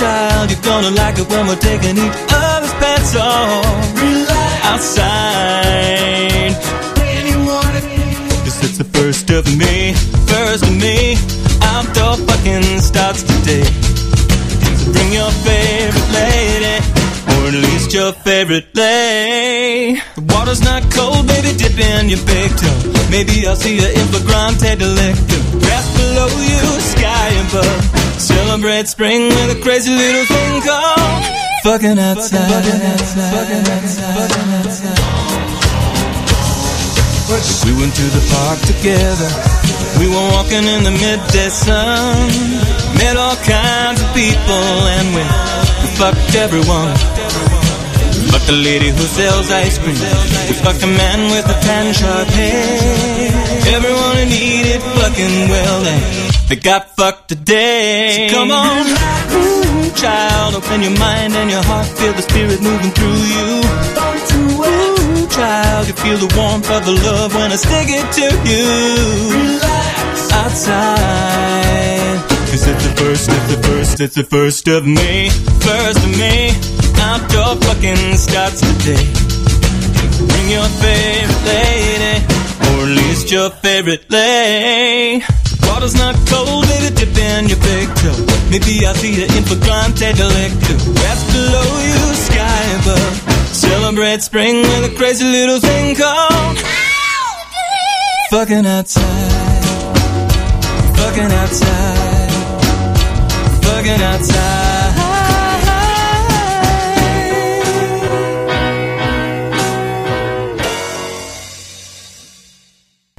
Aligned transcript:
child, 0.00 0.50
you're 0.50 0.62
gonna 0.62 0.90
like 0.96 1.18
it 1.18 1.28
when 1.28 1.46
we're 1.46 1.60
taking 1.60 1.96
each 1.98 2.18
other's 2.32 2.72
pants 2.80 3.14
off. 3.16 3.64
Relax. 4.00 4.64
Outside. 4.70 6.52
When 7.00 7.22
you 7.30 7.38
wanna 7.50 7.80
Cause 8.44 8.58
it's 8.64 8.78
the 8.78 8.88
first 8.96 9.28
of 9.30 9.44
me, 9.60 9.92
first 10.32 10.64
of 10.64 10.74
me. 10.84 11.18
Outdoor 11.72 12.16
fucking 12.26 12.80
starts 12.80 13.22
today. 13.30 13.68
So 14.80 14.92
bring 14.94 15.12
your 15.12 15.28
or 15.28 15.89
at 17.54 17.62
least 17.62 17.92
your 17.92 18.12
favorite 18.12 18.66
lay. 18.74 19.94
The 20.14 20.22
water's 20.34 20.62
not 20.62 20.82
cold, 20.92 21.26
baby, 21.26 21.56
dip 21.56 21.78
in 21.78 22.08
your 22.08 22.22
big 22.24 22.50
toe. 22.56 22.80
Maybe 23.10 23.46
I'll 23.46 23.56
see 23.56 23.76
you 23.76 23.88
in 23.88 24.06
flagrante 24.12 24.76
delicto. 24.78 25.38
Grass 25.58 25.86
below 25.96 26.30
you, 26.30 26.62
sky 26.94 27.28
above. 27.48 27.82
Celebrate 28.20 28.86
spring 28.88 29.28
with 29.28 29.56
a 29.56 29.60
crazy 29.62 29.90
little 29.90 30.26
thing 30.26 30.62
called 30.62 31.24
fucking 31.64 31.98
outside. 31.98 32.50
Fucking 32.50 32.82
outside. 32.86 33.32
Fucking 33.34 33.66
outside. 33.72 34.14
Fucking 34.16 34.50
outside. 34.60 35.00
We 37.64 37.72
went 37.78 37.94
to 37.94 38.06
the 38.10 38.22
park 38.34 38.58
together. 38.66 39.30
We 39.98 40.08
were 40.08 40.26
walking 40.34 40.64
in 40.66 40.82
the 40.82 40.90
midday 40.90 41.48
sun. 41.48 42.26
Met 42.98 43.16
all 43.16 43.36
kinds 43.46 44.02
of 44.02 44.08
people 44.14 44.66
and 44.98 45.14
we 45.14 45.22
fucked 45.94 46.34
everyone. 46.34 47.19
We 48.30 48.38
fucked 48.38 48.46
the 48.46 48.62
lady 48.62 48.90
who 48.90 49.04
sells 49.10 49.50
ice 49.50 49.78
cream. 49.78 49.98
We 50.46 50.54
fucked 50.62 50.82
a 50.84 50.86
man 50.86 51.30
with 51.34 51.50
a 51.50 51.56
tan 51.66 51.92
sharp 51.92 52.28
hair. 52.28 53.74
Everyone 53.74 54.16
who 54.18 54.26
needed 54.26 54.80
fucking 54.82 55.50
well, 55.50 55.82
they, 55.82 55.98
they 56.48 56.56
got 56.62 56.94
fucked 56.94 57.28
today. 57.28 58.28
So 58.28 58.36
come 58.38 58.52
on, 58.52 58.86
ooh, 59.34 59.90
child, 59.98 60.54
open 60.54 60.82
your 60.82 60.96
mind 60.98 61.34
and 61.34 61.50
your 61.50 61.62
heart. 61.64 61.86
Feel 61.98 62.12
the 62.12 62.22
spirit 62.22 62.62
moving 62.62 62.92
through 62.92 63.20
you. 63.34 63.66
Ooh, 64.38 65.26
child, 65.26 65.88
you 65.88 65.94
feel 65.94 66.18
the 66.18 66.30
warmth 66.38 66.70
of 66.70 66.84
the 66.86 66.92
love 66.92 67.34
when 67.34 67.50
I 67.50 67.56
stick 67.56 67.88
it 67.90 68.06
to 68.14 68.30
you. 68.46 68.66
Relax 69.34 70.30
outside. 70.30 71.50
Cause 72.46 72.66
it's 72.68 72.84
the 72.86 72.94
first, 72.94 73.28
it's 73.28 73.48
the 73.54 73.62
first, 73.66 74.00
it's 74.00 74.14
the 74.14 74.24
first 74.24 74.68
of 74.68 74.86
me. 74.86 75.30
First 75.66 75.98
of 75.98 76.79
me. 77.10 77.16
Outdoor 77.16 77.56
fucking 77.62 78.16
starts 78.16 78.60
today. 78.60 79.06
Bring 80.28 80.50
your 80.50 80.68
favorite 80.78 81.44
lady, 81.44 82.24
or 82.70 82.82
at 82.84 82.96
least 82.96 83.30
your 83.30 83.50
favorite 83.50 84.10
lay. 84.10 85.22
Water's 85.62 85.94
not 85.94 86.14
cold, 86.28 86.66
baby, 86.68 86.94
dip 86.94 87.16
in 87.16 87.48
your 87.48 87.58
big 87.58 87.88
toe. 87.96 88.26
Maybe 88.50 88.86
I'll 88.86 88.94
see 88.94 89.14
you 89.14 89.24
in 89.24 89.44
flagrante 89.44 90.12
delicto. 90.12 90.74
Grass 90.94 91.20
below 91.32 91.70
you, 91.88 92.14
sky 92.14 92.62
above. 92.80 93.14
Celebrate 93.54 94.22
spring 94.22 94.62
with 94.62 94.92
a 94.92 94.94
crazy 94.96 95.24
little 95.24 95.60
thing 95.60 95.96
called 95.96 96.58
fucking 98.30 98.64
outside. 98.64 99.64
Fucking 100.96 101.32
outside. 101.32 102.30
Fucking 103.62 104.02
outside. 104.02 104.79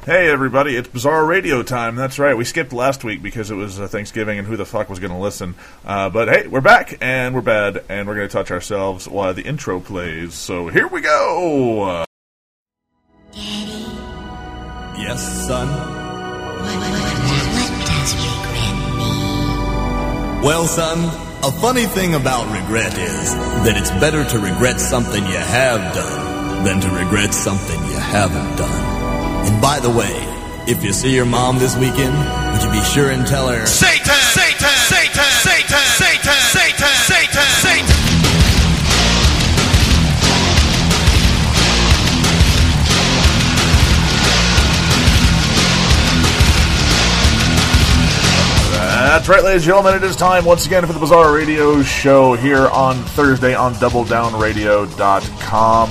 Hey 0.04 0.28
everybody, 0.30 0.74
it's 0.74 0.88
Bizzaro 0.88 1.24
Radio 1.28 1.62
time. 1.62 1.94
That's 1.94 2.18
right, 2.18 2.36
we 2.36 2.44
skipped 2.44 2.72
last 2.72 3.04
week 3.04 3.22
because 3.22 3.52
it 3.52 3.54
was 3.54 3.78
uh, 3.78 3.86
Thanksgiving 3.86 4.36
and 4.36 4.48
who 4.48 4.56
the 4.56 4.66
fuck 4.66 4.88
was 4.88 4.98
going 4.98 5.12
to 5.12 5.18
listen. 5.18 5.54
Uh, 5.84 6.10
but 6.10 6.26
hey, 6.26 6.48
we're 6.48 6.60
back 6.60 6.98
and 7.00 7.36
we're 7.36 7.40
bad 7.40 7.84
and 7.88 8.08
we're 8.08 8.16
going 8.16 8.26
to 8.26 8.32
touch 8.32 8.50
ourselves 8.50 9.06
while 9.06 9.32
the 9.32 9.42
intro 9.42 9.78
plays. 9.78 10.34
So 10.34 10.66
here 10.66 10.88
we 10.88 11.02
go. 11.02 12.04
Daddy. 13.30 13.38
Yes, 15.00 15.46
son. 15.46 15.68
What 15.68 16.80
does 17.86 18.12
regret 18.16 18.96
mean? 18.98 20.42
Well, 20.42 20.64
son, 20.66 20.98
a 21.44 21.52
funny 21.60 21.86
thing 21.86 22.16
about 22.16 22.52
regret 22.52 22.98
is 22.98 23.34
that 23.36 23.76
it's 23.76 23.90
better 23.92 24.24
to 24.24 24.38
regret 24.40 24.80
something 24.80 25.24
you 25.24 25.36
have 25.36 25.94
done 25.94 26.64
than 26.64 26.80
to 26.80 26.90
regret 26.90 27.32
something 27.32 27.78
you 27.84 27.98
haven't 27.98 28.56
done. 28.56 28.91
And 29.44 29.60
by 29.60 29.80
the 29.80 29.90
way, 29.90 30.14
if 30.66 30.84
you 30.84 30.92
see 30.92 31.12
your 31.14 31.26
mom 31.26 31.58
this 31.58 31.76
weekend, 31.76 32.14
would 32.52 32.62
you 32.62 32.70
be 32.70 32.82
sure 32.82 33.10
and 33.10 33.26
tell 33.26 33.48
her 33.48 33.66
Satan! 33.66 34.14
Satan! 34.32 34.68
Satan! 34.88 35.30
Satan! 35.42 35.84
Satan! 35.98 36.40
Satan! 36.52 36.94
Satan! 37.06 37.46
Satan! 37.60 38.02
That's 49.12 49.28
right, 49.28 49.44
ladies 49.44 49.62
and 49.62 49.68
gentlemen. 49.68 49.94
It 49.94 50.02
is 50.04 50.16
time 50.16 50.44
once 50.44 50.66
again 50.66 50.84
for 50.86 50.92
the 50.94 50.98
Bizzaro 50.98 51.32
Radio 51.34 51.82
Show 51.82 52.34
here 52.34 52.68
on 52.68 52.96
Thursday 52.96 53.54
on 53.54 53.74
DoubleDownRadio.com, 53.74 55.88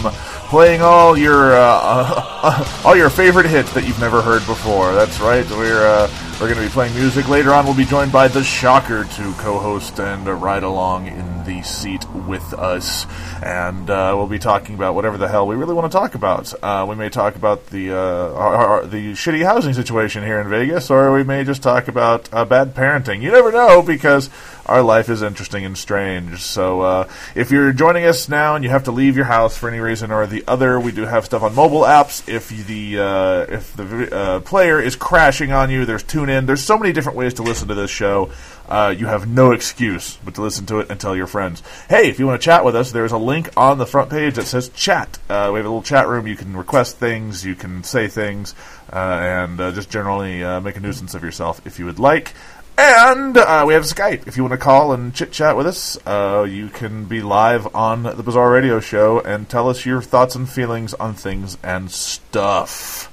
playing 0.52 0.82
all 0.82 1.18
your 1.18 1.54
uh, 1.54 2.82
all 2.86 2.94
your 2.94 3.10
favorite 3.10 3.46
hits 3.46 3.72
that 3.72 3.88
you've 3.88 4.00
never 4.02 4.22
heard 4.22 4.46
before. 4.46 4.94
That's 4.94 5.22
right. 5.22 5.50
We're 5.50 5.82
uh, 5.82 6.08
we're 6.42 6.48
going 6.48 6.60
to 6.60 6.68
be 6.68 6.74
playing 6.74 6.96
music 6.96 7.30
later 7.30 7.54
on. 7.54 7.66
We'll 7.66 7.76
be 7.76 7.86
joined 7.86 8.12
by 8.12 8.28
the 8.28 8.44
Shocker 8.44 9.04
to 9.04 9.34
co-host 9.34 10.00
and 10.00 10.28
uh, 10.28 10.34
ride 10.34 10.64
along 10.64 11.06
in 11.06 11.44
the 11.44 11.62
seat 11.62 12.10
with 12.12 12.54
us, 12.56 13.06
and 13.44 13.88
uh, 13.92 14.16
we'll 14.18 14.26
be 14.26 14.40
talking 14.40 14.74
about 14.74 14.96
whatever 14.96 15.20
the 15.20 15.28
hell 15.28 15.46
we 15.46 15.56
really 15.56 15.76
want 15.76 15.92
to 15.92 15.96
talk 15.96 16.16
about. 16.16 16.52
Uh, 16.64 16.88
we 16.90 16.96
may 16.96 17.10
talk 17.10 17.36
about 17.36 17.68
the 17.68 17.92
uh, 17.92 18.34
our, 18.34 18.56
our, 18.56 18.86
the 18.88 19.12
shitty 19.12 19.46
housing 19.46 19.76
situation 19.76 20.24
here 20.24 20.40
in 20.40 20.50
Vegas, 20.50 20.90
or 20.90 21.14
we 21.14 21.24
may 21.24 21.44
just 21.44 21.62
talk 21.62 21.88
about 21.88 22.28
uh, 22.34 22.44
bad 22.44 22.74
parenting. 22.74 23.22
You 23.22 23.32
never 23.32 23.52
know 23.52 23.84
because 23.84 24.32
our 24.66 24.82
life 24.82 25.10
is 25.10 25.22
interesting 25.22 25.66
and 25.66 25.78
strange. 25.78 26.40
So 26.40 26.82
uh, 26.82 27.10
if 27.36 27.52
you're 27.52 27.74
joining 27.74 28.06
us 28.06 28.30
now 28.30 28.56
and 28.56 28.64
you 28.64 28.70
have 28.70 28.86
to 28.86 28.92
leave 28.92 29.16
your 29.16 29.26
house 29.26 29.58
for 29.58 29.68
any 29.68 29.80
reason 29.80 30.12
or 30.12 30.26
the 30.26 30.44
other, 30.48 30.80
we 30.80 30.92
do 30.92 31.04
have 31.04 31.26
stuff 31.26 31.44
on 31.44 31.54
mobile 31.54 31.82
apps. 31.82 32.28
If 32.28 32.50
the 32.50 33.00
uh, 33.00 33.54
if 33.54 33.76
the 33.76 34.16
uh, 34.16 34.40
player 34.40 34.80
is 34.80 34.96
crashing 34.96 35.52
on 35.52 35.70
you, 35.70 35.86
there's 35.86 36.04
tune 36.04 36.30
in. 36.32 36.46
There's 36.46 36.64
so 36.64 36.78
many 36.78 36.94
different 36.94 37.18
ways 37.18 37.36
to 37.36 37.44
listen 37.44 37.68
to 37.68 37.76
this 37.76 37.92
show. 37.92 38.32
Uh, 38.68 38.96
you 38.98 39.06
have 39.06 39.28
no 39.28 39.52
excuse 39.52 40.18
but 40.24 40.36
to 40.36 40.42
listen 40.42 40.66
to 40.68 40.80
it 40.80 40.90
and 40.90 41.00
tell 41.00 41.16
your 41.16 41.28
friends. 41.28 41.62
Hey, 41.90 42.10
if 42.10 42.20
you 42.20 42.28
want 42.28 42.42
to 42.42 42.46
chat 42.46 42.64
with 42.64 42.76
us, 42.76 42.92
there's 42.92 43.12
a 43.12 43.18
link 43.18 43.50
on 43.58 43.78
the 43.78 43.86
front 43.86 44.10
page 44.10 44.36
that 44.36 44.46
says 44.46 44.70
chat. 44.70 45.20
Uh, 45.30 45.50
we 45.54 45.60
have 45.60 45.66
a 45.66 45.70
little 45.70 45.84
chat 45.84 46.08
room. 46.08 46.26
You 46.26 46.36
can 46.36 46.56
request 46.56 46.98
things, 46.98 47.46
you 47.46 47.54
can 47.54 47.84
say 47.84 48.08
things, 48.08 48.56
uh, 48.92 48.96
and 48.96 49.60
uh, 49.60 49.72
just 49.72 49.90
generally 49.90 50.44
uh, 50.44 50.62
make 50.62 50.78
a 50.78 50.80
nuisance 50.80 51.14
of 51.14 51.24
yourself 51.24 51.62
if 51.66 51.80
you 51.80 51.86
would 51.86 52.00
like. 52.00 52.34
And 52.78 53.38
uh, 53.38 53.66
we 53.68 53.74
have 53.74 53.84
Skype. 53.84 54.28
If 54.28 54.38
you 54.38 54.44
want 54.44 54.54
to 54.54 54.58
call 54.58 54.94
and 54.94 55.14
chit 55.14 55.32
chat 55.32 55.58
with 55.58 55.68
us, 55.68 56.00
uh, 56.08 56.48
you 56.50 56.70
can 56.70 57.06
be 57.06 57.22
live 57.22 57.76
on 57.76 58.04
the 58.04 58.24
Bizzaro 58.24 58.52
Radio 58.52 58.80
Show 58.80 59.20
and 59.20 59.48
tell 59.48 59.70
us 59.70 59.86
your 59.86 60.02
thoughts 60.02 60.36
and 60.36 60.50
feelings 60.50 60.94
on 60.96 61.14
things 61.14 61.58
and 61.62 61.92
stuff. 61.92 63.11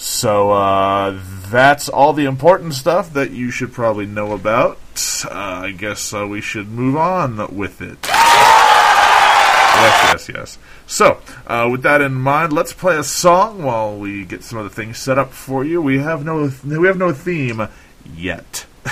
So 0.00 0.52
uh, 0.52 1.20
that's 1.50 1.88
all 1.88 2.12
the 2.12 2.24
important 2.24 2.74
stuff 2.74 3.12
that 3.14 3.32
you 3.32 3.50
should 3.50 3.72
probably 3.72 4.06
know 4.06 4.32
about. 4.32 4.78
Uh, 5.24 5.30
I 5.32 5.72
guess 5.72 6.14
uh, 6.14 6.24
we 6.24 6.40
should 6.40 6.68
move 6.68 6.96
on 6.96 7.56
with 7.56 7.82
it. 7.82 7.98
Yes, 9.78 10.28
yes, 10.28 10.28
yes. 10.28 10.58
So, 10.86 11.20
uh, 11.48 11.68
with 11.70 11.82
that 11.82 12.00
in 12.00 12.14
mind, 12.14 12.52
let's 12.52 12.72
play 12.72 12.96
a 12.96 13.02
song 13.02 13.62
while 13.64 13.96
we 13.96 14.24
get 14.24 14.44
some 14.44 14.58
other 14.58 14.68
things 14.68 14.98
set 14.98 15.18
up 15.18 15.32
for 15.32 15.64
you. 15.64 15.82
We 15.82 15.98
have 15.98 16.24
no 16.24 16.50
we 16.64 16.86
have 16.86 16.96
no 16.96 17.12
theme 17.12 17.68
yet. 18.14 18.66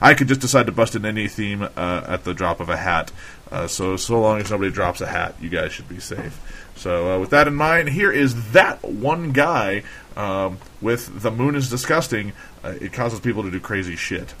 I 0.00 0.14
could 0.14 0.28
just 0.28 0.40
decide 0.40 0.66
to 0.66 0.72
bust 0.72 0.94
in 0.94 1.04
any 1.04 1.28
theme 1.28 1.62
uh, 1.62 2.04
at 2.06 2.24
the 2.24 2.34
drop 2.34 2.58
of 2.60 2.68
a 2.68 2.76
hat. 2.76 3.12
Uh, 3.50 3.66
so, 3.66 3.96
so 3.98 4.18
long 4.18 4.40
as 4.40 4.50
nobody 4.50 4.70
drops 4.70 5.02
a 5.02 5.06
hat, 5.06 5.34
you 5.38 5.50
guys 5.50 5.72
should 5.72 5.88
be 5.88 6.00
safe. 6.00 6.40
So, 6.74 7.20
with 7.20 7.30
that 7.30 7.46
in 7.46 7.54
mind, 7.54 7.90
here 7.90 8.10
is 8.10 8.52
that 8.52 8.82
one 8.82 9.32
guy 9.32 9.82
um, 10.16 10.58
with 10.80 11.22
"The 11.22 11.30
Moon 11.30 11.54
is 11.54 11.70
Disgusting." 11.70 12.32
Uh, 12.64 12.74
it 12.80 12.92
causes 12.92 13.20
people 13.20 13.42
to 13.42 13.50
do 13.50 13.60
crazy 13.60 13.96
shit. 13.96 14.34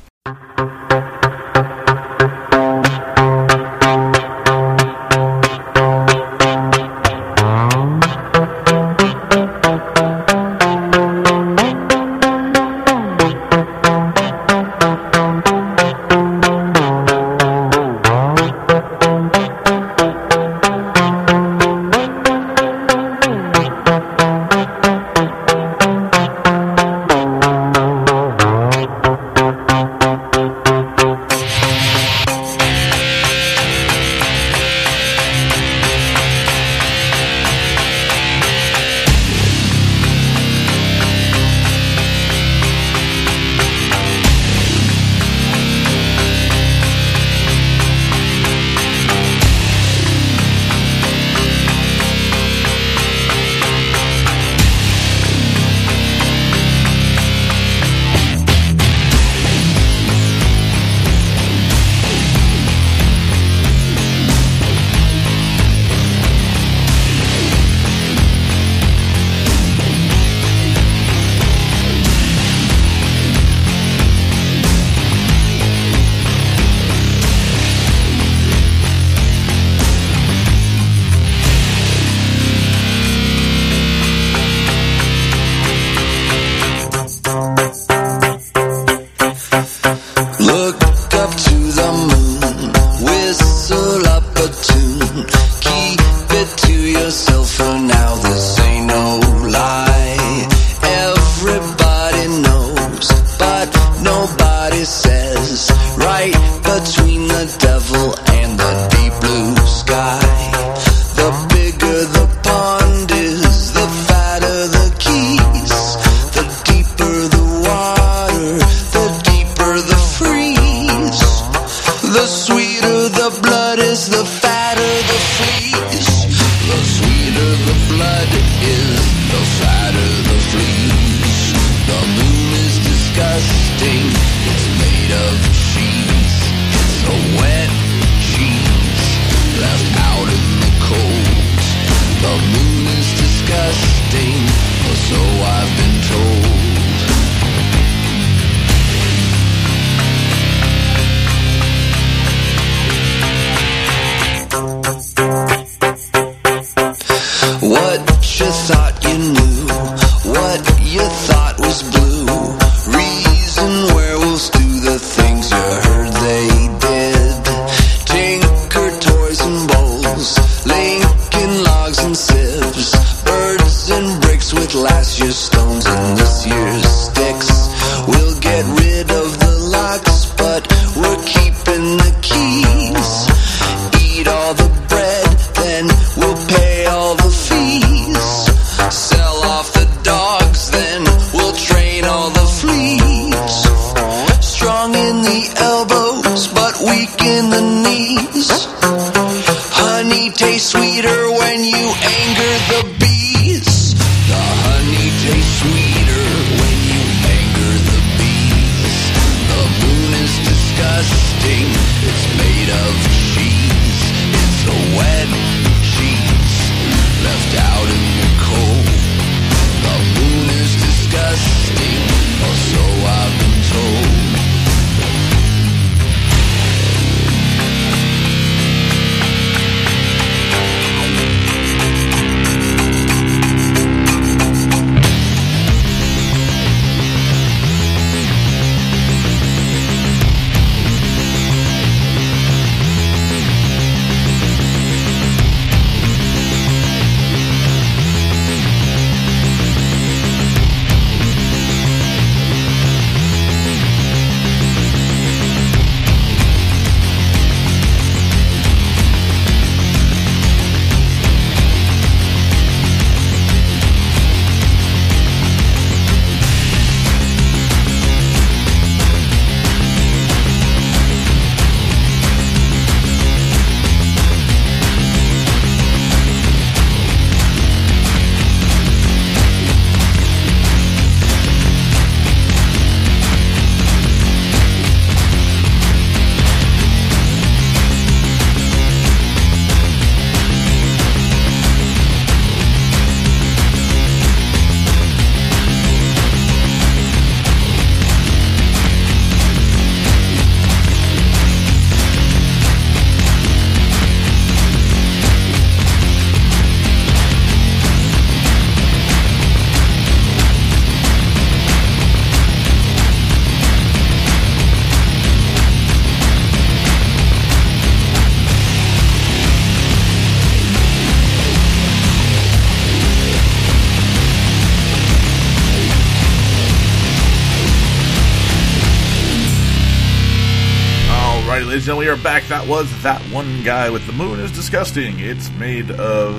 Was 332.82 333.02
that 333.04 333.22
one 333.32 333.62
guy 333.62 333.90
with 333.90 334.04
the 334.08 334.12
moon 334.12 334.40
is 334.40 334.50
disgusting. 334.50 335.20
It's 335.20 335.50
made 335.50 335.88
of 335.92 336.34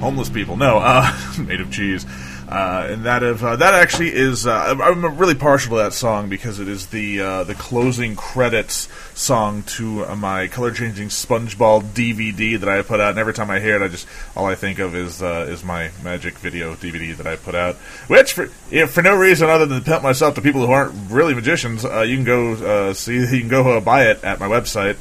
homeless 0.00 0.28
people. 0.28 0.56
No, 0.56 0.78
uh, 0.78 1.16
made 1.38 1.60
of 1.60 1.70
cheese. 1.70 2.04
Uh, 2.52 2.86
and 2.90 3.04
that 3.04 3.22
of 3.22 3.42
uh, 3.42 3.56
that 3.56 3.72
actually 3.72 4.12
is. 4.12 4.46
Uh, 4.46 4.76
I'm- 4.78 5.02
really 5.16 5.34
partial 5.34 5.70
to 5.76 5.82
that 5.84 5.92
song 5.94 6.28
because 6.28 6.60
it 6.60 6.68
is 6.68 6.86
the 6.88 7.20
uh, 7.20 7.44
the 7.44 7.54
closing 7.54 8.14
credits 8.14 8.88
song 9.14 9.62
to 9.62 10.04
uh, 10.04 10.16
my 10.16 10.48
color 10.48 10.70
changing 10.70 11.08
SpongeBob 11.08 11.82
DVD 11.94 12.58
that 12.60 12.68
I 12.68 12.82
put 12.82 13.00
out. 13.00 13.10
And 13.10 13.18
every 13.18 13.32
time 13.32 13.50
I 13.50 13.60
hear 13.60 13.76
it, 13.76 13.82
I 13.82 13.88
just 13.88 14.06
all 14.36 14.44
I 14.44 14.54
think 14.54 14.80
of 14.80 14.94
is 14.94 15.22
uh, 15.22 15.46
is 15.48 15.64
my 15.64 15.90
magic 16.02 16.38
video 16.38 16.74
DVD 16.74 17.16
that 17.16 17.26
I 17.26 17.36
put 17.36 17.54
out. 17.54 17.76
Which 18.08 18.34
for 18.34 18.50
yeah, 18.70 18.84
for 18.84 19.00
no 19.00 19.14
reason 19.16 19.48
other 19.48 19.64
than 19.64 19.78
to 19.78 19.84
pimp 19.84 20.02
myself 20.02 20.34
to 20.34 20.42
people 20.42 20.66
who 20.66 20.72
aren't 20.72 21.10
really 21.10 21.34
magicians, 21.34 21.84
you 21.84 22.16
can 22.16 22.24
go 22.24 22.52
uh, 22.52 22.92
see 22.92 23.14
you 23.34 23.40
can 23.40 23.48
go 23.48 23.80
buy 23.80 24.10
it 24.10 24.22
at 24.24 24.40
my 24.40 24.48
website 24.48 24.96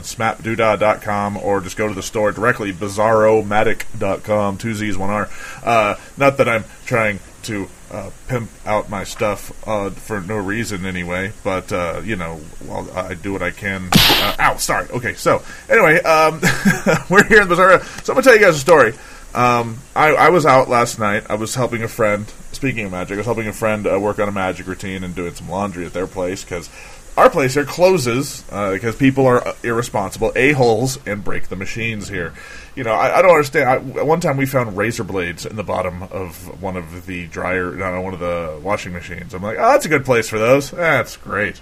smapdoodah.com 0.00 1.36
or 1.36 1.60
just 1.60 1.76
go 1.76 1.88
to 1.88 1.94
the 1.94 2.02
store 2.02 2.32
directly 2.32 2.72
bizzaromatic.com 2.72 4.58
two 4.58 4.74
z's 4.74 4.96
one 4.96 5.10
r. 5.10 5.28
Uh, 5.62 5.96
not 6.16 6.38
that 6.38 6.48
I'm 6.48 6.64
trying 6.86 7.20
to 7.44 7.68
uh, 7.90 8.10
pimp 8.28 8.50
out 8.64 8.88
my 8.88 9.04
stuff 9.04 9.52
uh, 9.68 9.90
for 9.90 10.20
no 10.20 10.36
reason 10.36 10.86
anyway, 10.86 11.32
but 11.44 11.72
uh, 11.72 12.00
you 12.04 12.16
know, 12.16 12.40
well, 12.64 12.90
I 12.96 13.14
do 13.14 13.32
what 13.32 13.42
I 13.42 13.50
can. 13.50 13.88
Uh, 13.92 14.36
ow, 14.38 14.56
sorry. 14.56 14.88
Okay, 14.90 15.14
so 15.14 15.42
anyway, 15.68 16.00
um, 16.02 16.40
we're 17.10 17.24
here 17.24 17.42
in 17.42 17.48
Bizzaro. 17.48 17.82
So 18.04 18.12
I'm 18.12 18.16
gonna 18.16 18.22
tell 18.22 18.34
you 18.34 18.40
guys 18.40 18.56
a 18.56 18.60
story. 18.60 18.94
Um, 19.34 19.78
I, 19.96 20.14
I 20.14 20.28
was 20.28 20.44
out 20.44 20.68
last 20.68 20.98
night. 20.98 21.24
I 21.30 21.36
was 21.36 21.54
helping 21.54 21.82
a 21.82 21.88
friend. 21.88 22.30
Speaking 22.52 22.84
of 22.84 22.92
magic, 22.92 23.14
I 23.14 23.18
was 23.18 23.26
helping 23.26 23.48
a 23.48 23.52
friend 23.52 23.86
uh, 23.86 23.98
work 23.98 24.18
on 24.18 24.28
a 24.28 24.32
magic 24.32 24.66
routine 24.66 25.04
and 25.04 25.14
doing 25.14 25.34
some 25.34 25.48
laundry 25.48 25.86
at 25.86 25.94
their 25.94 26.06
place 26.06 26.44
because 26.44 26.68
our 27.16 27.28
place 27.28 27.54
here 27.54 27.64
closes 27.64 28.44
uh, 28.50 28.72
because 28.72 28.96
people 28.96 29.26
are 29.26 29.46
uh, 29.46 29.54
irresponsible 29.62 30.32
a 30.34 30.52
holes 30.52 30.98
and 31.06 31.22
break 31.22 31.48
the 31.48 31.56
machines 31.56 32.08
here. 32.08 32.32
You 32.74 32.84
know, 32.84 32.92
I, 32.92 33.18
I 33.18 33.22
don't 33.22 33.32
understand. 33.32 33.68
I, 33.68 34.02
one 34.02 34.20
time 34.20 34.38
we 34.38 34.46
found 34.46 34.76
razor 34.76 35.04
blades 35.04 35.44
in 35.44 35.56
the 35.56 35.62
bottom 35.62 36.04
of 36.04 36.62
one 36.62 36.76
of 36.76 37.06
the 37.06 37.26
dryer, 37.26 37.72
no, 37.72 38.00
one 38.00 38.14
of 38.14 38.20
the 38.20 38.58
washing 38.62 38.92
machines. 38.94 39.34
I'm 39.34 39.42
like, 39.42 39.58
oh, 39.58 39.72
that's 39.72 39.84
a 39.84 39.90
good 39.90 40.06
place 40.06 40.28
for 40.28 40.38
those. 40.38 40.70
That's 40.70 41.16
great. 41.18 41.60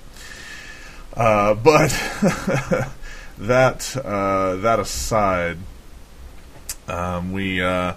Uh, 1.14 1.54
but 1.54 1.90
that 3.38 3.96
uh, 3.96 4.56
that 4.56 4.78
aside, 4.78 5.58
um, 6.86 7.32
we 7.32 7.60
uh, 7.60 7.94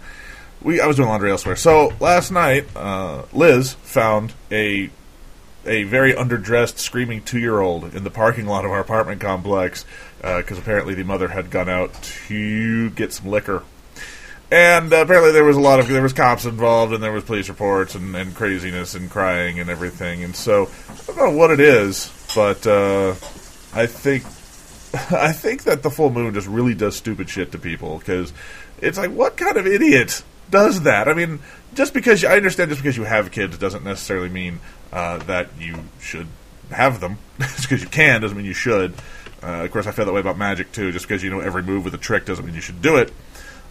we 0.64 0.82
I 0.82 0.88
was 0.88 0.96
doing 0.96 1.10
laundry 1.10 1.30
elsewhere. 1.30 1.56
So 1.56 1.94
last 2.00 2.32
night, 2.32 2.66
uh, 2.76 3.24
Liz 3.32 3.74
found 3.74 4.34
a 4.52 4.90
a 5.66 5.84
very 5.84 6.14
underdressed, 6.14 6.78
screaming 6.78 7.24
two 7.24 7.40
year 7.40 7.60
old 7.60 7.96
in 7.96 8.04
the 8.04 8.12
parking 8.12 8.46
lot 8.46 8.66
of 8.66 8.72
our 8.72 8.80
apartment 8.80 9.22
complex 9.22 9.86
because 10.18 10.58
apparently 10.58 10.94
the 10.94 11.04
mother 11.04 11.28
had 11.30 11.50
gone 11.50 11.70
out 11.70 11.94
to 12.28 12.90
get 12.92 13.14
some 13.14 13.30
liquor. 13.30 13.64
And 14.52 14.94
uh, 14.94 14.98
apparently 14.98 15.32
there 15.32 15.44
was 15.44 15.58
a 15.58 15.62
lot 15.62 15.80
of 15.80 15.88
there 15.88 16.04
was 16.04 16.14
cops 16.14 16.46
involved 16.46 16.94
and 16.94 17.02
there 17.02 17.12
was 17.12 17.24
police 17.24 17.50
reports 17.50 17.96
and, 17.96 18.16
and 18.16 18.36
craziness 18.36 18.94
and 18.94 19.10
crying 19.10 19.60
and 19.60 19.70
everything. 19.70 20.24
And 20.24 20.36
so 20.36 20.70
I 20.90 21.06
don't 21.08 21.18
know 21.18 21.32
what 21.32 21.50
it 21.50 21.60
is, 21.60 22.12
but 22.36 22.68
uh, 22.68 23.16
I 23.74 23.88
think 23.88 24.24
I 25.12 25.32
think 25.32 25.64
that 25.64 25.82
the 25.82 25.90
full 25.90 26.12
moon 26.12 26.34
just 26.36 26.48
really 26.48 26.76
does 26.76 26.96
stupid 26.96 27.30
shit 27.30 27.52
to 27.54 27.58
people 27.58 27.98
because 27.98 28.32
it's 28.80 28.98
like, 28.98 29.12
what 29.12 29.38
kind 29.38 29.58
of 29.58 29.66
idiot 29.66 30.24
does 30.52 30.84
that? 30.84 31.08
I 31.08 31.16
mean, 31.16 31.40
just 31.74 31.96
because 31.96 32.22
you, 32.22 32.28
I 32.28 32.36
understand, 32.36 32.70
just 32.70 32.84
because 32.84 32.96
you 32.96 33.06
have 33.06 33.32
kids 33.32 33.58
doesn't 33.58 33.84
necessarily 33.84 34.30
mean 34.30 34.60
uh, 34.94 35.18
that 35.18 35.50
you 35.60 35.76
should 36.00 36.28
have 36.70 37.02
them. 37.02 37.18
just 37.40 37.64
because 37.64 37.82
you 37.82 37.90
can 37.90 38.22
doesn't 38.22 38.38
mean 38.38 38.46
you 38.46 38.54
should. 38.54 38.94
Uh, 39.42 39.66
of 39.66 39.72
course, 39.72 39.88
I 39.88 39.92
feel 39.92 40.06
that 40.06 40.14
way 40.14 40.22
about 40.22 40.38
magic 40.38 40.72
too. 40.72 40.92
Just 40.92 41.08
because 41.08 41.24
you 41.24 41.30
know 41.30 41.40
every 41.40 41.64
move 41.64 41.84
with 41.84 41.94
a 41.94 41.98
trick 41.98 42.26
doesn't 42.26 42.46
mean 42.46 42.56
you 42.56 42.62
should 42.62 42.82
do 42.82 42.98
it. 42.98 43.12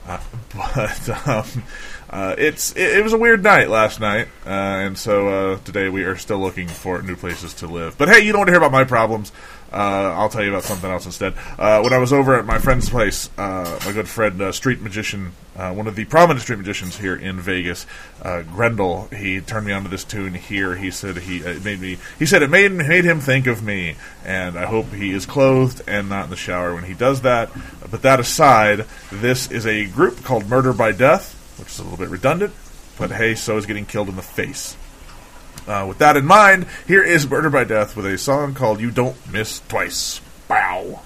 Uh, 0.07 0.21
but 0.55 1.29
um, 1.29 1.63
uh, 2.11 2.35
it's 2.37 2.73
it, 2.73 2.99
it, 2.99 3.05
was 3.05 3.13
a 3.13 3.19
weird 3.19 3.43
night 3.43 3.71
last 3.71 4.01
night, 4.01 4.29
uh, 4.45 4.51
and 4.51 4.99
so 4.99 5.29
uh, 5.29 5.59
today 5.59 5.89
we 5.89 6.03
are 6.03 6.17
still 6.17 6.39
looking 6.39 6.67
for 6.67 7.01
new 7.03 7.17
places 7.17 7.55
to 7.55 7.69
live. 7.69 7.97
But 7.97 8.09
hey, 8.09 8.21
you 8.21 8.33
don't 8.33 8.41
want 8.41 8.49
to 8.49 8.53
hear 8.53 8.61
about 8.61 8.73
my 8.73 8.85
problems. 8.85 9.33
Uh, 9.73 10.15
I'll 10.17 10.29
tell 10.29 10.43
you 10.43 10.51
about 10.51 10.65
something 10.65 10.91
else 10.91 11.07
instead. 11.07 11.35
Uh, 11.59 11.81
when 11.81 11.93
I 11.93 11.99
was 11.99 12.13
over 12.13 12.35
at 12.35 12.45
my 12.45 12.59
friend's 12.59 12.91
place, 12.91 13.31
uh, 13.39 13.81
my 13.87 13.93
good 13.93 14.09
friend, 14.09 14.41
uh, 14.41 14.53
street 14.53 14.83
magician, 14.83 15.33
uh, 15.57 15.73
one 15.73 15.87
of 15.87 15.97
the 15.97 16.05
prominent 16.05 16.43
street 16.43 16.59
magicians 16.59 16.99
here 16.99 17.17
in 17.17 17.41
Vegas, 17.41 17.87
uh, 18.21 18.43
Grendel, 18.43 19.09
he 19.09 19.41
turned 19.41 19.67
me 19.67 19.73
onto 19.73 19.89
this 19.89 20.05
tune 20.05 20.35
here. 20.35 20.77
He 20.77 20.91
said 20.91 21.17
he 21.19 21.39
it 21.39 21.65
made 21.65 21.81
me. 21.81 21.99
He 22.19 22.27
said 22.27 22.43
it 22.43 22.51
made 22.51 22.73
made 22.73 23.05
him 23.05 23.21
think 23.21 23.47
of 23.47 23.63
me, 23.63 23.97
and 24.25 24.59
I 24.59 24.67
hope 24.67 24.93
he 24.93 25.13
is 25.13 25.25
clothed 25.25 25.83
and 25.87 26.09
not 26.09 26.25
in 26.25 26.31
the 26.31 26.37
shower 26.37 26.75
when 26.75 26.85
he 26.85 26.95
does 26.95 27.23
that. 27.23 27.51
But 27.91 28.03
that 28.03 28.21
aside, 28.21 28.87
this 29.11 29.51
is 29.51 29.67
a 29.67 29.87
group 29.87 30.23
called 30.23 30.49
Murder 30.49 30.73
by 30.73 30.93
Death, 30.93 31.35
which 31.59 31.69
is 31.69 31.79
a 31.79 31.83
little 31.83 31.99
bit 31.99 32.11
redundant. 32.11 32.53
But 32.99 33.11
hey, 33.11 33.35
so 33.35 33.57
is 33.57 33.67
getting 33.67 33.87
killed 33.87 34.09
in 34.09 34.17
the 34.17 34.23
face. 34.23 34.77
Uh, 35.67 35.87
with 35.89 35.99
that 35.99 36.17
in 36.17 36.25
mind, 36.25 36.67
here 36.87 37.03
is 37.03 37.29
Murder 37.29 37.51
by 37.51 37.65
Death 37.65 37.97
with 37.97 38.07
a 38.07 38.19
song 38.19 38.55
called 38.55 38.81
You 38.81 38.91
Don't 38.91 39.17
Miss 39.33 39.61
Twice. 39.69 40.21
Bow. 40.49 41.01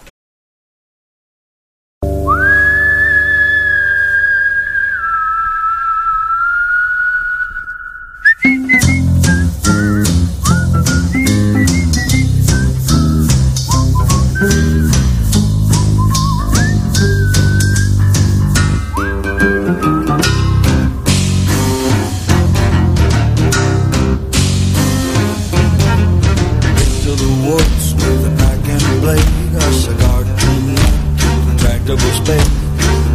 sped. 32.17 32.47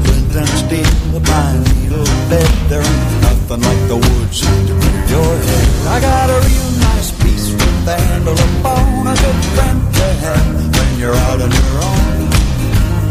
Flint 0.05 0.36
and 0.41 0.51
steel, 0.62 0.91
the 1.13 1.22
pine 1.29 1.63
needle 1.74 2.05
bed. 2.29 2.51
There 2.70 2.84
ain't 2.91 3.22
nothing 3.27 3.62
like 3.70 3.84
the 3.91 3.98
woods 4.05 4.39
to 4.41 4.74
clear 4.79 5.01
your 5.15 5.34
head. 5.48 5.67
I 5.96 5.98
got 6.00 6.27
a 6.29 6.39
real 6.48 6.70
nice 6.89 7.10
piece 7.22 7.48
from 7.50 7.75
the 7.86 7.96
handle 8.08 8.34
of 8.34 8.39
a 8.39 8.63
bone, 8.63 9.08
a 9.08 9.15
good 9.24 9.39
friend 9.55 9.79
to 9.98 10.05
have 10.24 10.48
when 10.77 10.89
you're 11.00 11.20
out 11.27 11.39
on 11.46 11.51
your 11.60 11.75
own. 11.89 12.29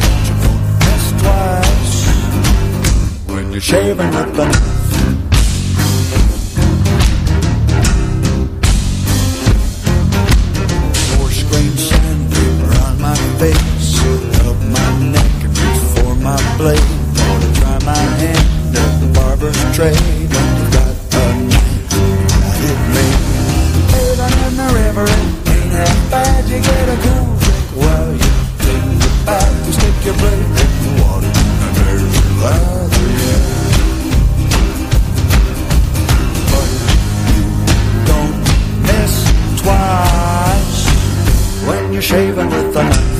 But 0.00 0.20
you 0.28 0.37
don't 0.44 0.64
miss 0.87 1.06
twice 1.23 1.97
when 3.32 3.44
you're 3.52 3.66
shaving 3.73 4.12
at 4.23 4.30
the 4.38 4.44
knife. 4.47 4.78
Four 11.16 11.30
screen 11.40 11.75
sand 11.88 12.32
around 12.64 12.97
my 13.00 13.16
face 13.40 13.79
my 16.22 16.36
blade. 16.56 16.80
Gonna 17.16 17.50
try 17.54 17.78
my 17.84 18.04
hand 18.20 18.76
at 18.76 19.00
the 19.00 19.06
barber's 19.14 19.56
trade. 19.74 19.96
I've 19.96 20.72
got 20.72 20.94
a 21.16 21.24
knife, 21.48 21.90
got 21.90 22.60
it 22.68 22.78
made. 22.94 23.20
Living 23.94 24.36
in 24.46 24.54
the 24.60 24.68
river, 24.80 25.06
ain't 25.08 25.70
that 25.72 25.96
bad. 26.10 26.44
You 26.48 26.58
get 26.60 26.88
a 26.88 26.96
cool 27.04 27.36
drink 27.40 27.68
while 27.80 28.12
you 28.12 28.30
clean 28.60 29.00
your 29.00 29.16
back. 29.24 29.50
You 29.66 29.72
stick 29.72 29.96
your 30.04 30.16
blade 30.20 30.44
in 30.64 30.72
the 30.84 30.92
water, 31.02 31.32
and 31.64 31.72
there's 31.76 32.04
your 32.04 32.30
lather, 32.44 33.08
yeah. 33.20 33.40
But 36.52 36.70
you 37.32 37.44
don't 38.10 38.36
miss 38.88 39.14
twice 39.62 40.80
when 41.66 41.82
you're 41.92 42.02
shaving 42.02 42.50
with 42.50 42.76
a 42.76 42.82
knife. 42.84 43.19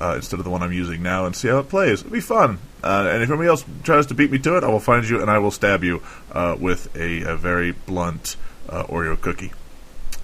uh, 0.00 0.14
instead 0.16 0.38
of 0.38 0.44
the 0.44 0.50
one 0.50 0.62
I'm 0.62 0.72
using 0.72 1.02
now 1.02 1.26
and 1.26 1.34
see 1.34 1.48
how 1.48 1.58
it 1.58 1.68
plays. 1.68 2.00
It'll 2.00 2.12
be 2.12 2.20
fun. 2.20 2.58
Uh, 2.82 3.08
and 3.10 3.22
if 3.22 3.28
anybody 3.28 3.48
else 3.48 3.64
tries 3.82 4.06
to 4.06 4.14
beat 4.14 4.30
me 4.30 4.38
to 4.38 4.56
it, 4.56 4.64
I 4.64 4.68
will 4.68 4.80
find 4.80 5.08
you 5.08 5.20
and 5.20 5.30
I 5.30 5.38
will 5.38 5.50
stab 5.50 5.82
you 5.82 6.02
uh, 6.32 6.56
with 6.58 6.94
a, 6.96 7.22
a, 7.22 7.36
very 7.36 7.72
blunt 7.72 8.36
uh, 8.68 8.84
Oreo 8.84 9.20
cookie. 9.20 9.52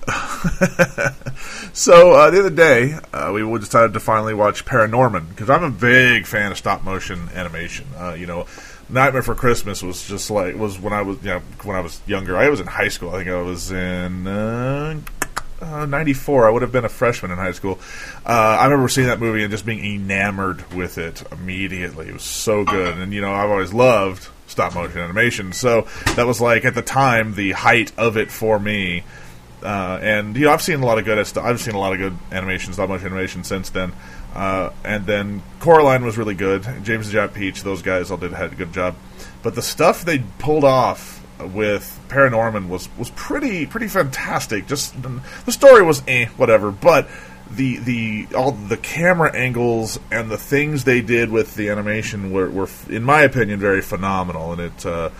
so 1.72 2.30
the 2.30 2.38
other 2.38 2.50
day, 2.50 2.98
we 3.32 3.58
decided 3.58 3.94
to 3.94 4.00
finally 4.00 4.34
watch 4.34 4.64
Paranorman 4.64 5.30
because 5.30 5.48
I'm 5.48 5.64
a 5.64 5.70
big 5.70 6.26
fan 6.26 6.52
of 6.52 6.58
stop 6.58 6.84
motion 6.84 7.30
animation. 7.34 7.86
you 8.16 8.26
know 8.26 8.46
Nightmare 8.88 9.22
for 9.22 9.34
Christmas 9.34 9.82
was 9.82 10.06
just 10.06 10.30
like 10.30 10.56
was 10.56 10.78
when 10.78 10.92
I 10.92 11.02
was 11.02 11.16
you 11.22 11.30
know 11.30 11.42
when 11.62 11.76
I 11.76 11.80
was 11.80 12.00
younger. 12.06 12.36
I 12.36 12.50
was 12.50 12.60
in 12.60 12.66
high 12.66 12.88
school. 12.88 13.10
I 13.10 13.18
think 13.18 13.30
I 13.30 13.40
was 13.40 13.72
in 13.72 14.24
uh, 15.60 15.64
uh, 15.64 15.86
94 15.86 16.46
i 16.46 16.50
would 16.50 16.62
have 16.62 16.72
been 16.72 16.84
a 16.84 16.88
freshman 16.88 17.30
in 17.30 17.38
high 17.38 17.52
school. 17.52 17.78
Uh, 18.24 18.58
i 18.60 18.64
remember 18.64 18.88
seeing 18.88 19.06
that 19.06 19.20
movie 19.20 19.42
and 19.42 19.50
just 19.50 19.66
being 19.66 19.84
enamored 19.84 20.72
with 20.72 20.98
it 20.98 21.22
immediately. 21.32 22.08
It 22.08 22.12
was 22.14 22.22
so 22.22 22.64
good. 22.64 22.98
And 22.98 23.12
you 23.12 23.20
know 23.20 23.32
i've 23.32 23.50
always 23.50 23.72
loved 23.72 24.28
stop 24.46 24.74
motion 24.74 25.00
animation. 25.00 25.52
So 25.52 25.86
that 26.16 26.26
was 26.26 26.40
like 26.40 26.64
at 26.64 26.74
the 26.74 26.82
time 26.82 27.34
the 27.34 27.52
height 27.52 27.92
of 27.96 28.16
it 28.16 28.30
for 28.30 28.58
me. 28.58 29.04
Uh, 29.62 29.98
and 30.02 30.36
you 30.36 30.44
know 30.44 30.52
i've 30.52 30.62
seen 30.62 30.80
a 30.80 30.86
lot 30.86 30.98
of 30.98 31.06
good 31.06 31.18
i've 31.18 31.60
seen 31.60 31.74
a 31.74 31.78
lot 31.78 31.94
of 31.94 31.98
good 31.98 32.16
animation 32.30 32.72
stop 32.72 32.88
motion 32.88 33.06
animation 33.06 33.44
since 33.44 33.70
then. 33.70 33.92
Uh, 34.34 34.70
and 34.82 35.06
then 35.06 35.42
Coraline 35.60 36.04
was 36.04 36.18
really 36.18 36.34
good. 36.34 36.64
James 36.82 37.06
and 37.06 37.12
Jack 37.12 37.34
Peach, 37.34 37.62
those 37.62 37.82
guys 37.82 38.10
all 38.10 38.16
did 38.16 38.32
had 38.32 38.52
a 38.52 38.56
good 38.56 38.72
job. 38.72 38.96
But 39.44 39.54
the 39.54 39.62
stuff 39.62 40.04
they 40.04 40.18
pulled 40.38 40.64
off 40.64 41.23
with 41.40 42.00
Paranorman 42.08 42.68
was 42.68 42.88
was 42.96 43.10
pretty 43.10 43.66
pretty 43.66 43.88
fantastic. 43.88 44.66
Just 44.66 44.94
the 45.02 45.52
story 45.52 45.82
was 45.82 46.02
eh, 46.06 46.26
whatever, 46.36 46.70
but 46.70 47.08
the 47.50 47.78
the 47.78 48.28
all 48.34 48.52
the 48.52 48.76
camera 48.76 49.34
angles 49.34 49.98
and 50.10 50.30
the 50.30 50.38
things 50.38 50.84
they 50.84 51.00
did 51.00 51.30
with 51.30 51.54
the 51.54 51.68
animation 51.68 52.32
were, 52.32 52.48
were 52.50 52.68
in 52.88 53.02
my 53.02 53.22
opinion, 53.22 53.60
very 53.60 53.82
phenomenal. 53.82 54.52
And 54.52 54.60
it 54.60 54.86
uh, 54.86 55.10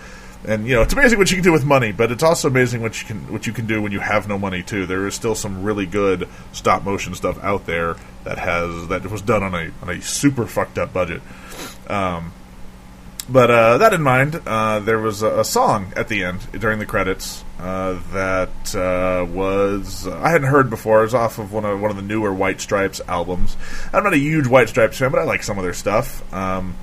and 0.47 0.67
you 0.67 0.75
know 0.75 0.81
it's 0.81 0.93
amazing 0.93 1.17
what 1.19 1.29
you 1.31 1.37
can 1.37 1.43
do 1.43 1.51
with 1.51 1.65
money, 1.65 1.91
but 1.91 2.11
it's 2.11 2.23
also 2.23 2.47
amazing 2.47 2.81
what 2.81 3.01
you 3.01 3.07
can 3.07 3.31
what 3.31 3.47
you 3.47 3.53
can 3.53 3.65
do 3.67 3.81
when 3.81 3.91
you 3.91 3.99
have 3.99 4.27
no 4.27 4.37
money 4.37 4.63
too. 4.63 4.85
There 4.85 5.07
is 5.07 5.15
still 5.15 5.35
some 5.35 5.63
really 5.63 5.85
good 5.85 6.27
stop 6.51 6.83
motion 6.83 7.13
stuff 7.15 7.41
out 7.43 7.65
there 7.65 7.95
that 8.23 8.37
has 8.37 8.87
that 8.87 9.09
was 9.09 9.21
done 9.21 9.43
on 9.43 9.53
a 9.53 9.71
on 9.81 9.89
a 9.89 10.01
super 10.01 10.45
fucked 10.45 10.77
up 10.77 10.93
budget. 10.93 11.21
Um, 11.87 12.33
but 13.27 13.49
uh, 13.49 13.77
that 13.79 13.93
in 13.93 14.01
mind, 14.03 14.39
uh, 14.45 14.79
there 14.79 14.99
was 14.99 15.23
a, 15.23 15.39
a, 15.39 15.45
song 15.45 15.93
at 15.95 16.07
the 16.09 16.23
end 16.23 16.39
during 16.59 16.77
the 16.77 16.85
credits 16.85 17.43
uh, 17.59 17.99
that 18.11 18.75
uh, 18.75 19.25
was 19.25 20.07
I 20.07 20.29
hadn't 20.29 20.47
heard 20.47 20.69
before. 20.69 20.99
It 20.99 21.05
was 21.05 21.13
off 21.15 21.39
of 21.39 21.51
one 21.51 21.65
of 21.65 21.81
one 21.81 21.89
of 21.89 21.97
the 21.97 22.03
newer 22.03 22.31
White 22.31 22.61
Stripes 22.61 23.01
albums. 23.07 23.57
I'm 23.91 24.03
not 24.03 24.13
a 24.13 24.17
huge 24.17 24.45
White 24.45 24.69
Stripes 24.69 24.99
fan, 24.99 25.09
but 25.09 25.19
I 25.19 25.23
like 25.23 25.41
some 25.41 25.57
of 25.57 25.63
their 25.63 25.73
stuff. 25.73 26.31
Um, 26.33 26.75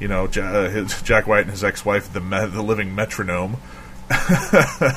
you 0.00 0.08
know, 0.08 0.24
uh, 0.24 0.68
his, 0.68 1.00
Jack 1.02 1.28
White 1.28 1.42
and 1.42 1.50
his 1.50 1.62
ex-wife, 1.62 2.12
the 2.12 2.20
me- 2.20 2.46
the 2.46 2.62
living 2.62 2.94
metronome. 2.94 3.56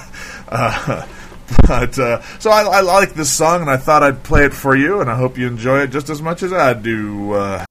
Uh, 0.49 1.05
but 1.67 1.93
so 1.95 2.49
I, 2.49 2.61
I, 2.61 2.79
like 2.79 3.13
this 3.13 3.29
song, 3.29 3.59
and 3.59 3.69
I 3.69 3.75
thought 3.75 4.01
I'd 4.01 4.23
play 4.23 4.45
it 4.45 4.53
for 4.53 4.77
you, 4.77 5.01
and 5.01 5.09
I 5.09 5.15
hope 5.15 5.37
you 5.37 5.45
enjoy 5.45 5.81
it 5.81 5.87
just 5.87 6.09
as 6.09 6.21
much 6.21 6.41
as 6.41 6.53
I 6.53 6.73
do. 6.73 7.65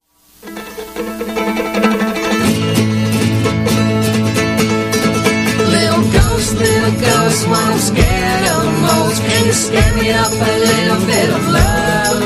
Can 9.19 9.45
you 9.45 9.53
scare 9.53 9.93
me 9.95 10.11
up 10.11 10.31
a 10.31 10.53
little 10.69 11.01
bit 11.05 11.29
of 11.29 11.43
love? 11.49 12.21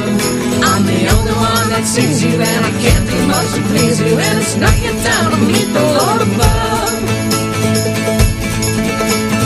I'm 0.68 0.84
the 0.86 1.02
only 1.16 1.36
one 1.36 1.68
that 1.72 1.84
sees 1.86 2.24
you, 2.24 2.36
and 2.36 2.62
I 2.66 2.72
can't 2.84 3.06
do 3.08 3.20
much 3.28 3.50
to 3.56 3.62
please 3.72 3.98
you. 4.00 4.14
And 4.18 4.36
it's 4.40 4.56
not 4.56 4.76
your 4.84 4.96
time 5.00 5.32
to 5.32 5.40
meet 5.46 5.70
the 5.72 5.84
Lord 5.84 6.22
above. 6.28 7.00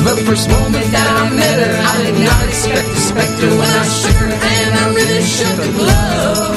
The 0.06 0.16
first 0.26 0.50
moment 0.50 0.88
that 0.96 1.10
I 1.22 1.30
met 1.34 1.58
her, 1.66 1.76
I 1.76 1.96
did 2.06 2.18
not 2.24 2.42
expect 2.48 2.88
a 2.88 3.02
specter. 3.02 3.50
When 3.50 3.74
I 3.84 3.86
shook 3.90 4.18
her 4.26 4.32
hand, 4.32 4.72
I 4.82 4.86
really 4.96 5.22
shook 5.22 5.56
her 5.60 5.72
glove. 5.76 6.56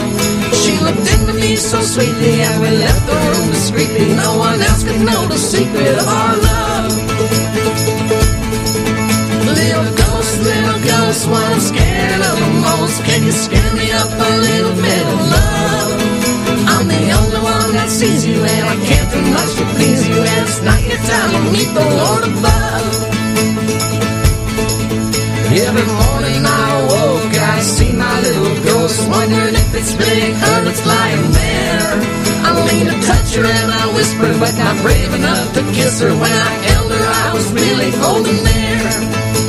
She 0.55 0.73
looked 0.81 1.05
into 1.05 1.35
me 1.35 1.57
so 1.57 1.81
sweetly, 1.81 2.41
and 2.41 2.57
we 2.63 2.71
left 2.77 3.03
the 3.05 3.17
room 3.17 3.47
discreetly. 3.51 4.15
No 4.15 4.39
one 4.39 4.61
else 4.61 4.85
could 4.85 5.01
know 5.01 5.27
the 5.27 5.39
secret 5.39 5.99
of 5.99 6.09
our 6.09 6.37
love 6.37 7.29
little 9.59 10.08
ghost, 11.19 11.31
what 11.31 11.53
I'm 11.53 11.61
scared 11.61 12.21
of 12.21 12.37
the 12.39 12.53
most. 12.63 13.05
Can 13.05 13.23
you 13.25 13.33
scare 13.33 13.75
me 13.75 13.91
up 13.93 14.11
a 14.11 14.31
little 14.39 14.75
bit 14.75 15.05
of 15.07 15.19
love? 15.35 15.91
I'm 16.69 16.87
the 16.87 17.05
only 17.19 17.41
one 17.43 17.73
that 17.75 17.89
sees 17.91 18.27
you, 18.27 18.37
and 18.37 18.65
I 18.69 18.77
can't 18.87 19.11
do 19.11 19.21
much 19.35 19.53
to 19.59 19.65
please 19.75 20.07
you. 20.09 20.15
And 20.15 20.43
it's 20.47 20.63
not 20.63 20.81
your 20.83 20.99
time 20.99 21.31
to 21.35 21.41
meet 21.51 21.71
the 21.75 21.87
Lord 22.01 22.25
above. 22.33 22.87
Every 25.49 25.89
morning 25.91 26.43
I 26.47 26.87
woke, 26.87 27.35
I 27.35 27.61
see 27.61 27.93
my 27.93 28.15
little 28.21 28.55
ghost, 28.63 29.09
wondering 29.09 29.55
if 29.55 29.75
it's 29.75 29.95
big 29.95 30.33
or 30.35 30.59
it's 30.71 30.85
lying 30.87 31.31
there. 31.33 31.91
I 32.47 32.51
lean 32.69 32.87
to 32.87 32.97
touch 33.03 33.35
her 33.35 33.45
and 33.45 33.71
I 33.73 33.85
whisper, 33.95 34.31
but 34.39 34.55
not 34.55 34.77
brave 34.83 35.13
enough 35.15 35.53
to 35.55 35.63
kiss 35.75 36.01
her. 36.01 36.13
When 36.15 36.37
I 36.49 36.53
held 36.69 36.93
her, 36.93 37.07
I 37.27 37.35
was 37.35 37.51
really 37.53 37.91
holding 37.97 38.45
there 38.45 39.48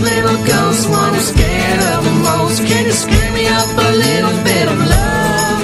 little 0.00 0.36
ghost, 0.36 0.38
little 0.38 0.44
ghost, 0.46 0.88
what 0.90 1.12
I'm 1.12 1.20
scared 1.20 1.80
of 1.94 2.04
the 2.04 2.12
most. 2.22 2.62
Can 2.66 2.84
you 2.86 2.92
scare 2.92 3.32
me 3.32 3.46
up 3.48 3.66
a 3.66 3.90
little 3.92 4.36
bit 4.44 4.66
of 4.68 4.78
love? 4.78 5.58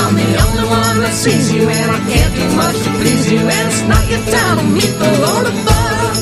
I'm 0.00 0.14
the 0.14 0.30
only 0.46 0.66
one 0.68 1.00
that 1.04 1.12
sees 1.12 1.52
you, 1.52 1.68
and 1.68 1.90
I 1.90 2.00
can't 2.08 2.34
do 2.34 2.48
much 2.56 2.76
to 2.84 2.90
please 3.00 3.30
you, 3.30 3.40
and 3.40 3.68
it's 3.68 3.82
not 3.84 4.04
your 4.08 4.22
time 4.32 4.56
to 4.58 4.64
meet 4.64 4.94
the 4.96 5.10
Lord 5.24 5.46
above. 5.52 6.16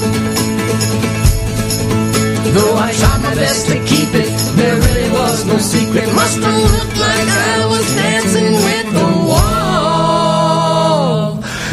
Though 2.54 2.76
I 2.76 2.92
tried 2.92 3.22
my 3.22 3.34
best 3.34 3.66
to 3.68 3.76
keep 3.84 4.14
it, 4.14 4.30
there 4.56 4.76
really 4.76 5.10
was 5.10 5.44
no 5.46 5.58
secret. 5.58 6.06
Must 6.14 6.38
have 6.40 6.62
looked 6.72 6.98
like 6.98 7.28
I 7.28 7.66
was 7.68 7.86
dancing 7.94 8.54
with 8.54 8.92
the 8.94 9.08
wall. 9.28 10.56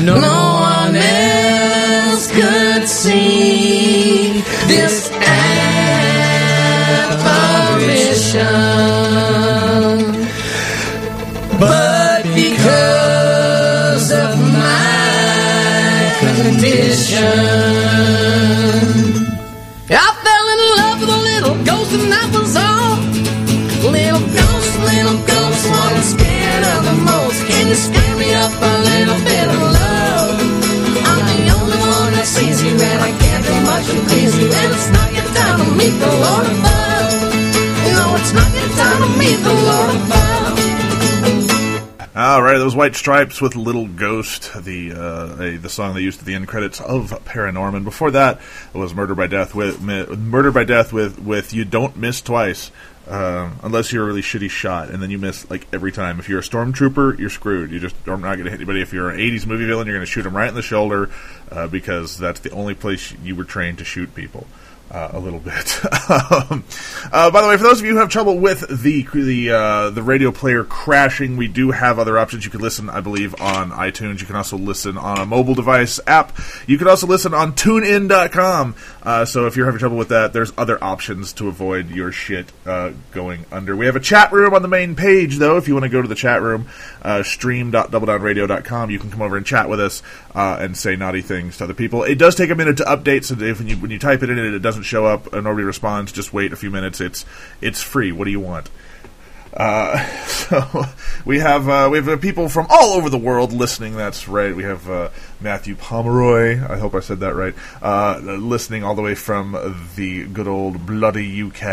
No, 0.04 0.20
no 0.20 0.43
and 21.94 22.10
that 22.10 22.30
was 22.34 22.56
all. 22.58 22.98
Little 23.86 24.26
ghost, 24.34 24.74
little 24.82 25.20
ghost, 25.30 25.64
what 25.70 25.92
I'm 25.94 26.02
scared 26.02 26.64
of 26.74 26.80
the 26.90 26.98
most. 27.06 27.40
Can 27.46 27.68
you 27.70 27.78
scare 27.78 28.16
me 28.18 28.34
up 28.34 28.54
a 28.54 28.74
little 28.90 29.20
bit 29.22 29.48
of 29.54 29.60
love? 29.62 30.38
I'm 31.06 31.24
the 31.30 31.54
only 31.54 31.78
one 31.78 32.12
that 32.18 32.26
sees 32.26 32.64
you, 32.64 32.74
and 32.74 33.00
I 33.04 33.12
can't 33.22 33.44
do 33.46 33.56
much 33.70 33.86
to 33.94 34.00
please 34.10 34.34
you. 34.40 34.48
And 34.50 34.70
it's 34.74 34.90
not 34.90 35.10
your 35.14 35.28
time 35.38 35.58
to 35.62 35.68
meet 35.78 35.96
the 36.02 36.10
Lord 36.10 36.46
above. 36.50 37.14
No, 37.94 38.04
it's 38.18 38.34
not 38.34 38.50
your 38.58 38.72
time 38.74 39.00
to 39.06 39.10
meet 39.20 39.40
the 39.46 39.54
Lord 39.54 39.90
above. 39.94 40.23
All 42.24 42.42
right, 42.42 42.58
those 42.58 42.74
White 42.74 42.96
Stripes 42.96 43.42
with 43.42 43.58
"Little 43.58 43.86
Ghost," 43.86 44.54
the 44.64 44.94
uh, 44.94 45.44
a, 45.44 45.58
the 45.58 45.68
song 45.68 45.94
they 45.94 46.00
used 46.00 46.22
at 46.22 46.26
the 46.26 46.36
end 46.36 46.48
credits 46.48 46.80
of 46.80 47.10
Paranorman. 47.26 47.84
Before 47.84 48.12
that, 48.12 48.40
it 48.74 48.78
was 48.78 48.94
"Murder 48.94 49.14
by 49.14 49.28
Death" 49.28 49.54
with 49.54 49.82
"Murder 49.82 50.50
by 50.50 50.64
Death" 50.64 50.94
with 50.94 51.20
with 51.20 51.54
"You 51.54 51.66
Don't 51.66 51.98
Miss 51.98 52.22
Twice." 52.22 52.72
Um, 53.10 53.60
unless 53.62 53.92
you're 53.92 54.04
a 54.04 54.08
really 54.08 54.22
shitty 54.22 54.50
shot, 54.50 54.90
and 54.90 55.04
then 55.04 55.12
you 55.12 55.18
miss 55.18 55.50
like 55.50 55.68
every 55.74 55.92
time. 55.92 56.18
If 56.18 56.30
you're 56.30 56.40
a 56.40 56.44
stormtrooper, 56.44 57.20
you're 57.20 57.30
screwed. 57.30 57.72
You 57.72 57.82
just 57.82 57.96
are 58.08 58.16
not 58.16 58.36
going 58.36 58.46
to 58.46 58.52
hit 58.52 58.62
anybody. 58.62 58.82
If 58.82 58.94
you're 58.94 59.10
an 59.10 59.20
'80s 59.20 59.46
movie 59.46 59.66
villain, 59.66 59.88
you're 59.88 59.98
going 59.98 60.06
to 60.06 60.10
shoot 60.10 60.24
them 60.24 60.38
right 60.38 60.48
in 60.48 60.56
the 60.56 60.62
shoulder 60.62 61.10
uh, 61.52 61.68
because 61.68 62.18
that's 62.18 62.40
the 62.40 62.52
only 62.52 62.74
place 62.74 63.14
you 63.22 63.36
were 63.36 63.44
trained 63.44 63.80
to 63.80 63.84
shoot 63.84 64.16
people 64.16 64.48
uh, 64.94 65.10
a 65.14 65.20
little 65.20 65.40
bit. 65.40 65.84
um, 66.10 66.64
uh, 67.12 67.32
by 67.32 67.42
the 67.42 67.48
way, 67.48 67.58
for 67.58 67.64
those 67.64 67.80
of 67.80 67.86
you 67.86 67.94
who 67.94 67.98
have 67.98 68.10
trouble 68.10 68.38
with 68.38 68.62
the 68.70 69.04
the 69.14 69.52
uh, 69.52 69.90
the 69.90 70.04
radio 70.04 70.32
player 70.32 70.64
crashing, 70.64 71.36
we 71.36 71.48
do 71.48 71.72
have 71.72 71.98
other 71.98 72.18
options. 72.20 72.46
You 72.46 72.52
can 72.52 72.62
listen, 72.62 72.90
I 72.90 73.02
believe, 73.02 73.40
on 73.42 73.72
iTunes. 73.72 74.22
You 74.22 74.28
can 74.28 74.36
also 74.36 74.58
listen 74.58 74.98
on 74.98 75.18
a 75.18 75.26
mobile 75.26 75.56
device 75.56 76.00
app. 76.06 76.38
You 76.68 76.78
can 76.78 76.88
also 76.88 77.08
listen 77.08 77.34
on 77.34 77.54
TuneIn.com. 77.54 78.76
Uh, 79.04 79.26
so 79.26 79.46
if 79.46 79.58
you're 79.58 79.66
having 79.66 79.80
trouble 79.80 79.98
with 79.98 80.10
that, 80.10 80.32
there's 80.32 80.54
other 80.58 80.82
options 80.82 81.34
to 81.34 81.50
avoid 81.50 81.89
your 81.89 82.12
shit 82.12 82.52
uh, 82.66 82.94
going 83.12 83.46
under. 83.52 83.76
We 83.76 83.86
have 83.86 83.98
a 83.98 84.00
chat 84.00 84.32
room 84.32 84.54
on 84.54 84.62
the 84.62 84.70
main 84.70 84.96
page, 84.96 85.38
though. 85.38 85.58
If 85.58 85.68
you 85.68 85.74
want 85.74 85.84
to 85.84 85.89
go 85.89 86.02
to 86.02 86.08
the 86.08 86.16
chat 86.16 86.42
room, 86.42 86.70
uh, 87.02 87.22
stream.doubledownradio.com, 87.22 88.89
you 88.89 89.00
can 89.00 89.12
come 89.12 89.22
over 89.22 89.36
and 89.36 89.46
chat 89.46 89.68
with 89.68 89.82
us 89.82 90.02
uh, 90.34 90.58
and 90.60 90.78
say 90.78 90.96
naughty 90.96 91.22
things 91.22 91.58
to 91.58 91.66
other 91.66 91.74
people. 91.74 92.04
It 92.04 92.16
does 92.16 92.36
take 92.36 92.50
a 92.50 92.56
minute 92.56 92.78
to 92.78 92.84
update, 92.84 93.26
so 93.26 93.36
if 93.38 93.60
when 93.60 93.68
you 93.68 93.76
when 93.76 93.92
you 93.92 94.00
type 94.00 94.24
it 94.24 94.30
in 94.30 94.39
and 94.39 94.56
it 94.56 94.60
doesn't 94.60 94.84
show 94.84 95.06
up 95.06 95.34
and 95.34 95.44
nobody 95.44 95.66
responds, 95.66 96.13
just 96.13 96.32
wait 96.32 96.54
a 96.54 96.56
few 96.56 96.72
minutes. 96.72 97.02
It's 97.02 97.26
it's 97.62 97.82
free. 97.82 98.13
What 98.13 98.24
do 98.26 98.32
you 98.32 98.39
want? 98.39 98.70
Uh, 99.56 100.04
so 100.26 100.86
we 101.26 101.39
have 101.39 101.70
uh, 101.70 101.88
we 101.92 101.98
have 101.98 102.10
uh, 102.10 102.18
people 102.18 102.50
from 102.50 102.68
all 102.70 102.94
over 102.94 103.10
the 103.10 103.18
world 103.18 103.54
listening. 103.54 103.96
That's 103.96 104.28
right. 104.28 104.56
We 104.56 104.63
have 104.63 104.89
uh, 104.89 105.10
Matthew 105.39 105.76
Pomeroy. 105.76 106.60
I 106.68 106.78
hope 106.78 106.96
I 106.96 107.00
said 107.00 107.20
that 107.20 107.36
right. 107.36 107.54
Uh, 107.82 108.20
listening 108.24 108.84
all 108.84 108.96
the 108.96 109.02
way 109.02 109.16
from 109.16 109.92
the 109.96 110.26
good 110.28 110.48
old 110.48 110.86
bloody 110.86 111.42
UK, 111.44 111.63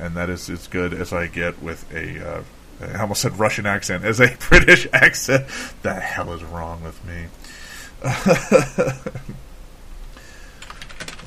and 0.00 0.14
that 0.16 0.28
is 0.28 0.50
as 0.50 0.66
good 0.68 0.92
as 0.92 1.12
I 1.12 1.26
get 1.26 1.62
with 1.62 1.90
a. 1.94 2.44
I 2.80 3.00
almost 3.00 3.22
said 3.22 3.38
Russian 3.38 3.64
accent 3.64 4.04
as 4.04 4.20
a 4.20 4.36
British 4.48 4.88
accent. 4.92 5.46
The 5.82 5.94
hell 5.94 6.32
is 6.32 6.42
wrong 6.42 6.82
with 6.82 7.00
me? 7.04 7.26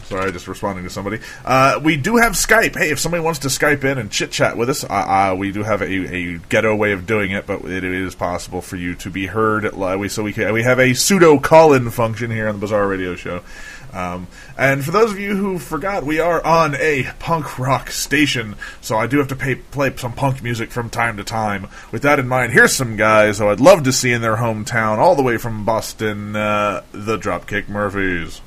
Sorry, 0.08 0.32
just 0.32 0.48
responding 0.48 0.84
to 0.84 0.90
somebody. 0.92 1.20
Uh, 1.44 1.80
we 1.84 1.98
do 1.98 2.18
have 2.18 2.34
Skype. 2.34 2.76
Hey, 2.76 2.92
if 2.92 3.00
somebody 3.00 3.24
wants 3.24 3.40
to 3.40 3.48
Skype 3.48 3.84
in 3.84 3.98
and 3.98 4.12
chit 4.12 4.32
chat 4.32 4.56
with 4.56 4.70
us, 4.70 4.84
uh, 4.84 4.88
uh, 4.88 5.36
we 5.36 5.52
do 5.52 5.64
have 5.64 5.82
a, 5.82 5.86
a 5.86 6.38
ghetto 6.38 6.76
way 6.76 6.92
of 6.92 7.08
doing 7.08 7.32
it, 7.32 7.48
but 7.48 7.66
it, 7.66 7.84
is 7.84 8.14
possible 8.14 8.62
for 8.62 8.76
you 8.76 8.94
to 8.96 9.10
be 9.10 9.26
heard. 9.26 9.74
So 10.12 10.22
we 10.22 10.32
can, 10.32 10.54
we 10.54 10.62
have 10.62 10.80
a 10.80 10.94
pseudo 10.94 11.40
call-in 11.40 11.90
function 11.90 12.30
here 12.30 12.48
on 12.48 12.60
the 12.60 12.68
Bizzaro 12.68 12.88
Radio 12.88 13.16
Show. 13.16 13.42
Um, 13.94 14.28
and 14.58 14.84
for 14.84 14.92
those 14.92 15.12
of 15.12 15.20
you 15.20 15.36
who 15.36 15.58
forgot, 15.58 16.04
we 16.04 16.20
are 16.20 16.46
on 16.46 16.76
a 16.76 17.08
punk 17.18 17.58
rock 17.58 17.90
station, 17.90 18.56
so 18.82 18.98
I 18.98 19.08
do 19.08 19.18
have 19.20 19.30
to 19.30 19.36
pay, 19.36 19.56
play 19.56 19.96
some 19.96 20.14
punk 20.14 20.44
music 20.44 20.70
from 20.70 20.90
time 20.90 21.18
to 21.18 21.24
time. 21.24 21.68
With 21.92 22.02
that 22.04 22.20
in 22.20 22.28
mind, 22.28 22.52
here's 22.52 22.74
some 22.76 22.98
guys 22.98 23.40
who 23.40 23.48
I'd 23.48 23.62
love 23.62 23.84
to 23.84 23.94
see 23.94 24.12
in 24.12 24.22
their 24.22 24.36
hometown, 24.36 24.98
all 24.98 25.16
the 25.16 25.24
way 25.24 25.38
from 25.38 25.66
Boston, 25.66 26.36
uh, 26.36 26.84
the 26.92 27.18
Dropkick 27.18 27.70
Murphys. 27.70 28.42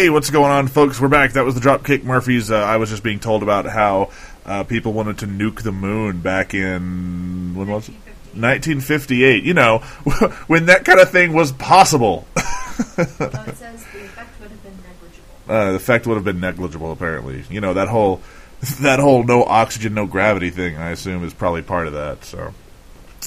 Hey, 0.00 0.08
what's 0.08 0.30
going 0.30 0.50
on, 0.50 0.68
folks? 0.68 0.98
We're 0.98 1.08
back. 1.08 1.32
That 1.34 1.44
was 1.44 1.54
the 1.54 1.60
Dropkick 1.60 2.04
Murphys. 2.04 2.50
Uh, 2.50 2.56
I 2.56 2.78
was 2.78 2.88
just 2.88 3.02
being 3.02 3.20
told 3.20 3.42
about 3.42 3.66
how 3.66 4.08
uh, 4.46 4.64
people 4.64 4.94
wanted 4.94 5.18
to 5.18 5.26
nuke 5.26 5.62
the 5.62 5.72
moon 5.72 6.22
back 6.22 6.54
in 6.54 7.54
when 7.54 7.68
was 7.68 7.90
it? 7.90 7.92
1958. 8.32 9.44
You 9.44 9.52
know, 9.52 9.78
when 10.46 10.64
that 10.66 10.86
kind 10.86 11.00
of 11.00 11.10
thing 11.10 11.34
was 11.34 11.52
possible. 11.52 12.26
It 12.36 13.08
says 13.58 13.84
the 13.92 14.04
effect 14.06 14.40
would 14.40 14.50
have 14.50 14.62
been 14.62 14.78
negligible. 14.82 15.50
uh, 15.50 15.70
the 15.72 15.76
effect 15.76 16.06
would 16.06 16.14
have 16.14 16.24
been 16.24 16.40
negligible. 16.40 16.92
Apparently, 16.92 17.44
you 17.50 17.60
know 17.60 17.74
that 17.74 17.88
whole 17.88 18.22
that 18.80 19.00
whole 19.00 19.22
no 19.22 19.44
oxygen, 19.44 19.92
no 19.92 20.06
gravity 20.06 20.48
thing. 20.48 20.78
I 20.78 20.92
assume 20.92 21.22
is 21.24 21.34
probably 21.34 21.60
part 21.60 21.88
of 21.88 21.92
that. 21.92 22.24
So. 22.24 22.54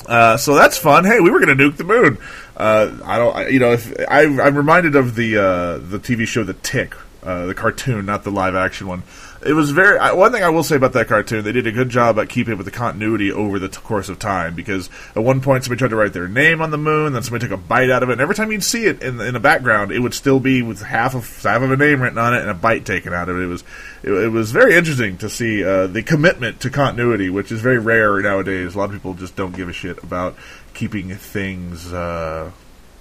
Uh, 0.08 0.38
so 0.38 0.56
that's 0.56 0.76
fun. 0.76 1.06
Hey, 1.06 1.20
we 1.20 1.30
were 1.30 1.40
going 1.40 1.56
to 1.56 1.64
nuke 1.64 1.78
the 1.78 1.84
moon. 1.84 2.18
Uh, 2.56 2.98
I 3.04 3.18
don't, 3.18 3.36
I, 3.36 3.48
you 3.48 3.60
know, 3.60 3.72
if 3.74 3.94
I, 4.10 4.24
I'm 4.24 4.56
reminded 4.56 4.96
of 4.96 5.16
the 5.16 5.38
uh, 5.38 5.78
the 5.80 6.00
TV 6.00 6.28
show 6.28 6.44
The 6.44 6.54
Tick, 6.54 6.96
uh, 7.24 7.46
the 7.46 7.56
cartoon, 7.56 8.06
not 8.06 8.24
the 8.24 8.32
live 8.32 8.56
action 8.56 8.88
one. 8.88 9.04
It 9.46 9.54
was 9.54 9.72
very. 9.72 9.98
I, 9.98 10.14
one 10.14 10.32
thing 10.32 10.44
I 10.44 10.50
will 10.50 10.64
say 10.64 10.76
about 10.76 10.94
that 10.94 11.08
cartoon, 11.08 11.44
they 11.44 11.52
did 11.52 11.68
a 11.68 11.72
good 11.72 11.90
job 11.90 12.18
at 12.18 12.30
keeping 12.30 12.58
with 12.58 12.66
the 12.66 12.72
continuity 12.72 13.32
over 13.32 13.60
the 13.60 13.68
t- 13.68 13.80
course 13.82 14.08
of 14.08 14.20
time. 14.20 14.56
Because 14.56 14.90
at 15.16 15.24
one 15.24 15.42
point, 15.42 15.64
somebody 15.64 15.80
tried 15.80 15.90
to 15.90 15.96
write 15.96 16.14
their 16.14 16.28
name 16.28 16.62
on 16.62 16.72
the 16.72 16.78
moon, 16.78 17.14
then 17.14 17.24
somebody 17.24 17.48
took 17.48 17.58
a 17.58 17.62
bite 17.62 17.90
out 17.90 18.04
of 18.04 18.10
it, 18.10 18.14
and 18.14 18.22
every 18.22 18.36
time 18.36 18.52
you'd 18.52 18.64
see 18.64 18.86
it 18.86 19.02
in 19.02 19.18
the, 19.18 19.26
in 19.26 19.34
the 19.34 19.40
background, 19.40 19.92
it 19.92 20.00
would 20.00 20.14
still 20.14 20.40
be 20.40 20.62
with 20.62 20.82
half 20.82 21.16
of 21.16 21.44
half 21.44 21.62
of 21.62 21.72
a 21.72 21.78
name 21.78 22.02
written 22.02 22.18
on 22.18 22.34
it 22.34 22.42
and 22.42 22.50
a 22.50 22.54
bite 22.54 22.86
taken 22.86 23.14
out 23.14 23.30
of 23.30 23.38
it. 23.38 23.44
It 23.44 23.48
was 23.48 23.64
it, 24.04 24.12
it 24.12 24.30
was 24.30 24.52
very 24.52 24.76
interesting 24.76 25.18
to 25.18 25.30
see 25.30 25.64
uh, 25.64 25.88
the 25.88 26.04
commitment 26.04 26.62
to 26.62 26.70
continuity, 26.70 27.30
which 27.30 27.52
is 27.52 27.62
very 27.62 27.80
rare 27.80 28.22
nowadays. 28.22 28.76
A 28.76 28.78
lot 28.78 28.86
of 28.86 28.92
people 28.92 29.14
just 29.14 29.36
don't 29.36 29.56
give 29.56 29.68
a 29.68 29.74
shit 29.74 30.02
about 30.04 30.36
keeping 30.74 31.16
things. 31.16 31.92
Uh, 31.92 32.52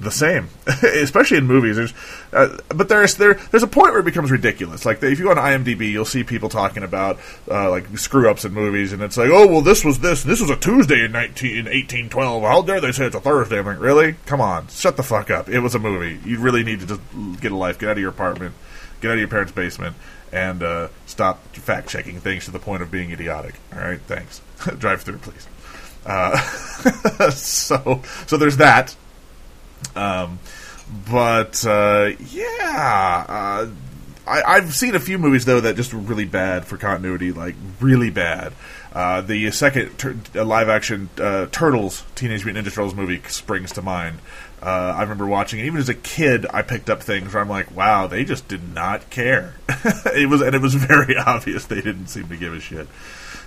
the 0.02 0.10
same, 0.10 0.48
especially 0.82 1.38
in 1.38 1.46
movies. 1.46 1.76
There's, 1.76 1.94
uh, 2.32 2.58
but 2.68 2.88
there's 2.88 3.14
there 3.16 3.34
there's 3.34 3.62
a 3.62 3.68
point 3.68 3.92
where 3.92 4.00
it 4.00 4.04
becomes 4.04 4.30
ridiculous. 4.30 4.84
Like 4.84 5.02
if 5.02 5.18
you 5.18 5.24
go 5.24 5.30
on 5.30 5.36
IMDb, 5.36 5.90
you'll 5.90 6.04
see 6.04 6.24
people 6.24 6.48
talking 6.48 6.82
about 6.82 7.18
uh, 7.50 7.70
like 7.70 7.96
screw 7.98 8.28
ups 8.28 8.44
in 8.44 8.52
movies, 8.52 8.92
and 8.92 9.02
it's 9.02 9.16
like, 9.16 9.30
oh 9.30 9.46
well, 9.46 9.60
this 9.60 9.84
was 9.84 10.00
this, 10.00 10.22
this 10.22 10.40
was 10.40 10.50
a 10.50 10.56
Tuesday 10.56 11.04
in 11.04 11.12
nineteen 11.12 11.56
in 11.56 11.68
eighteen 11.68 12.08
twelve. 12.08 12.42
How 12.42 12.62
dare 12.62 12.80
they 12.80 12.92
say 12.92 13.06
it's 13.06 13.16
a 13.16 13.20
Thursday? 13.20 13.58
I'm 13.58 13.66
like, 13.66 13.80
really? 13.80 14.16
Come 14.26 14.40
on, 14.40 14.68
shut 14.68 14.96
the 14.96 15.02
fuck 15.02 15.30
up. 15.30 15.48
It 15.48 15.60
was 15.60 15.74
a 15.74 15.78
movie. 15.78 16.18
You 16.28 16.38
really 16.38 16.64
need 16.64 16.80
to 16.80 16.86
just 16.86 17.00
get 17.40 17.52
a 17.52 17.56
life. 17.56 17.78
Get 17.78 17.90
out 17.90 17.92
of 17.92 18.00
your 18.00 18.10
apartment. 18.10 18.54
Get 19.00 19.08
out 19.08 19.14
of 19.14 19.20
your 19.20 19.28
parents' 19.28 19.52
basement. 19.52 19.96
And 20.32 20.62
uh, 20.62 20.88
stop 21.04 21.44
fact 21.54 21.90
checking 21.90 22.18
things 22.18 22.46
to 22.46 22.50
the 22.50 22.58
point 22.58 22.82
of 22.82 22.90
being 22.90 23.10
idiotic. 23.10 23.56
All 23.70 23.80
right, 23.80 24.00
thanks. 24.00 24.40
Drive 24.78 25.02
through, 25.02 25.18
please. 25.18 25.46
Uh, 26.04 26.36
so, 27.30 28.02
so 28.26 28.36
there's 28.36 28.56
that. 28.58 28.94
Um, 29.94 30.38
but 31.10 31.64
uh, 31.66 32.10
yeah, 32.30 33.24
uh, 33.28 33.68
I, 34.26 34.42
I've 34.42 34.74
seen 34.74 34.94
a 34.94 35.00
few 35.00 35.18
movies 35.18 35.44
though 35.44 35.60
that 35.60 35.76
just 35.76 35.92
were 35.92 36.00
really 36.00 36.24
bad 36.24 36.66
for 36.66 36.76
continuity, 36.76 37.32
like 37.32 37.54
really 37.80 38.10
bad. 38.10 38.52
Uh, 38.92 39.22
the 39.22 39.50
second 39.52 39.96
tur- 39.98 40.16
uh, 40.34 40.44
live 40.44 40.68
action 40.68 41.08
Turtles, 41.16 42.04
Teenage 42.14 42.44
Mutant 42.44 42.66
Ninja 42.66 42.74
Turtles 42.74 42.94
movie 42.94 43.22
springs 43.28 43.72
to 43.72 43.82
mind. 43.82 44.18
Uh, 44.62 44.94
I 44.96 45.02
remember 45.02 45.26
watching 45.26 45.58
it. 45.58 45.66
Even 45.66 45.80
as 45.80 45.88
a 45.88 45.94
kid, 45.94 46.46
I 46.48 46.62
picked 46.62 46.88
up 46.88 47.02
things 47.02 47.34
where 47.34 47.42
I'm 47.42 47.48
like, 47.48 47.74
"Wow, 47.74 48.06
they 48.06 48.24
just 48.24 48.46
did 48.46 48.72
not 48.72 49.10
care." 49.10 49.54
it 50.14 50.28
was, 50.28 50.40
and 50.40 50.54
it 50.54 50.60
was 50.60 50.74
very 50.74 51.16
obvious 51.26 51.66
they 51.66 51.80
didn't 51.80 52.06
seem 52.06 52.28
to 52.28 52.36
give 52.36 52.52
a 52.52 52.60
shit. 52.60 52.86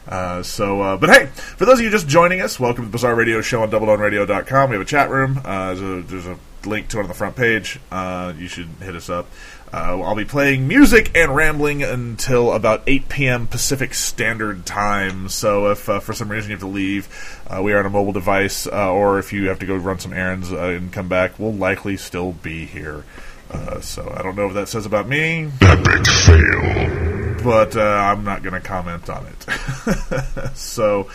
Uh, 0.08 0.44
so, 0.44 0.82
uh, 0.82 0.98
but 0.98 1.10
hey, 1.10 1.26
for 1.26 1.66
those 1.66 1.80
of 1.80 1.86
you 1.86 1.90
just 1.92 2.08
joining 2.08 2.42
us, 2.42 2.60
welcome 2.60 2.86
to 2.86 2.92
the 2.92 2.98
Bizzaro 2.98 3.16
Radio 3.18 3.42
Show 3.42 3.64
on 3.64 3.72
DoubleDownRadio.com. 3.72 4.70
We 4.70 4.76
have 4.76 4.82
a 4.82 4.86
chat 4.90 5.10
room. 5.10 5.42
Uh, 5.44 5.74
there's, 5.74 5.82
a, 5.82 6.02
there's 6.04 6.26
a 6.28 6.38
link 6.66 6.90
to 6.90 7.00
it 7.00 7.04
on 7.04 7.08
the 7.08 7.16
front 7.16 7.36
page. 7.36 7.80
Uh, 7.92 8.34
you 8.38 8.48
should 8.48 8.68
hit 8.82 8.96
us 8.96 9.10
up. 9.10 9.28
Uh, 9.74 10.00
I'll 10.02 10.16
be 10.16 10.26
playing 10.26 10.68
music 10.68 11.12
and 11.16 11.36
rambling 11.36 11.82
until 11.82 12.54
about 12.54 12.84
8 12.86 13.10
p.m. 13.10 13.48
Pacific 13.48 13.94
Standard 13.94 14.66
Time. 14.66 15.28
So 15.28 15.72
if 15.72 15.80
for 15.80 16.14
some 16.14 16.30
reason 16.30 16.52
you 16.52 16.56
have 16.56 16.62
to 16.62 16.68
leave, 16.68 17.10
we 17.62 17.74
are 17.74 17.80
on 17.80 17.86
a 17.86 17.90
mobile 17.90 18.14
device, 18.14 18.68
or 18.68 19.20
if 19.20 19.34
you 19.34 19.50
have 19.50 19.60
to 19.60 19.66
go 19.66 19.76
run 19.76 20.00
some 20.00 20.14
errands 20.14 20.52
and 20.52 20.94
come 20.94 21.10
back, 21.10 21.38
we'll 21.40 21.52
likely 21.52 21.98
still 21.98 22.32
be 22.32 22.66
here. 22.66 23.04
Uh, 23.50 23.80
so 23.82 24.14
I 24.18 24.22
don't 24.22 24.36
know 24.36 24.48
what 24.48 24.56
that 24.56 24.70
says 24.70 24.86
about 24.86 25.08
me. 25.08 25.50
Epic 25.62 26.08
fail. 26.08 27.36
But 27.44 27.76
uh, 27.76 27.82
I'm 27.82 28.24
not 28.24 28.42
going 28.42 28.54
to 28.54 28.60
comment 28.60 29.10
on 29.10 29.28
it. 29.28 30.56
so 30.56 31.10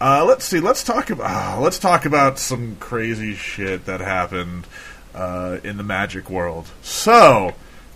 uh, 0.00 0.24
let's 0.26 0.44
see. 0.44 0.60
Let's 0.60 0.84
talk 0.84 1.10
about 1.10 1.30
ah, 1.30 1.58
let's 1.60 1.78
talk 1.78 2.04
about 2.04 2.38
some 2.38 2.76
crazy 2.76 3.34
shit 3.34 3.84
that 3.86 4.00
happened 4.00 4.66
uh, 5.14 5.58
in 5.64 5.76
the 5.76 5.82
magic 5.82 6.30
world. 6.30 6.68
So 6.82 7.54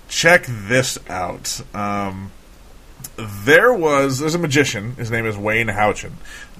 check 0.09 0.45
this 0.47 0.99
out. 1.09 1.61
Um, 1.75 2.33
there 3.17 3.73
was 3.73 4.19
there's 4.19 4.35
a 4.35 4.39
magician. 4.39 4.95
His 4.97 5.11
name 5.11 5.27
is 5.27 5.37
Wayne 5.37 5.69
Houchin. 5.69 6.13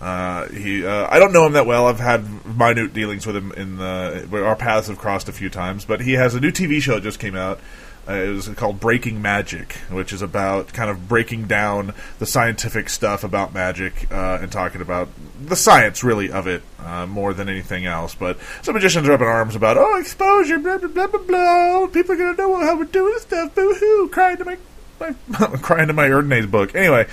Uh, 0.03 0.49
he 0.49 0.85
uh, 0.85 1.07
I 1.09 1.21
don't 1.21 1.33
know 1.33 1.47
him 1.47 1.53
that 1.53 1.65
well. 1.65 1.87
I've 1.87 2.01
had 2.01 2.45
minute 2.45 2.93
dealings 2.93 3.25
with 3.25 3.37
him 3.37 3.53
in 3.53 3.77
the 3.77 4.27
where 4.29 4.45
our 4.45 4.57
paths 4.57 4.89
have 4.89 4.99
crossed 4.99 5.29
a 5.29 5.33
few 5.33 5.49
times. 5.49 5.85
But 5.85 6.01
he 6.01 6.15
has 6.15 6.35
a 6.35 6.41
new 6.41 6.51
TV 6.51 6.83
show 6.83 6.95
that 6.95 7.05
just 7.05 7.21
came 7.21 7.37
out. 7.37 7.61
Uh, 8.09 8.15
it 8.15 8.29
was 8.31 8.49
called 8.49 8.81
Breaking 8.81 9.23
Magic, 9.23 9.75
which 9.89 10.13
is 10.13 10.23
about 10.23 10.73
kind 10.73 10.91
of 10.91 11.07
breaking 11.09 11.47
down 11.47 11.95
the 12.19 12.27
scientific 12.27 12.89
stuff 12.89 13.23
about 13.23 13.55
magic 13.55 14.11
uh, 14.11 14.41
and 14.43 14.51
talking 14.51 14.81
about 14.81 15.09
the 15.41 15.55
science, 15.55 16.03
really, 16.03 16.29
of 16.29 16.49
it 16.49 16.65
uh, 16.81 17.07
more 17.07 17.33
than 17.33 17.49
anything 17.49 17.87
else. 17.87 18.17
But 18.17 18.39
some 18.63 18.75
magicians 18.75 19.09
are 19.09 19.13
up 19.13 19.21
in 19.21 19.29
arms 19.29 19.55
about, 19.55 19.77
oh, 19.79 20.01
exposure, 20.01 20.59
blah, 20.59 20.79
blah, 20.79 20.89
blah, 20.89 21.07
blah, 21.07 21.21
blah. 21.21 21.87
People 21.93 22.17
are 22.17 22.19
going 22.19 22.35
to 22.35 22.43
know 22.43 22.57
how 22.59 22.77
we're 22.77 22.87
doing 22.87 23.19
stuff. 23.21 23.55
Boo 23.55 23.73
hoo. 23.73 24.09
Crying 24.09 24.39
to 24.39 24.45
my, 24.47 24.59
my 24.99 25.13
crying 25.63 25.87
to 25.87 25.93
my 25.93 26.09
Erdnase 26.09 26.51
book. 26.51 26.75
Anyway, 26.75 27.07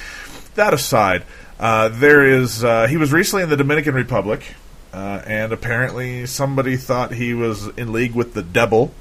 that 0.55 0.73
aside, 0.73 1.23
uh, 1.59 1.89
there 1.89 2.25
is, 2.25 2.63
uh, 2.63 2.87
he 2.87 2.97
was 2.97 3.11
recently 3.11 3.43
in 3.43 3.49
the 3.49 3.57
Dominican 3.57 3.95
Republic. 3.95 4.55
Uh, 4.91 5.21
and 5.27 5.53
apparently, 5.53 6.25
somebody 6.25 6.75
thought 6.75 7.13
he 7.13 7.33
was 7.33 7.67
in 7.77 7.91
league 7.93 8.15
with 8.15 8.33
the 8.33 8.41
devil 8.41 8.91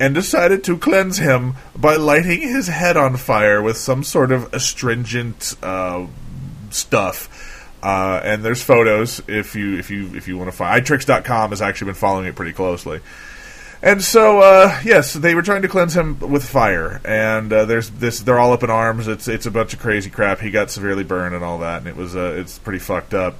and 0.00 0.14
decided 0.14 0.64
to 0.64 0.76
cleanse 0.76 1.18
him 1.18 1.54
by 1.76 1.94
lighting 1.94 2.40
his 2.40 2.66
head 2.66 2.96
on 2.96 3.16
fire 3.16 3.62
with 3.62 3.76
some 3.76 4.02
sort 4.02 4.32
of 4.32 4.52
astringent 4.52 5.54
uh, 5.62 6.06
stuff. 6.70 7.60
Uh, 7.82 8.20
and 8.24 8.44
there's 8.44 8.62
photos 8.62 9.22
if 9.28 9.54
you 9.54 9.78
if 9.78 9.90
you 9.90 10.14
if 10.16 10.26
you 10.26 10.38
want 10.38 10.50
to 10.50 10.56
find. 10.56 10.84
iTricks.com 10.84 11.50
has 11.50 11.60
actually 11.60 11.86
been 11.86 11.94
following 11.94 12.26
it 12.26 12.34
pretty 12.34 12.52
closely. 12.52 13.00
And 13.84 14.02
so, 14.02 14.40
uh, 14.40 14.80
yes, 14.82 15.12
they 15.12 15.34
were 15.34 15.42
trying 15.42 15.60
to 15.60 15.68
cleanse 15.68 15.94
him 15.94 16.18
with 16.18 16.42
fire, 16.42 17.02
and 17.04 17.52
uh, 17.52 17.66
there's 17.66 17.90
this. 17.90 18.20
They're 18.20 18.38
all 18.38 18.54
up 18.54 18.62
in 18.62 18.70
arms. 18.70 19.08
It's 19.08 19.28
it's 19.28 19.44
a 19.44 19.50
bunch 19.50 19.74
of 19.74 19.78
crazy 19.78 20.08
crap. 20.08 20.40
He 20.40 20.50
got 20.50 20.70
severely 20.70 21.04
burned 21.04 21.34
and 21.34 21.44
all 21.44 21.58
that, 21.58 21.80
and 21.80 21.86
it 21.86 21.94
was 21.94 22.16
uh, 22.16 22.34
it's 22.38 22.58
pretty 22.58 22.78
fucked 22.78 23.12
up. 23.12 23.36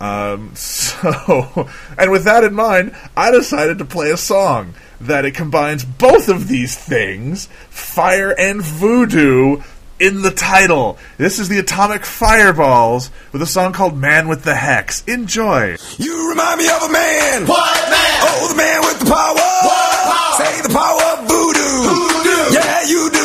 Um, 0.00 0.52
so, 0.56 1.68
and 1.98 2.10
with 2.10 2.24
that 2.24 2.44
in 2.44 2.54
mind, 2.54 2.96
I 3.14 3.30
decided 3.30 3.76
to 3.76 3.84
play 3.84 4.10
a 4.10 4.16
song 4.16 4.72
that 5.02 5.26
it 5.26 5.32
combines 5.34 5.84
both 5.84 6.30
of 6.30 6.48
these 6.48 6.74
things, 6.78 7.50
fire 7.68 8.34
and 8.38 8.62
voodoo, 8.62 9.60
in 10.00 10.22
the 10.22 10.30
title. 10.30 10.98
This 11.18 11.38
is 11.38 11.48
the 11.48 11.58
Atomic 11.58 12.04
Fireballs 12.04 13.10
with 13.32 13.42
a 13.42 13.46
song 13.46 13.72
called 13.72 13.96
Man 13.96 14.28
with 14.28 14.42
the 14.42 14.54
Hex. 14.54 15.04
Enjoy. 15.06 15.76
You 15.98 16.30
remind 16.30 16.58
me 16.58 16.68
of 16.68 16.82
a 16.82 16.92
man. 16.92 17.46
What 17.46 17.90
man? 17.90 18.20
Oh, 18.22 18.48
the 18.50 18.56
man 18.56 18.80
with 18.82 18.98
the 19.00 19.06
power. 19.06 19.34
What 19.34 20.04
power? 20.04 20.44
Say 20.44 20.62
the 20.62 20.74
power 20.74 21.02
of 21.14 21.28
voodoo. 21.28 21.74
Voodoo. 21.88 22.54
Yeah, 22.54 22.82
you 22.82 23.10
do, 23.10 23.18
you 23.18 23.20
do. 23.20 23.23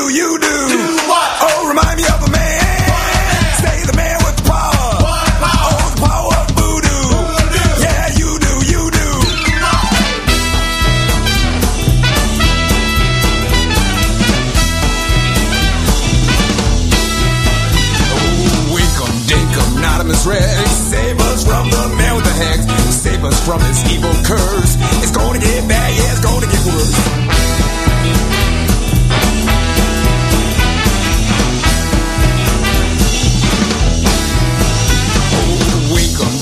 From 23.46 23.62
his 23.62 23.80
evil 23.92 24.14
curse. 24.24 24.76
It's 25.04 25.12
gonna 25.12 25.40
get 25.40 25.68
bad, 25.68 25.94
yeah, 25.96 26.12
it's 26.12 26.24
gonna 26.24 26.48
get 26.48 26.66
worse. 26.66 27.40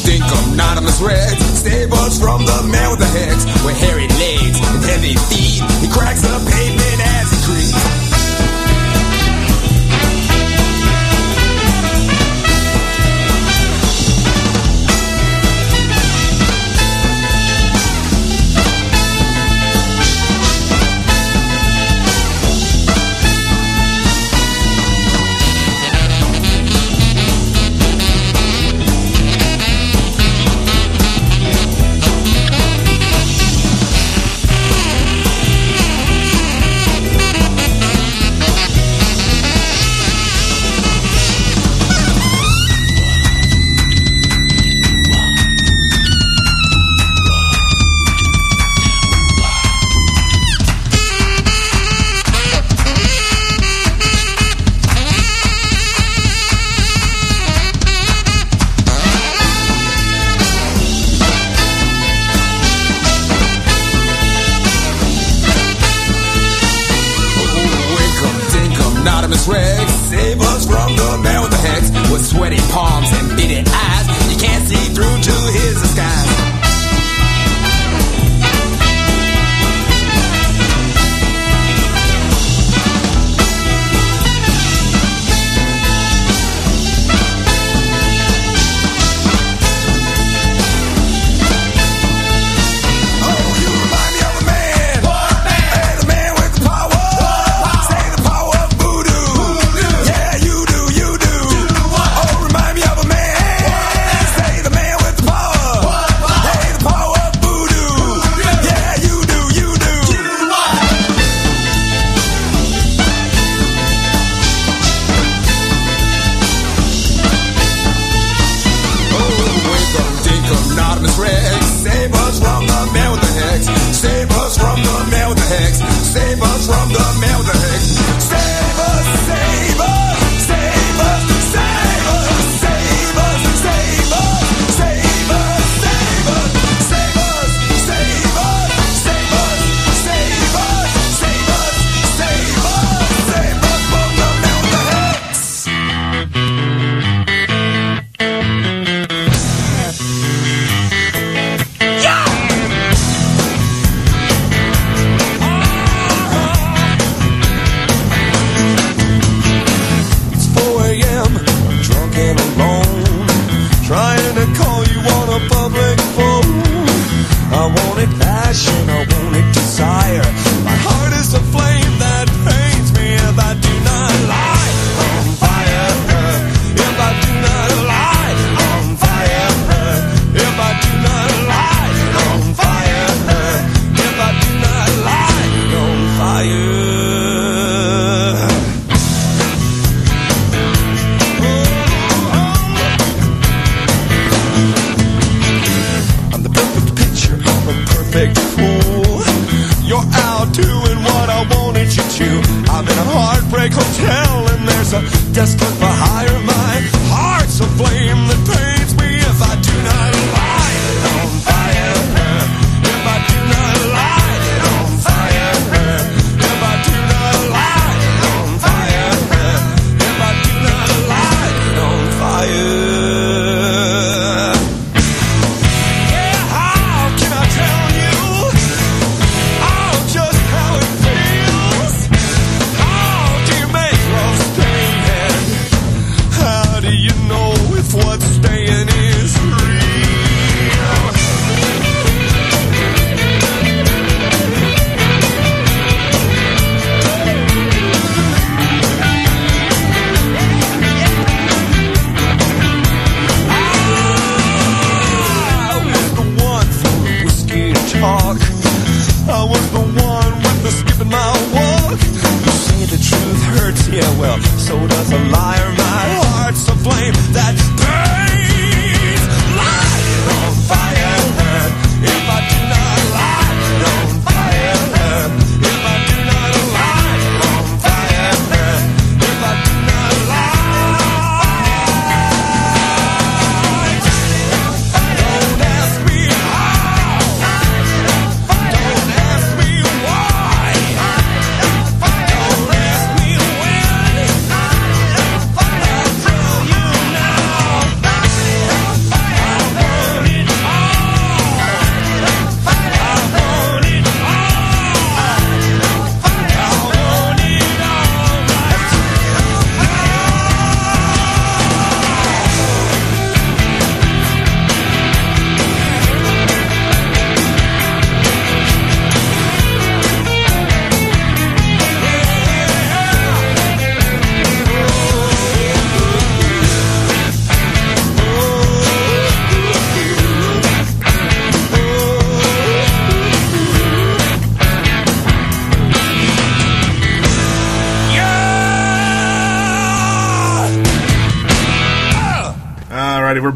Dinkum, 0.08 0.56
Nodimus 0.56 1.06
Rex. 1.06 1.36
Save 1.60 1.92
us 1.92 2.18
from 2.18 2.46
the 2.46 2.64
man 2.72 2.92
with 2.92 3.00
the 3.00 3.06
hex. 3.06 3.44
With 3.66 3.78
hairy 3.78 4.08
legs 4.08 4.56
and 4.56 4.84
heavy 4.86 5.16
feet. 5.28 5.60
He 5.84 5.88
cracks 5.92 6.22
the 6.22 6.32
pavement 6.48 7.00
as 7.20 7.28
he 7.32 7.38
creeps. 7.44 7.87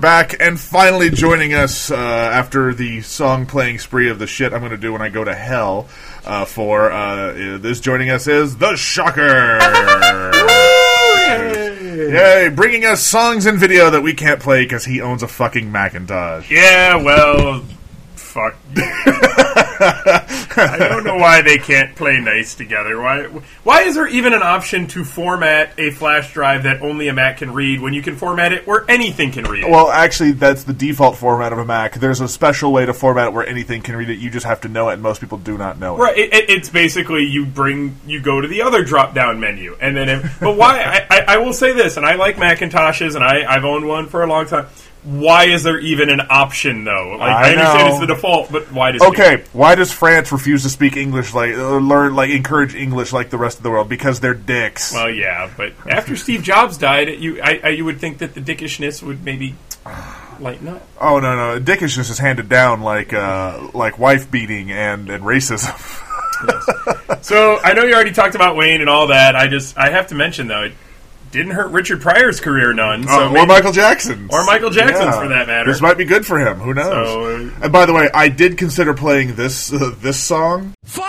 Back, 0.01 0.35
and 0.41 0.59
finally 0.59 1.09
joining 1.11 1.53
us 1.53 1.91
uh, 1.91 1.95
after 1.95 2.73
the 2.73 3.01
song 3.01 3.45
playing 3.45 3.79
spree 3.79 4.09
of 4.09 4.19
the 4.19 4.27
shit 4.27 4.51
I'm 4.51 4.59
going 4.59 4.71
to 4.71 4.77
do 4.77 4.91
when 4.91 5.01
I 5.01 5.09
go 5.09 5.23
to 5.23 5.33
hell. 5.33 5.87
Uh, 6.25 6.45
for 6.45 6.91
uh, 6.91 7.57
this 7.59 7.79
joining 7.79 8.09
us 8.09 8.27
is 8.27 8.57
the 8.57 8.75
Shocker. 8.75 9.59
Yay! 12.11 12.49
Bringing 12.49 12.85
us 12.85 13.03
songs 13.05 13.45
and 13.45 13.57
video 13.57 13.89
that 13.91 14.01
we 14.01 14.13
can't 14.13 14.41
play 14.41 14.63
because 14.65 14.85
he 14.85 14.99
owns 15.01 15.23
a 15.23 15.27
fucking 15.27 15.71
Macintosh. 15.71 16.49
Yeah, 16.51 16.95
well, 16.95 17.63
fuck. 18.15 18.55
I 20.57 20.77
don't 20.77 21.03
know 21.03 21.17
why 21.17 21.41
they 21.41 21.57
can't 21.57 21.95
play 21.95 22.19
nice 22.19 22.55
together. 22.55 22.99
Why? 22.99 23.23
Why 23.63 23.81
is 23.83 23.95
there 23.95 24.07
even 24.07 24.33
an 24.33 24.43
option 24.43 24.87
to 24.87 25.03
format 25.03 25.73
a 25.77 25.91
flash 25.91 26.33
drive 26.33 26.63
that 26.63 26.81
only 26.81 27.07
a 27.07 27.13
Mac 27.13 27.37
can 27.37 27.53
read 27.53 27.81
when 27.81 27.93
you 27.93 28.01
can 28.01 28.15
format 28.15 28.53
it 28.53 28.67
where 28.67 28.85
anything 28.89 29.31
can 29.31 29.45
read 29.45 29.63
it? 29.63 29.69
Well, 29.69 29.89
actually, 29.89 30.31
that's 30.31 30.63
the 30.63 30.73
default 30.73 31.17
format 31.17 31.53
of 31.53 31.59
a 31.59 31.65
Mac. 31.65 31.95
There's 31.95 32.21
a 32.21 32.27
special 32.27 32.71
way 32.71 32.85
to 32.85 32.93
format 32.93 33.27
it 33.27 33.33
where 33.33 33.45
anything 33.45 33.81
can 33.81 33.95
read 33.95 34.09
it. 34.09 34.19
You 34.19 34.29
just 34.29 34.45
have 34.45 34.61
to 34.61 34.67
know 34.67 34.89
it, 34.89 34.93
and 34.93 35.01
most 35.01 35.21
people 35.21 35.37
do 35.37 35.57
not 35.57 35.79
know 35.79 35.95
it. 35.95 35.99
Right, 35.99 36.17
it, 36.17 36.33
it, 36.33 36.49
it's 36.49 36.69
basically 36.69 37.25
you 37.25 37.45
bring 37.45 37.97
you 38.05 38.19
go 38.19 38.41
to 38.41 38.47
the 38.47 38.61
other 38.61 38.83
drop 38.83 39.13
down 39.13 39.39
menu, 39.39 39.77
and 39.79 39.95
then. 39.95 40.09
If, 40.09 40.39
but 40.39 40.57
why? 40.57 40.81
I, 41.09 41.17
I, 41.17 41.23
I 41.27 41.37
will 41.37 41.53
say 41.53 41.73
this, 41.73 41.97
and 41.97 42.05
I 42.05 42.15
like 42.15 42.35
Macintoshes, 42.37 43.15
and 43.15 43.23
I, 43.23 43.43
I've 43.51 43.65
owned 43.65 43.87
one 43.87 44.07
for 44.07 44.23
a 44.23 44.27
long 44.27 44.45
time. 44.45 44.67
Why 45.03 45.45
is 45.45 45.63
there 45.63 45.79
even 45.79 46.09
an 46.09 46.21
option 46.29 46.83
though? 46.83 47.17
Like 47.17 47.31
I, 47.31 47.47
I 47.47 47.51
understand 47.53 47.79
know. 47.79 47.87
it's 47.87 47.99
the 47.99 48.05
default, 48.07 48.51
but 48.51 48.71
why 48.71 48.91
does 48.91 49.01
it 49.01 49.07
Okay, 49.07 49.43
why 49.51 49.73
does 49.73 49.91
France 49.91 50.31
refuse 50.31 50.61
to 50.63 50.69
speak 50.69 50.95
English 50.95 51.33
like 51.33 51.55
uh, 51.55 51.77
learn 51.77 52.15
like 52.15 52.29
encourage 52.29 52.75
English 52.75 53.11
like 53.11 53.31
the 53.31 53.37
rest 53.37 53.57
of 53.57 53.63
the 53.63 53.71
world? 53.71 53.89
Because 53.89 54.19
they're 54.19 54.35
dicks. 54.35 54.93
Well, 54.93 55.09
yeah, 55.09 55.49
but 55.57 55.73
after 55.89 56.15
Steve 56.15 56.43
Jobs 56.43 56.77
died, 56.77 57.09
you 57.09 57.41
I, 57.41 57.61
I, 57.63 57.69
you 57.69 57.85
would 57.85 57.99
think 57.99 58.19
that 58.19 58.35
the 58.35 58.41
dickishness 58.41 59.01
would 59.01 59.25
maybe 59.25 59.55
lighten 60.39 60.67
up. 60.67 60.87
oh 60.99 61.19
no, 61.19 61.35
no, 61.35 61.59
dickishness 61.59 62.11
is 62.11 62.19
handed 62.19 62.47
down 62.47 62.81
like 62.81 63.11
uh, 63.11 63.69
like 63.73 63.97
wife 63.97 64.29
beating 64.29 64.71
and 64.71 65.09
and 65.09 65.23
racism. 65.23 66.07
So 67.21 67.59
I 67.63 67.73
know 67.73 67.83
you 67.83 67.93
already 67.93 68.13
talked 68.13 68.33
about 68.33 68.55
Wayne 68.55 68.81
and 68.81 68.89
all 68.89 69.07
that. 69.07 69.35
I 69.35 69.47
just 69.47 69.77
I 69.77 69.91
have 69.91 70.07
to 70.07 70.15
mention 70.15 70.47
though, 70.47 70.63
it 70.63 70.73
didn't 71.31 71.51
hurt 71.53 71.71
Richard 71.71 72.01
Pryor's 72.01 72.39
career 72.39 72.73
none. 72.73 73.03
So 73.07 73.09
Uh, 73.13 73.27
or 73.27 73.29
maybe- 73.31 73.47
Michael 73.47 73.71
Jackson's. 73.71 74.29
Or 74.33 74.43
Michael 74.45 74.69
Jackson's, 74.69 75.15
Yeah. 75.15 75.21
for 75.21 75.27
that 75.29 75.47
matter. 75.47 75.71
This 75.71 75.81
might 75.81 75.97
be 75.97 76.05
good 76.05 76.25
for 76.25 76.37
him. 76.39 76.59
Who 76.59 76.73
knows? 76.73 77.07
So, 77.07 77.25
uh, 77.25 77.49
and 77.63 77.71
by 77.71 77.85
the 77.85 77.93
way, 77.93 78.09
I 78.13 78.27
did 78.27 78.57
consider 78.57 78.93
playing 78.93 79.35
this 79.35 79.71
uh, 79.73 79.91
this 80.01 80.17
song, 80.19 80.73
Fire! 80.85 81.07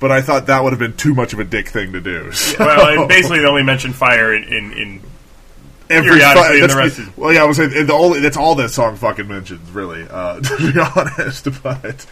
but 0.00 0.10
I 0.10 0.20
thought 0.20 0.46
that 0.46 0.62
would 0.64 0.72
have 0.72 0.80
been 0.80 0.94
too 0.96 1.14
much 1.14 1.32
of 1.32 1.38
a 1.38 1.44
dick 1.44 1.68
thing 1.68 1.92
to 1.92 2.00
do. 2.00 2.32
So- 2.52 2.56
well, 2.64 3.06
basically 3.06 3.38
they 3.40 3.46
only 3.46 3.62
mentioned 3.62 3.94
fire 3.94 4.34
in 4.34 4.44
in, 4.44 4.72
in 4.72 5.00
Every 5.90 6.10
periodically 6.10 6.48
fu- 6.48 6.54
in 6.54 6.60
the 6.62 6.66
that's- 6.68 6.98
rest 6.98 7.16
well, 7.18 7.32
yeah, 7.32 7.42
I 7.42 7.44
was 7.44 7.56
saying 7.58 7.86
the 7.86 7.92
only 7.92 8.20
that's 8.20 8.36
all 8.36 8.54
that 8.56 8.70
song 8.70 8.96
fucking 8.96 9.28
mentions, 9.28 9.70
really. 9.70 10.06
Uh, 10.10 10.40
to 10.40 10.72
be 10.72 10.80
honest, 10.80 11.48
but 11.62 12.06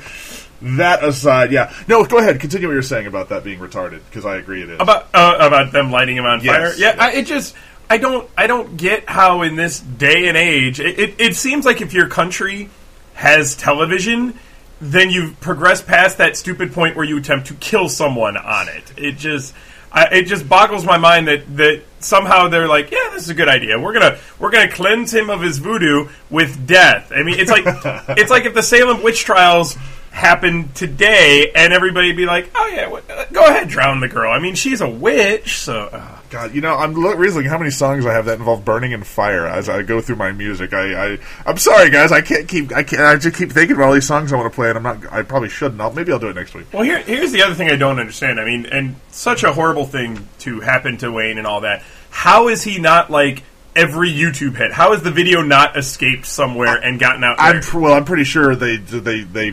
that 0.62 1.02
aside, 1.02 1.52
yeah, 1.52 1.72
no, 1.88 2.04
go 2.04 2.18
ahead, 2.18 2.38
continue 2.40 2.68
what 2.68 2.74
you're 2.74 2.82
saying 2.82 3.06
about 3.06 3.30
that 3.30 3.44
being 3.44 3.58
retarded 3.58 4.00
because 4.08 4.26
I 4.26 4.36
agree 4.36 4.62
it 4.62 4.70
is. 4.70 4.80
about 4.80 5.08
uh, 5.14 5.36
about 5.40 5.72
them 5.72 5.90
lighting 5.90 6.16
him 6.16 6.24
on 6.26 6.42
Yes, 6.42 6.56
fire. 6.56 6.74
Yeah. 6.76 6.96
I, 6.98 7.12
it 7.12 7.26
just 7.26 7.54
I 7.88 7.98
don't 7.98 8.28
I 8.36 8.46
don't 8.46 8.76
get 8.76 9.08
how 9.08 9.42
in 9.42 9.56
this 9.56 9.80
day 9.80 10.28
and 10.28 10.36
age 10.36 10.78
it, 10.80 10.98
it, 10.98 11.14
it 11.20 11.36
seems 11.36 11.64
like 11.64 11.80
if 11.80 11.92
your 11.92 12.08
country 12.08 12.68
has 13.14 13.56
television, 13.56 14.38
then 14.80 15.10
you've 15.10 15.38
progressed 15.40 15.86
past 15.86 16.18
that 16.18 16.36
stupid 16.36 16.72
point 16.72 16.96
where 16.96 17.04
you 17.04 17.18
attempt 17.18 17.48
to 17.48 17.54
kill 17.54 17.88
someone 17.88 18.36
on 18.36 18.68
it. 18.68 18.92
It 18.96 19.16
just 19.16 19.54
I, 19.92 20.04
it 20.12 20.22
just 20.26 20.48
boggles 20.48 20.84
my 20.84 20.98
mind 20.98 21.26
that 21.28 21.56
that 21.56 21.82
somehow 21.98 22.48
they're 22.48 22.68
like, 22.68 22.90
yeah, 22.90 23.08
this 23.12 23.24
is 23.24 23.30
a 23.30 23.34
good 23.34 23.48
idea. 23.48 23.78
We're 23.78 23.92
gonna 23.92 24.18
we're 24.38 24.50
gonna 24.50 24.70
cleanse 24.70 25.12
him 25.12 25.30
of 25.30 25.40
his 25.40 25.58
voodoo 25.58 26.08
with 26.30 26.66
death. 26.66 27.10
I 27.14 27.22
mean, 27.22 27.38
it's 27.38 27.50
like 27.50 27.64
it's 28.16 28.30
like 28.30 28.44
if 28.44 28.54
the 28.54 28.62
Salem 28.62 29.02
witch 29.02 29.24
trials 29.24 29.76
happened 30.10 30.74
today 30.74 31.52
and 31.54 31.72
everybody 31.72 32.12
be 32.12 32.26
like, 32.26 32.50
oh 32.54 32.66
yeah, 32.68 32.88
what, 32.88 33.08
uh, 33.10 33.24
go 33.32 33.46
ahead, 33.46 33.68
drown 33.68 34.00
the 34.00 34.08
girl. 34.08 34.30
I 34.30 34.38
mean, 34.38 34.54
she's 34.54 34.80
a 34.80 34.88
witch, 34.88 35.58
so. 35.58 35.88
Uh, 35.92 36.16
God, 36.30 36.54
you 36.54 36.60
know, 36.60 36.76
I'm 36.76 36.94
lo- 36.94 37.14
realizing 37.14 37.50
how 37.50 37.58
many 37.58 37.70
songs 37.70 38.06
I 38.06 38.12
have 38.12 38.26
that 38.26 38.38
involve 38.38 38.64
burning 38.64 38.94
and 38.94 39.04
fire 39.04 39.46
as 39.46 39.68
I 39.68 39.82
go 39.82 40.00
through 40.00 40.16
my 40.16 40.30
music. 40.30 40.72
I, 40.72 41.14
I, 41.14 41.18
I'm 41.44 41.56
sorry, 41.56 41.90
guys. 41.90 42.12
I 42.12 42.20
can't 42.20 42.46
keep. 42.46 42.72
I 42.72 42.84
can't. 42.84 43.02
I 43.02 43.16
just 43.16 43.36
keep 43.36 43.50
thinking 43.50 43.74
about 43.74 43.88
all 43.88 43.94
these 43.94 44.06
songs 44.06 44.32
I 44.32 44.36
want 44.36 44.52
to 44.52 44.54
play, 44.54 44.68
and 44.68 44.76
I'm 44.78 44.82
not. 44.84 45.12
I 45.12 45.22
probably 45.22 45.48
shouldn't. 45.48 45.80
I'll, 45.80 45.92
maybe 45.92 46.12
I'll 46.12 46.20
do 46.20 46.28
it 46.28 46.36
next 46.36 46.54
week. 46.54 46.66
Well, 46.72 46.84
here, 46.84 46.98
here's 46.98 47.32
the 47.32 47.42
other 47.42 47.54
thing 47.54 47.68
I 47.68 47.74
don't 47.74 47.98
understand. 47.98 48.38
I 48.38 48.44
mean, 48.44 48.66
and 48.66 48.94
such 49.10 49.42
a 49.42 49.52
horrible 49.52 49.86
thing 49.86 50.28
to 50.40 50.60
happen 50.60 50.98
to 50.98 51.10
Wayne 51.10 51.36
and 51.38 51.48
all 51.48 51.62
that. 51.62 51.82
How 52.10 52.46
is 52.46 52.62
he 52.62 52.78
not 52.78 53.10
like 53.10 53.42
every 53.74 54.12
YouTube 54.12 54.56
hit? 54.56 54.72
How 54.72 54.92
has 54.92 55.02
the 55.02 55.10
video 55.10 55.42
not 55.42 55.76
escaped 55.76 56.26
somewhere 56.26 56.76
and 56.76 57.00
gotten 57.00 57.24
out 57.24 57.40
I'm 57.40 57.54
there? 57.54 57.62
pr- 57.62 57.80
well. 57.80 57.94
I'm 57.94 58.04
pretty 58.04 58.24
sure 58.24 58.54
they 58.54 58.76
they 58.76 59.22
they 59.22 59.50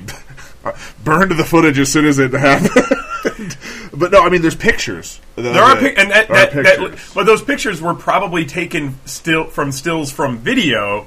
burned 1.03 1.31
the 1.31 1.43
footage 1.45 1.79
as 1.79 1.91
soon 1.91 2.05
as 2.05 2.19
it 2.19 2.31
happened. 2.33 3.57
but 3.93 4.11
no, 4.11 4.23
I 4.23 4.29
mean, 4.29 4.41
there's 4.41 4.55
pictures. 4.55 5.19
There 5.35 5.61
are 5.61 5.75
pic- 5.77 5.97
and 5.97 6.11
that, 6.11 6.27
that, 6.29 6.53
that, 6.53 6.79
pictures. 6.79 7.11
but 7.13 7.25
those 7.25 7.41
pictures 7.41 7.81
were 7.81 7.93
probably 7.93 8.45
taken 8.45 8.95
still 9.05 9.45
from 9.45 9.71
stills 9.71 10.11
from 10.11 10.37
video. 10.39 11.05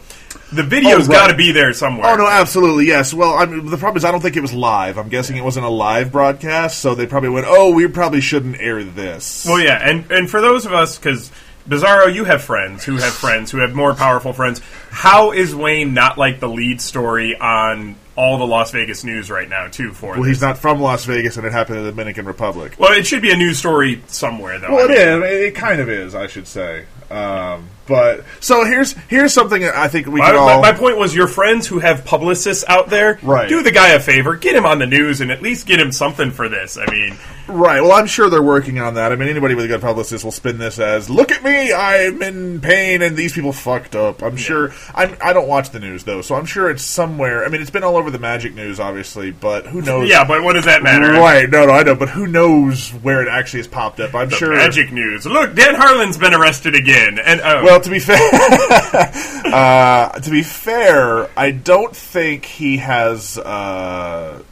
The 0.52 0.62
video's 0.62 1.08
Oh, 1.08 1.12
got 1.12 1.28
to 1.28 1.36
be 1.36 1.52
there 1.52 1.72
somewhere. 1.72 2.10
Oh 2.10 2.16
no, 2.16 2.26
absolutely 2.28 2.86
yes. 2.86 3.14
Well, 3.14 3.34
I 3.34 3.46
mean, 3.46 3.66
the 3.70 3.76
problem 3.76 3.96
is 3.98 4.04
I 4.04 4.10
don't 4.10 4.20
think 4.20 4.36
it 4.36 4.40
was 4.42 4.52
live. 4.52 4.98
I'm 4.98 5.08
guessing 5.08 5.36
it 5.36 5.44
wasn't 5.44 5.66
a 5.66 5.70
live 5.70 6.10
broadcast, 6.12 6.78
so 6.80 6.94
they 6.94 7.06
probably 7.06 7.28
went, 7.30 7.46
"Oh, 7.48 7.72
we 7.72 7.86
probably 7.88 8.20
shouldn't 8.20 8.60
air 8.60 8.82
this." 8.82 9.46
Well, 9.48 9.60
yeah, 9.60 9.78
and 9.82 10.10
and 10.10 10.28
for 10.30 10.40
those 10.40 10.66
of 10.66 10.72
us, 10.72 10.98
because 10.98 11.30
Bizzaro, 11.68 12.12
you 12.12 12.24
have 12.24 12.42
friends 12.42 12.84
who 12.84 12.96
have 12.96 13.12
friends 13.12 13.50
who 13.52 13.58
have 13.58 13.74
more 13.74 13.94
powerful 13.94 14.32
friends. 14.32 14.60
How 14.90 15.30
is 15.32 15.54
Wayne 15.54 15.94
not 15.94 16.18
like 16.18 16.40
the 16.40 16.48
lead 16.48 16.80
story 16.80 17.36
on 17.36 17.94
all 18.20 18.36
the 18.38 18.46
Las 18.46 18.70
Vegas 18.70 19.02
news 19.02 19.30
right 19.30 19.48
now, 19.48 19.66
too? 19.68 19.92
For 19.92 20.12
Well, 20.12 20.20
this? 20.22 20.28
he's 20.28 20.42
not 20.42 20.58
from 20.58 20.80
Las 20.80 21.04
Vegas, 21.06 21.36
and 21.38 21.46
it 21.46 21.52
happened 21.52 21.78
in 21.78 21.84
the 21.84 21.90
Dominican 21.90 22.26
Republic. 22.26 22.74
Well, 22.78 22.92
it 22.92 23.06
should 23.06 23.22
be 23.22 23.32
a 23.32 23.36
news 23.36 23.58
story 23.58 24.02
somewhere, 24.08 24.58
though. 24.58 24.74
Well, 24.74 24.90
I 24.90 24.92
it 24.92 25.20
mean, 25.20 25.22
is. 25.32 25.42
It 25.48 25.54
kind 25.54 25.80
of 25.80 25.88
is, 25.88 26.14
I 26.14 26.26
should 26.26 26.46
say. 26.46 26.84
Um, 27.10 27.68
but 27.90 28.24
so 28.40 28.64
here's 28.64 28.92
here's 29.08 29.34
something 29.34 29.62
I 29.64 29.88
think 29.88 30.06
we 30.06 30.20
My, 30.20 30.26
can 30.28 30.36
my- 30.36 30.40
all. 30.52 30.62
my 30.62 30.72
point 30.72 30.96
was, 30.96 31.14
your 31.14 31.26
friends 31.28 31.66
who 31.66 31.80
have 31.80 32.04
publicists 32.06 32.64
out 32.68 32.88
there, 32.88 33.18
Right. 33.22 33.48
do 33.48 33.62
the 33.62 33.72
guy 33.72 33.88
a 33.90 34.00
favor, 34.00 34.36
get 34.36 34.54
him 34.56 34.64
on 34.64 34.78
the 34.78 34.86
news, 34.86 35.20
and 35.20 35.30
at 35.30 35.42
least 35.42 35.66
get 35.66 35.78
him 35.80 35.92
something 35.92 36.30
for 36.30 36.48
this. 36.48 36.78
I 36.78 36.90
mean, 36.90 37.18
Right. 37.48 37.82
Well, 37.82 37.90
I'm 37.90 38.06
sure 38.06 38.30
they're 38.30 38.40
working 38.40 38.78
on 38.78 38.94
that. 38.94 39.10
I 39.10 39.16
mean, 39.16 39.28
anybody 39.28 39.56
with 39.56 39.64
a 39.64 39.68
good 39.68 39.80
publicist 39.80 40.22
will 40.24 40.30
spin 40.30 40.58
this 40.58 40.78
as, 40.78 41.10
"Look 41.10 41.32
at 41.32 41.42
me, 41.42 41.72
I'm 41.72 42.22
in 42.22 42.60
pain, 42.60 43.02
and 43.02 43.16
these 43.16 43.32
people 43.32 43.52
fucked 43.52 43.96
up." 43.96 44.22
I'm 44.22 44.36
sure. 44.36 44.72
I'm, 44.94 45.16
I 45.20 45.32
don't 45.32 45.48
watch 45.48 45.70
the 45.70 45.80
news 45.80 46.04
though, 46.04 46.22
so 46.22 46.36
I'm 46.36 46.46
sure 46.46 46.70
it's 46.70 46.84
somewhere. 46.84 47.44
I 47.44 47.48
mean, 47.48 47.60
it's 47.60 47.70
been 47.70 47.82
all 47.82 47.96
over 47.96 48.08
the 48.08 48.20
Magic 48.20 48.54
news, 48.54 48.78
obviously, 48.78 49.32
but 49.32 49.66
who 49.66 49.82
knows? 49.82 50.08
yeah, 50.08 50.22
but 50.22 50.44
what 50.44 50.52
does 50.52 50.66
that 50.66 50.84
matter? 50.84 51.10
Right. 51.12 51.50
No, 51.50 51.66
no, 51.66 51.72
I 51.72 51.82
know, 51.82 51.96
but 51.96 52.10
who 52.10 52.28
knows 52.28 52.90
where 53.02 53.20
it 53.20 53.26
actually 53.28 53.60
has 53.60 53.66
popped 53.66 53.98
up? 53.98 54.14
I'm 54.14 54.28
The 54.28 54.36
sure. 54.36 54.54
Magic 54.54 54.92
news. 54.92 55.26
Look, 55.26 55.56
Dan 55.56 55.74
Harlan's 55.74 56.18
been 56.18 56.34
arrested 56.34 56.76
again, 56.76 57.18
and 57.18 57.40
oh, 57.42 57.64
Well, 57.64 57.79
to 57.80 57.90
be 57.90 57.98
fair, 57.98 58.18
uh, 59.52 60.10
to 60.20 60.30
be 60.30 60.42
fair, 60.42 61.28
I 61.38 61.50
don't 61.50 61.94
think 61.94 62.44
he 62.44 62.78
has. 62.78 63.38
Uh, 63.38 64.42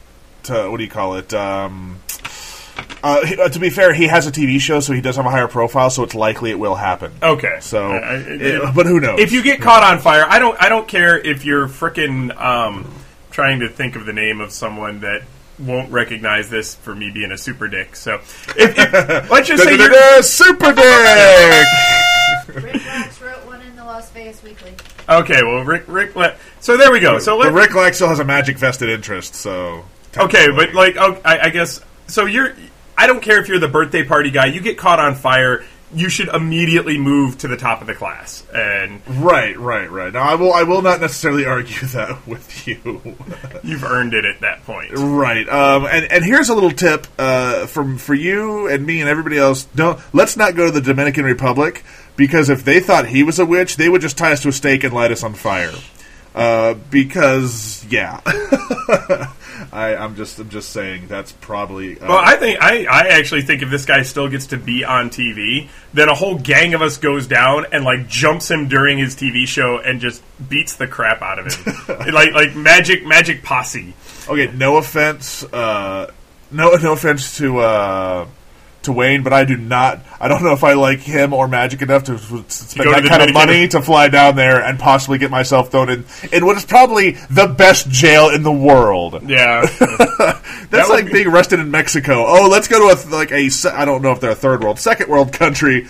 to, 0.43 0.69
what 0.71 0.77
do 0.77 0.83
you 0.83 0.89
call 0.89 1.15
it? 1.15 1.33
Um, 1.33 1.97
uh, 3.03 3.25
he- 3.25 3.37
uh, 3.39 3.49
to 3.49 3.59
be 3.59 3.69
fair, 3.69 3.93
he 3.93 4.07
has 4.07 4.27
a 4.27 4.31
TV 4.31 4.59
show, 4.59 4.79
so 4.79 4.93
he 4.93 5.01
does 5.01 5.15
have 5.17 5.25
a 5.25 5.29
higher 5.29 5.47
profile. 5.47 5.89
So 5.89 6.03
it's 6.03 6.15
likely 6.15 6.51
it 6.51 6.59
will 6.59 6.75
happen. 6.75 7.11
Okay. 7.21 7.57
So, 7.61 7.87
I- 7.91 7.97
I- 7.97 8.15
it- 8.17 8.75
but 8.75 8.85
who 8.85 8.99
knows? 8.99 9.19
If 9.19 9.31
you 9.31 9.41
get 9.43 9.61
caught 9.61 9.83
on 9.83 9.99
fire, 9.99 10.25
I 10.27 10.39
don't. 10.39 10.61
I 10.61 10.69
don't 10.69 10.87
care 10.87 11.17
if 11.17 11.45
you're 11.45 11.67
frickin' 11.67 12.35
um, 12.39 12.91
trying 13.31 13.59
to 13.61 13.69
think 13.69 13.95
of 13.95 14.05
the 14.05 14.13
name 14.13 14.41
of 14.41 14.51
someone 14.51 15.01
that 15.01 15.23
won't 15.59 15.91
recognize 15.91 16.49
this 16.49 16.75
for 16.75 16.95
me 16.95 17.09
being 17.11 17.31
a 17.33 17.37
super 17.37 17.67
dick. 17.67 17.95
So, 17.95 18.15
if, 18.15 18.57
if, 18.77 18.93
let's 19.31 19.47
just 19.49 19.63
say 19.63 19.75
you're. 19.77 20.21
Super 20.23 20.73
dick. 20.73 21.65
Las 23.99 24.09
Vegas 24.11 24.41
Weekly. 24.41 24.73
Okay, 25.09 25.43
well, 25.43 25.65
Rick, 25.65 25.83
Rick, 25.87 26.15
let, 26.15 26.37
so 26.61 26.77
there 26.77 26.89
we 26.89 27.01
go. 27.01 27.19
So 27.19 27.37
But 27.37 27.51
Rick 27.51 27.75
Lax 27.75 27.97
still 27.97 28.07
has 28.07 28.19
a 28.19 28.23
magic 28.23 28.57
vested 28.57 28.87
interest. 28.89 29.35
So 29.35 29.83
Okay, 30.17 30.47
but 30.51 30.73
like, 30.73 30.95
oh, 30.97 31.19
I, 31.25 31.39
I 31.39 31.49
guess 31.49 31.81
so. 32.07 32.25
You're. 32.25 32.55
I 32.97 33.07
don't 33.07 33.21
care 33.21 33.41
if 33.41 33.47
you're 33.47 33.59
the 33.59 33.67
birthday 33.67 34.03
party 34.03 34.31
guy. 34.31 34.47
You 34.47 34.61
get 34.61 34.77
caught 34.77 34.99
on 34.99 35.15
fire. 35.15 35.65
You 35.93 36.07
should 36.09 36.27
immediately 36.29 36.99
move 36.99 37.39
to 37.39 37.47
the 37.47 37.57
top 37.57 37.81
of 37.81 37.87
the 37.87 37.95
class. 37.95 38.45
And 38.53 39.01
right, 39.07 39.57
right, 39.57 39.89
right. 39.89 40.13
Now 40.13 40.21
I 40.21 40.35
will. 40.35 40.53
I 40.53 40.63
will 40.63 40.81
not 40.81 41.01
necessarily 41.01 41.45
argue 41.45 41.87
that 41.89 42.25
with 42.25 42.67
you. 42.67 43.17
you've 43.63 43.83
earned 43.83 44.13
it 44.13 44.25
at 44.25 44.41
that 44.41 44.63
point. 44.65 44.91
Right. 44.95 45.47
Um, 45.47 45.85
and, 45.85 46.11
and 46.11 46.23
here's 46.23 46.49
a 46.49 46.55
little 46.55 46.71
tip 46.71 47.05
uh, 47.17 47.65
from 47.67 47.97
for 47.97 48.13
you 48.13 48.67
and 48.67 48.85
me 48.85 49.01
and 49.01 49.09
everybody 49.09 49.37
else. 49.37 49.65
Don't 49.75 49.99
let's 50.13 50.37
not 50.37 50.55
go 50.55 50.65
to 50.65 50.71
the 50.71 50.81
Dominican 50.81 51.25
Republic 51.25 51.83
because 52.19 52.49
if 52.49 52.65
they 52.65 52.81
thought 52.81 53.07
he 53.07 53.23
was 53.23 53.39
a 53.39 53.45
witch, 53.45 53.77
they 53.77 53.87
would 53.87 54.01
just 54.01 54.17
tie 54.17 54.33
us 54.33 54.41
to 54.41 54.49
a 54.49 54.51
stake 54.51 54.83
and 54.83 54.93
light 54.93 55.09
us 55.09 55.23
on 55.23 55.33
fire. 55.33 55.71
Uh, 56.35 56.73
because 56.91 57.85
yeah, 57.89 58.19
I, 59.71 59.95
I'm 59.97 60.17
just 60.17 60.37
I'm 60.37 60.49
just 60.49 60.71
saying 60.71 61.07
that's 61.07 61.31
probably 61.31 61.97
uh, 61.97 62.07
Well, 62.09 62.21
I 62.23 62.35
think 62.35 62.61
I, 62.61 62.83
I 62.83 63.07
actually 63.17 63.43
think 63.43 63.61
if 63.61 63.69
this 63.69 63.85
guy 63.85 64.03
still 64.03 64.27
gets 64.27 64.47
to 64.47 64.57
be 64.57 64.83
on 64.83 65.09
TV, 65.09 65.69
then 65.93 66.09
a 66.09 66.13
whole 66.13 66.37
gang 66.37 66.73
of 66.73 66.81
us 66.81 66.97
goes 66.97 67.25
down 67.25 67.65
and 67.71 67.85
like 67.85 68.09
jumps 68.09 68.51
him 68.51 68.67
during 68.67 68.97
his 68.97 69.15
TV 69.15 69.47
show 69.47 69.79
and 69.79 70.01
just 70.01 70.21
beats 70.49 70.75
the 70.75 70.87
crap 70.87 71.21
out 71.21 71.39
of 71.39 71.55
him, 71.55 71.75
like 72.13 72.33
like 72.33 72.53
magic 72.53 73.05
magic 73.05 73.43
posse. 73.43 73.93
okay. 74.27 74.51
No 74.53 74.75
offense. 74.75 75.45
Uh, 75.45 76.11
no 76.51 76.75
no 76.75 76.91
offense 76.91 77.37
to. 77.37 77.59
To 78.83 78.93
Wayne, 78.93 79.23
but 79.23 79.33
I 79.33 79.43
do 79.43 79.57
not. 79.57 79.99
I 80.21 80.29
don't 80.29 80.41
know 80.41 80.53
if 80.53 80.63
I 80.63 80.71
like 80.73 80.99
him 80.99 81.33
or 81.33 81.49
Magic 81.49 81.81
enough 81.81 82.05
to 82.05 82.17
spend 82.17 82.85
go 82.85 82.95
to 82.95 83.01
that 83.01 83.09
kind 83.09 83.23
of 83.23 83.33
money 83.33 83.67
to 83.67 83.81
fly 83.81 84.07
down 84.07 84.37
there 84.37 84.63
and 84.63 84.79
possibly 84.79 85.17
get 85.17 85.29
myself 85.29 85.69
thrown 85.69 85.89
in 85.89 86.05
in 86.31 86.45
what 86.45 86.55
is 86.55 86.63
probably 86.63 87.11
the 87.29 87.47
best 87.47 87.89
jail 87.89 88.29
in 88.29 88.41
the 88.43 88.51
world. 88.51 89.21
Yeah, 89.29 89.61
That's 90.69 90.87
would 90.87 90.95
like 90.95 91.05
be- 91.07 91.11
being 91.11 91.27
arrested 91.27 91.59
in 91.59 91.69
Mexico. 91.71 92.23
Oh, 92.25 92.47
let's 92.49 92.69
go 92.69 92.79
to 92.79 92.95
a 92.95 92.95
like 93.13 93.31
a 93.31 93.49
I 93.73 93.83
don't 93.83 94.01
know 94.01 94.11
if 94.13 94.21
they're 94.21 94.31
a 94.31 94.35
third 94.35 94.63
world, 94.63 94.79
second 94.79 95.09
world 95.09 95.33
country 95.33 95.87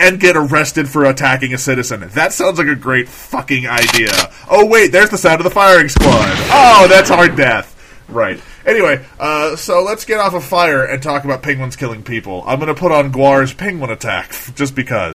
and 0.00 0.18
get 0.18 0.36
arrested 0.36 0.88
for 0.88 1.04
attacking 1.04 1.54
a 1.54 1.58
citizen. 1.58 2.00
That 2.14 2.32
sounds 2.32 2.58
like 2.58 2.66
a 2.66 2.74
great 2.74 3.08
fucking 3.08 3.68
idea. 3.68 4.10
Oh 4.50 4.66
wait, 4.66 4.90
there's 4.90 5.10
the 5.10 5.18
sound 5.18 5.40
of 5.40 5.44
the 5.44 5.50
firing 5.50 5.88
squad. 5.88 6.26
Oh, 6.50 6.86
that's 6.88 7.10
our 7.12 7.28
death. 7.28 7.71
Right. 8.08 8.40
Anyway, 8.66 9.04
uh, 9.18 9.56
so 9.56 9.82
let's 9.82 10.04
get 10.04 10.20
off 10.20 10.34
of 10.34 10.44
fire 10.44 10.84
and 10.84 11.02
talk 11.02 11.24
about 11.24 11.42
penguins 11.42 11.76
killing 11.76 12.02
people. 12.02 12.42
I'm 12.46 12.58
going 12.58 12.74
to 12.74 12.78
put 12.78 12.92
on 12.92 13.12
GWAR's 13.12 13.54
penguin 13.54 13.90
attack 13.90 14.34
just 14.54 14.74
because. 14.74 15.12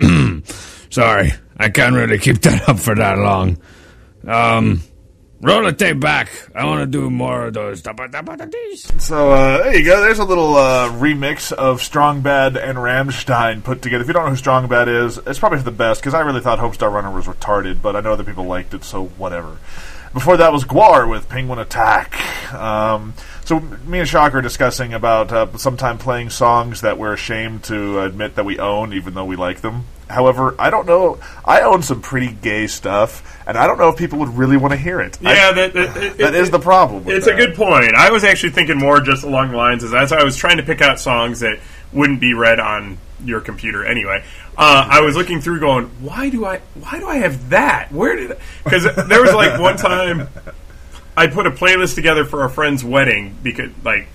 Sorry, 0.90 1.32
I 1.56 1.68
can't 1.68 1.94
really 1.94 2.18
keep 2.18 2.40
that 2.42 2.68
up 2.68 2.78
for 2.78 2.94
that 2.94 3.18
long. 3.18 3.58
Um, 4.26 4.82
roll 5.40 5.64
the 5.64 5.72
tape 5.72 6.00
back. 6.00 6.30
I 6.54 6.64
want 6.64 6.80
to 6.80 6.86
do 6.86 7.10
more 7.10 7.46
of 7.46 7.54
those. 7.54 7.82
So 8.98 9.30
uh, 9.32 9.62
there 9.62 9.76
you 9.76 9.84
go. 9.84 10.00
There's 10.00 10.18
a 10.18 10.24
little 10.24 10.56
uh, 10.56 10.90
remix 10.92 11.52
of 11.52 11.82
Strong 11.82 12.22
Bad 12.22 12.56
and 12.56 12.78
Rammstein 12.78 13.62
put 13.62 13.82
together. 13.82 14.02
If 14.02 14.08
you 14.08 14.14
don't 14.14 14.24
know 14.24 14.30
who 14.30 14.36
Strong 14.36 14.68
Bad 14.68 14.88
is, 14.88 15.18
it's 15.26 15.38
probably 15.38 15.60
the 15.60 15.70
best 15.70 16.00
because 16.00 16.14
I 16.14 16.20
really 16.20 16.40
thought 16.40 16.58
Homestar 16.58 16.92
Runner 16.92 17.10
was 17.10 17.26
retarded, 17.26 17.82
but 17.82 17.96
I 17.96 18.00
know 18.00 18.12
other 18.12 18.24
people 18.24 18.44
liked 18.44 18.74
it, 18.74 18.84
so 18.84 19.06
whatever. 19.06 19.58
Before 20.14 20.38
that 20.38 20.52
was 20.52 20.64
GWAR 20.64 21.08
with 21.08 21.28
Penguin 21.28 21.58
Attack. 21.58 22.52
Um, 22.54 23.12
so 23.48 23.60
me 23.60 24.00
and 24.00 24.06
Shock 24.08 24.34
are 24.34 24.42
discussing 24.42 24.92
about 24.92 25.32
uh, 25.32 25.56
sometime 25.56 25.96
playing 25.96 26.28
songs 26.28 26.82
that 26.82 26.98
we're 26.98 27.14
ashamed 27.14 27.64
to 27.64 28.00
admit 28.00 28.34
that 28.34 28.44
we 28.44 28.58
own, 28.58 28.92
even 28.92 29.14
though 29.14 29.24
we 29.24 29.36
like 29.36 29.62
them. 29.62 29.86
However, 30.10 30.54
I 30.58 30.68
don't 30.68 30.86
know. 30.86 31.18
I 31.46 31.62
own 31.62 31.82
some 31.82 32.02
pretty 32.02 32.28
gay 32.30 32.66
stuff, 32.66 33.22
and 33.46 33.56
I 33.56 33.66
don't 33.66 33.78
know 33.78 33.88
if 33.88 33.96
people 33.96 34.18
would 34.18 34.36
really 34.36 34.58
want 34.58 34.72
to 34.72 34.76
hear 34.78 35.00
it. 35.00 35.16
I- 35.24 35.34
Yeah, 35.34 35.52
that, 35.52 35.72
that, 35.72 35.96
it- 35.96 36.18
that 36.18 36.34
it- 36.34 36.40
is 36.40 36.50
the 36.50 36.58
problem. 36.58 37.04
It's 37.06 37.26
a 37.26 37.34
good 37.34 37.54
point. 37.54 37.94
I 37.94 38.10
was 38.10 38.22
actually 38.22 38.50
thinking 38.50 38.76
more 38.78 39.00
just 39.00 39.24
along 39.24 39.50
the 39.52 39.56
lines 39.56 39.82
as 39.82 39.94
as 39.94 40.12
I 40.12 40.22
was 40.24 40.36
trying 40.36 40.58
to 40.58 40.62
pick 40.62 40.82
out 40.82 41.00
songs 41.00 41.40
that 41.40 41.58
wouldn't 41.92 42.20
be 42.20 42.34
read 42.34 42.60
on 42.60 42.98
your 43.24 43.40
computer 43.40 43.82
anyway. 43.84 44.22
Uh, 44.58 44.86
I 44.90 45.00
was 45.00 45.16
looking 45.16 45.40
through, 45.40 45.60
going, 45.60 45.86
"Why 46.00 46.28
do 46.28 46.44
I? 46.44 46.58
Why 46.74 46.98
do 46.98 47.08
I 47.08 47.16
have 47.16 47.48
that? 47.50 47.90
Where 47.92 48.14
did?" 48.14 48.36
Because 48.64 48.84
there 49.08 49.22
was 49.22 49.32
like 49.32 49.58
one 49.58 49.76
time 49.78 50.28
I 51.18 51.26
put 51.26 51.46
a 51.46 51.50
playlist 51.50 51.94
together 51.94 52.24
for 52.24 52.44
a 52.44 52.50
friend's 52.50 52.84
wedding 52.84 53.36
because 53.42 53.70
like. 53.84 54.08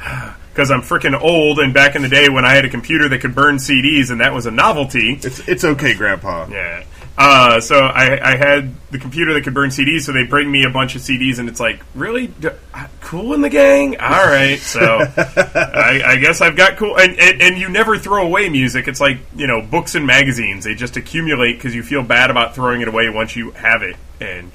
Because 0.50 0.72
I'm 0.72 0.82
freaking 0.82 1.18
old, 1.18 1.60
and 1.60 1.72
back 1.72 1.94
in 1.94 2.02
the 2.02 2.08
day 2.08 2.28
when 2.28 2.44
I 2.44 2.54
had 2.54 2.64
a 2.64 2.68
computer 2.68 3.08
that 3.08 3.20
could 3.20 3.36
burn 3.36 3.58
CDs, 3.58 4.10
and 4.10 4.20
that 4.20 4.34
was 4.34 4.46
a 4.46 4.50
novelty. 4.50 5.12
It's 5.22 5.48
it's 5.48 5.64
okay, 5.64 5.94
Grandpa. 5.94 6.48
Yeah. 6.50 6.82
Uh, 7.22 7.60
so 7.60 7.78
I, 7.78 8.32
I 8.32 8.36
had 8.36 8.74
the 8.90 8.98
computer 8.98 9.34
that 9.34 9.42
could 9.42 9.52
burn 9.52 9.68
CDs, 9.68 10.02
so 10.02 10.12
they 10.12 10.24
bring 10.24 10.50
me 10.50 10.64
a 10.64 10.70
bunch 10.70 10.96
of 10.96 11.02
CDs, 11.02 11.38
and 11.38 11.50
it's 11.50 11.60
like, 11.60 11.82
really, 11.94 12.28
D- 12.28 12.48
uh, 12.72 12.86
cool 13.02 13.34
in 13.34 13.42
the 13.42 13.50
gang. 13.50 14.00
All 14.00 14.24
right, 14.24 14.58
so 14.58 14.80
I, 15.16 16.02
I 16.04 16.16
guess 16.16 16.40
I've 16.40 16.56
got 16.56 16.78
cool, 16.78 16.98
and, 16.98 17.20
and 17.20 17.42
and 17.42 17.58
you 17.58 17.68
never 17.68 17.98
throw 17.98 18.24
away 18.24 18.48
music. 18.48 18.88
It's 18.88 19.02
like 19.02 19.18
you 19.36 19.46
know 19.46 19.60
books 19.60 19.94
and 19.94 20.06
magazines; 20.06 20.64
they 20.64 20.74
just 20.74 20.96
accumulate 20.96 21.54
because 21.54 21.74
you 21.74 21.82
feel 21.82 22.02
bad 22.02 22.30
about 22.30 22.54
throwing 22.54 22.80
it 22.80 22.88
away 22.88 23.10
once 23.10 23.36
you 23.36 23.50
have 23.50 23.82
it. 23.82 23.96
And 24.18 24.50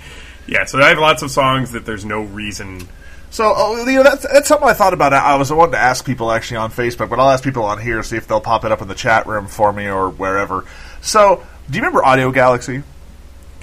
yeah, 0.47 0.65
so 0.65 0.79
I 0.79 0.89
have 0.89 0.99
lots 0.99 1.21
of 1.21 1.31
songs 1.31 1.71
that 1.71 1.85
there's 1.85 2.05
no 2.05 2.21
reason. 2.21 2.87
So, 3.31 3.53
oh, 3.55 3.85
you 3.85 3.97
know, 3.97 4.03
that's, 4.03 4.25
that's 4.31 4.47
something 4.47 4.67
I 4.67 4.73
thought 4.73 4.93
about. 4.93 5.11
I 5.13 5.35
was 5.35 5.51
wanting 5.51 5.73
to 5.73 5.79
ask 5.79 6.05
people 6.05 6.31
actually 6.31 6.57
on 6.57 6.71
Facebook, 6.71 7.09
but 7.09 7.19
I'll 7.19 7.29
ask 7.29 7.43
people 7.43 7.63
on 7.63 7.81
here 7.81 8.01
see 8.03 8.15
if 8.17 8.27
they'll 8.27 8.41
pop 8.41 8.63
it 8.63 8.71
up 8.71 8.81
in 8.81 8.87
the 8.87 8.95
chat 8.95 9.27
room 9.27 9.47
for 9.47 9.73
me 9.73 9.87
or 9.87 10.09
wherever. 10.09 10.65
So, 11.01 11.45
do 11.69 11.77
you 11.77 11.81
remember 11.81 12.05
Audio 12.05 12.31
Galaxy? 12.31 12.83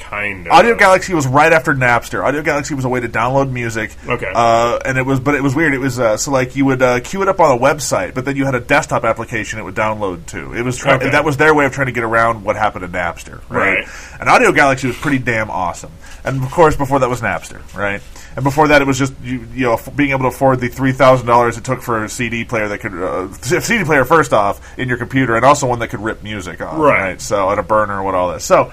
Kind 0.03 0.47
of. 0.47 0.53
Audio 0.53 0.75
Galaxy 0.77 1.15
was 1.15 1.27
right 1.27 1.53
after 1.53 1.73
Napster. 1.75 2.23
Audio 2.25 2.43
Galaxy 2.43 2.75
was 2.75 2.85
a 2.85 2.89
way 2.89 3.01
to 3.01 3.09
download 3.09 3.51
music. 3.51 3.95
Okay. 4.07 4.31
Uh, 4.35 4.79
and 4.85 4.99
it 4.99 5.07
was, 5.07 5.21
but 5.21 5.35
it 5.35 5.43
was 5.43 5.55
weird. 5.55 5.73
It 5.75 5.79
was 5.79 5.99
uh, 5.99 6.17
so 6.17 6.31
like 6.31 6.55
you 6.57 6.65
would 6.67 6.83
uh, 6.83 7.01
queue 7.01 7.23
it 7.23 7.29
up 7.29 7.41
on 7.41 7.57
a 7.57 7.61
website, 7.61 8.15
but 8.15 8.25
then 8.25 8.37
you 8.37 8.45
had 8.45 8.55
a 8.55 8.61
desktop 8.61 9.05
application 9.05 9.59
it 9.59 9.63
would 9.63 9.75
download 9.75 10.27
to. 10.27 10.55
It 10.55 10.63
was 10.63 10.77
try- 10.77 10.95
Okay. 10.97 11.11
that 11.11 11.25
was 11.25 11.37
their 11.39 11.55
way 11.55 11.65
of 11.65 11.73
trying 11.73 11.87
to 11.87 11.93
get 11.93 12.05
around 12.05 12.45
what 12.45 12.57
happened 12.57 12.83
to 12.83 12.89
Napster, 12.99 13.41
right? 13.49 13.79
Right. 13.79 13.89
And 14.21 14.29
Audio 14.29 14.53
Galaxy 14.53 14.87
was 14.89 14.97
pretty 14.99 15.19
damn 15.19 15.51
awesome. 15.51 15.93
And 16.25 16.43
of 16.43 16.51
course, 16.51 16.77
before 16.77 16.99
that 17.01 17.09
was 17.09 17.21
Napster, 17.21 17.61
right? 17.75 18.03
And 18.35 18.45
before 18.45 18.69
that, 18.69 18.81
it 18.81 18.87
was 18.87 18.99
just 18.99 19.13
you, 19.23 19.47
you 19.55 19.67
know 19.67 19.75
f- 19.75 19.95
being 19.95 20.11
able 20.11 20.21
to 20.23 20.29
afford 20.29 20.61
the 20.61 20.69
three 20.69 20.93
thousand 20.93 21.27
dollars 21.27 21.59
it 21.59 21.65
took 21.65 21.83
for 21.83 22.05
a 22.05 22.09
CD 22.09 22.45
player 22.45 22.69
that 22.69 22.79
could 22.81 22.95
uh, 22.95 23.31
CD 23.61 23.85
player 23.85 24.05
first 24.05 24.33
off 24.33 24.79
in 24.79 24.89
your 24.89 24.97
computer, 24.99 25.37
and 25.37 25.45
also 25.45 25.67
one 25.67 25.79
that 25.81 25.89
could 25.89 26.01
rip 26.01 26.23
music 26.23 26.61
off, 26.63 26.79
Right. 26.79 27.21
So 27.21 27.51
and 27.51 27.61
a 27.61 27.63
burner 27.63 27.95
and 27.97 28.05
what 28.05 28.15
all 28.15 28.33
this, 28.33 28.45
So 28.45 28.73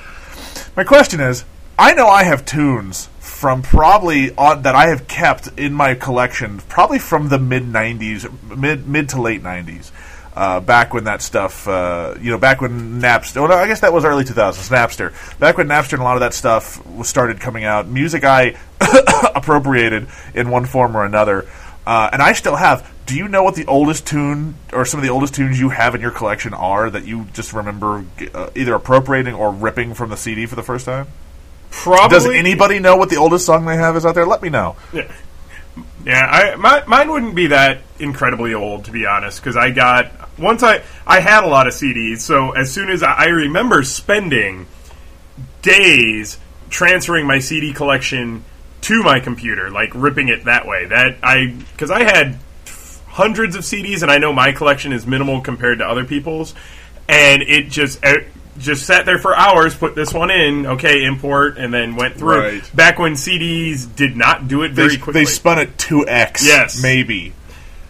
my 0.75 0.83
question 0.83 1.19
is, 1.19 1.45
I 1.77 1.93
know 1.93 2.07
I 2.07 2.23
have 2.23 2.45
tunes 2.45 3.07
from 3.19 3.61
probably 3.61 4.35
on, 4.35 4.63
that 4.63 4.75
I 4.75 4.87
have 4.87 5.07
kept 5.07 5.47
in 5.57 5.73
my 5.73 5.95
collection, 5.95 6.59
probably 6.67 6.99
from 6.99 7.29
the 7.29 7.39
mid 7.39 7.63
'90s, 7.63 8.29
mid 8.57 8.87
mid 8.87 9.09
to 9.09 9.21
late 9.21 9.41
'90s. 9.41 9.91
Uh, 10.35 10.59
back 10.59 10.93
when 10.93 11.05
that 11.05 11.21
stuff, 11.21 11.67
uh, 11.67 12.15
you 12.21 12.31
know, 12.31 12.37
back 12.37 12.61
when 12.61 13.01
Napster, 13.01 13.37
well, 13.37 13.47
no, 13.47 13.55
I 13.55 13.67
guess 13.67 13.79
that 13.79 13.91
was 13.91 14.05
early 14.05 14.23
2000s, 14.23 14.69
Napster. 14.69 15.39
Back 15.39 15.57
when 15.57 15.67
Napster 15.67 15.93
and 15.93 16.01
a 16.01 16.05
lot 16.05 16.15
of 16.15 16.21
that 16.21 16.33
stuff 16.33 16.85
was 16.85 17.09
started 17.09 17.39
coming 17.39 17.63
out, 17.63 17.87
music 17.87 18.23
I 18.23 18.57
appropriated 19.35 20.07
in 20.33 20.49
one 20.49 20.65
form 20.65 20.95
or 20.95 21.03
another, 21.03 21.47
uh, 21.85 22.09
and 22.13 22.21
I 22.21 22.33
still 22.33 22.55
have. 22.55 22.89
Do 23.09 23.17
you 23.17 23.27
know 23.27 23.41
what 23.41 23.55
the 23.55 23.65
oldest 23.65 24.05
tune 24.05 24.53
or 24.71 24.85
some 24.85 24.99
of 24.99 25.03
the 25.03 25.11
oldest 25.11 25.33
tunes 25.33 25.59
you 25.59 25.69
have 25.69 25.95
in 25.95 26.01
your 26.01 26.11
collection 26.11 26.53
are 26.53 26.91
that 26.91 27.05
you 27.05 27.25
just 27.33 27.53
remember 27.53 28.05
uh, 28.35 28.51
either 28.55 28.75
appropriating 28.75 29.33
or 29.33 29.51
ripping 29.51 29.95
from 29.95 30.11
the 30.11 30.15
CD 30.15 30.45
for 30.45 30.55
the 30.55 30.61
first 30.61 30.85
time? 30.85 31.07
Probably. 31.71 32.15
Does 32.15 32.27
anybody 32.27 32.77
know 32.77 32.97
what 32.97 33.09
the 33.09 33.15
oldest 33.15 33.47
song 33.47 33.65
they 33.65 33.77
have 33.77 33.95
is 33.95 34.05
out 34.05 34.13
there? 34.13 34.27
Let 34.27 34.43
me 34.43 34.49
know. 34.49 34.75
Yeah, 34.93 35.11
yeah. 36.05 36.27
I 36.27 36.55
my, 36.55 36.83
mine 36.85 37.11
wouldn't 37.11 37.33
be 37.33 37.47
that 37.47 37.81
incredibly 37.97 38.53
old, 38.53 38.85
to 38.85 38.91
be 38.91 39.07
honest, 39.07 39.41
because 39.41 39.57
I 39.57 39.71
got 39.71 40.11
once 40.37 40.61
I 40.61 40.83
I 41.07 41.19
had 41.19 41.43
a 41.43 41.47
lot 41.47 41.65
of 41.65 41.73
CDs. 41.73 42.19
So 42.19 42.51
as 42.51 42.71
soon 42.71 42.91
as 42.91 43.01
I, 43.01 43.13
I 43.13 43.25
remember 43.29 43.81
spending 43.81 44.67
days 45.63 46.37
transferring 46.69 47.25
my 47.25 47.39
CD 47.39 47.73
collection 47.73 48.43
to 48.81 49.01
my 49.01 49.19
computer, 49.19 49.71
like 49.71 49.89
ripping 49.95 50.29
it 50.29 50.45
that 50.45 50.67
way. 50.67 50.85
That 50.85 51.17
I 51.23 51.55
because 51.73 51.89
I 51.89 52.03
had 52.03 52.37
hundreds 53.09 53.55
of 53.55 53.63
CDs, 53.63 54.01
and 54.01 54.09
I 54.11 54.17
know 54.17 54.31
my 54.33 54.51
collection 54.51 54.93
is 54.93 55.05
minimal 55.05 55.41
compared 55.41 55.79
to 55.79 55.85
other 55.85 56.05
people's, 56.05 56.53
and 57.07 57.41
it 57.41 57.69
just. 57.69 57.99
It, 58.03 58.27
just 58.57 58.85
sat 58.85 59.05
there 59.05 59.17
for 59.19 59.33
hours, 59.33 59.73
put 59.73 59.95
this 59.95 60.13
one 60.13 60.29
in, 60.29 60.65
okay, 60.65 61.05
import, 61.05 61.57
and 61.57 61.73
then 61.73 61.95
went 61.95 62.15
through. 62.17 62.41
Right. 62.41 62.75
Back 62.75 62.99
when 62.99 63.13
CDs 63.13 63.87
did 63.95 64.17
not 64.17 64.49
do 64.49 64.63
it 64.63 64.69
They, 64.69 64.73
very 64.73 64.97
quickly. 64.97 65.21
they 65.21 65.25
spun 65.25 65.59
it 65.59 65.77
2x. 65.77 66.43
Yes. 66.45 66.81
Maybe. 66.83 67.31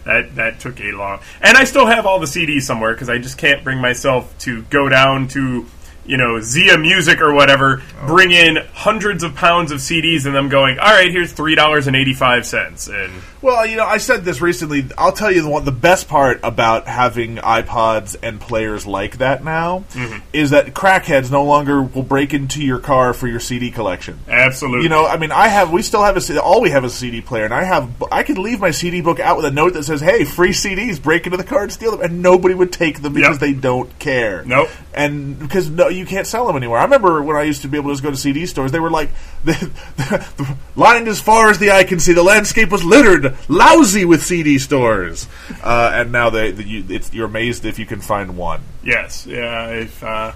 That 0.04 0.36
that 0.36 0.60
took 0.60 0.80
a 0.80 0.92
long, 0.92 1.18
and 1.40 1.56
I 1.56 1.64
still 1.64 1.86
have 1.86 2.06
all 2.06 2.20
the 2.20 2.26
CDs 2.26 2.62
somewhere 2.62 2.92
because 2.92 3.08
I 3.08 3.18
just 3.18 3.36
can't 3.36 3.64
bring 3.64 3.78
myself 3.80 4.32
to 4.40 4.62
go 4.64 4.88
down 4.88 5.26
to 5.28 5.66
you 6.06 6.16
know 6.16 6.40
Zia 6.40 6.78
Music 6.78 7.20
or 7.20 7.32
whatever, 7.34 7.82
Oh. 8.02 8.06
bring 8.06 8.30
in 8.30 8.58
hundreds 8.72 9.24
of 9.24 9.34
pounds 9.34 9.72
of 9.72 9.80
CDs, 9.80 10.24
and 10.24 10.36
them 10.36 10.48
going, 10.48 10.78
all 10.78 10.92
right, 10.92 11.10
here's 11.10 11.32
$3.85. 11.34 12.88
and 13.04 13.12
eighty 13.42 13.46
five 13.46 13.46
cents, 13.46 13.46
and 13.46 13.46
Well, 13.48 13.66
you 13.66 13.76
know, 13.76 13.84
I 13.86 13.98
said 13.98 14.24
this 14.24 14.40
recently. 14.40 14.86
I'll 14.98 15.12
tell 15.12 15.30
you 15.32 15.42
the 15.42 15.48
one. 15.48 15.64
The 15.64 15.72
best 15.72 16.08
part 16.08 16.40
about 16.42 16.86
having 16.86 17.36
iPods 17.36 18.16
and 18.22 18.40
players 18.40 18.86
like 18.86 19.18
that 19.18 19.42
now 19.44 19.84
Mm-hmm. 19.94 20.18
is 20.32 20.50
that 20.50 20.74
crackheads 20.74 21.30
no 21.30 21.44
longer 21.44 21.82
will 21.82 22.02
break 22.02 22.34
into 22.34 22.62
your 22.62 22.78
car 22.78 23.12
for 23.14 23.26
your 23.26 23.40
CD 23.40 23.70
collection. 23.70 24.18
absolutely, 24.28 24.82
You 24.84 24.88
know, 24.88 25.06
I 25.06 25.16
mean, 25.16 25.32
I 25.32 25.48
have. 25.48 25.70
We 25.72 25.82
still 25.82 26.02
have 26.02 26.16
a. 26.16 26.42
All 26.42 26.60
we 26.60 26.70
have 26.70 26.84
is 26.84 26.92
a 26.94 26.96
CD 26.96 27.20
player, 27.20 27.44
and 27.44 27.54
I 27.54 27.64
have. 27.64 27.90
I 28.12 28.22
could 28.22 28.38
leave 28.38 28.60
my 28.60 28.70
CD 28.70 29.00
book 29.00 29.20
out 29.20 29.36
with 29.36 29.46
a 29.46 29.50
note 29.50 29.72
that 29.74 29.84
says, 29.84 30.00
"Hey, 30.00 30.24
free 30.24 30.50
CDs. 30.52 31.00
Break 31.02 31.26
into 31.26 31.36
the 31.36 31.44
car 31.44 31.62
and 31.62 31.72
steal 31.72 31.92
them," 31.92 32.00
and 32.02 32.22
nobody 32.22 32.54
would 32.54 32.72
take 32.72 33.02
them 33.02 33.12
because 33.14 33.36
Yep. 33.36 33.40
they 33.40 33.52
don't 33.52 33.98
care. 33.98 34.42
Nope. 34.44 34.68
And 34.94 35.38
because 35.38 35.70
no, 35.70 35.88
you 35.88 36.04
can't 36.04 36.26
sell 36.26 36.46
them 36.46 36.56
anywhere. 36.56 36.78
I 36.78 36.84
remember 36.84 37.22
when 37.22 37.36
I 37.36 37.42
used 37.42 37.62
to 37.62 37.68
be 37.68 37.76
able 37.78 37.90
to 37.90 37.94
just 37.94 38.02
go 38.02 38.10
to 38.10 38.16
CD 38.16 38.44
stores. 38.46 38.72
They 38.72 38.80
were 38.80 38.90
like, 38.90 39.10
the, 39.44 39.52
the, 39.96 40.28
the 40.36 40.56
lined 40.76 41.08
as 41.08 41.20
far 41.20 41.50
as 41.50 41.58
the 41.58 41.70
eye 41.70 41.84
can 41.84 42.00
see. 42.00 42.12
The 42.12 42.22
landscape 42.22 42.70
was 42.70 42.84
littered, 42.84 43.29
lousy 43.48 44.04
with 44.04 44.22
CD 44.22 44.58
stores. 44.58 45.28
Uh, 45.62 45.90
and 45.94 46.12
now 46.12 46.30
they, 46.30 46.50
the, 46.52 46.66
you, 46.66 46.84
it's, 46.88 47.12
you're 47.12 47.26
amazed 47.26 47.64
if 47.64 47.78
you 47.78 47.86
can 47.86 48.00
find 48.00 48.36
one. 48.36 48.62
Yes, 48.82 49.26
yeah. 49.26 49.68
If 49.68 50.02
uh, 50.02 50.32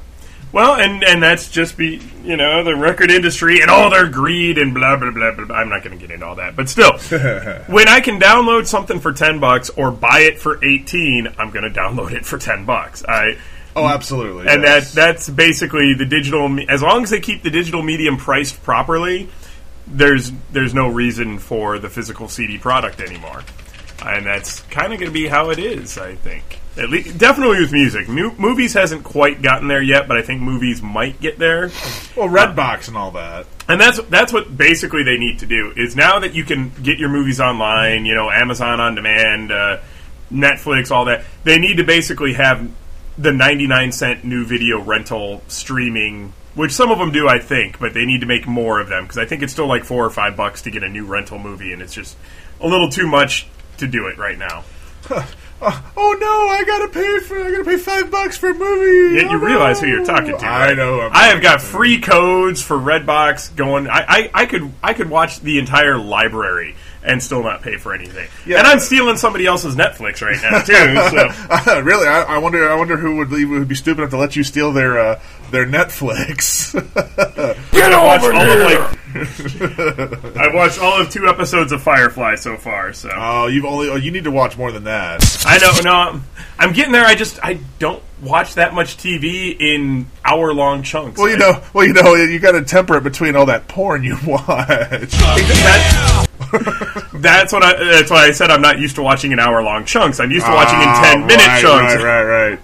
well, 0.53 0.77
and 0.77 1.03
and 1.03 1.23
that's 1.23 1.51
just 1.51 1.77
be 1.77 2.01
you 2.23 2.37
know 2.37 2.63
the 2.63 2.77
record 2.77 3.11
industry 3.11 3.61
and 3.61 3.71
all 3.71 3.91
their 3.91 4.09
greed 4.09 4.57
and 4.57 4.73
blah 4.73 4.97
blah 4.97 5.11
blah 5.11 5.33
blah. 5.33 5.45
blah. 5.47 5.57
I'm 5.57 5.69
not 5.69 5.83
going 5.83 5.99
to 5.99 6.01
get 6.01 6.15
into 6.15 6.27
all 6.27 6.37
that, 6.37 6.55
but 6.55 6.69
still, 6.69 6.93
when 7.67 7.89
I 7.89 8.01
can 8.01 8.21
download 8.21 8.67
something 8.67 9.01
for 9.01 9.13
ten 9.13 9.41
bucks 9.41 9.71
or 9.71 9.91
buy 9.91 10.21
it 10.21 10.39
for 10.39 10.65
eighteen, 10.65 11.27
I'm 11.39 11.51
going 11.51 11.65
to 11.71 11.77
download 11.77 12.13
it 12.13 12.25
for 12.25 12.39
ten 12.39 12.65
bucks. 12.65 13.05
I 13.05 13.37
Oh, 13.77 13.89
absolutely. 13.89 14.47
and 14.47 14.63
yes. 14.63 14.95
that 14.95 14.95
that's 14.95 15.29
basically 15.29 15.95
the 15.95 16.07
digital. 16.07 16.57
As 16.69 16.83
long 16.83 17.03
as 17.03 17.11
they 17.11 17.21
keep 17.21 17.43
the 17.43 17.51
digital 17.51 17.83
medium 17.83 18.17
priced 18.17 18.63
properly, 18.63 19.29
there's 19.87 20.33
there's 20.53 20.75
no 20.75 20.89
reason 20.89 21.39
for 21.39 21.79
the 21.79 21.89
physical 21.89 22.29
CD 22.29 22.59
product 22.59 23.01
anymore, 23.01 23.43
and 24.05 24.27
that's 24.27 24.61
kind 24.63 24.93
of 24.93 24.99
going 24.99 25.11
to 25.11 25.15
be 25.15 25.27
how 25.27 25.51
it 25.51 25.59
is. 25.59 25.99
I 25.99 26.15
think. 26.15 26.61
At 26.77 26.91
least, 26.91 27.19
definitely 27.19 27.61
with 27.61 27.71
music. 27.73 28.09
Mu- 28.09 28.35
movies 28.37 28.73
hasn't 28.75 29.05
quite 29.05 29.43
gotten 29.43 29.69
there 29.69 29.83
yet, 29.83 30.09
but 30.09 30.17
I 30.17 30.23
think 30.23 30.41
movies 30.41 30.83
might 30.83 31.21
get 31.21 31.39
there. 31.39 31.71
well, 32.17 32.29
Redbox 32.29 32.89
and 32.89 32.97
all 32.97 33.13
that. 33.13 33.47
And 33.69 33.81
that's 33.81 34.03
that's 34.05 34.33
what 34.33 34.57
basically 34.57 35.05
they 35.05 35.17
need 35.17 35.39
to 35.39 35.47
do 35.47 35.73
is 35.77 35.95
now 35.95 36.19
that 36.19 36.35
you 36.35 36.45
can 36.45 36.71
get 36.83 36.99
your 36.99 37.09
movies 37.11 37.41
online, 37.41 38.07
you 38.07 38.15
know, 38.15 38.29
Amazon 38.29 38.81
on 38.81 38.97
demand, 38.97 39.53
uh, 39.53 39.79
Netflix, 40.33 40.91
all 40.91 41.05
that. 41.05 41.25
They 41.45 41.59
need 41.59 41.77
to 41.77 41.85
basically 41.85 42.33
have 42.33 42.69
the 43.17 43.33
ninety 43.33 43.69
nine 43.69 43.93
cent 43.93 44.25
new 44.25 44.45
video 44.45 44.81
rental 44.81 45.43
streaming, 45.47 46.33
which 46.55 46.73
some 46.73 46.91
of 46.91 46.99
them 46.99 47.11
do, 47.13 47.29
I 47.29 47.39
think, 47.39 47.79
but 47.79 47.95
they 47.95 48.05
need 48.05 48.21
to 48.21 48.27
make 48.27 48.47
more 48.47 48.81
of 48.81 48.89
them 48.89 49.05
because 49.05 49.19
I 49.19 49.27
think 49.27 49.43
it's 49.43 49.53
still 49.53 49.67
like 49.67 49.85
four 49.85 50.05
or 50.05 50.11
five 50.11 50.37
bucks 50.37 50.63
to 50.63 50.71
get 50.71 50.83
a 50.83 50.89
new 50.89 51.05
rental 51.07 51.39
movie, 51.39 51.73
and 51.73 51.81
it's 51.83 51.95
just 51.95 52.17
a 52.61 52.67
little 52.67 52.89
too 52.89 53.07
much 53.07 53.47
to 53.79 53.87
do 53.87 54.07
it 54.09 54.19
right 54.19 54.39
now. 54.39 54.65
Oh 55.63 56.17
no! 56.21 56.49
I 56.51 56.63
gotta 56.67 56.89
pay 56.89 57.21
for. 57.21 57.39
I 57.43 57.51
gotta 57.51 57.65
pay 57.65 57.79
five 57.79 58.11
bucks 58.11 58.37
for 58.37 58.51
a 58.51 58.55
movie. 58.55 59.15
Yet 59.17 59.31
you 59.31 59.39
Oh, 59.39 59.41
realize 59.41 59.81
who 59.81 59.87
you're 59.87 60.05
talking 60.05 60.37
to. 60.37 60.45
I 60.45 60.67
right? 60.69 60.77
know. 60.77 61.01
I'm 61.01 61.13
I 61.15 61.25
have 61.29 61.41
got 61.41 61.63
free 61.63 62.01
codes 62.01 62.61
for 62.61 62.77
Redbox 62.77 63.57
going. 63.57 63.89
I, 63.89 64.05
I, 64.07 64.31
I 64.35 64.47
could 64.47 64.71
I 64.83 64.93
could 64.93 65.09
watch 65.09 65.41
the 65.41 65.59
entire 65.59 65.97
library 65.97 66.77
and 67.03 67.23
still 67.23 67.43
not 67.43 67.63
pay 67.63 67.79
for 67.79 67.95
anything. 67.95 68.29
Yeah. 68.45 68.59
And 68.59 68.67
I'm 68.67 68.79
stealing 68.81 69.17
somebody 69.17 69.47
else's 69.47 69.75
Netflix 69.75 70.21
right 70.21 70.37
now 70.43 70.61
too. 70.61 71.63
So 71.65 71.81
really, 71.83 72.09
I, 72.09 72.23
I 72.25 72.39
wonder. 72.39 72.69
I 72.69 72.75
wonder 72.75 72.99
who 72.99 73.17
would, 73.17 73.31
leave, 73.31 73.49
would 73.49 73.69
be 73.69 73.75
stupid 73.75 74.01
enough 74.03 74.11
to 74.11 74.19
let 74.19 74.37
you 74.37 74.43
steal 74.43 74.71
their 74.73 74.99
uh, 74.99 75.21
their 75.55 75.67
Netflix. 75.67 76.75
Get 77.73 77.93
over 77.93 78.33
here! 78.33 78.91
I've 79.15 80.55
watched 80.55 80.81
all 80.81 81.01
of 81.01 81.09
two 81.11 81.29
episodes 81.29 81.71
of 81.73 81.83
Firefly 81.83 82.35
so 82.35 82.57
far. 82.57 82.93
So 82.93 83.11
oh, 83.15 83.47
you've 83.47 83.65
only. 83.65 83.89
Oh, 83.89 83.97
you 83.97 84.11
need 84.11 84.25
to 84.25 84.31
watch 84.31 84.59
more 84.59 84.73
than 84.73 84.85
that. 84.85 85.23
I 85.47 85.59
know. 85.59 85.73
No, 85.83 85.93
I'm, 85.93 86.25
I'm 86.59 86.73
getting 86.73 86.93
there. 86.93 87.05
I 87.07 87.15
just 87.15 87.39
I 87.43 87.61
don't 87.79 88.03
watch 88.23 88.55
that 88.55 88.75
much 88.75 88.97
TV 88.97 89.57
in 89.59 90.07
hour 90.25 90.53
long 90.53 90.83
chunks. 90.83 91.19
Well, 91.19 91.29
you 91.29 91.37
I- 91.37 91.39
know. 91.39 91.63
Well, 91.73 91.87
you 91.87 91.93
know. 91.93 92.15
You 92.15 92.39
got 92.41 92.53
to 92.53 92.63
temper 92.65 92.97
it 92.97 93.05
between 93.05 93.37
all 93.37 93.47
that 93.47 93.69
porn 93.69 94.03
you 94.03 94.17
watch. 94.27 94.47
That- 94.59 96.29
that's 97.15 97.53
what 97.53 97.63
I. 97.63 97.75
That's 97.85 98.11
why 98.11 98.25
I 98.27 98.33
said 98.33 98.51
I'm 98.51 98.63
not 98.63 98.79
used 98.79 98.97
to 98.97 99.03
watching 99.03 99.33
in 99.33 99.39
hour 99.39 99.63
long 99.63 99.85
chunks. 99.85 100.19
I'm 100.21 100.31
used 100.31 100.47
to 100.47 100.53
watching 100.53 100.79
in 100.79 100.85
ten 100.85 101.23
Ah, 101.23 101.27
minute 101.27 101.47
right, 101.47 101.63
chunks. 101.63 102.03
Right, 102.03 102.25
right, 102.25 102.59
right. 102.59 102.61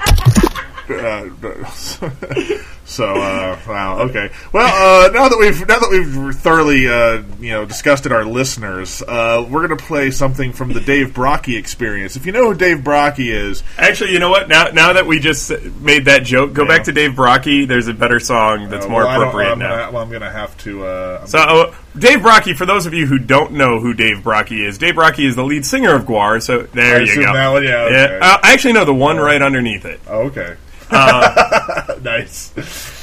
Uh, 0.90 2.64
so, 2.90 3.14
uh, 3.14 3.58
wow. 3.68 4.00
Okay. 4.00 4.30
Well, 4.52 4.66
uh, 5.06 5.08
now 5.12 5.28
that 5.28 5.38
we've 5.38 5.60
now 5.66 5.78
that 5.78 5.88
we've 5.90 6.34
thoroughly 6.34 6.88
uh, 6.88 7.22
you 7.40 7.50
know 7.50 7.64
disgusted 7.64 8.10
our 8.12 8.24
listeners, 8.24 9.00
uh, 9.02 9.46
we're 9.48 9.66
going 9.66 9.78
to 9.78 9.84
play 9.84 10.10
something 10.10 10.52
from 10.52 10.72
the 10.72 10.80
Dave 10.80 11.08
Brockie 11.14 11.56
experience. 11.58 12.16
If 12.16 12.26
you 12.26 12.32
know 12.32 12.52
who 12.52 12.54
Dave 12.58 12.78
Brockie 12.78 13.32
is, 13.32 13.62
Actually, 13.78 14.12
you 14.12 14.18
know 14.18 14.30
what? 14.30 14.48
Now, 14.48 14.64
now 14.72 14.92
that 14.94 15.06
we 15.06 15.20
just 15.20 15.50
made 15.80 16.06
that 16.06 16.24
joke, 16.24 16.52
go 16.52 16.62
Yeah. 16.62 16.68
back 16.68 16.84
to 16.84 16.92
Dave 16.92 17.12
Brockie. 17.12 17.66
There's 17.66 17.88
a 17.88 17.94
better 17.94 18.18
song 18.20 18.68
that's 18.68 18.86
uh, 18.86 18.88
more 18.88 19.02
well, 19.04 19.08
I 19.08 19.16
appropriate 19.16 19.52
I'm 19.52 19.58
now. 19.60 19.68
Gonna, 19.76 19.92
well, 19.92 20.02
I'm 20.02 20.08
going 20.08 20.22
to 20.22 20.30
have 20.30 20.56
to. 20.58 20.84
Uh, 20.84 21.26
So, 21.26 21.38
uh, 21.38 21.74
Dave 21.98 22.20
Brockie, 22.20 22.56
for 22.56 22.66
those 22.66 22.86
of 22.86 22.94
you 22.94 23.06
who 23.06 23.18
don't 23.18 23.52
know 23.52 23.78
who 23.80 23.94
Dave 23.94 24.18
Brockie 24.18 24.66
is, 24.66 24.78
Dave 24.78 24.94
Brockie 24.94 25.26
is 25.26 25.36
the 25.36 25.44
lead 25.44 25.64
singer 25.64 25.94
of 25.94 26.04
GWAR. 26.06 26.40
So 26.42 26.62
there 26.62 26.96
I 26.96 27.00
you 27.00 27.14
go. 27.16 27.32
that 27.32 27.62
yeah, 27.64 27.76
okay. 28.04 28.18
uh, 28.20 28.38
I 28.42 28.52
actually 28.52 28.72
know 28.74 28.84
the 28.84 28.94
one 28.94 29.16
right 29.18 29.40
underneath 29.42 29.84
it. 29.84 30.00
oh, 30.08 30.22
okay. 30.26 30.56
nice. 32.02 32.52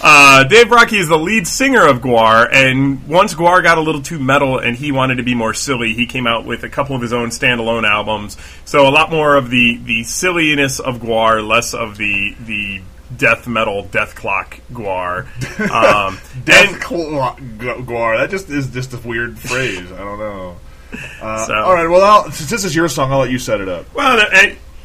Uh, 0.01 0.43
Dave 0.45 0.67
Brockie 0.67 0.99
is 0.99 1.07
the 1.07 1.17
lead 1.17 1.47
singer 1.47 1.85
of 1.88 2.01
GWAR, 2.01 2.49
and 2.51 3.07
once 3.07 3.33
GWAR 3.33 3.63
got 3.63 3.77
a 3.77 3.81
little 3.81 4.01
too 4.01 4.19
metal 4.19 4.59
and 4.59 4.75
he 4.75 4.91
wanted 4.91 5.15
to 5.15 5.23
be 5.23 5.33
more 5.35 5.53
silly, 5.53 5.93
he 5.93 6.05
came 6.05 6.27
out 6.27 6.45
with 6.45 6.63
a 6.63 6.69
couple 6.69 6.95
of 6.95 7.01
his 7.01 7.13
own 7.13 7.29
standalone 7.29 7.88
albums. 7.88 8.38
So 8.65 8.88
a 8.88 8.91
lot 8.91 9.09
more 9.11 9.35
of 9.35 9.49
the, 9.49 9.77
the 9.83 10.03
silliness 10.03 10.79
of 10.79 10.97
GWAR, 10.99 11.45
less 11.47 11.73
of 11.73 11.97
the 11.97 12.35
the 12.45 12.81
death 13.15 13.47
metal, 13.47 13.83
death 13.85 14.15
clock 14.15 14.59
GWAR. 14.73 15.21
Um, 15.71 16.19
Death 16.45 16.73
and- 16.73 16.81
Clo- 16.81 17.35
GWAR. 17.57 18.17
That 18.17 18.29
just 18.29 18.49
is 18.49 18.67
just 18.67 18.93
a 18.93 18.97
weird 18.97 19.39
phrase. 19.39 19.89
I 19.91 19.97
don't 19.97 20.19
know. 20.19 20.57
Uh, 21.21 21.45
So- 21.45 21.53
all 21.53 21.73
right. 21.73 21.88
Well, 21.89 22.03
I'll, 22.03 22.31
since 22.31 22.49
this 22.49 22.65
is 22.65 22.75
your 22.75 22.89
song, 22.89 23.11
I'll 23.13 23.19
let 23.19 23.31
you 23.31 23.39
set 23.39 23.61
it 23.61 23.69
up. 23.69 23.93
Well, 23.93 24.19
it, 24.31 24.57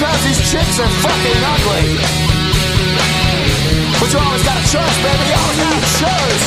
loving 0.00 0.34
behind. 0.34 0.50
chicks 0.50 0.78
are 0.80 0.94
fucking 1.02 1.42
ugly. 1.54 1.86
But 4.00 4.08
you 4.12 4.18
always 4.18 4.42
got 4.42 4.56
a 4.58 4.64
choice, 4.66 4.98
baby. 5.04 5.24
You 5.30 5.36
always 5.38 5.58
got 5.62 5.74
a 5.74 5.82
choice. 6.02 6.44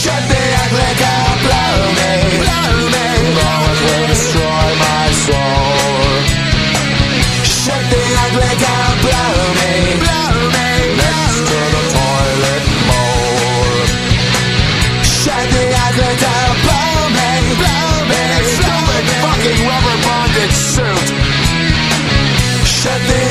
Shut 0.00 0.22
the 0.30 0.42
ugly 0.62 0.92
girl, 1.02 1.30
blow 1.44 1.76
me, 1.98 2.12
blow 2.40 2.72
me. 2.94 3.06
Lord 3.36 3.78
will 3.84 4.06
destroy 4.10 4.66
my 4.84 5.06
soul. 5.26 6.10
Shut 7.44 7.82
the 7.92 8.02
ugly 8.24 8.54
girl, 8.64 8.92
blow 9.04 9.34
me, 9.60 9.72
blow 10.02 10.34
me. 10.54 10.68
Next 10.98 11.40
to 11.50 11.58
the 11.74 11.82
toilet 11.94 12.64
bowl. 12.88 13.84
Shut 15.04 15.46
the 15.54 15.66
ugly 15.86 16.14
girl, 16.24 16.52
blow 16.64 16.96
me, 17.16 17.30
blow 17.60 17.92
me. 18.10 18.22
Stupid 18.56 19.04
fucking 19.22 19.60
rubber 19.68 19.96
bonded 20.06 20.52
suit. 20.52 21.09
Shut 22.80 22.98
down, 22.98 23.29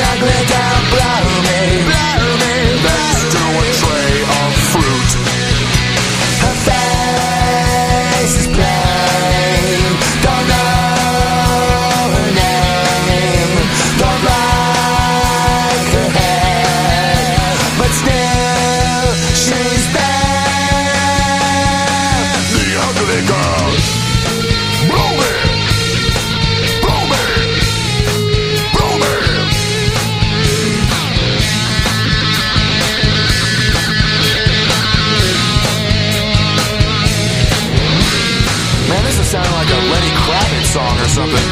something. 41.19 41.47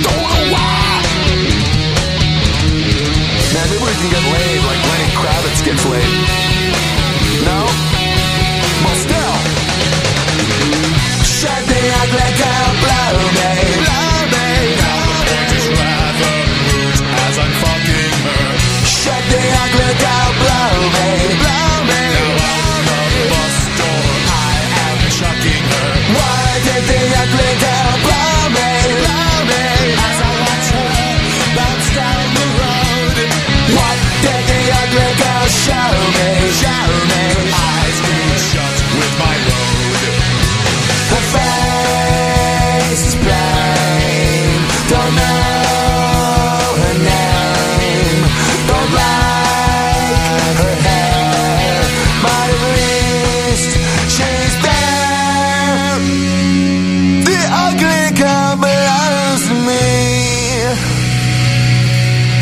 Don't 0.00 0.24
know 0.32 0.44
why. 0.56 1.04
Man, 3.52 3.66
maybe 3.68 3.84
we 3.84 3.92
can 4.00 4.08
get 4.08 4.24
laid 4.32 4.60
like 4.68 4.80
Lenny 4.88 5.10
Kravitz 5.20 5.60
gets 5.60 5.84
laid. 5.84 6.24
No? 7.44 7.60
But 8.84 8.96
still. 9.04 9.36
Shut 11.28 11.60
the 11.68 11.80
ugly 12.00 12.30
girl, 12.40 12.70
blow 12.80 13.12
me. 13.36 13.52
Blow 13.84 14.16
me. 14.32 14.48
Now 14.80 15.00
the 15.04 15.20
point 15.28 15.50
is 15.60 15.66
rather 15.76 16.34
moot 16.72 16.96
as 17.04 17.36
I'm 17.36 17.52
fucking 17.60 18.16
her. 18.24 18.48
Shut 18.88 19.22
the 19.28 19.42
ugly 19.60 19.92
girl, 20.00 20.39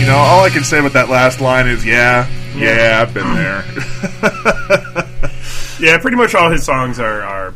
know, 0.08 0.16
all 0.16 0.44
I 0.44 0.50
can 0.50 0.64
say 0.64 0.80
with 0.80 0.92
that 0.94 1.08
last 1.08 1.40
line 1.40 1.66
is, 1.68 1.84
yeah, 1.84 2.28
yeah, 2.56 3.00
I've 3.02 3.14
been 3.14 3.34
there. 3.34 3.64
Yeah, 5.80 5.96
pretty 5.98 6.16
much 6.16 6.34
all 6.34 6.50
his 6.50 6.64
songs 6.64 6.98
are, 6.98 7.22
are 7.22 7.54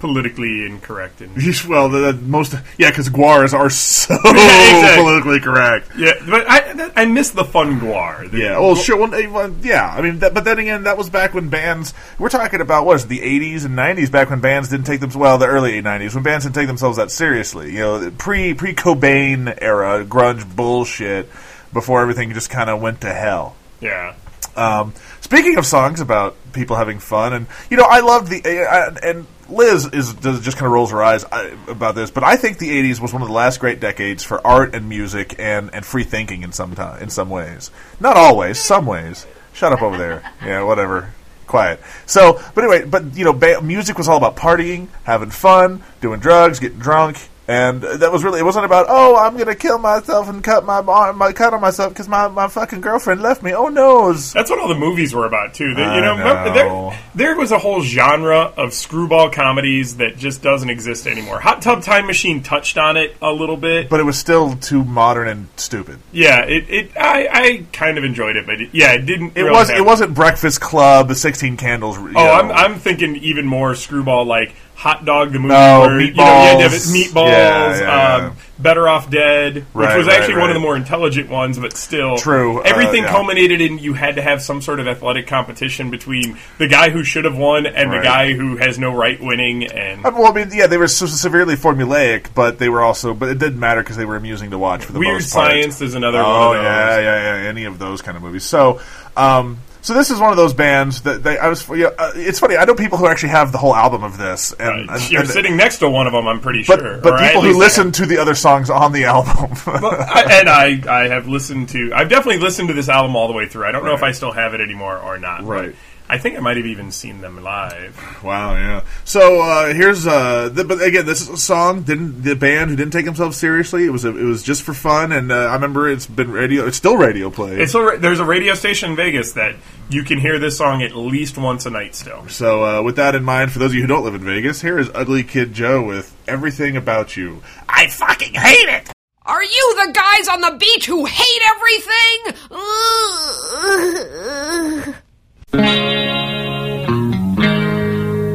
politically 0.00 0.66
incorrect. 0.66 1.20
And 1.20 1.30
well, 1.68 1.88
the, 1.88 2.10
the 2.10 2.12
most, 2.14 2.52
yeah, 2.78 2.90
because 2.90 3.08
guars 3.08 3.54
are 3.54 3.70
so 3.70 4.12
Exactly. 4.24 5.02
politically 5.04 5.38
correct. 5.38 5.88
yeah, 5.96 6.14
but 6.28 6.44
I 6.48 6.90
I 6.96 7.04
miss 7.06 7.30
the 7.30 7.44
fun 7.44 7.78
GWAR. 7.78 8.28
The- 8.32 8.38
Yeah, 8.38 8.58
well, 8.58 8.74
sure. 8.74 8.96
Well, 8.96 9.14
eh, 9.14 9.50
yeah, 9.62 9.86
I 9.88 10.02
mean, 10.02 10.18
that, 10.18 10.34
but 10.34 10.42
then 10.44 10.58
again, 10.58 10.82
that 10.82 10.98
was 10.98 11.08
back 11.10 11.32
when 11.32 11.48
bands. 11.48 11.94
We're 12.18 12.28
talking 12.28 12.60
about 12.60 12.86
what 12.86 12.96
is 12.96 13.04
it, 13.04 13.08
the 13.08 13.20
'80s 13.20 13.64
and 13.64 13.78
'90s, 13.78 14.10
back 14.10 14.30
when 14.30 14.40
bands 14.40 14.68
didn't 14.68 14.86
take 14.86 14.98
them 14.98 15.10
well, 15.14 15.38
the 15.38 15.46
early 15.46 15.80
'90s, 15.80 16.12
when 16.16 16.24
bands 16.24 16.44
didn't 16.44 16.56
take 16.56 16.66
themselves 16.66 16.96
that 16.96 17.12
seriously. 17.12 17.72
You 17.72 17.78
know, 17.78 18.10
pre 18.18 18.54
pre 18.54 18.74
Cobain 18.74 19.56
era 19.62 20.04
grunge 20.04 20.56
bullshit, 20.56 21.30
before 21.74 22.00
everything 22.00 22.32
just 22.32 22.48
kind 22.48 22.70
of 22.70 22.80
went 22.80 23.02
to 23.02 23.12
hell. 23.12 23.54
yeah. 23.80 24.14
Um, 24.56 24.94
speaking 25.20 25.58
of 25.58 25.66
songs 25.66 26.00
about 26.00 26.36
people 26.52 26.76
having 26.76 27.00
fun, 27.00 27.32
and 27.32 27.46
you 27.70 27.76
know, 27.76 27.86
I 27.90 28.00
love 28.00 28.30
the 28.30 28.40
uh, 28.46 28.94
and 29.02 29.26
Liz 29.48 29.84
is 29.86 30.14
does, 30.14 30.40
just 30.42 30.56
kind 30.56 30.66
of 30.66 30.72
rolls 30.72 30.92
her 30.92 31.02
eyes 31.02 31.24
about 31.66 31.96
this, 31.96 32.12
but 32.12 32.22
I 32.22 32.36
think 32.36 32.58
the 32.58 32.70
'80s 32.70 33.00
was 33.00 33.12
one 33.12 33.20
of 33.20 33.26
the 33.26 33.34
last 33.34 33.58
great 33.58 33.80
decades 33.80 34.22
for 34.22 34.46
art 34.46 34.76
and 34.76 34.88
music 34.88 35.34
and, 35.40 35.74
and 35.74 35.84
free 35.84 36.04
thinking 36.04 36.42
in 36.44 36.52
some 36.52 36.76
time, 36.76 37.02
in 37.02 37.10
some 37.10 37.30
ways. 37.30 37.72
Not 37.98 38.16
always, 38.16 38.60
some 38.60 38.86
ways. 38.86 39.26
Shut 39.54 39.72
up 39.72 39.82
over 39.82 39.98
there. 39.98 40.22
Yeah, 40.44 40.62
whatever. 40.62 41.12
Quiet. 41.48 41.80
So, 42.06 42.40
but 42.54 42.62
anyway, 42.62 42.84
but 42.86 43.16
you 43.16 43.24
know, 43.24 43.32
ba- 43.32 43.60
music 43.60 43.98
was 43.98 44.08
all 44.08 44.16
about 44.18 44.36
partying, 44.36 44.86
having 45.02 45.30
fun, 45.30 45.82
doing 46.00 46.20
drugs, 46.20 46.60
getting 46.60 46.78
drunk. 46.78 47.18
And 47.46 47.82
that 47.82 48.10
was 48.10 48.24
really, 48.24 48.40
it 48.40 48.44
wasn't 48.44 48.64
about, 48.64 48.86
oh, 48.88 49.16
I'm 49.16 49.34
going 49.34 49.46
to 49.46 49.54
kill 49.54 49.78
myself 49.78 50.28
and 50.28 50.42
cut 50.42 50.64
my, 50.64 50.80
my 50.80 51.32
cut 51.32 51.52
on 51.52 51.60
myself 51.60 51.92
because 51.92 52.08
my, 52.08 52.28
my 52.28 52.48
fucking 52.48 52.80
girlfriend 52.80 53.20
left 53.20 53.42
me. 53.42 53.52
Oh, 53.52 53.68
no. 53.68 54.12
That's 54.12 54.50
what 54.50 54.58
all 54.58 54.68
the 54.68 54.74
movies 54.74 55.14
were 55.14 55.26
about 55.26 55.54
too. 55.54 55.68
You 55.68 55.74
know, 55.74 56.16
know. 56.16 56.54
There, 56.54 57.00
there 57.14 57.36
was 57.36 57.52
a 57.52 57.58
whole 57.58 57.82
genre 57.82 58.52
of 58.56 58.72
screwball 58.72 59.30
comedies 59.30 59.98
that 59.98 60.16
just 60.16 60.42
doesn't 60.42 60.70
exist 60.70 61.06
anymore. 61.06 61.40
Hot 61.40 61.60
Tub 61.60 61.82
Time 61.82 62.06
Machine 62.06 62.42
touched 62.42 62.78
on 62.78 62.96
it 62.96 63.16
a 63.20 63.30
little 63.30 63.56
bit. 63.56 63.88
but 63.90 64.00
it 64.00 64.04
was 64.04 64.18
still 64.18 64.56
too 64.56 64.84
modern 64.84 65.28
and 65.28 65.48
stupid. 65.56 65.98
Yeah, 66.12 66.44
it, 66.44 66.70
it 66.70 66.96
I, 66.96 67.28
I 67.30 67.66
kind 67.72 67.98
of 67.98 68.04
enjoyed 68.04 68.36
it, 68.36 68.46
but 68.46 68.60
it, 68.60 68.70
yeah, 68.72 68.92
it 68.92 69.04
didn't. 69.06 69.36
It 69.36 69.42
really 69.42 69.52
was. 69.52 69.70
It 69.70 69.84
wasn't 69.84 70.14
Breakfast 70.14 70.60
Club, 70.60 71.08
the 71.08 71.14
Sixteen 71.14 71.56
Candles. 71.56 71.98
Oh, 71.98 72.06
know. 72.06 72.20
I'm, 72.20 72.50
I'm 72.50 72.74
thinking 72.78 73.16
even 73.16 73.46
more 73.46 73.74
screwball 73.74 74.24
like 74.24 74.54
Hot 74.76 75.04
Dog 75.04 75.32
the 75.32 75.38
movie, 75.38 75.54
No, 75.54 75.80
where, 75.80 76.00
you 76.00 76.12
know, 76.14 76.24
you 76.24 76.30
had 76.48 76.56
to 76.58 76.62
have 76.64 76.72
it- 76.74 76.82
Meatballs. 76.82 77.12
meatballs, 77.12 77.80
Yeah, 77.80 77.80
yeah, 77.80 78.26
um, 78.26 78.36
Better 78.58 78.88
Off 78.88 79.08
Dead, 79.10 79.54
which 79.54 79.64
Right, 79.72 79.96
was 79.96 80.06
right, 80.06 80.18
actually 80.20 80.36
one 80.40 80.50
of 80.50 80.54
the 80.54 80.60
more 80.60 80.76
intelligent 80.76 81.28
ones, 81.30 81.58
but 81.58 81.76
still 81.76 82.18
True, 82.18 82.58
uh, 82.58 82.62
Everything 82.64 83.02
yeah. 83.04 83.10
culminated 83.10 83.60
in 83.60 83.78
you 83.78 83.94
had 83.94 84.16
to 84.16 84.22
have 84.22 84.42
some 84.42 84.60
sort 84.60 84.80
of 84.80 84.86
athletic 84.86 85.26
competition 85.26 85.90
between 85.90 86.38
the 86.58 86.68
guy 86.68 86.90
who 86.90 87.02
should 87.02 87.24
have 87.24 87.36
won 87.36 87.66
and 87.66 87.92
the 87.92 88.00
guy 88.00 88.32
who 88.34 88.56
has 88.56 88.78
no 88.78 88.92
right 88.94 89.20
winning, 89.22 89.64
and 89.64 90.04
Uh, 90.04 90.10
Well, 90.14 90.26
I 90.30 90.32
mean, 90.34 90.50
yeah, 90.52 90.66
they 90.66 90.76
were 90.78 90.86
so 90.88 91.06
severely 91.06 91.56
formulaic, 91.56 92.26
but 92.34 92.58
they 92.58 92.68
were 92.68 92.82
also, 92.82 93.14
but 93.14 93.28
it 93.28 93.38
didn't 93.38 93.58
matter 93.60 93.80
because 93.82 93.96
they 93.96 94.04
were 94.04 94.16
amusing 94.16 94.50
to 94.50 94.58
watch 94.58 94.84
for 94.84 94.92
the 94.92 94.98
Weird 94.98 95.14
most 95.14 95.32
part. 95.32 95.50
Science 95.50 95.80
is 95.80 95.94
another 95.94 96.18
Oh 96.18 96.52
yeah, 96.52 96.98
yeah, 96.98 97.42
yeah, 97.42 97.48
any 97.48 97.64
of 97.64 97.78
those 97.78 98.02
kind 98.02 98.16
of 98.16 98.22
movies. 98.22 98.44
So, 98.44 98.80
um, 99.16 99.58
so 99.84 99.92
this 99.92 100.10
is 100.10 100.18
one 100.18 100.30
of 100.30 100.38
those 100.38 100.54
bands 100.54 101.02
that 101.02 101.22
they. 101.22 101.36
I 101.38 101.48
was. 101.48 101.68
Yeah, 101.68 101.90
uh, 101.98 102.12
it's 102.14 102.38
funny. 102.40 102.56
I 102.56 102.64
know 102.64 102.74
people 102.74 102.96
who 102.96 103.06
actually 103.06 103.28
have 103.28 103.52
the 103.52 103.58
whole 103.58 103.74
album 103.76 104.02
of 104.02 104.16
this, 104.16 104.52
and, 104.54 104.88
and- 104.88 105.10
You're 105.10 105.20
and- 105.20 105.30
sitting 105.30 105.56
next 105.58 105.78
to 105.78 105.90
one 105.90 106.06
of 106.06 106.14
them, 106.14 106.26
I'm 106.26 106.40
pretty 106.40 106.64
but 106.66 106.80
sure. 106.80 106.98
but 107.02 107.12
or 107.12 107.18
people 107.26 107.42
who 107.42 107.58
listen 107.58 107.92
to 107.92 108.06
the 108.06 108.16
other 108.16 108.34
songs 108.34 108.70
on 108.70 108.92
the 108.92 109.04
album. 109.04 109.50
I, 109.66 110.26
and 110.40 110.48
I, 110.48 110.82
I 110.88 111.08
have 111.08 111.28
listened 111.28 111.68
to. 111.68 111.92
I've 111.94 112.08
definitely 112.08 112.40
listened 112.40 112.68
to 112.68 112.74
this 112.74 112.88
album 112.88 113.14
all 113.14 113.28
the 113.28 113.34
way 113.34 113.46
through. 113.46 113.66
I 113.66 113.72
don't 113.72 113.84
know 113.84 113.94
if 113.94 114.02
I 114.02 114.12
still 114.12 114.32
have 114.32 114.54
it 114.54 114.62
anymore 114.62 114.96
or 114.98 115.18
not. 115.18 115.40
but 115.40 115.46
Right. 115.46 115.74
I 116.06 116.18
think 116.18 116.36
I 116.36 116.40
might 116.40 116.58
have 116.58 116.66
even 116.66 116.90
seen 116.92 117.22
them 117.22 117.42
live. 117.42 117.98
Wow, 118.22 118.54
yeah. 118.54 118.84
So 119.04 119.40
uh, 119.40 119.72
here's, 119.72 120.06
uh, 120.06 120.50
the, 120.50 120.62
but 120.62 120.82
again, 120.82 121.06
this 121.06 121.22
is 121.22 121.28
a 121.30 121.36
song. 121.38 121.82
Didn't 121.82 122.22
the 122.22 122.36
band 122.36 122.68
who 122.70 122.76
didn't 122.76 122.92
take 122.92 123.06
themselves 123.06 123.38
seriously? 123.38 123.86
It 123.86 123.90
was 123.90 124.04
a, 124.04 124.14
it 124.14 124.24
was 124.24 124.42
just 124.42 124.62
for 124.62 124.74
fun, 124.74 125.12
and 125.12 125.32
uh, 125.32 125.34
I 125.34 125.54
remember 125.54 125.88
it's 125.88 126.06
been 126.06 126.30
radio. 126.30 126.66
It's 126.66 126.76
still 126.76 126.98
radio 126.98 127.30
play. 127.30 127.58
It's 127.58 127.74
a, 127.74 127.96
there's 127.98 128.20
a 128.20 128.24
radio 128.24 128.52
station 128.52 128.90
in 128.90 128.96
Vegas 128.96 129.32
that 129.32 129.56
you 129.88 130.04
can 130.04 130.18
hear 130.18 130.38
this 130.38 130.58
song 130.58 130.82
at 130.82 130.94
least 130.94 131.38
once 131.38 131.64
a 131.64 131.70
night 131.70 131.94
still. 131.94 132.28
So, 132.28 132.64
uh, 132.64 132.82
with 132.82 132.96
that 132.96 133.14
in 133.14 133.24
mind, 133.24 133.52
for 133.52 133.58
those 133.58 133.70
of 133.70 133.74
you 133.74 133.80
who 133.80 133.86
don't 133.86 134.04
live 134.04 134.14
in 134.14 134.24
Vegas, 134.24 134.60
here 134.60 134.78
is 134.78 134.90
Ugly 134.94 135.24
Kid 135.24 135.54
Joe 135.54 135.82
with 135.82 136.14
Everything 136.28 136.76
About 136.76 137.16
You. 137.16 137.42
I 137.66 137.86
fucking 137.86 138.34
hate 138.34 138.68
it! 138.68 138.90
Are 139.26 139.42
you 139.42 139.86
the 139.86 139.92
guys 139.92 140.28
on 140.28 140.42
the 140.42 140.58
beach 140.58 140.84
who 140.84 141.06
hate 141.06 141.42
everything? 141.46 142.34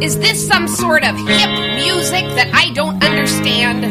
Is 0.01 0.17
this 0.19 0.47
some 0.47 0.67
sort 0.67 1.03
of 1.03 1.15
hip 1.17 1.49
music 1.75 2.23
that 2.35 2.49
I 2.53 2.71
don't 2.73 3.03
understand? 3.03 3.85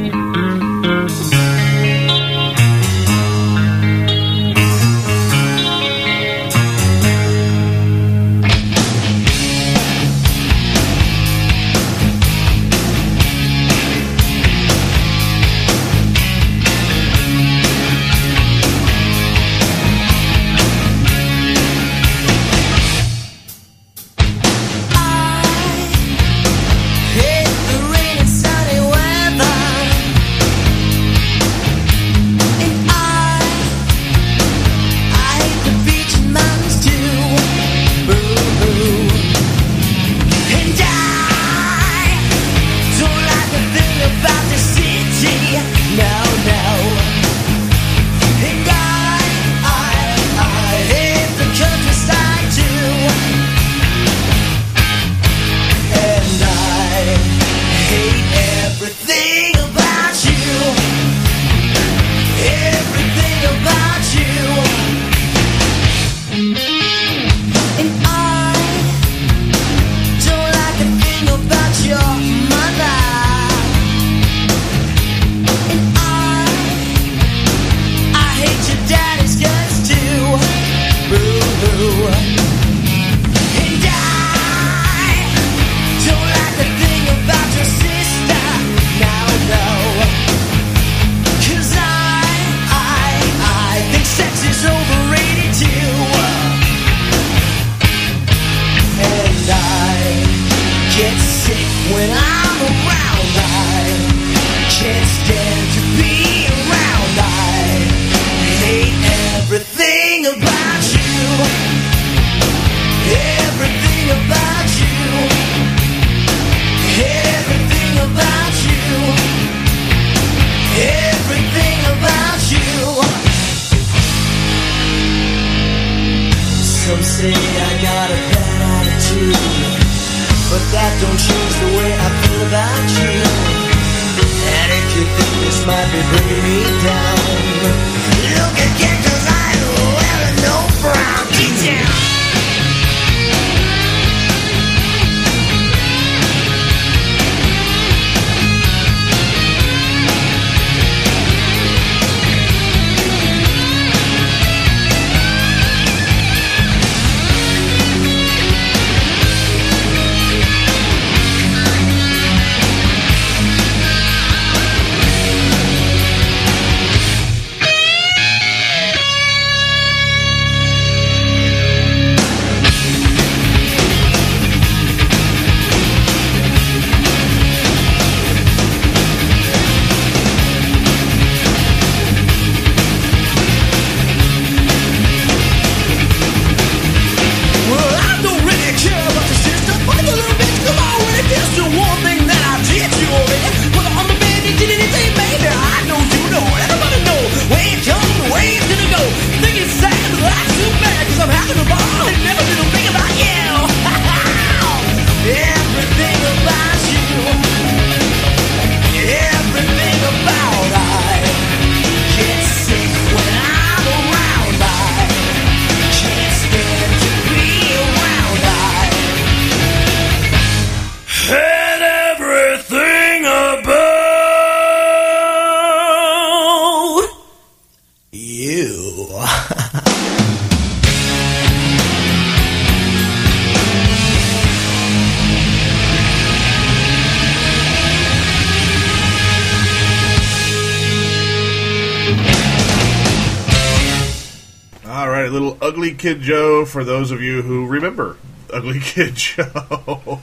Kid 246.09 246.22
Joe 246.22 246.64
for 246.64 246.84
those 246.84 247.11
of 247.11 247.20
you 247.20 247.42
who 247.42 247.66
remember 247.66 248.16
Ugly 248.50 248.80
Kid 248.82 249.14
Joe. 249.14 250.20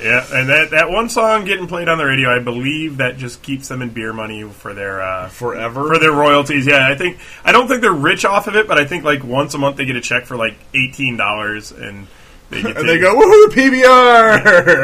Yeah, 0.00 0.24
and 0.32 0.48
that, 0.48 0.68
that 0.70 0.90
one 0.90 1.10
song 1.10 1.44
getting 1.44 1.66
played 1.66 1.88
on 1.88 1.98
the 1.98 2.06
radio, 2.06 2.34
I 2.34 2.38
believe 2.38 2.96
that 2.98 3.18
just 3.18 3.42
keeps 3.42 3.68
them 3.68 3.82
in 3.82 3.90
beer 3.90 4.14
money 4.14 4.42
for 4.44 4.72
their 4.72 5.02
uh, 5.02 5.28
Forever? 5.28 5.88
for 5.88 5.98
their 5.98 6.12
royalties. 6.12 6.66
Yeah, 6.66 6.88
I 6.88 6.94
think 6.94 7.18
I 7.44 7.52
don't 7.52 7.68
think 7.68 7.82
they're 7.82 7.92
rich 7.92 8.24
off 8.24 8.46
of 8.46 8.56
it, 8.56 8.66
but 8.66 8.78
I 8.78 8.86
think 8.86 9.04
like 9.04 9.22
once 9.22 9.52
a 9.52 9.58
month 9.58 9.76
they 9.76 9.84
get 9.84 9.96
a 9.96 10.00
check 10.00 10.24
for 10.24 10.36
like 10.36 10.56
eighteen 10.72 11.18
dollars, 11.18 11.72
and 11.72 12.06
they 12.50 12.62
get 12.62 12.76
and 12.78 12.88
they 12.88 12.98
go, 12.98 13.14
woohoo, 13.14 13.48
PBR! 13.48 14.80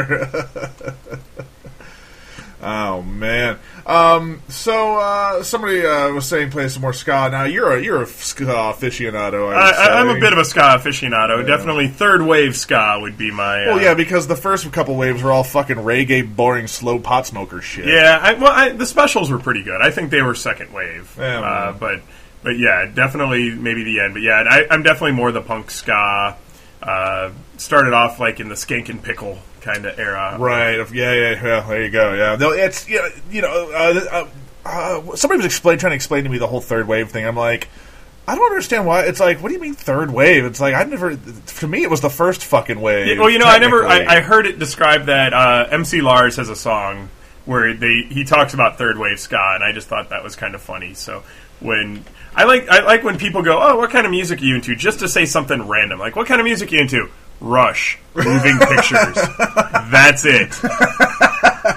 oh, 2.61 3.01
man. 3.01 3.57
Um, 3.85 4.41
so, 4.49 4.97
uh, 4.97 5.43
somebody 5.43 5.85
uh, 5.85 6.11
was 6.11 6.27
saying 6.27 6.49
play 6.49 6.67
some 6.69 6.81
more 6.81 6.93
ska. 6.93 7.29
Now, 7.31 7.43
you're 7.43 7.77
a, 7.77 7.83
you're 7.83 8.01
a 8.01 8.07
ska 8.07 8.43
aficionado, 8.45 9.43
I 9.43 9.47
would 9.47 9.55
I, 9.55 9.69
I, 9.69 10.01
I'm 10.01 10.09
a 10.09 10.19
bit 10.19 10.33
of 10.33 10.39
a 10.39 10.45
ska 10.45 10.61
aficionado. 10.61 11.45
Definitely 11.45 11.89
third 11.89 12.23
wave 12.23 12.55
ska 12.55 12.97
would 13.01 13.15
be 13.15 13.29
my. 13.31 13.65
Well, 13.67 13.75
uh, 13.75 13.81
yeah, 13.81 13.93
because 13.93 14.27
the 14.27 14.35
first 14.35 14.71
couple 14.71 14.95
waves 14.95 15.21
were 15.21 15.31
all 15.31 15.43
fucking 15.43 15.77
reggae, 15.77 16.35
boring, 16.35 16.65
slow 16.65 16.97
pot 16.97 17.27
smoker 17.27 17.61
shit. 17.61 17.85
Yeah, 17.85 18.19
I, 18.19 18.33
well, 18.33 18.51
I, 18.51 18.69
the 18.69 18.87
specials 18.87 19.29
were 19.29 19.39
pretty 19.39 19.63
good. 19.63 19.81
I 19.81 19.91
think 19.91 20.09
they 20.09 20.23
were 20.23 20.33
second 20.33 20.73
wave, 20.73 21.15
Yeah, 21.19 21.41
uh, 21.41 21.71
but 21.73 22.01
but 22.41 22.57
yeah, 22.57 22.89
definitely 22.91 23.51
maybe 23.51 23.83
the 23.83 23.99
end. 23.99 24.13
But 24.15 24.23
yeah, 24.23 24.43
I, 24.49 24.65
I'm 24.71 24.81
definitely 24.81 25.13
more 25.13 25.31
the 25.31 25.41
punk 25.41 25.69
ska. 25.69 26.37
Started 27.57 27.93
off 27.93 28.19
like 28.19 28.39
in 28.39 28.49
the 28.49 28.55
Skankin' 28.55 29.01
Pickle 29.01 29.39
kind 29.61 29.85
of 29.85 29.97
era, 29.97 30.37
Right. 30.39 30.75
Yeah, 30.93 31.13
yeah, 31.13 31.43
yeah. 31.43 31.67
There 31.67 31.83
you 31.83 31.89
go. 31.89 32.13
Yeah. 32.13 32.35
No, 32.35 32.51
it's 32.51 32.87
you 32.87 32.97
know, 32.97 33.09
you 33.31 33.41
know 33.41 33.71
uh, 33.71 34.05
uh, 34.11 34.27
uh, 34.65 35.15
somebody 35.15 35.37
was 35.37 35.45
explain, 35.45 35.77
trying 35.77 35.91
to 35.91 35.95
explain 35.95 36.23
to 36.23 36.29
me 36.29 36.37
the 36.37 36.47
whole 36.47 36.61
third 36.61 36.87
wave 36.87 37.11
thing. 37.11 37.25
I'm 37.25 37.35
like, 37.35 37.69
I 38.27 38.35
don't 38.35 38.45
understand 38.45 38.85
why. 38.85 39.03
It's 39.03 39.19
like, 39.19 39.41
what 39.41 39.49
do 39.49 39.55
you 39.55 39.61
mean 39.61 39.73
third 39.73 40.11
wave? 40.11 40.45
It's 40.45 40.59
like 40.59 40.73
I 40.73 40.83
never. 40.83 41.15
To 41.15 41.67
me, 41.67 41.83
it 41.83 41.89
was 41.89 42.01
the 42.01 42.09
first 42.09 42.43
fucking 42.43 42.79
wave. 42.79 43.07
Yeah, 43.07 43.19
well, 43.19 43.29
you 43.29 43.39
know, 43.39 43.45
I 43.45 43.59
never. 43.59 43.85
I. 43.85 44.05
I 44.05 44.21
heard 44.21 44.47
it 44.47 44.59
described 44.59 45.07
that 45.07 45.33
uh, 45.33 45.67
MC 45.71 46.01
Lars 46.01 46.37
has 46.37 46.49
a 46.49 46.55
song 46.55 47.09
where 47.45 47.73
they 47.73 48.07
he 48.09 48.23
talks 48.23 48.53
about 48.53 48.77
third 48.77 48.97
wave 48.97 49.19
ska, 49.19 49.53
and 49.55 49.63
I 49.63 49.71
just 49.71 49.87
thought 49.87 50.09
that 50.09 50.23
was 50.23 50.35
kind 50.35 50.55
of 50.55 50.61
funny. 50.61 50.95
So 50.95 51.23
when 51.59 52.03
I 52.35 52.45
like 52.45 52.67
I 52.67 52.83
like 52.83 53.03
when 53.03 53.17
people 53.17 53.43
go, 53.43 53.59
"Oh, 53.61 53.77
what 53.77 53.91
kind 53.91 54.05
of 54.05 54.11
music 54.11 54.41
are 54.41 54.45
you 54.45 54.55
into?" 54.55 54.75
Just 54.75 54.99
to 54.99 55.07
say 55.07 55.25
something 55.25 55.67
random, 55.67 55.99
like, 55.99 56.15
"What 56.15 56.27
kind 56.27 56.41
of 56.41 56.45
music 56.45 56.71
are 56.71 56.75
you 56.75 56.81
into?" 56.81 57.09
Rush, 57.41 57.97
moving 58.15 58.57
pictures. 58.59 59.15
That's 59.91 60.25
it. 60.25 60.51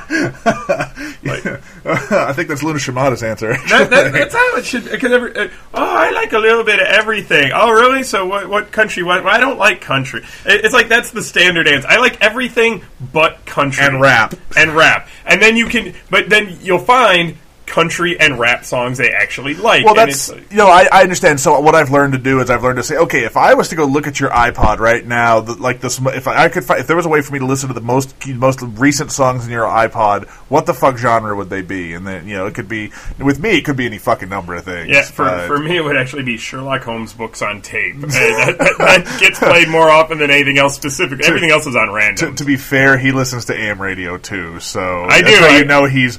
I 1.91 2.33
think 2.35 2.49
that's 2.49 2.63
Luna 2.63 2.79
Shimada's 2.79 3.23
answer. 3.23 3.53
That, 3.53 3.91
that, 3.91 4.13
that's 4.13 4.35
how 4.41 4.57
it 4.57 4.65
should. 4.65 4.85
Cause 5.01 5.11
every, 5.11 5.35
uh, 5.37 5.49
oh, 5.75 5.97
I 5.99 6.11
like 6.11 6.33
a 6.33 6.39
little 6.39 6.65
bit 6.65 6.81
of 6.81 6.87
everything. 6.87 7.51
Oh, 7.55 7.71
really? 7.71 8.03
So 8.03 8.27
what? 8.27 8.49
What 8.49 8.73
country? 8.73 9.03
What? 9.03 9.25
Well, 9.25 9.35
I 9.35 9.39
don't 9.41 9.59
like 9.59 9.81
country. 9.81 10.21
It- 10.45 10.65
it's 10.65 10.75
like 10.75 10.89
that's 10.89 11.11
the 11.11 11.23
standard 11.23 11.67
answer. 11.69 11.89
I 11.89 11.99
like 11.99 12.21
everything 12.23 12.83
but 13.13 13.45
country 13.47 13.85
And 13.85 14.01
rap. 14.01 14.35
and 14.57 14.75
rap. 14.77 15.09
And 15.25 15.41
then 15.41 15.57
you 15.57 15.67
can, 15.67 15.95
but 16.11 16.29
then 16.29 16.59
you'll 16.63 16.79
find 16.79 17.37
country 17.69 18.19
and 18.19 18.39
rap 18.39 18.65
songs 18.65 18.99
they 18.99 19.11
actually 19.11 19.55
like. 19.55 19.85
Well, 19.85 19.95
that's 19.95 20.31
like- 20.31 20.51
you 20.51 20.57
know 20.57 20.69
I, 20.69 20.89
I 20.93 21.03
understand. 21.03 21.39
So 21.41 21.59
what 21.61 21.75
I've 21.75 21.91
learned 21.91 22.13
to 22.15 22.19
do 22.19 22.41
is 22.41 22.51
I've 22.51 22.63
learned 22.63 22.79
to 22.79 22.83
say, 22.83 22.97
okay, 22.97 23.25
if 23.25 23.37
I 23.37 23.55
was 23.55 23.69
to 23.69 23.77
go 23.77 23.85
look 23.85 24.07
at 24.07 24.19
your 24.21 24.31
iPod 24.31 24.79
right 24.79 25.07
now, 25.07 25.41
the, 25.41 25.55
like 25.55 25.81
this, 25.81 26.01
if 26.01 26.27
I, 26.27 26.45
I 26.45 26.49
could, 26.49 26.65
find, 26.65 26.81
if 26.81 26.87
there 26.87 26.97
was 26.97 27.07
a 27.07 27.09
way 27.09 27.21
for 27.23 27.33
me 27.33 27.39
to 27.39 27.47
listen 27.47 27.69
to 27.69 27.75
the 27.75 27.81
most 27.81 28.15
most 28.29 28.61
recent 28.63 29.13
songs 29.13 29.45
in 29.47 29.53
your 29.53 29.65
iPod, 29.67 30.29
what 30.49 30.67
the 30.67 30.75
fuck 30.75 30.97
genre 30.99 31.37
would 31.37 31.51
they 31.51 31.63
be? 31.63 31.93
And 31.95 32.07
then 32.07 32.27
you 32.27 32.37
know 32.37 32.47
it 32.47 32.55
could 32.55 32.69
be 32.69 32.91
with 33.19 33.39
me, 33.41 33.59
it 33.59 33.65
could 33.65 33.77
be 33.77 33.87
any 33.87 33.99
fucking 33.99 34.29
number 34.29 34.55
of 34.55 34.65
things. 34.65 34.89
yeah, 34.91 35.03
for, 35.03 35.25
but- 35.25 35.47
for 35.47 35.59
me, 35.59 35.77
it 35.77 35.85
would 35.85 35.97
actually 35.97 36.23
be 36.25 36.37
Sherlock 36.37 36.83
Holmes 36.83 37.13
books 37.13 37.43
on 37.43 37.63
tape. 37.63 37.97
That, 38.09 38.57
that- 38.59 38.79
that 38.79 39.21
gets 39.21 39.39
played 39.39 39.69
more 39.69 39.91
often 39.91 40.19
than 40.19 40.31
anything 40.31 40.59
else 40.59 40.75
specific. 40.75 41.25
Everything 41.27 41.51
else 41.51 41.67
is 41.67 41.77
on 41.77 41.91
random. 41.93 42.31
to, 42.31 42.37
to 42.37 42.45
be 42.45 42.57
fair, 42.57 42.97
he 42.99 43.13
listens 43.13 43.45
to 43.47 43.55
AM 43.59 43.81
radio 43.81 44.17
too, 44.17 44.59
so 44.61 45.05
I 45.05 45.21
do, 45.23 45.29
I- 45.33 45.59
you 45.59 45.65
know 45.65 45.85
he's 45.85 46.19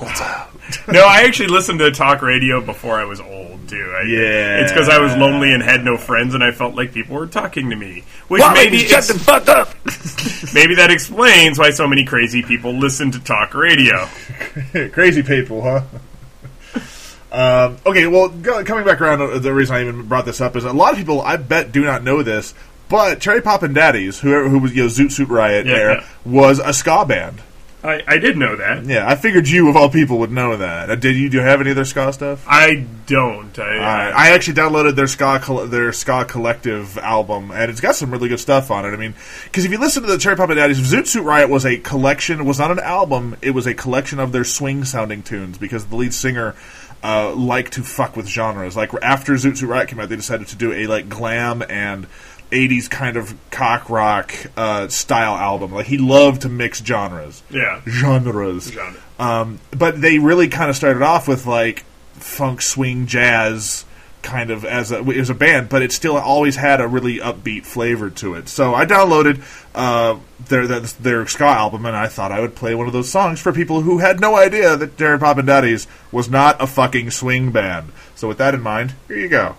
no, 0.92 1.00
I 1.04 1.22
actually 1.26 1.48
listened 1.48 1.78
to 1.80 1.90
talk 1.90 2.22
radio 2.22 2.60
before 2.60 2.98
I 3.00 3.04
was 3.04 3.20
old 3.20 3.68
too. 3.68 3.92
I, 3.96 4.02
Yeah. 4.02 4.60
it's 4.62 4.72
because 4.72 4.88
I 4.88 4.98
was 4.98 5.16
lonely 5.16 5.52
and 5.52 5.62
had 5.62 5.84
no 5.84 5.96
friends, 5.96 6.34
and 6.34 6.42
I 6.44 6.52
felt 6.52 6.74
like 6.74 6.92
people 6.92 7.16
were 7.16 7.26
talking 7.26 7.70
to 7.70 7.76
me. 7.76 8.04
Which 8.28 8.40
Why, 8.40 8.54
maybe 8.54 8.78
shut 8.78 9.04
the 9.04 9.14
fuck 9.18 9.48
up. 9.48 9.68
maybe 10.54 10.74
that 10.76 10.90
explains 10.90 11.58
why 11.58 11.70
so 11.70 11.86
many 11.88 12.04
crazy 12.04 12.42
people 12.42 12.72
listen 12.74 13.10
to 13.12 13.18
talk 13.20 13.54
radio. 13.54 14.06
crazy 14.92 15.22
people, 15.22 15.62
huh? 15.62 15.82
Um, 17.30 17.76
okay, 17.84 18.06
well, 18.06 18.28
go, 18.28 18.64
coming 18.64 18.84
back 18.86 19.00
around, 19.00 19.20
uh, 19.20 19.38
the 19.38 19.52
reason 19.52 19.76
I 19.76 19.82
even 19.82 20.06
brought 20.08 20.24
this 20.24 20.40
up 20.40 20.56
is 20.56 20.64
a 20.64 20.72
lot 20.72 20.92
of 20.92 20.98
people, 20.98 21.20
I 21.20 21.36
bet, 21.36 21.72
do 21.72 21.84
not 21.84 22.02
know 22.02 22.22
this. 22.22 22.54
But 22.88 23.20
Cherry 23.20 23.42
Poppin' 23.42 23.74
Daddies, 23.74 24.18
whoever 24.20 24.48
who 24.48 24.58
was 24.60 24.74
you 24.74 24.84
know 24.84 24.88
Zoot 24.88 25.12
Suit 25.12 25.28
Riot 25.28 25.66
Yeah, 25.66 25.74
there, 25.74 25.90
yeah. 25.96 26.04
was 26.24 26.58
a 26.58 26.72
ska 26.72 27.04
band. 27.04 27.42
I, 27.88 28.02
I 28.06 28.18
did 28.18 28.36
know 28.36 28.56
that. 28.56 28.84
Yeah, 28.84 29.08
I 29.08 29.16
figured 29.16 29.48
you 29.48 29.68
of 29.68 29.76
all 29.76 29.88
people 29.88 30.18
would 30.18 30.30
know 30.30 30.56
that. 30.56 30.90
Uh, 30.90 30.94
did 30.94 31.16
you? 31.16 31.30
Do 31.30 31.38
you 31.38 31.42
have 31.42 31.60
any 31.60 31.70
of 31.70 31.76
their 31.76 31.84
ska 31.86 32.12
stuff? 32.12 32.44
I 32.46 32.86
don't. 33.06 33.58
I, 33.58 33.62
Alright, 33.62 34.14
I 34.14 34.30
actually 34.30 34.54
downloaded 34.54 34.94
their 34.94 35.06
ska 35.06 35.40
coll- 35.42 35.66
their 35.66 35.92
ska 35.92 36.26
collective 36.26 36.98
album, 36.98 37.50
and 37.50 37.70
it's 37.70 37.80
got 37.80 37.94
some 37.94 38.10
really 38.10 38.28
good 38.28 38.40
stuff 38.40 38.70
on 38.70 38.84
it. 38.84 38.90
I 38.90 38.96
mean, 38.96 39.14
because 39.44 39.64
if 39.64 39.72
you 39.72 39.78
listen 39.78 40.02
to 40.02 40.08
the 40.08 40.18
Cherry 40.18 40.36
Poppin' 40.36 40.56
Daddies, 40.56 40.78
Zoot 40.80 41.06
Suit 41.06 41.22
Riot 41.22 41.48
was 41.48 41.64
a 41.64 41.78
collection. 41.78 42.40
It 42.40 42.44
was 42.44 42.58
not 42.58 42.70
an 42.70 42.78
album. 42.80 43.36
It 43.40 43.52
was 43.52 43.66
a 43.66 43.74
collection 43.74 44.18
of 44.18 44.32
their 44.32 44.44
swing 44.44 44.84
sounding 44.84 45.22
tunes 45.22 45.56
because 45.58 45.86
the 45.86 45.96
lead 45.96 46.14
singer. 46.14 46.54
Uh, 47.00 47.32
liked 47.32 47.74
to 47.74 47.84
fuck 47.84 48.16
with 48.16 48.26
genres. 48.26 48.76
Like 48.76 48.90
after 49.04 49.34
Zoot 49.34 49.56
Suit 49.56 49.68
Riot 49.68 49.88
came 49.88 50.00
out, 50.00 50.08
they 50.08 50.16
decided 50.16 50.48
to 50.48 50.56
do 50.56 50.72
a 50.72 50.88
like 50.88 51.08
glam 51.08 51.62
and 51.68 52.08
80s 52.50 52.88
kind 52.90 53.16
of 53.16 53.34
cock 53.50 53.90
rock 53.90 54.32
uh, 54.56 54.88
style 54.88 55.36
album. 55.36 55.72
Like 55.72 55.86
he 55.86 55.98
loved 55.98 56.42
to 56.42 56.48
mix 56.48 56.82
genres. 56.82 57.42
Yeah. 57.50 57.80
Genres. 57.86 58.72
Genre. 58.72 59.00
Um, 59.18 59.60
but 59.70 60.00
they 60.00 60.18
really 60.18 60.48
kind 60.48 60.70
of 60.70 60.76
started 60.76 61.02
off 61.02 61.28
with 61.28 61.46
like 61.46 61.84
funk, 62.14 62.62
swing, 62.62 63.06
jazz 63.06 63.84
kind 64.22 64.50
of 64.50 64.64
as 64.64 64.92
a 64.92 64.98
as 64.98 65.30
a 65.30 65.34
band, 65.34 65.68
but 65.68 65.82
it 65.82 65.92
still 65.92 66.16
always 66.16 66.56
had 66.56 66.80
a 66.80 66.88
really 66.88 67.18
upbeat 67.18 67.64
flavor 67.64 68.10
to 68.10 68.34
it. 68.34 68.48
So 68.48 68.74
I 68.74 68.84
downloaded 68.84 69.42
uh, 69.74 70.18
their, 70.48 70.66
their 70.66 70.80
their 70.80 71.26
ska 71.26 71.44
album, 71.44 71.86
and 71.86 71.96
I 71.96 72.08
thought 72.08 72.32
I 72.32 72.40
would 72.40 72.54
play 72.54 72.74
one 72.74 72.86
of 72.86 72.92
those 72.92 73.10
songs 73.10 73.40
for 73.40 73.52
people 73.52 73.82
who 73.82 73.98
had 73.98 74.20
no 74.20 74.36
idea 74.36 74.76
that 74.76 74.98
Cherry 74.98 75.18
Poppin' 75.18 75.46
Daddies 75.46 75.86
was 76.12 76.28
not 76.28 76.60
a 76.62 76.66
fucking 76.66 77.10
swing 77.10 77.52
band. 77.52 77.92
So 78.14 78.28
with 78.28 78.38
that 78.38 78.54
in 78.54 78.60
mind, 78.60 78.94
here 79.06 79.18
you 79.18 79.28
go. 79.28 79.56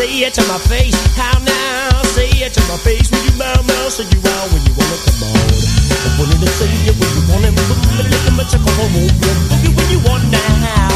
Say 0.00 0.24
it 0.24 0.32
to 0.32 0.42
my 0.48 0.56
face. 0.56 0.96
How 1.12 1.36
now? 1.44 2.02
Say 2.16 2.32
it 2.40 2.52
to 2.56 2.62
my 2.72 2.78
face. 2.80 3.10
When 3.12 3.20
you 3.24 3.32
bow, 3.36 3.52
bow, 3.68 3.88
say 3.92 4.08
you 4.08 4.20
out 4.32 4.48
when 4.48 4.62
you 4.64 4.72
wanna 4.72 4.98
come 5.04 5.28
on. 5.28 5.52
I 5.92 6.08
wanted 6.16 6.40
to 6.40 6.48
say 6.56 6.72
it 6.88 6.96
when 6.96 7.10
you 7.16 7.22
want 7.28 7.44
it, 7.44 7.52
but 7.52 7.68
look 7.68 8.24
at 8.24 8.32
my 8.32 8.44
home. 8.80 8.96
Boogie 8.96 9.72
when 9.76 9.88
you 9.92 10.00
want 10.08 10.24
now. 10.32 10.88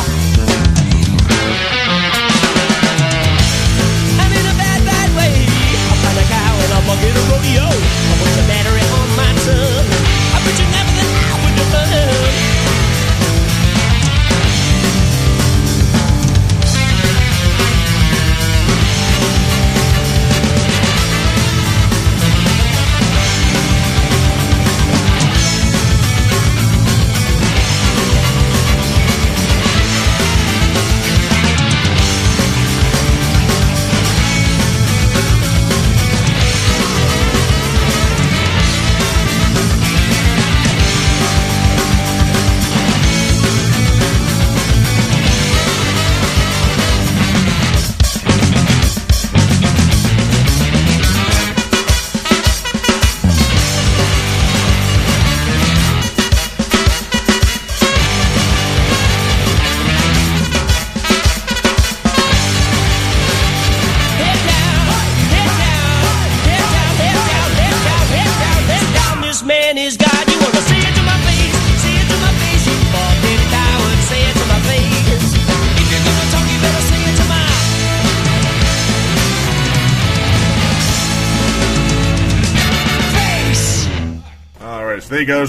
I'm 4.24 4.32
in 4.32 4.46
a 4.48 4.56
bad, 4.56 4.80
bad 4.88 5.08
way. 5.20 5.36
I'm 5.92 6.00
of 6.08 6.24
cow 6.32 6.54
and 6.64 6.72
I'm 6.72 6.88
of 6.88 6.98
rodeo. 7.28 7.66
I 7.68 8.12
put 8.20 8.32
the 8.40 8.44
battery 8.48 8.84
on 8.88 9.08
my 9.20 9.30
tongue. 9.44 9.83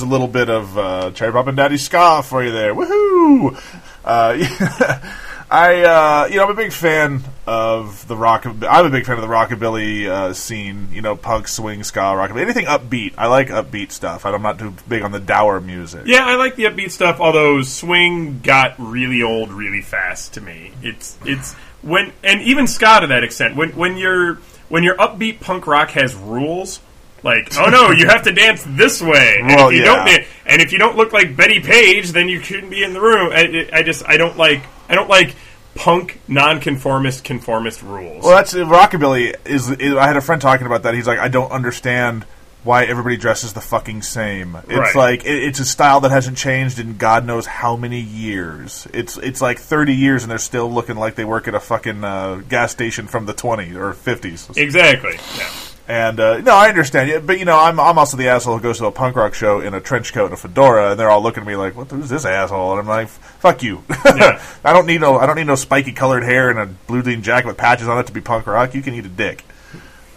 A 0.05 0.07
little 0.07 0.27
bit 0.27 0.49
of 0.49 0.77
uh, 0.77 1.09
Cherry 1.11 1.31
Poppin' 1.31 1.55
Daddy 1.55 1.77
ska 1.77 2.21
for 2.23 2.43
you 2.43 2.51
there. 2.51 2.75
Woohoo! 2.75 3.59
Uh, 4.05 4.37
I, 5.49 5.81
uh, 5.81 6.27
you 6.29 6.37
know, 6.37 6.43
I'm 6.43 6.51
a 6.51 6.53
big 6.53 6.71
fan 6.71 7.23
of 7.47 8.07
the 8.07 8.15
rock. 8.15 8.45
I'm 8.45 8.85
a 8.85 8.89
big 8.91 9.07
fan 9.07 9.15
of 9.15 9.21
the 9.21 9.27
rockabilly 9.27 10.07
uh, 10.07 10.33
scene. 10.33 10.89
You 10.91 11.01
know, 11.01 11.15
punk, 11.15 11.47
swing, 11.47 11.83
ska, 11.83 11.99
rockabilly, 11.99 12.41
anything 12.41 12.65
upbeat. 12.65 13.15
I 13.17 13.25
like 13.25 13.47
upbeat 13.47 13.91
stuff. 13.91 14.27
I'm 14.27 14.43
not 14.43 14.59
too 14.59 14.75
big 14.87 15.01
on 15.01 15.11
the 15.11 15.19
dour 15.19 15.59
music. 15.59 16.03
Yeah, 16.05 16.23
I 16.23 16.35
like 16.35 16.55
the 16.55 16.65
upbeat 16.65 16.91
stuff. 16.91 17.19
Although 17.19 17.63
swing 17.63 18.41
got 18.41 18.75
really 18.77 19.23
old 19.23 19.51
really 19.51 19.81
fast 19.81 20.35
to 20.35 20.41
me. 20.41 20.71
It's 20.83 21.17
it's 21.25 21.53
when 21.81 22.13
and 22.23 22.41
even 22.41 22.67
ska 22.67 22.99
to 23.01 23.07
that 23.07 23.23
extent. 23.23 23.55
When 23.55 23.69
when 23.71 23.97
your 23.97 24.35
when 24.69 24.83
your 24.83 24.97
upbeat 24.97 25.39
punk 25.39 25.65
rock 25.65 25.91
has 25.91 26.13
rules, 26.13 26.79
like 27.25 27.57
oh 27.57 27.69
no, 27.69 27.91
you 27.91 28.05
have 28.07 28.21
to 28.23 28.31
dance 28.31 28.63
this 28.65 29.01
way. 29.01 29.37
And 29.39 29.47
Well, 29.47 29.67
if 29.69 29.73
you 29.73 29.79
yeah. 29.79 29.85
don't 29.85 30.05
dan- 30.05 30.25
and 30.45 30.61
if 30.61 30.71
you 30.71 30.77
don't 30.79 30.95
look 30.95 31.11
like 31.11 31.35
Bettie 31.35 31.59
Page, 31.59 32.11
then 32.11 32.29
you 32.29 32.39
shouldn't 32.41 32.69
be 32.69 32.83
in 32.83 32.93
the 32.93 33.01
room. 33.01 33.31
I, 33.33 33.67
I 33.73 33.83
just 33.83 34.07
I 34.07 34.15
don't 34.15 34.37
like 34.37 34.63
I 34.87 34.95
don't 34.95 35.09
like 35.09 35.35
punk 35.75 36.21
nonconformist 36.29 37.23
conformist 37.25 37.81
rules. 37.81 38.23
Well, 38.23 38.35
that's 38.37 38.53
rockabilly. 38.53 39.35
Is, 39.45 39.69
is 39.71 39.93
I 39.95 40.07
had 40.07 40.15
a 40.15 40.21
friend 40.21 40.41
talking 40.41 40.67
about 40.67 40.83
that. 40.83 40.93
He's 40.93 41.07
like, 41.07 41.19
I 41.19 41.27
don't 41.27 41.51
understand 41.51 42.25
why 42.63 42.85
everybody 42.85 43.15
dresses 43.17 43.53
the 43.53 43.61
fucking 43.61 44.01
same. 44.01 44.55
It's 44.55 44.73
Right. 44.73 44.95
like 44.95 45.25
it, 45.25 45.43
it's 45.43 45.59
a 45.59 45.65
style 45.65 45.99
that 46.01 46.09
hasn't 46.11 46.37
changed 46.37 46.79
in 46.79 46.97
God 46.97 47.25
knows 47.25 47.45
how 47.45 47.75
many 47.75 47.99
years. 47.99 48.87
It's 48.93 49.17
it's 49.17 49.41
like 49.41 49.59
thirty 49.59 49.93
years, 49.93 50.23
and 50.23 50.31
they're 50.31 50.37
still 50.37 50.71
looking 50.71 50.95
like 50.95 51.15
they 51.15 51.25
work 51.25 51.47
at 51.47 51.53
a 51.55 51.59
fucking 51.59 52.03
uh, 52.03 52.35
gas 52.47 52.71
station 52.71 53.07
from 53.07 53.25
the 53.25 53.33
20s 53.33 53.75
or 53.75 53.93
50s. 53.93 54.55
Exactly. 54.57 55.17
Yeah. 55.37 55.49
And 55.87 56.19
uh, 56.19 56.39
no, 56.39 56.55
I 56.55 56.69
understand, 56.69 57.09
Yeah, 57.09 57.19
but 57.19 57.37
you 57.37 57.45
know, 57.45 57.59
I'm 57.59 57.79
I'm 57.79 57.99
also 57.99 58.17
the 58.17 58.29
asshole 58.29 58.57
who 58.57 58.63
goes 58.63 58.79
to 58.79 58.87
a 58.87 58.91
punk 58.91 59.15
rock 59.15 59.35
show 59.35 59.59
in 59.59 59.75
a 59.75 59.81
trench 59.81 60.13
coat 60.13 60.25
and 60.25 60.33
a 60.33 60.37
fedora, 60.37 60.91
and 60.91 60.99
they're 60.99 61.11
all 61.11 61.21
looking 61.21 61.41
at 61.41 61.47
me 61.47 61.55
like, 61.55 61.75
"What? 61.75 61.91
Who's 61.91 62.09
this 62.09 62.25
asshole?" 62.25 62.71
And 62.71 62.79
I'm 62.79 62.87
like, 62.87 63.07
"Fuck 63.07 63.61
you! 63.61 63.83
I 63.89 64.39
don't 64.63 64.87
need 64.87 65.01
no 65.01 65.17
I 65.19 65.27
don't 65.27 65.35
need 65.35 65.45
no 65.45 65.55
spiky 65.55 65.91
colored 65.91 66.23
hair 66.23 66.49
and 66.49 66.57
a 66.57 66.65
blue 66.65 67.03
jean 67.03 67.21
jacket 67.21 67.47
with 67.47 67.57
patches 67.57 67.87
on 67.87 67.99
it 67.99 68.07
to 68.07 68.13
be 68.13 68.21
punk 68.21 68.47
rock. 68.47 68.73
You 68.73 68.81
can 68.81 68.95
eat 68.95 69.05
a 69.05 69.09
dick." 69.09 69.43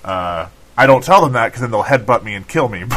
Uh, 0.03 0.49
I 0.79 0.87
don't 0.87 1.03
tell 1.05 1.21
them 1.21 1.33
that 1.33 1.49
because 1.49 1.61
then 1.61 1.71
they'll 1.71 1.83
headbutt 1.83 2.23
me 2.23 2.35
and 2.35 2.47
kill 2.49 2.69
me. 2.69 2.85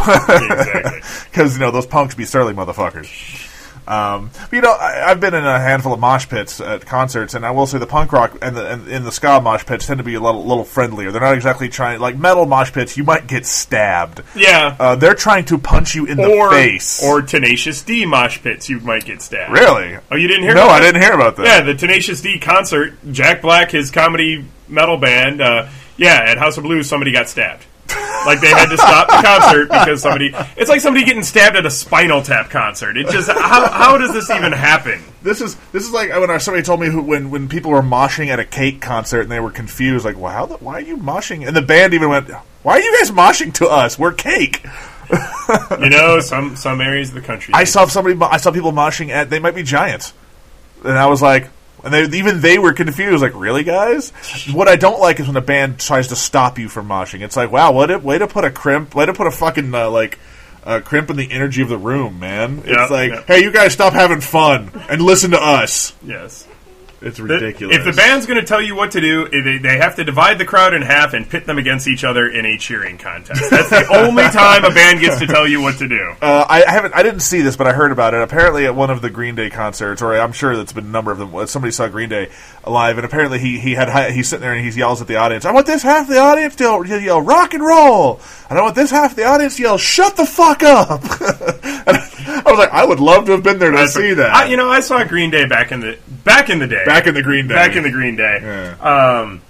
Because 1.32 1.54
you 1.56 1.60
know 1.60 1.72
those 1.72 1.88
punks 1.88 2.16
be 2.16 2.26
surly 2.26 2.54
motherfuckers. 2.54 3.51
Um, 3.88 4.30
but, 4.50 4.54
you 4.54 4.62
know, 4.62 4.72
I, 4.72 5.10
I've 5.10 5.20
been 5.20 5.34
in 5.34 5.46
a 5.46 5.60
handful 5.60 5.92
of 5.94 6.00
mosh 6.00 6.30
pits 6.30 6.62
at 6.62 6.86
concerts, 6.86 7.34
and 7.34 7.46
I 7.46 7.52
will 7.52 7.66
say 7.66 7.78
the 7.80 7.88
punk 7.88 8.12
rock 8.14 8.38
and 8.42 8.56
the 8.56 8.72
and, 8.72 8.88
and 8.88 9.06
the 9.06 9.12
ska 9.12 9.42
mosh 9.42 9.66
pits 9.66 9.88
tend 9.88 9.98
to 9.98 10.04
be 10.04 10.14
a 10.14 10.20
little, 10.20 10.46
little 10.46 10.64
friendlier. 10.64 11.12
They're 11.12 11.20
not 11.22 11.34
exactly 11.36 11.68
trying 11.68 12.00
like 12.00 12.16
metal 12.18 12.46
mosh 12.46 12.72
pits. 12.72 12.96
You 12.96 13.04
might 13.04 13.28
get 13.28 13.46
stabbed. 13.46 14.22
Yeah. 14.36 14.76
uh, 14.80 14.96
they're 14.96 15.16
trying 15.16 15.46
to 15.46 15.58
punch 15.58 15.96
you 15.96 16.06
in 16.06 16.20
or 16.20 16.50
the 16.50 16.56
face. 16.56 17.04
or 17.04 17.22
Tenacious 17.22 17.82
D 17.82 18.06
mosh 18.06 18.42
pits, 18.42 18.70
you 18.70 18.80
might 18.80 19.04
get 19.06 19.22
stabbed. 19.22 19.52
Really? 19.52 19.98
Oh, 20.12 20.16
you 20.16 20.28
didn't 20.28 20.44
hear? 20.44 20.52
About 20.52 20.66
No, 20.68 20.70
I 20.72 20.80
that? 20.80 20.86
didn't 20.86 21.02
hear 21.02 21.14
about 21.14 21.36
that. 21.38 21.46
Yeah, 21.46 21.62
the 21.62 21.74
Tenacious 21.74 22.22
D 22.22 22.40
concert. 22.40 22.94
Jack 23.12 23.42
Black, 23.42 23.72
his 23.72 23.92
comedy 23.92 24.46
metal 24.68 24.98
band. 24.98 25.42
Uh, 25.42 25.68
yeah, 25.98 26.22
at 26.28 26.38
House 26.38 26.58
of 26.58 26.64
Blues, 26.64 26.88
somebody 26.88 27.12
got 27.12 27.28
stabbed. 27.30 27.66
Like 28.26 28.42
they 28.42 28.50
had 28.50 28.68
to 28.68 28.78
stop 28.78 29.08
the 29.08 29.22
concert 29.28 29.70
because 29.70 30.02
somebody. 30.02 30.32
It's 30.58 30.70
like 30.70 30.82
somebody 30.82 31.06
getting 31.06 31.24
stabbed 31.24 31.56
at 31.56 31.66
a 31.66 31.72
Spinal 31.72 32.22
Tap 32.22 32.50
concert. 32.50 32.98
It 32.98 33.08
just 33.10 33.30
how 33.30 33.70
how 33.70 33.98
does 33.98 34.14
this 34.14 34.30
even 34.30 34.52
happen? 34.52 35.04
This 35.22 35.42
is 35.42 35.56
this 35.72 35.84
is 35.84 35.92
like 35.92 36.10
when 36.12 36.40
somebody 36.40 36.64
told 36.64 36.80
me 36.80 36.88
who, 36.88 37.02
when 37.02 37.32
when 37.32 37.48
people 37.48 37.72
were 37.72 37.82
moshing 37.82 38.28
at 38.28 38.40
a 38.40 38.46
cake 38.46 38.82
concert 38.82 39.22
and 39.22 39.32
they 39.32 39.40
were 39.40 39.52
confused, 39.52 40.06
like, 40.06 40.18
"Wow, 40.18 40.46
the, 40.46 40.58
why 40.58 40.76
are 40.76 40.82
you 40.82 40.98
moshing?" 40.98 41.48
And 41.48 41.56
the 41.56 41.62
band 41.62 41.94
even 41.94 42.10
went, 42.10 42.30
"Why 42.64 42.74
are 42.74 42.82
you 42.82 42.98
guys 43.00 43.12
moshing 43.12 43.54
to 43.56 43.68
us? 43.68 43.98
We're 43.98 44.14
cake." 44.14 44.66
You 45.80 45.90
know, 45.90 46.20
some 46.22 46.56
some 46.56 46.80
areas 46.80 47.10
of 47.10 47.16
the 47.16 47.22
country. 47.22 47.54
I 47.54 47.66
saw 47.66 47.86
somebody. 47.86 48.18
I 48.22 48.38
saw 48.38 48.52
people 48.52 48.72
moshing 48.72 49.10
at. 49.10 49.30
They 49.30 49.40
might 49.40 49.56
be 49.56 49.64
giants, 49.64 50.14
and 50.84 50.98
I 50.98 51.08
was 51.08 51.22
like, 51.22 51.50
and 51.84 51.94
they, 51.94 52.18
even 52.18 52.42
they 52.42 52.58
were 52.58 52.74
confused. 52.74 53.22
Like, 53.22 53.34
really, 53.36 53.64
guys? 53.64 54.12
What 54.52 54.68
I 54.68 54.76
don't 54.76 55.00
like 55.00 55.20
is 55.20 55.28
when 55.28 55.38
a 55.38 55.42
band 55.42 55.80
tries 55.80 56.08
to 56.08 56.16
stop 56.16 56.60
you 56.60 56.70
from 56.70 56.88
moshing. 56.88 57.22
It's 57.22 57.36
like, 57.36 57.52
wow, 57.52 57.72
what 57.72 57.92
a 57.92 58.00
way 58.00 58.18
to 58.18 58.28
put 58.28 58.46
a 58.46 58.52
crimp, 58.52 58.96
way 58.96 59.06
to 59.06 59.14
put 59.14 59.28
a 59.28 59.32
fucking 59.32 59.74
uh, 59.74 59.90
like. 59.90 60.20
Uh, 60.64 60.80
crimp 60.80 61.10
in 61.10 61.16
the 61.16 61.32
energy 61.32 61.64
of 61.64 61.70
the 61.70 61.78
room, 61.78 62.20
man. 62.20 62.58
Yeah, 62.64 62.84
it's 62.84 62.92
like, 62.92 63.10
yeah. 63.12 63.24
hey, 63.24 63.42
you 63.42 63.52
guys 63.52 63.74
stop 63.74 63.94
having 63.94 64.22
fun 64.22 64.70
and 64.90 65.02
listen 65.02 65.32
to 65.32 65.42
us. 65.42 65.96
Yes. 66.04 66.48
It's 67.02 67.20
ridiculous. 67.20 67.78
If 67.78 67.86
the 67.86 67.94
band's 67.94 68.28
going 68.28 68.40
to 68.40 68.46
tell 68.46 68.62
you 68.62 68.76
what 68.76 68.92
to 68.92 69.02
do, 69.02 69.26
eh, 69.26 69.42
they, 69.44 69.58
they 69.58 69.78
have 69.78 69.96
to 69.96 70.04
divide 70.04 70.38
the 70.38 70.46
crowd 70.46 70.76
in 70.76 70.84
half 70.84 71.14
and 71.14 71.28
pit 71.28 71.46
them 71.46 71.58
against 71.58 71.88
each 71.88 72.04
other 72.04 72.28
in 72.28 72.46
a 72.46 72.58
cheering 72.58 73.00
contest. 73.00 73.50
That's 73.50 73.70
the 73.70 73.88
only 74.06 74.24
time 74.26 74.64
a 74.66 74.70
band 74.70 75.00
gets 75.00 75.18
to 75.20 75.26
tell 75.26 75.48
you 75.48 75.62
what 75.62 75.80
to 75.80 75.88
do. 75.88 76.14
Uh, 76.22 76.46
I, 76.48 76.64
I 76.64 76.72
haven't. 76.72 76.96
I 76.96 77.02
didn't 77.02 77.22
see 77.22 77.42
this, 77.42 77.58
but 77.58 77.66
I 77.66 77.74
heard 77.74 77.92
about 77.92 78.14
it. 78.14 78.22
Apparently, 78.22 78.66
at 78.66 78.76
one 78.76 78.92
of 78.92 79.02
the 79.02 79.10
Green 79.10 79.34
Day 79.34 79.50
concerts, 79.50 80.02
or 80.02 80.16
I'm 80.16 80.32
sure 80.32 80.56
that's 80.56 80.74
been 80.74 80.86
a 80.86 80.90
number 80.90 81.12
of 81.12 81.18
them. 81.18 81.48
Somebody 81.48 81.72
saw 81.72 81.88
Green 81.88 82.10
Day 82.10 82.30
live, 82.68 82.98
and 82.98 83.06
apparently 83.06 83.40
he 83.40 83.60
he 83.60 83.74
had 83.74 84.12
he's 84.12 84.30
sitting 84.30 84.42
there 84.42 84.54
and 84.54 84.64
he 84.64 84.80
yells 84.80 85.02
at 85.02 85.08
the 85.08 85.16
audience. 85.16 85.46
I 85.46 85.52
want 85.52 85.66
this 85.66 85.82
half 85.82 86.04
of 86.04 86.14
the 86.14 86.20
audience 86.20 86.56
to 86.58 86.64
yell 87.02 87.22
rock 87.22 87.56
and 87.56 87.64
roll, 87.64 88.20
and 88.50 88.60
I 88.60 88.62
want 88.62 88.76
this 88.76 88.92
half 88.92 89.12
of 89.12 89.18
the 89.18 89.26
audience 89.26 89.56
to 89.56 89.64
yell 89.64 89.78
shut 89.80 90.16
the 90.18 90.26
fuck 90.26 90.62
up. 90.62 91.02
I 92.52 92.58
was 92.58 92.60
like, 92.60 92.74
I 92.74 92.86
would 92.86 93.00
love 93.00 93.26
to 93.26 93.32
have 93.34 93.44
been 93.44 93.60
there 93.60 93.72
to 93.72 93.88
see 93.88 94.14
that. 94.14 94.34
I, 94.34 94.46
you 94.46 94.58
know, 94.58 94.70
I 94.70 94.80
saw 94.82 95.04
Green 95.04 95.30
Day 95.30 95.46
back 95.46 95.72
in 95.72 95.80
the 95.80 95.98
back 96.24 96.50
in 96.50 96.60
the 96.60 96.68
day. 96.68 96.84
Back 96.86 97.08
in 97.08 97.14
the 97.14 97.24
Green 97.24 97.48
Day. 97.48 97.56
Back 97.56 97.76
in 97.76 97.84
the 97.84 97.92
Green 97.92 98.16
Day. 98.16 98.38
Um, 98.80 99.42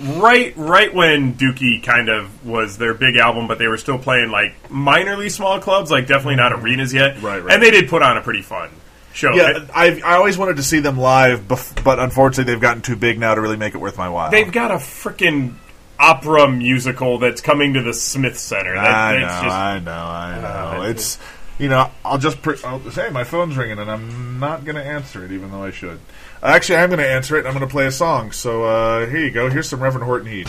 right, 0.00 0.54
right 0.56 0.92
when 0.94 1.34
Dookie 1.34 1.82
kind 1.82 2.08
of 2.08 2.46
was 2.46 2.78
their 2.78 2.94
big 2.94 3.16
album, 3.16 3.46
but 3.46 3.58
they 3.58 3.68
were 3.68 3.78
still 3.78 3.98
playing 3.98 4.30
like 4.30 4.54
minorly 4.68 5.30
small 5.30 5.60
clubs, 5.60 5.90
like 5.90 6.06
definitely 6.06 6.36
not 6.36 6.52
arenas 6.52 6.94
yet. 6.94 7.20
Right, 7.22 7.42
right. 7.42 7.54
And 7.54 7.62
they 7.62 7.70
did 7.70 7.88
put 7.88 8.02
on 8.02 8.16
a 8.16 8.22
pretty 8.22 8.42
fun 8.42 8.70
show. 9.12 9.34
yeah, 9.34 9.66
I 9.74 10.00
I 10.04 10.14
always 10.16 10.38
wanted 10.38 10.56
to 10.56 10.62
see 10.62 10.80
them 10.80 10.96
live, 10.98 11.40
bef- 11.48 11.82
but 11.84 11.98
unfortunately, 11.98 12.52
they've 12.52 12.60
gotten 12.62 12.82
too 12.82 12.96
big 12.96 13.18
now 13.18 13.34
to 13.34 13.40
really 13.40 13.56
make 13.56 13.74
it 13.74 13.78
worth 13.78 13.98
my 13.98 14.08
while. 14.08 14.30
They've 14.30 14.50
got 14.52 14.70
a 14.70 14.76
freaking 14.76 15.54
opera 15.98 16.48
musical 16.50 17.18
that's 17.18 17.42
coming 17.42 17.74
to 17.74 17.82
the 17.82 17.92
Smith 17.92 18.38
Center. 18.38 18.74
That, 18.74 18.84
I 18.86 19.12
know, 19.14 19.26
that's 19.26 19.42
just, 19.42 19.54
I 19.54 19.78
know, 19.80 19.92
I 19.92 20.40
know. 20.40 20.82
Uh, 20.82 20.86
it's 20.88 21.18
you 21.60 21.68
know, 21.68 21.90
I'll 22.04 22.18
just 22.18 22.40
pre- 22.40 22.56
I'll 22.64 22.80
say 22.90 23.10
my 23.10 23.22
phone's 23.22 23.56
ringing, 23.56 23.78
and 23.78 23.90
I'm 23.90 24.40
not 24.40 24.64
going 24.64 24.76
to 24.76 24.82
answer 24.84 25.24
it, 25.24 25.30
even 25.30 25.50
though 25.50 25.62
I 25.62 25.70
should. 25.70 26.00
Actually, 26.42 26.78
I'm 26.78 26.88
going 26.88 27.00
to 27.00 27.08
answer 27.08 27.36
it. 27.36 27.40
and 27.40 27.48
I'm 27.48 27.54
going 27.54 27.68
to 27.68 27.70
play 27.70 27.86
a 27.86 27.92
song. 27.92 28.32
So 28.32 28.64
uh, 28.64 29.06
here 29.06 29.20
you 29.20 29.30
go. 29.30 29.50
Here's 29.50 29.68
some 29.68 29.80
Reverend 29.82 30.04
Horton 30.04 30.28
Heat. 30.28 30.48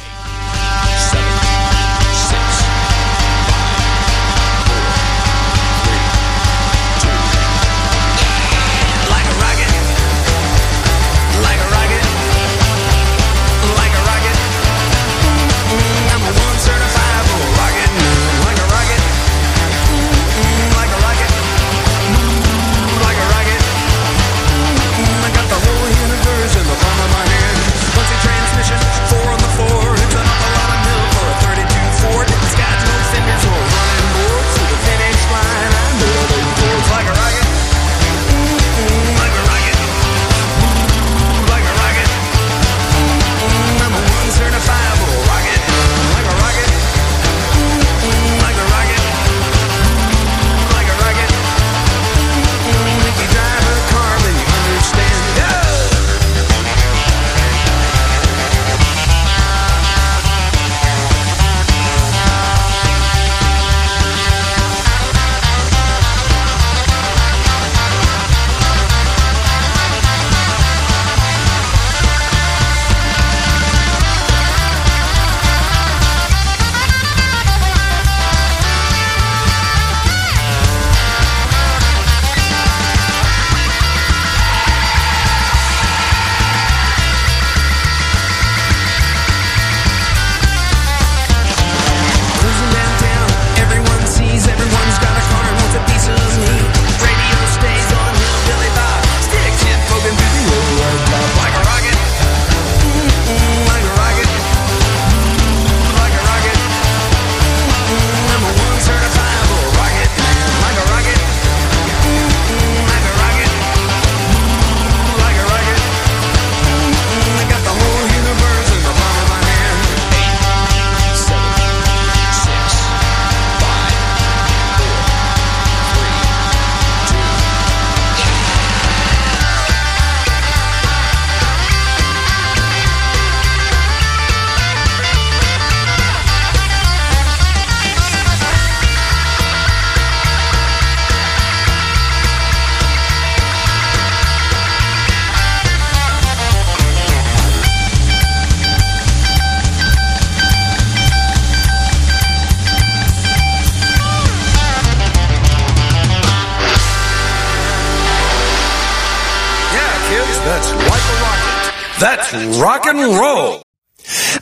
Rock 162.85 162.95
and 162.95 163.19
roll. 163.19 163.61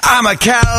I'm 0.03 0.25
a 0.25 0.35
Cadillac 0.37 0.78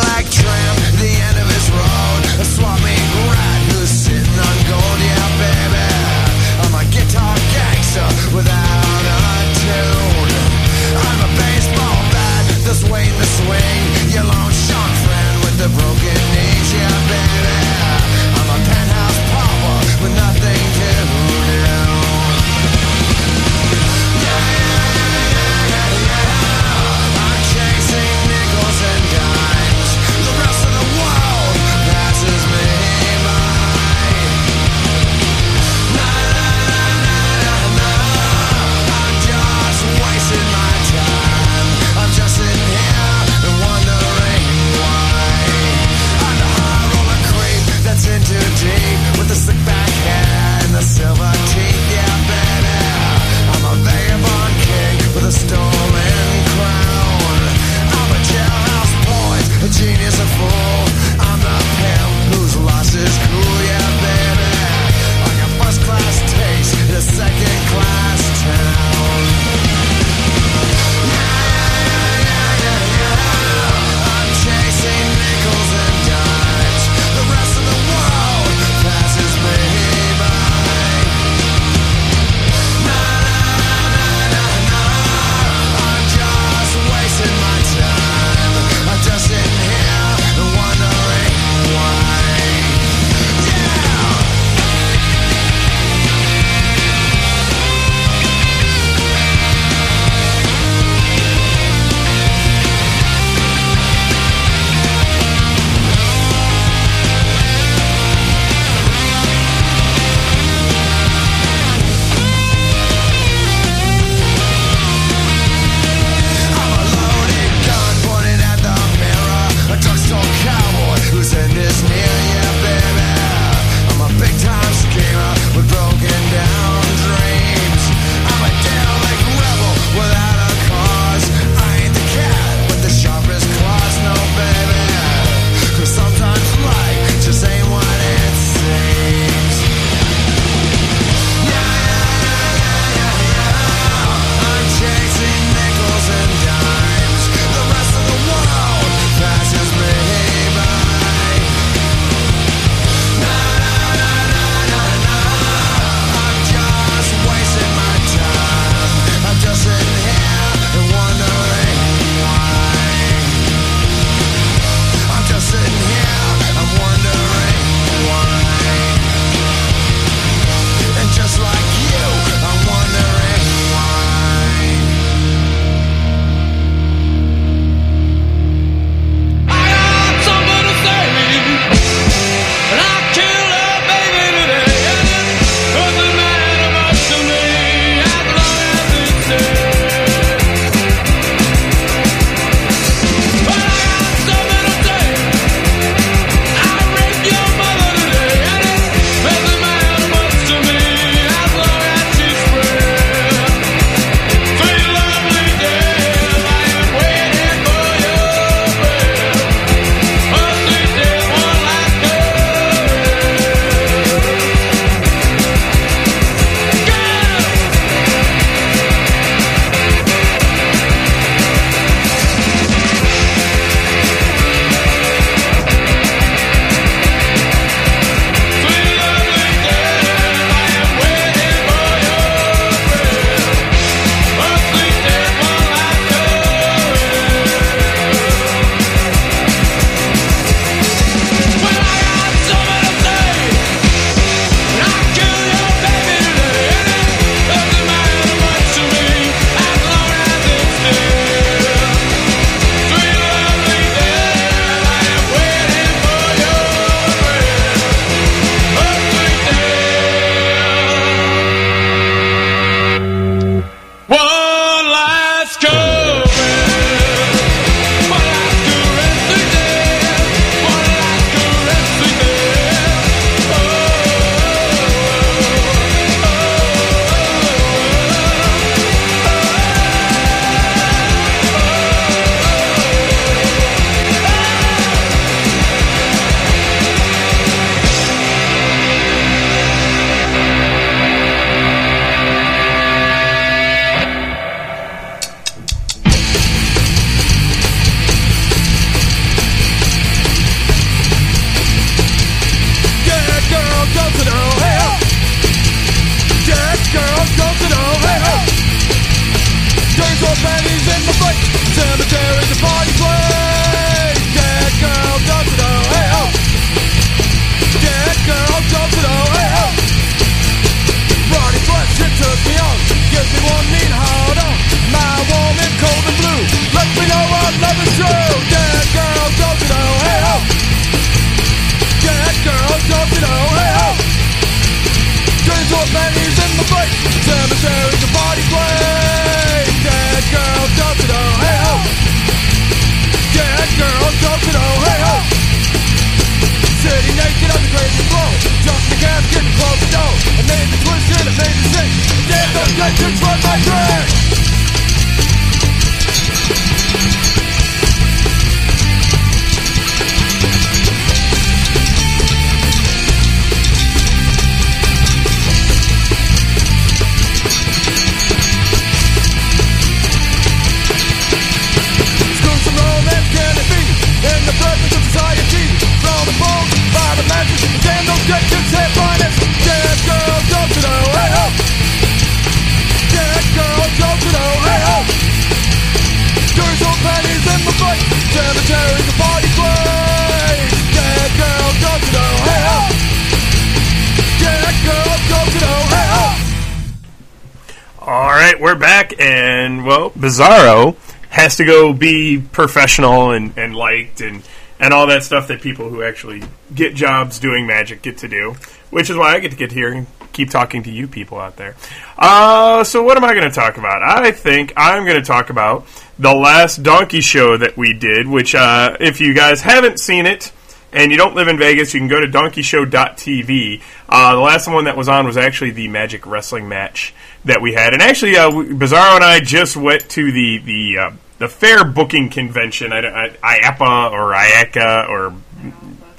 to 401.65 401.71
go 401.71 401.93
be 401.93 402.41
professional 402.51 403.31
and, 403.31 403.57
and 403.57 403.75
liked 403.75 404.21
and, 404.21 404.43
and 404.79 404.93
all 404.93 405.07
that 405.07 405.23
stuff 405.23 405.47
that 405.47 405.61
people 405.61 405.89
who 405.89 406.03
actually 406.03 406.43
get 406.73 406.95
jobs 406.95 407.39
doing 407.39 407.67
magic 407.67 408.01
get 408.01 408.17
to 408.19 408.27
do, 408.27 408.55
which 408.89 409.09
is 409.09 409.17
why 409.17 409.33
I 409.33 409.39
get 409.39 409.51
to 409.51 409.57
get 409.57 409.71
here 409.71 409.91
and 409.91 410.07
keep 410.33 410.49
talking 410.49 410.83
to 410.83 410.91
you 410.91 411.07
people 411.07 411.39
out 411.39 411.57
there. 411.57 411.75
Uh, 412.17 412.83
so, 412.83 413.03
what 413.03 413.17
am 413.17 413.23
I 413.23 413.33
going 413.33 413.49
to 413.49 413.55
talk 413.55 413.77
about? 413.77 414.01
I 414.03 414.31
think 414.31 414.73
I'm 414.75 415.05
going 415.05 415.17
to 415.17 415.25
talk 415.25 415.49
about 415.49 415.85
the 416.17 416.33
last 416.33 416.83
Donkey 416.83 417.21
Show 417.21 417.57
that 417.57 417.77
we 417.77 417.93
did, 417.93 418.27
which, 418.27 418.55
uh, 418.55 418.97
if 418.99 419.21
you 419.21 419.33
guys 419.33 419.61
haven't 419.61 419.99
seen 419.99 420.25
it, 420.25 420.51
and 420.93 421.11
you 421.11 421.17
don't 421.17 421.35
live 421.35 421.47
in 421.47 421.57
Vegas, 421.57 421.93
you 421.93 421.99
can 421.99 422.09
go 422.09 422.19
to 422.19 422.27
donkeyshow.tv. 422.27 423.81
Uh, 424.09 424.35
the 424.35 424.41
last 424.41 424.67
one 424.67 424.85
that 424.85 424.97
was 424.97 425.07
on 425.07 425.25
was 425.25 425.37
actually 425.37 425.71
the 425.71 425.87
Magic 425.87 426.25
Wrestling 426.25 426.67
match 426.67 427.13
that 427.45 427.61
we 427.61 427.73
had, 427.73 427.93
and 427.93 428.01
actually, 428.01 428.35
uh, 428.35 428.49
Bizzaro 428.51 429.15
and 429.15 429.23
I 429.23 429.39
just 429.39 429.77
went 429.77 430.09
to 430.11 430.31
the 430.31 430.57
the 430.59 430.97
uh, 430.97 431.11
the 431.41 431.49
fair 431.49 431.83
booking 431.83 432.29
convention, 432.29 432.93
I, 432.93 432.99
I, 433.41 433.59
IAPA 433.61 434.11
or 434.11 434.31
IACA 434.31 435.09
or 435.09 435.33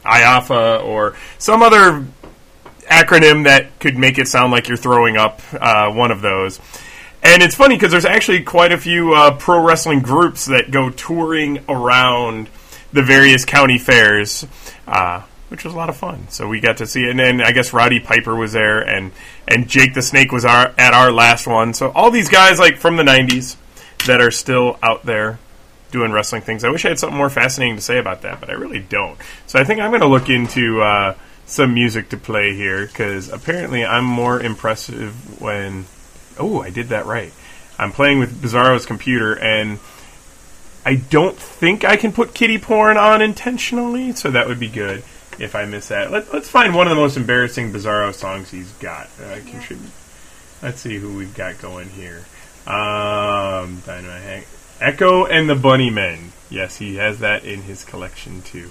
IAFA 0.04 0.84
or 0.84 1.16
some 1.38 1.62
other 1.62 2.04
acronym 2.90 3.44
that 3.44 3.78
could 3.78 3.96
make 3.96 4.18
it 4.18 4.26
sound 4.26 4.50
like 4.50 4.66
you're 4.66 4.76
throwing 4.76 5.16
up. 5.16 5.40
Uh, 5.52 5.92
one 5.92 6.10
of 6.10 6.22
those. 6.22 6.58
And 7.22 7.40
it's 7.40 7.54
funny 7.54 7.76
because 7.76 7.92
there's 7.92 8.04
actually 8.04 8.42
quite 8.42 8.72
a 8.72 8.76
few 8.78 9.14
uh, 9.14 9.36
pro 9.36 9.64
wrestling 9.64 10.00
groups 10.00 10.46
that 10.46 10.72
go 10.72 10.90
touring 10.90 11.64
around 11.68 12.48
the 12.92 13.04
various 13.04 13.44
county 13.44 13.78
fairs, 13.78 14.44
uh, 14.88 15.22
which 15.50 15.64
was 15.64 15.72
a 15.72 15.76
lot 15.76 15.88
of 15.88 15.96
fun. 15.96 16.26
So 16.30 16.48
we 16.48 16.58
got 16.58 16.78
to 16.78 16.86
see 16.88 17.04
it, 17.04 17.10
and 17.10 17.20
then 17.20 17.40
I 17.40 17.52
guess 17.52 17.72
Roddy 17.72 18.00
Piper 18.00 18.34
was 18.34 18.52
there, 18.52 18.80
and 18.80 19.12
and 19.46 19.68
Jake 19.68 19.94
the 19.94 20.02
Snake 20.02 20.32
was 20.32 20.44
our 20.44 20.74
at 20.76 20.94
our 20.94 21.12
last 21.12 21.46
one. 21.46 21.74
So 21.74 21.92
all 21.92 22.10
these 22.10 22.28
guys 22.28 22.58
like 22.58 22.76
from 22.76 22.96
the 22.96 23.04
'90s 23.04 23.54
that 24.06 24.20
are 24.20 24.30
still 24.30 24.78
out 24.82 25.04
there 25.04 25.38
doing 25.90 26.10
wrestling 26.10 26.42
things. 26.42 26.64
I 26.64 26.70
wish 26.70 26.84
I 26.84 26.88
had 26.88 26.98
something 26.98 27.16
more 27.16 27.30
fascinating 27.30 27.76
to 27.76 27.82
say 27.82 27.98
about 27.98 28.22
that, 28.22 28.40
but 28.40 28.50
I 28.50 28.54
really 28.54 28.80
don't. 28.80 29.18
So 29.46 29.58
I 29.58 29.64
think 29.64 29.80
I'm 29.80 29.90
going 29.90 30.00
to 30.00 30.08
look 30.08 30.28
into 30.28 30.80
uh, 30.80 31.14
some 31.46 31.74
music 31.74 32.08
to 32.10 32.16
play 32.16 32.54
here 32.54 32.86
because 32.86 33.28
apparently 33.28 33.84
I'm 33.84 34.04
more 34.04 34.40
impressive 34.40 35.40
when. 35.40 35.86
Oh, 36.38 36.62
I 36.62 36.70
did 36.70 36.88
that 36.88 37.04
right. 37.04 37.32
I'm 37.78 37.92
playing 37.92 38.18
with 38.18 38.42
Bizzaro's 38.42 38.86
computer 38.86 39.38
and. 39.38 39.78
I 40.84 40.96
don't 40.96 41.38
think 41.38 41.84
I 41.84 41.94
can 41.94 42.10
put 42.12 42.34
kitty 42.34 42.58
porn 42.58 42.96
on 42.96 43.22
intentionally, 43.22 44.14
so 44.14 44.32
that 44.32 44.48
would 44.48 44.58
be 44.58 44.68
good 44.68 45.04
if 45.38 45.54
I 45.54 45.64
miss 45.64 45.88
that. 45.88 46.10
Let, 46.10 46.32
let's 46.32 46.48
find 46.48 46.74
one 46.74 46.88
of 46.88 46.90
the 46.90 47.00
most 47.00 47.16
embarrassing 47.16 47.72
Bizarro 47.72 48.12
songs 48.12 48.50
he's 48.50 48.72
got. 48.72 49.08
Uh, 49.22 49.36
contribute. 49.46 49.92
Let's 50.60 50.80
see 50.80 50.98
who 50.98 51.16
we've 51.16 51.34
got 51.34 51.60
going 51.60 51.88
here. 51.90 52.24
Um, 52.66 53.82
Dynamite 53.84 54.22
Hank. 54.22 54.46
Echo 54.80 55.26
and 55.26 55.48
the 55.48 55.54
Bunnymen. 55.54 56.30
Yes, 56.50 56.76
he 56.76 56.96
has 56.96 57.20
that 57.20 57.44
in 57.44 57.62
his 57.62 57.84
collection 57.84 58.42
too. 58.42 58.70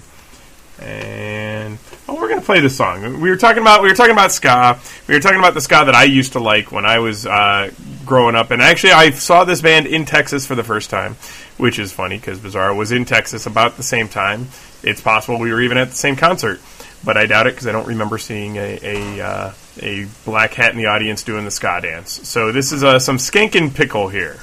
And 0.78 1.78
oh, 2.08 2.14
we're 2.14 2.28
gonna 2.28 2.40
play 2.40 2.60
the 2.60 2.70
song. 2.70 3.20
We 3.20 3.30
were 3.30 3.36
talking 3.36 3.62
about 3.62 3.82
we 3.82 3.88
were 3.88 3.94
talking 3.94 4.12
about 4.12 4.32
ska. 4.32 4.78
We 5.06 5.14
were 5.14 5.20
talking 5.20 5.38
about 5.38 5.54
the 5.54 5.60
ska 5.60 5.84
that 5.84 5.94
I 5.94 6.04
used 6.04 6.32
to 6.32 6.40
like 6.40 6.72
when 6.72 6.84
I 6.84 6.98
was 6.98 7.26
uh, 7.26 7.70
growing 8.04 8.34
up. 8.34 8.50
And 8.50 8.62
actually, 8.62 8.92
I 8.92 9.10
saw 9.10 9.44
this 9.44 9.60
band 9.60 9.86
in 9.86 10.04
Texas 10.04 10.46
for 10.46 10.54
the 10.54 10.64
first 10.64 10.90
time, 10.90 11.16
which 11.56 11.78
is 11.78 11.92
funny 11.92 12.16
because 12.16 12.38
Bizzaro 12.38 12.76
was 12.76 12.90
in 12.90 13.04
Texas 13.04 13.46
about 13.46 13.76
the 13.76 13.82
same 13.82 14.08
time. 14.08 14.48
It's 14.82 15.00
possible 15.00 15.38
we 15.38 15.52
were 15.52 15.60
even 15.60 15.76
at 15.76 15.90
the 15.90 15.96
same 15.96 16.16
concert, 16.16 16.60
but 17.04 17.16
I 17.16 17.26
doubt 17.26 17.46
it 17.46 17.54
because 17.54 17.66
I 17.66 17.72
don't 17.72 17.88
remember 17.88 18.18
seeing 18.18 18.56
a 18.56 18.78
a, 18.82 19.20
uh, 19.20 19.52
a 19.80 20.06
black 20.24 20.54
hat 20.54 20.72
in 20.72 20.78
the 20.78 20.86
audience 20.86 21.22
doing 21.22 21.44
the 21.44 21.50
ska 21.50 21.80
dance. 21.80 22.28
So 22.28 22.52
this 22.52 22.72
is 22.72 22.84
uh, 22.84 22.98
some 22.98 23.16
skankin' 23.16 23.74
pickle 23.74 24.08
here. 24.08 24.40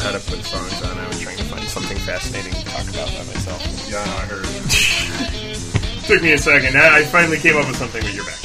Out 0.00 0.12
how 0.12 0.18
to 0.18 0.30
put 0.30 0.44
songs 0.44 0.82
on. 0.82 0.98
I 0.98 1.08
was 1.08 1.20
trying 1.20 1.36
to 1.36 1.44
find 1.44 1.68
something 1.68 1.98
fascinating 1.98 2.52
to 2.52 2.64
talk 2.64 2.88
about 2.88 3.08
by 3.08 3.24
myself. 3.24 3.60
Yeah, 3.88 3.98
I 4.00 4.24
heard. 4.26 4.44
Took 6.04 6.22
me 6.22 6.32
a 6.32 6.38
second. 6.38 6.76
I 6.76 7.04
finally 7.04 7.38
came 7.38 7.56
up 7.56 7.66
with 7.66 7.76
something 7.76 8.02
You're 8.14 8.24
back. 8.24 8.39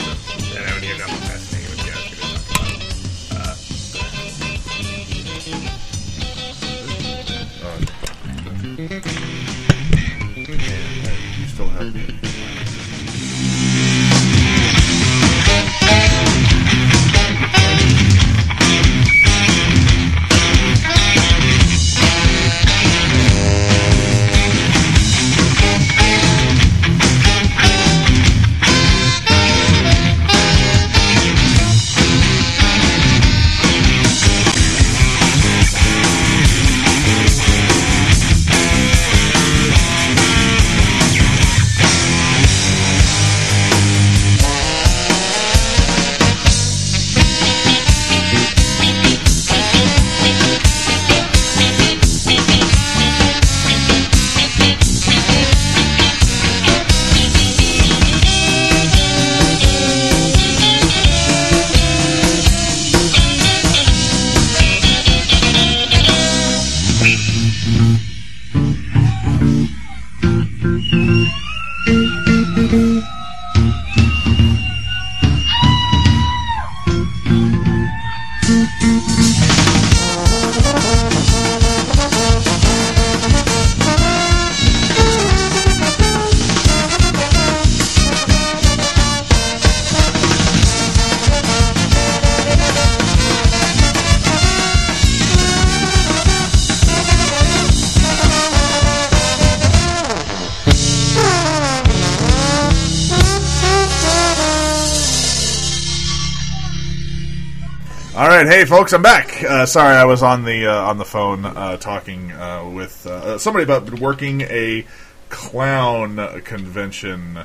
All 108.15 108.29
right, 108.29 108.47
hey 108.47 108.63
folks, 108.63 108.93
I'm 108.93 109.01
back. 109.01 109.43
Uh, 109.43 109.65
sorry, 109.65 109.93
I 109.93 110.05
was 110.05 110.23
on 110.23 110.45
the 110.45 110.67
uh, 110.67 110.83
on 110.89 110.97
the 110.97 111.03
phone 111.03 111.43
uh, 111.43 111.75
talking 111.75 112.31
uh, 112.31 112.65
with 112.73 113.05
uh, 113.05 113.37
somebody 113.37 113.63
about 113.63 113.99
working 113.99 114.39
a 114.43 114.85
clown 115.27 116.41
convention 116.43 117.39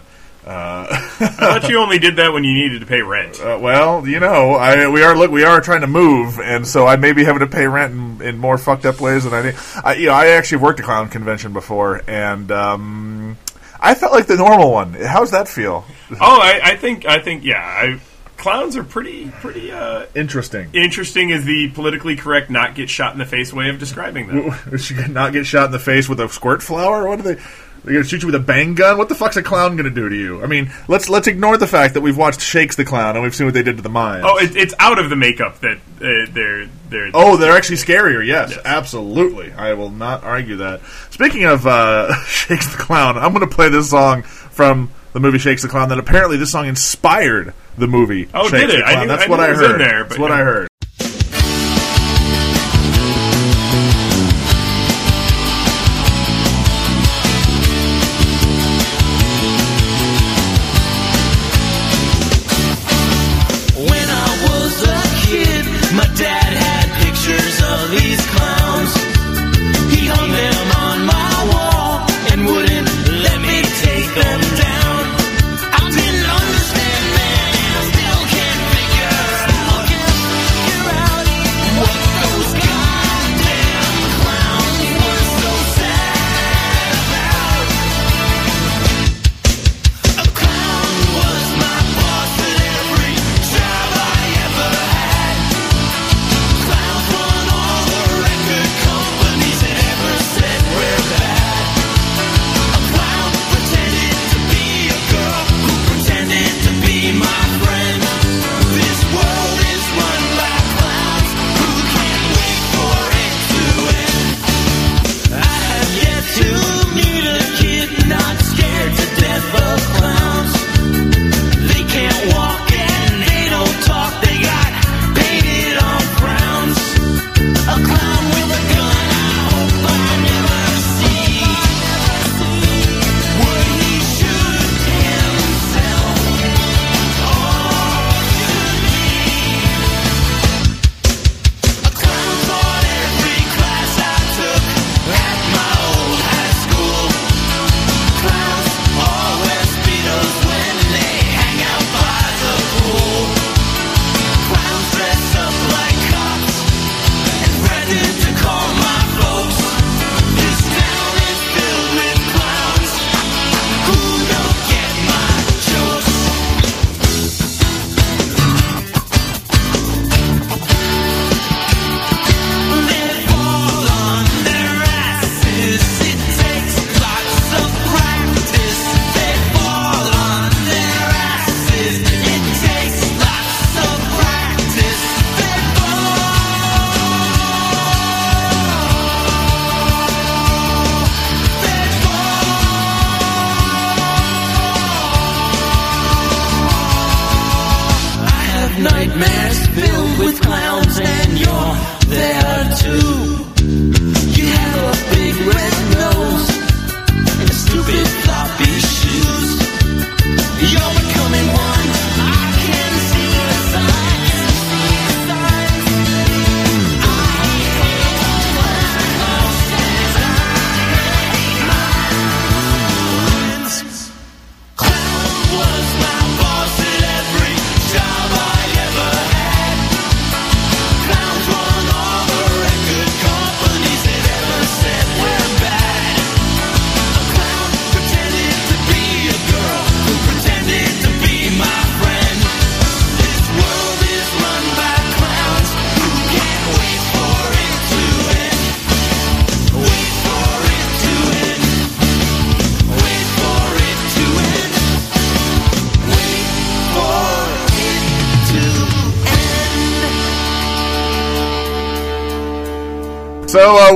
Uh, 0.46 0.86
I 0.88 1.26
thought 1.26 1.68
you 1.68 1.78
only 1.80 1.98
did 1.98 2.16
that 2.16 2.32
when 2.32 2.44
you 2.44 2.54
needed 2.54 2.80
to 2.80 2.86
pay 2.86 3.02
rent. 3.02 3.40
Uh, 3.50 3.58
well, 3.60 4.06
you 4.06 4.20
know, 4.20 4.52
I 4.52 4.86
we 4.88 5.02
are 5.02 5.16
look 5.16 5.32
we 5.32 5.42
are 5.42 5.60
trying 5.60 5.80
to 5.80 5.88
move, 5.88 6.38
and 6.38 6.64
so 6.64 6.86
I 6.86 6.94
may 6.94 7.12
be 7.12 7.24
having 7.24 7.40
to 7.40 7.48
pay 7.48 7.66
rent 7.66 7.92
in, 7.92 8.22
in 8.22 8.38
more 8.38 8.56
fucked 8.56 8.86
up 8.86 9.00
ways 9.00 9.24
than 9.24 9.34
I 9.34 9.42
need. 9.42 9.54
I, 9.82 9.94
you 9.94 10.06
know, 10.06 10.12
I 10.12 10.28
actually 10.28 10.58
worked 10.58 10.78
a 10.78 10.84
clown 10.84 11.08
convention 11.08 11.52
before, 11.52 12.02
and 12.06 12.52
um, 12.52 13.38
I 13.80 13.94
felt 13.94 14.12
like 14.12 14.26
the 14.26 14.36
normal 14.36 14.70
one. 14.72 14.94
How's 14.94 15.32
that 15.32 15.48
feel? 15.48 15.84
Oh, 16.12 16.38
I, 16.40 16.60
I 16.62 16.76
think 16.76 17.06
I 17.06 17.18
think 17.18 17.44
yeah. 17.44 17.58
I, 17.60 18.00
clowns 18.40 18.76
are 18.76 18.82
pretty 18.84 19.30
pretty 19.30 19.70
uh, 19.70 20.06
Interesting. 20.14 20.70
interesting. 20.72 21.30
Is 21.30 21.44
the 21.44 21.68
politically 21.70 22.16
correct 22.16 22.50
not 22.50 22.74
get 22.74 22.90
shot 22.90 23.12
in 23.12 23.18
the 23.18 23.26
face 23.26 23.52
way 23.52 23.68
of 23.68 23.78
describing 23.78 24.26
them? 24.26 24.54
She 24.78 24.94
could 24.94 25.10
not 25.10 25.32
get 25.32 25.46
shot 25.46 25.66
in 25.66 25.72
the 25.72 25.78
face 25.78 26.08
with 26.08 26.18
a 26.20 26.28
squirt 26.28 26.62
flower. 26.62 27.06
What 27.08 27.20
are 27.20 27.22
they? 27.22 27.34
They're 27.82 27.94
gonna 27.94 28.04
shoot 28.04 28.20
you 28.22 28.26
with 28.26 28.34
a 28.34 28.38
bang 28.40 28.74
gun. 28.74 28.98
What 28.98 29.08
the 29.08 29.14
fuck's 29.14 29.36
a 29.38 29.42
clown 29.42 29.76
gonna 29.76 29.88
do 29.90 30.08
to 30.08 30.14
you? 30.14 30.42
I 30.42 30.46
mean, 30.46 30.70
let's 30.86 31.08
let's 31.08 31.26
ignore 31.28 31.56
the 31.56 31.66
fact 31.66 31.94
that 31.94 32.02
we've 32.02 32.16
watched 32.16 32.40
Shakes 32.42 32.76
the 32.76 32.84
Clown 32.84 33.14
and 33.16 33.22
we've 33.22 33.34
seen 33.34 33.46
what 33.46 33.54
they 33.54 33.62
did 33.62 33.76
to 33.76 33.82
the 33.82 33.88
mime. 33.88 34.22
Oh, 34.24 34.36
it, 34.38 34.54
it's 34.54 34.74
out 34.78 34.98
of 34.98 35.08
the 35.08 35.16
makeup 35.16 35.60
that 35.60 35.76
uh, 35.78 36.30
they're 36.30 36.66
they're. 36.90 37.10
Oh, 37.14 37.36
they're 37.38 37.56
actually 37.56 37.76
scarier. 37.76 38.26
Yes, 38.26 38.58
absolutely. 38.66 39.52
I 39.52 39.72
will 39.74 39.90
not 39.90 40.24
argue 40.24 40.56
that. 40.56 40.82
Speaking 41.10 41.44
of 41.44 41.66
uh, 41.66 42.14
Shakes 42.24 42.70
the 42.70 42.76
Clown, 42.78 43.16
I'm 43.16 43.32
going 43.32 43.48
to 43.48 43.54
play 43.54 43.68
this 43.70 43.88
song 43.90 44.22
from 44.24 44.90
the 45.12 45.20
movie 45.20 45.38
Shakes 45.38 45.62
the 45.62 45.68
Clown. 45.68 45.88
That 45.88 45.98
apparently 45.98 46.36
this 46.36 46.50
song 46.52 46.66
inspired 46.66 47.54
the 47.78 47.86
movie. 47.86 48.28
Oh, 48.34 48.48
Shakes 48.48 48.66
did 48.72 48.80
it? 48.80 48.84
The 48.84 48.84
I 48.86 49.00
knew- 49.02 49.08
That's 49.08 49.24
I 49.24 49.28
what 49.28 49.40
I 49.40 49.46
it 49.46 49.50
was 49.50 49.60
in 49.60 49.70
heard. 49.70 49.80
there, 49.80 49.98
That's 50.04 50.08
but 50.16 50.18
what 50.20 50.30
yeah. 50.30 50.36
I 50.36 50.42
heard. 50.42 50.68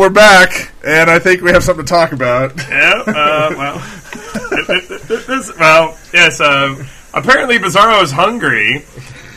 We're 0.04 0.10
back, 0.10 0.70
and 0.84 1.08
I 1.08 1.18
think 1.18 1.40
we 1.40 1.50
have 1.52 1.64
something 1.64 1.86
to 1.86 1.90
talk 1.90 2.12
about. 2.12 2.52
Yeah, 2.68 3.02
uh, 3.06 3.54
well, 3.56 3.78
this, 5.08 5.50
well, 5.58 5.98
yes. 6.12 6.42
Um, 6.42 6.86
apparently, 7.14 7.58
Bizzaro 7.58 8.02
is 8.02 8.12
hungry, 8.12 8.84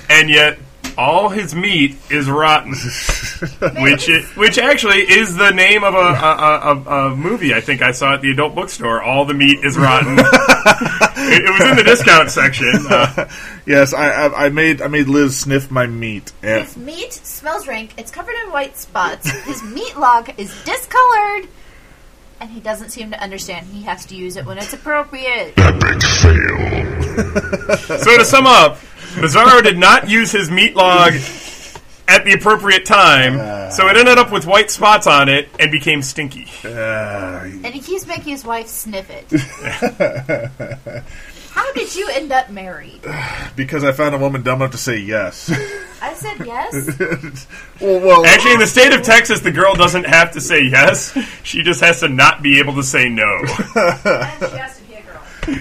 and 0.10 0.30
yet 0.30 0.60
all 0.98 1.30
his 1.30 1.56
meat 1.56 1.96
is 2.10 2.30
rotten, 2.30 2.72
which 3.82 4.10
it, 4.10 4.26
which 4.36 4.58
actually 4.58 5.10
is 5.10 5.38
the 5.38 5.52
name 5.52 5.86
of 5.86 5.94
a, 5.94 5.98
a, 5.98 6.74
a, 6.76 7.12
a 7.12 7.16
movie. 7.16 7.54
I 7.54 7.62
think 7.62 7.82
I 7.82 7.92
saw 7.92 8.16
at 8.16 8.22
the 8.22 8.32
adult 8.32 8.54
bookstore. 8.54 9.02
All 9.02 9.24
the 9.24 9.36
meat 9.36 9.64
is 9.64 9.78
rotten. 9.78 10.18
it, 11.28 11.46
it 11.46 11.52
was 11.52 11.70
in 11.70 11.76
the 11.78 11.84
discount 11.84 12.30
section. 12.32 12.72
Uh, 12.90 13.30
yes, 13.66 13.94
I, 13.94 14.10
I, 14.12 14.46
I 14.46 14.50
made 14.50 14.82
I 14.82 14.88
made 14.88 15.08
Liz 15.08 15.38
sniff 15.38 15.70
my 15.72 15.88
meat. 15.88 16.32
And 16.42 16.64
His 16.66 16.78
meat 16.78 17.14
smells 17.14 17.68
rank. 17.68 17.94
It's 17.98 18.12
covered 18.12 18.36
in 18.46 18.52
white 18.52 18.78
spots. 18.78 19.30
His 19.46 19.62
meat 19.64 19.98
log 19.98 20.30
is 20.38 20.50
discolored. 20.64 21.48
and 22.40 22.50
he 22.50 22.60
doesn't 22.60 22.90
seem 22.92 23.12
to 23.12 23.22
understand. 23.22 23.68
He 23.68 23.84
has 23.84 24.06
to 24.08 24.16
use 24.16 24.38
it 24.38 24.46
when 24.46 24.58
it's 24.58 24.74
appropriate. 24.74 25.54
Epic 25.58 26.02
fail. 26.04 27.98
So 28.00 28.18
to 28.18 28.26
sum 28.26 28.46
up, 28.46 28.78
Bizzaro 29.16 29.64
did 29.64 29.78
not 29.78 30.08
use 30.10 30.32
his 30.32 30.52
meat 30.52 30.76
log 30.76 31.14
at 32.08 32.24
the 32.26 32.34
appropriate 32.34 32.86
time, 32.86 33.72
so 33.72 33.88
it 33.88 33.98
ended 33.98 34.18
up 34.18 34.32
with 34.32 34.46
white 34.46 34.72
spots 34.72 35.08
on 35.08 35.30
it 35.30 35.50
and 35.60 35.72
became 35.72 36.02
stinky. 36.02 36.48
And 36.64 37.66
he 37.74 37.80
keeps 37.80 38.08
making 38.08 38.32
his 38.32 38.46
wife 38.46 38.68
sniff 38.68 39.10
it. 39.10 39.28
How 41.52 41.74
did 41.74 41.96
you 41.96 42.08
end 42.10 42.32
up 42.32 42.52
married? 42.52 43.02
because 43.56 43.84
I 43.84 43.92
found 43.92 44.14
a 44.14 44.20
woman 44.20 44.44
dumb 44.44 44.62
enough 44.62 44.74
to 44.74 44.78
say 44.78 44.98
yes. 44.98 45.52
I 46.02 46.14
said 46.14 46.46
yes. 46.46 47.48
well, 47.82 48.00
well, 48.00 48.26
Actually, 48.26 48.54
in 48.54 48.60
the 48.60 48.68
state 48.78 48.94
of 48.94 49.02
Texas, 49.02 49.40
the 49.40 49.52
girl 49.52 49.74
doesn't 49.74 50.06
have 50.06 50.32
to 50.34 50.42
say 50.42 50.64
yes; 50.66 51.18
she 51.44 51.64
just 51.64 51.82
has 51.82 52.02
to 52.02 52.10
not 52.10 52.44
be 52.44 52.60
able 52.60 52.76
to 52.76 52.84
say 52.84 53.10
no. 53.10 53.42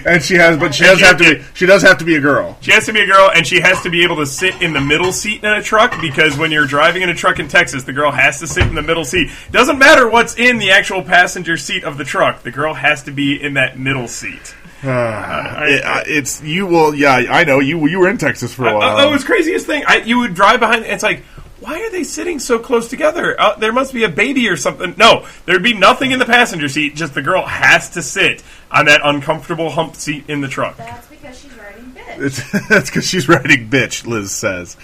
And 0.05 0.21
she 0.21 0.35
has, 0.35 0.57
but 0.57 0.73
she 0.75 0.83
does 0.83 0.99
have 1.01 1.17
to 1.17 1.35
be. 1.35 1.43
She 1.53 1.65
does 1.65 1.81
have 1.83 1.97
to 1.99 2.05
be 2.05 2.15
a 2.15 2.19
girl. 2.21 2.57
She 2.61 2.71
has 2.71 2.85
to 2.87 2.93
be 2.93 3.01
a 3.01 3.05
girl, 3.07 3.31
and 3.33 3.45
she 3.47 3.59
has 3.61 3.81
to 3.83 3.89
be 3.89 4.03
able 4.03 4.17
to 4.17 4.25
sit 4.25 4.61
in 4.61 4.73
the 4.73 4.81
middle 4.81 5.11
seat 5.11 5.43
in 5.43 5.51
a 5.51 5.61
truck 5.61 5.99
because 6.01 6.37
when 6.37 6.51
you're 6.51 6.65
driving 6.67 7.01
in 7.01 7.09
a 7.09 7.15
truck 7.15 7.39
in 7.39 7.47
Texas, 7.47 7.83
the 7.83 7.93
girl 7.93 8.11
has 8.11 8.39
to 8.39 8.47
sit 8.47 8.63
in 8.67 8.75
the 8.75 8.81
middle 8.81 9.05
seat. 9.05 9.29
Doesn't 9.51 9.77
matter 9.79 10.09
what's 10.09 10.35
in 10.37 10.57
the 10.57 10.71
actual 10.71 11.01
passenger 11.03 11.57
seat 11.57 11.83
of 11.83 11.97
the 11.97 12.03
truck; 12.03 12.43
the 12.43 12.51
girl 12.51 12.73
has 12.73 13.03
to 13.03 13.11
be 13.11 13.41
in 13.41 13.53
that 13.55 13.79
middle 13.79 14.07
seat. 14.07 14.55
Uh, 14.83 15.63
it- 15.67 15.83
uh, 15.83 16.03
it's 16.05 16.41
you. 16.43 16.67
Well, 16.67 16.93
yeah, 16.93 17.11
I 17.15 17.43
know 17.45 17.59
you. 17.59 17.87
You 17.87 17.99
were 17.99 18.09
in 18.09 18.19
Texas 18.19 18.53
for 18.53 18.67
a 18.67 18.75
while. 18.75 18.97
Oh, 18.99 19.09
it 19.09 19.11
was 19.11 19.23
craziest 19.23 19.65
thing. 19.65 19.83
I, 19.87 19.97
you 19.97 20.19
would 20.19 20.35
drive 20.35 20.59
behind. 20.59 20.85
It's 20.85 21.01
like, 21.01 21.23
why 21.59 21.81
are 21.81 21.89
they 21.91 22.03
sitting 22.03 22.39
so 22.39 22.59
close 22.59 22.87
together? 22.89 23.39
Uh, 23.39 23.55
there 23.55 23.73
must 23.73 23.93
be 23.93 24.03
a 24.03 24.09
baby 24.09 24.47
or 24.49 24.55
something. 24.57 24.93
No, 24.97 25.25
there'd 25.45 25.63
be 25.63 25.73
nothing 25.73 26.11
in 26.11 26.19
the 26.19 26.25
passenger 26.25 26.69
seat. 26.69 26.95
Just 26.95 27.13
the 27.13 27.21
girl 27.21 27.45
has 27.45 27.89
to 27.91 28.01
sit 28.01 28.43
on 28.71 28.85
that 28.85 29.01
uncomfortable 29.03 29.69
hump 29.71 29.95
seat 29.95 30.25
in 30.27 30.41
the 30.41 30.47
truck. 30.47 30.77
That's 30.77 31.07
because 31.07 31.39
she's 31.39 31.53
riding 31.57 31.91
bitch. 31.91 32.67
That's 32.69 32.89
because 32.89 33.07
she's 33.07 33.27
writing 33.27 33.69
bitch, 33.69 34.05
Liz 34.05 34.31
says. 34.31 34.77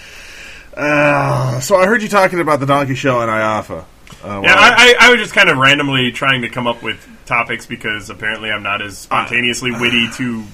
Uh, 0.76 1.60
so 1.60 1.76
I 1.76 1.86
heard 1.86 2.02
you 2.02 2.08
talking 2.08 2.40
about 2.40 2.60
the 2.60 2.66
Donkey 2.66 2.94
Show 2.96 3.20
and 3.20 3.30
IAFA. 3.30 3.84
Uh, 4.24 4.40
Yeah, 4.42 4.54
I, 4.54 4.94
I, 5.00 5.08
I 5.08 5.10
was 5.10 5.20
just 5.20 5.34
kind 5.34 5.48
of 5.48 5.56
randomly 5.58 6.10
trying 6.10 6.42
to 6.42 6.48
come 6.48 6.66
up 6.66 6.82
with 6.82 7.06
topics 7.26 7.66
because 7.66 8.10
apparently 8.10 8.50
I'm 8.50 8.62
not 8.62 8.82
as 8.82 8.98
spontaneously 8.98 9.70
witty 9.70 10.10
to 10.14 10.44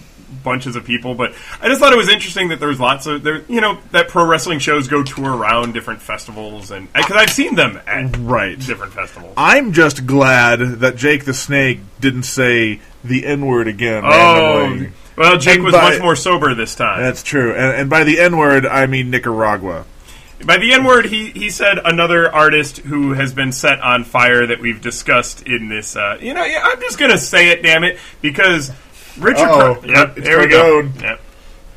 bunches 0.45 0.77
of 0.77 0.85
people. 0.85 1.15
But 1.15 1.35
I 1.61 1.69
just 1.69 1.81
thought 1.81 1.93
it 1.93 1.97
was 1.97 2.09
interesting 2.09 2.49
that 2.49 2.61
there's 2.61 2.81
lots 2.81 3.07
of 3.07 3.23
there, 3.23 3.43
you 3.49 3.61
know, 3.61 3.79
that 3.93 4.09
pro 4.09 4.25
wrestling 4.27 4.59
shows 4.59 4.89
go 4.89 5.03
tour 5.03 5.35
around 5.37 5.73
different 5.75 6.03
festivals, 6.03 6.71
and 6.71 6.93
because 6.93 7.17
I've 7.17 7.31
seen 7.31 7.55
them 7.55 7.81
at 7.87 8.17
right 8.19 8.59
different 8.59 8.93
festivals. 8.93 9.35
I'm 9.37 9.73
just 9.73 10.07
glad 10.07 10.57
that 10.81 10.97
Jake 10.97 11.25
the 11.25 11.35
Snake 11.35 11.81
didn't 12.01 12.25
say 12.25 12.81
the 13.05 13.27
N 13.27 13.47
word 13.47 13.69
again. 13.69 14.03
Oh, 14.05 14.61
randomly. 14.63 14.93
well, 15.17 15.39
Jake 15.39 15.57
And 15.57 15.65
was 15.65 15.75
by- 15.75 15.91
much 15.91 16.01
more 16.01 16.17
sober 16.17 16.55
this 16.55 16.75
time. 16.75 17.01
That's 17.03 17.23
true. 17.23 17.53
And, 17.55 17.81
and 17.83 17.91
by 17.91 18.05
the 18.05 18.21
N 18.21 18.37
word, 18.37 18.67
I 18.67 18.87
mean 18.87 19.11
Nicaragua. 19.11 19.85
By 20.43 20.57
the 20.57 20.73
N 20.73 20.85
word, 20.85 21.05
he, 21.05 21.29
he 21.33 21.51
said 21.51 21.79
another 21.85 22.33
artist 22.35 22.79
who 22.79 23.13
has 23.13 23.35
been 23.35 23.53
set 23.53 23.79
on 23.83 24.05
fire 24.05 24.47
that 24.47 24.59
we've 24.59 24.81
discussed 24.81 25.43
in 25.47 25.69
this. 25.69 25.97
Uh, 25.97 26.17
you 26.19 26.33
know, 26.33 26.43
yeah, 26.45 26.63
I'm 26.65 26.81
just 26.81 26.99
going 26.99 27.11
to 27.11 27.19
say 27.19 27.51
it, 27.51 27.63
damn 27.63 27.85
it, 27.85 27.99
because 28.23 28.71
Richard. 29.19 29.41
Uh-oh. 29.49 29.75
Car- 29.77 29.87
yep, 29.87 30.17
It's 30.19 30.27
there 30.27 30.39
we 30.41 30.49
go. 30.49 30.81
Yep. 31.01 31.21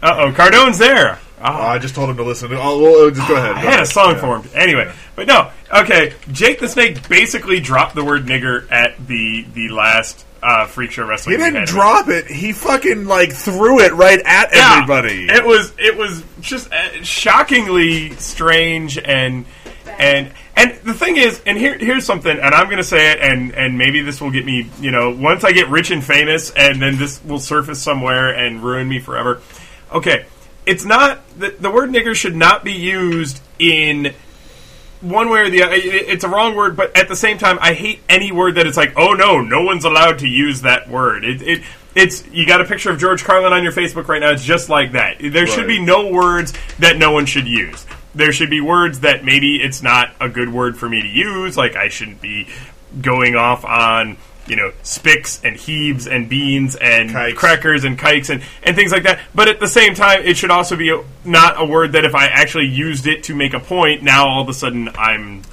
Uh 0.02 0.16
oh, 0.20 0.32
Cardone's 0.34 0.78
there. 0.78 1.20
Oh, 1.46 1.46
I 1.52 1.78
just 1.78 1.94
told 1.96 2.10
him 2.10 2.18
to 2.18 2.24
listen. 2.24 2.50
Oh, 2.54 2.80
well, 2.82 3.10
just 3.12 3.28
go 3.28 3.36
ahead. 3.36 3.52
I 3.56 3.64
Go 3.64 3.70
had 3.70 3.80
a 3.82 3.86
song 3.86 4.14
Yeah. 4.14 4.20
for 4.22 4.38
him. 4.40 4.50
Anyway, 4.56 4.92
but 5.16 5.28
no, 5.28 5.50
okay. 5.74 6.14
Jake 6.32 6.60
the 6.60 6.70
Snake 6.70 7.08
basically 7.10 7.60
dropped 7.60 7.96
the 7.96 8.04
word 8.04 8.26
nigger 8.26 8.70
at 8.72 8.96
the 9.08 9.46
the 9.54 9.68
last 9.70 10.26
uh, 10.42 10.66
freak 10.68 10.92
show 10.92 11.06
wrestling. 11.06 11.38
He 11.40 11.44
didn't 11.44 11.68
drop 11.68 12.08
it. 12.10 12.28
He 12.28 12.52
fucking 12.54 13.06
like 13.06 13.34
threw 13.34 13.80
it 13.82 13.94
right 13.94 14.22
at 14.26 14.50
Yeah. 14.54 14.74
everybody. 14.76 15.26
It 15.30 15.46
was 15.46 15.74
it 15.78 15.98
was 15.98 16.24
just 16.42 16.72
uh, 16.72 17.04
shockingly 17.04 18.12
strange 18.18 18.98
and 18.98 19.46
and 20.00 20.32
and 20.56 20.72
the 20.84 20.94
thing 20.94 21.18
is, 21.18 21.42
and 21.46 21.58
here 21.58 21.78
here's 21.78 22.06
something, 22.06 22.32
and 22.32 22.54
I'm 22.54 22.66
going 22.66 22.78
to 22.78 22.84
say 22.84 23.12
it, 23.12 23.20
and 23.20 23.54
and 23.54 23.78
maybe 23.78 24.02
this 24.02 24.22
will 24.22 24.32
get 24.32 24.46
me, 24.46 24.70
you 24.80 24.92
know, 24.92 25.12
once 25.12 25.44
I 25.44 25.52
get 25.52 25.70
rich 25.70 25.92
and 25.92 26.04
famous, 26.04 26.52
and 26.52 26.82
then 26.82 26.98
this 26.98 27.24
will 27.24 27.40
surface 27.40 27.82
somewhere 27.82 28.30
and 28.30 28.64
ruin 28.64 28.88
me 28.88 29.00
forever. 29.00 29.42
Okay, 29.92 30.26
it's 30.66 30.86
not 30.86 31.20
the, 31.40 31.50
the 31.60 31.70
word 31.72 31.90
nigger 31.90 32.16
should 32.16 32.36
not 32.36 32.64
be 32.64 32.74
used 32.74 33.42
in 33.60 34.14
one 35.02 35.30
way 35.30 35.42
or 35.42 35.50
the 35.50 35.64
other. 35.64 35.74
It- 35.76 35.84
It's 36.10 36.24
a 36.24 36.30
wrong 36.30 36.56
word, 36.56 36.76
but 36.78 36.96
at 36.98 37.08
the 37.08 37.16
same 37.16 37.38
time, 37.38 37.58
I 37.62 37.74
hate 37.74 38.02
any 38.08 38.32
word 38.32 38.56
that 38.56 38.66
it's 38.68 38.78
like, 38.78 38.94
oh 38.96 39.14
no, 39.14 39.42
no 39.42 39.64
one's 39.64 39.86
allowed 39.86 40.20
to 40.20 40.28
use 40.28 40.62
that 40.62 40.88
word. 40.90 41.26
It, 41.26 41.42
it 41.42 41.64
it's 41.96 42.26
you 42.32 42.46
got 42.48 42.62
a 42.62 42.66
picture 42.66 42.90
of 42.90 43.00
George 43.00 43.24
Carlin 43.24 43.54
on 43.54 43.64
your 43.64 43.72
Facebook 43.72 44.08
right 44.08 44.20
now. 44.22 44.32
It's 44.32 44.44
just 44.44 44.70
like 44.70 44.94
that. 44.94 45.18
There 45.20 45.46
should 45.48 45.68
be 45.68 45.80
no 45.80 46.08
words 46.12 46.54
that 46.80 46.98
no 46.98 47.12
one 47.12 47.26
should 47.26 47.48
use. 47.48 47.86
There 48.16 48.32
should 48.32 48.50
be 48.50 48.62
words 48.62 49.02
that 49.02 49.24
maybe 49.24 49.58
it's 49.58 49.82
not 49.82 50.12
a 50.20 50.30
good 50.30 50.50
word 50.50 50.78
for 50.78 50.88
me 50.88 51.02
to 51.02 51.08
use. 51.08 51.58
Like 51.58 51.76
I 51.76 51.90
shouldn't 51.90 52.22
be 52.22 52.48
going 53.02 53.36
off 53.36 53.66
on 53.66 54.18
you 54.46 54.56
know 54.56 54.72
spicks 54.84 55.42
and 55.44 55.56
heaves 55.56 56.08
and 56.08 56.28
beans 56.30 56.76
and 56.76 57.12
crackers 57.36 57.84
and 57.84 57.98
kikes 57.98 58.30
and, 58.30 58.44
and 58.62 58.76
things 58.76 58.92
like 58.92 59.04
that. 59.04 59.20
But 59.34 59.48
at 59.48 59.60
the 59.60 59.68
same 59.68 59.96
time, 59.96 60.24
it 60.24 60.38
should 60.38 60.52
also 60.52 60.76
be 60.76 60.90
a, 60.90 61.04
not 61.24 61.62
a 61.62 61.66
word 61.66 61.94
that 61.94 62.06
if 62.06 62.16
I 62.16 62.28
actually 62.28 62.68
used 62.68 63.08
it 63.08 63.24
to 63.24 63.36
make 63.36 63.54
a 63.54 63.60
point, 63.60 64.04
now 64.04 64.28
all 64.28 64.42
of 64.42 64.50
a 64.50 64.54
sudden 64.54 64.90
I'm 64.96 65.44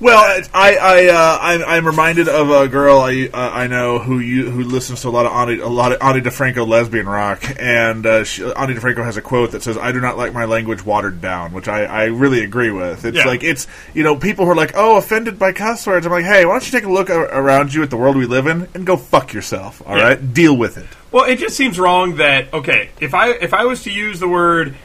Well, 0.00 0.44
I 0.54 0.76
I 0.76 1.08
uh, 1.08 1.38
I'm, 1.40 1.62
I'm 1.64 1.86
reminded 1.86 2.28
of 2.28 2.50
a 2.50 2.68
girl 2.68 3.00
I 3.00 3.28
uh, 3.34 3.50
I 3.52 3.66
know 3.66 3.98
who 3.98 4.20
you 4.20 4.48
who 4.48 4.62
listens 4.62 5.00
to 5.02 5.08
a 5.08 5.10
lot 5.10 5.26
of 5.26 5.32
Ani, 5.32 5.58
a 5.60 5.66
lot 5.66 5.90
of 5.90 5.98
Ani 6.00 6.20
DiFranco 6.20 6.64
lesbian 6.68 7.08
rock, 7.08 7.42
and 7.58 8.06
uh, 8.06 8.22
she, 8.22 8.44
Ani 8.44 8.74
DiFranco 8.74 9.04
has 9.04 9.16
a 9.16 9.22
quote 9.22 9.50
that 9.50 9.64
says, 9.64 9.76
"I 9.76 9.90
do 9.90 10.00
not 10.00 10.16
like 10.16 10.32
my 10.32 10.44
language 10.44 10.84
watered 10.86 11.20
down," 11.20 11.52
which 11.52 11.66
I, 11.66 11.84
I 11.84 12.04
really 12.04 12.44
agree 12.44 12.70
with. 12.70 13.04
It's 13.04 13.16
Yeah. 13.16 13.24
like 13.24 13.42
it's 13.42 13.66
you 13.92 14.04
know 14.04 14.14
people 14.14 14.44
who 14.44 14.52
are 14.52 14.56
like, 14.56 14.70
"Oh, 14.76 14.98
offended 14.98 15.36
by 15.36 15.52
cuss 15.52 15.84
words." 15.84 16.06
I'm 16.06 16.12
like, 16.12 16.24
"Hey, 16.24 16.44
why 16.44 16.52
don't 16.52 16.64
you 16.64 16.78
take 16.78 16.88
a 16.88 16.92
look 16.92 17.10
a- 17.10 17.18
around 17.18 17.74
you 17.74 17.82
at 17.82 17.90
the 17.90 17.96
world 17.96 18.14
we 18.16 18.26
live 18.26 18.46
in 18.46 18.68
and 18.74 18.86
go 18.86 18.96
fuck 18.96 19.32
yourself? 19.32 19.82
All 19.84 19.96
right, 19.96 20.20
Yeah. 20.20 20.28
deal 20.32 20.56
with 20.56 20.78
it." 20.78 20.86
Well, 21.10 21.24
it 21.24 21.40
just 21.40 21.56
seems 21.56 21.76
wrong 21.76 22.16
that 22.16 22.54
okay, 22.54 22.90
if 23.00 23.14
I 23.14 23.30
if 23.30 23.52
I 23.52 23.64
was 23.64 23.82
to 23.82 23.90
use 23.90 24.20
the 24.20 24.28
word 24.28 24.76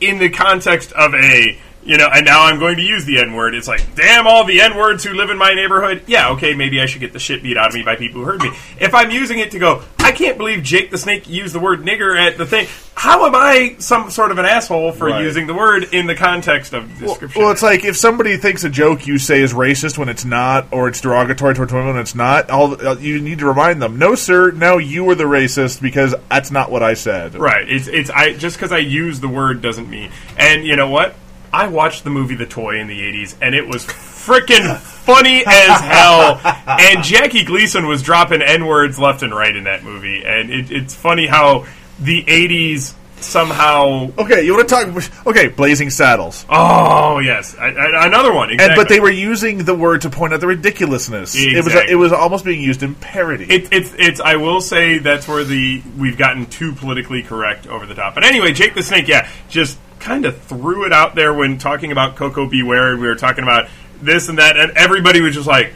in 0.00 0.18
the 0.18 0.28
context 0.30 0.90
of 0.92 1.14
a 1.14 1.56
you 1.82 1.96
know, 1.96 2.08
and 2.12 2.24
now 2.26 2.44
I'm 2.44 2.58
going 2.58 2.76
to 2.76 2.82
use 2.82 3.04
the 3.04 3.18
N 3.20 3.32
word. 3.32 3.54
It's 3.54 3.68
like, 3.68 3.94
damn 3.94 4.26
all 4.26 4.44
the 4.44 4.60
N 4.60 4.76
words 4.76 5.02
who 5.04 5.14
live 5.14 5.30
in 5.30 5.38
my 5.38 5.54
neighborhood. 5.54 6.02
Yeah, 6.06 6.30
okay, 6.30 6.54
maybe 6.54 6.80
I 6.80 6.86
should 6.86 7.00
get 7.00 7.12
the 7.12 7.18
shit 7.18 7.42
beat 7.42 7.56
out 7.56 7.68
of 7.68 7.74
me 7.74 7.82
by 7.82 7.96
people 7.96 8.20
who 8.20 8.26
heard 8.26 8.42
me. 8.42 8.50
If 8.78 8.94
I'm 8.94 9.10
using 9.10 9.38
it 9.38 9.50
to 9.52 9.58
go, 9.58 9.82
I 9.98 10.12
can't 10.12 10.36
believe 10.36 10.62
Jake 10.62 10.90
the 10.90 10.98
Snake 10.98 11.28
used 11.28 11.54
the 11.54 11.60
word 11.60 11.80
nigger 11.80 12.18
at 12.18 12.36
the 12.36 12.44
thing. 12.46 12.66
How 12.94 13.24
am 13.26 13.34
I 13.34 13.76
some 13.78 14.10
sort 14.10 14.30
of 14.30 14.36
an 14.38 14.44
asshole 14.44 14.92
for 14.92 15.06
Right. 15.06 15.22
using 15.22 15.46
the 15.46 15.54
word 15.54 15.84
in 15.94 16.06
the 16.06 16.14
context 16.14 16.74
of 16.74 16.98
the 16.98 17.06
description? 17.06 17.40
Well, 17.40 17.50
it's 17.50 17.62
like 17.62 17.84
if 17.84 17.96
somebody 17.96 18.36
thinks 18.36 18.62
a 18.64 18.68
joke 18.68 19.06
you 19.06 19.16
say 19.16 19.40
is 19.40 19.54
racist 19.54 19.96
when 19.96 20.10
it's 20.10 20.24
not, 20.26 20.66
or 20.70 20.88
it's 20.88 21.00
derogatory 21.00 21.54
towards 21.54 21.72
women 21.72 21.94
when 21.94 21.98
it's 21.98 22.14
not. 22.14 22.50
All 22.50 22.74
uh, 22.86 22.96
you 22.96 23.20
need 23.20 23.38
to 23.38 23.46
remind 23.46 23.80
them, 23.80 23.98
no, 23.98 24.14
sir, 24.14 24.50
no, 24.50 24.76
you 24.76 25.04
were 25.04 25.14
the 25.14 25.24
racist 25.24 25.80
because 25.80 26.14
that's 26.30 26.50
not 26.50 26.70
what 26.70 26.82
I 26.82 26.92
said. 26.92 27.36
Right. 27.36 27.66
It's 27.70 27.86
it's 27.88 28.10
I 28.10 28.34
just 28.34 28.56
because 28.56 28.72
I 28.72 28.78
use 28.78 29.20
the 29.20 29.28
word 29.28 29.62
doesn't 29.62 29.88
mean. 29.88 30.10
And 30.36 30.66
you 30.66 30.76
know 30.76 30.88
what? 30.90 31.14
I 31.52 31.68
watched 31.68 32.04
the 32.04 32.10
movie 32.10 32.34
The 32.34 32.46
Toy 32.46 32.80
in 32.80 32.86
the 32.86 33.00
'80s, 33.00 33.36
and 33.40 33.54
it 33.54 33.66
was 33.66 33.84
freaking 33.84 34.76
funny 34.78 35.44
as 35.46 35.80
hell. 35.80 36.40
And 36.66 37.02
Jackie 37.02 37.44
Gleason 37.44 37.86
was 37.86 38.02
dropping 38.02 38.42
n 38.42 38.66
words 38.66 38.98
left 38.98 39.22
and 39.22 39.34
right 39.34 39.54
in 39.54 39.64
that 39.64 39.82
movie, 39.82 40.24
and 40.24 40.50
it, 40.50 40.70
it's 40.70 40.94
funny 40.94 41.26
how 41.26 41.66
the 41.98 42.24
'80s 42.24 42.94
somehow. 43.22 44.10
Okay, 44.18 44.42
you 44.42 44.54
want 44.54 44.68
to 44.68 44.74
talk? 44.74 45.26
Okay, 45.26 45.48
Blazing 45.48 45.90
Saddles. 45.90 46.44
Oh 46.48 47.18
yes, 47.18 47.56
I, 47.58 47.68
I, 47.68 48.06
another 48.06 48.32
one. 48.32 48.50
Exactly. 48.50 48.72
And 48.72 48.76
but 48.76 48.88
they 48.88 49.00
were 49.00 49.10
using 49.10 49.64
the 49.64 49.74
word 49.74 50.02
to 50.02 50.10
point 50.10 50.32
out 50.32 50.40
the 50.40 50.46
ridiculousness. 50.46 51.34
It 51.36 51.64
was 51.64 51.74
it 51.74 51.96
was 51.96 52.12
almost 52.12 52.44
being 52.44 52.60
used 52.60 52.82
in 52.82 52.94
parody. 52.94 53.44
It, 53.44 53.72
it's 53.72 53.94
it's. 53.98 54.20
I 54.20 54.36
will 54.36 54.60
say 54.60 54.98
that's 54.98 55.26
where 55.28 55.44
the 55.44 55.82
we've 55.98 56.16
gotten 56.16 56.46
too 56.46 56.72
politically 56.72 57.22
correct 57.22 57.66
over 57.66 57.86
the 57.86 57.94
top. 57.94 58.14
But 58.14 58.24
anyway, 58.24 58.52
Jake 58.52 58.74
the 58.74 58.82
Snake, 58.82 59.08
yeah, 59.08 59.28
just 59.48 59.78
kind 60.00 60.24
of 60.24 60.40
threw 60.42 60.86
it 60.86 60.92
out 60.92 61.14
there 61.14 61.32
when 61.32 61.58
talking 61.58 61.92
about 61.92 62.16
Koko 62.16 62.46
B. 62.48 62.62
Ware. 62.62 62.96
We 62.96 63.06
were 63.06 63.14
talking 63.14 63.44
about 63.44 63.68
this 64.02 64.28
and 64.28 64.38
that, 64.38 64.56
and 64.56 64.72
everybody 64.72 65.20
was 65.20 65.34
just 65.34 65.46
like, 65.46 65.74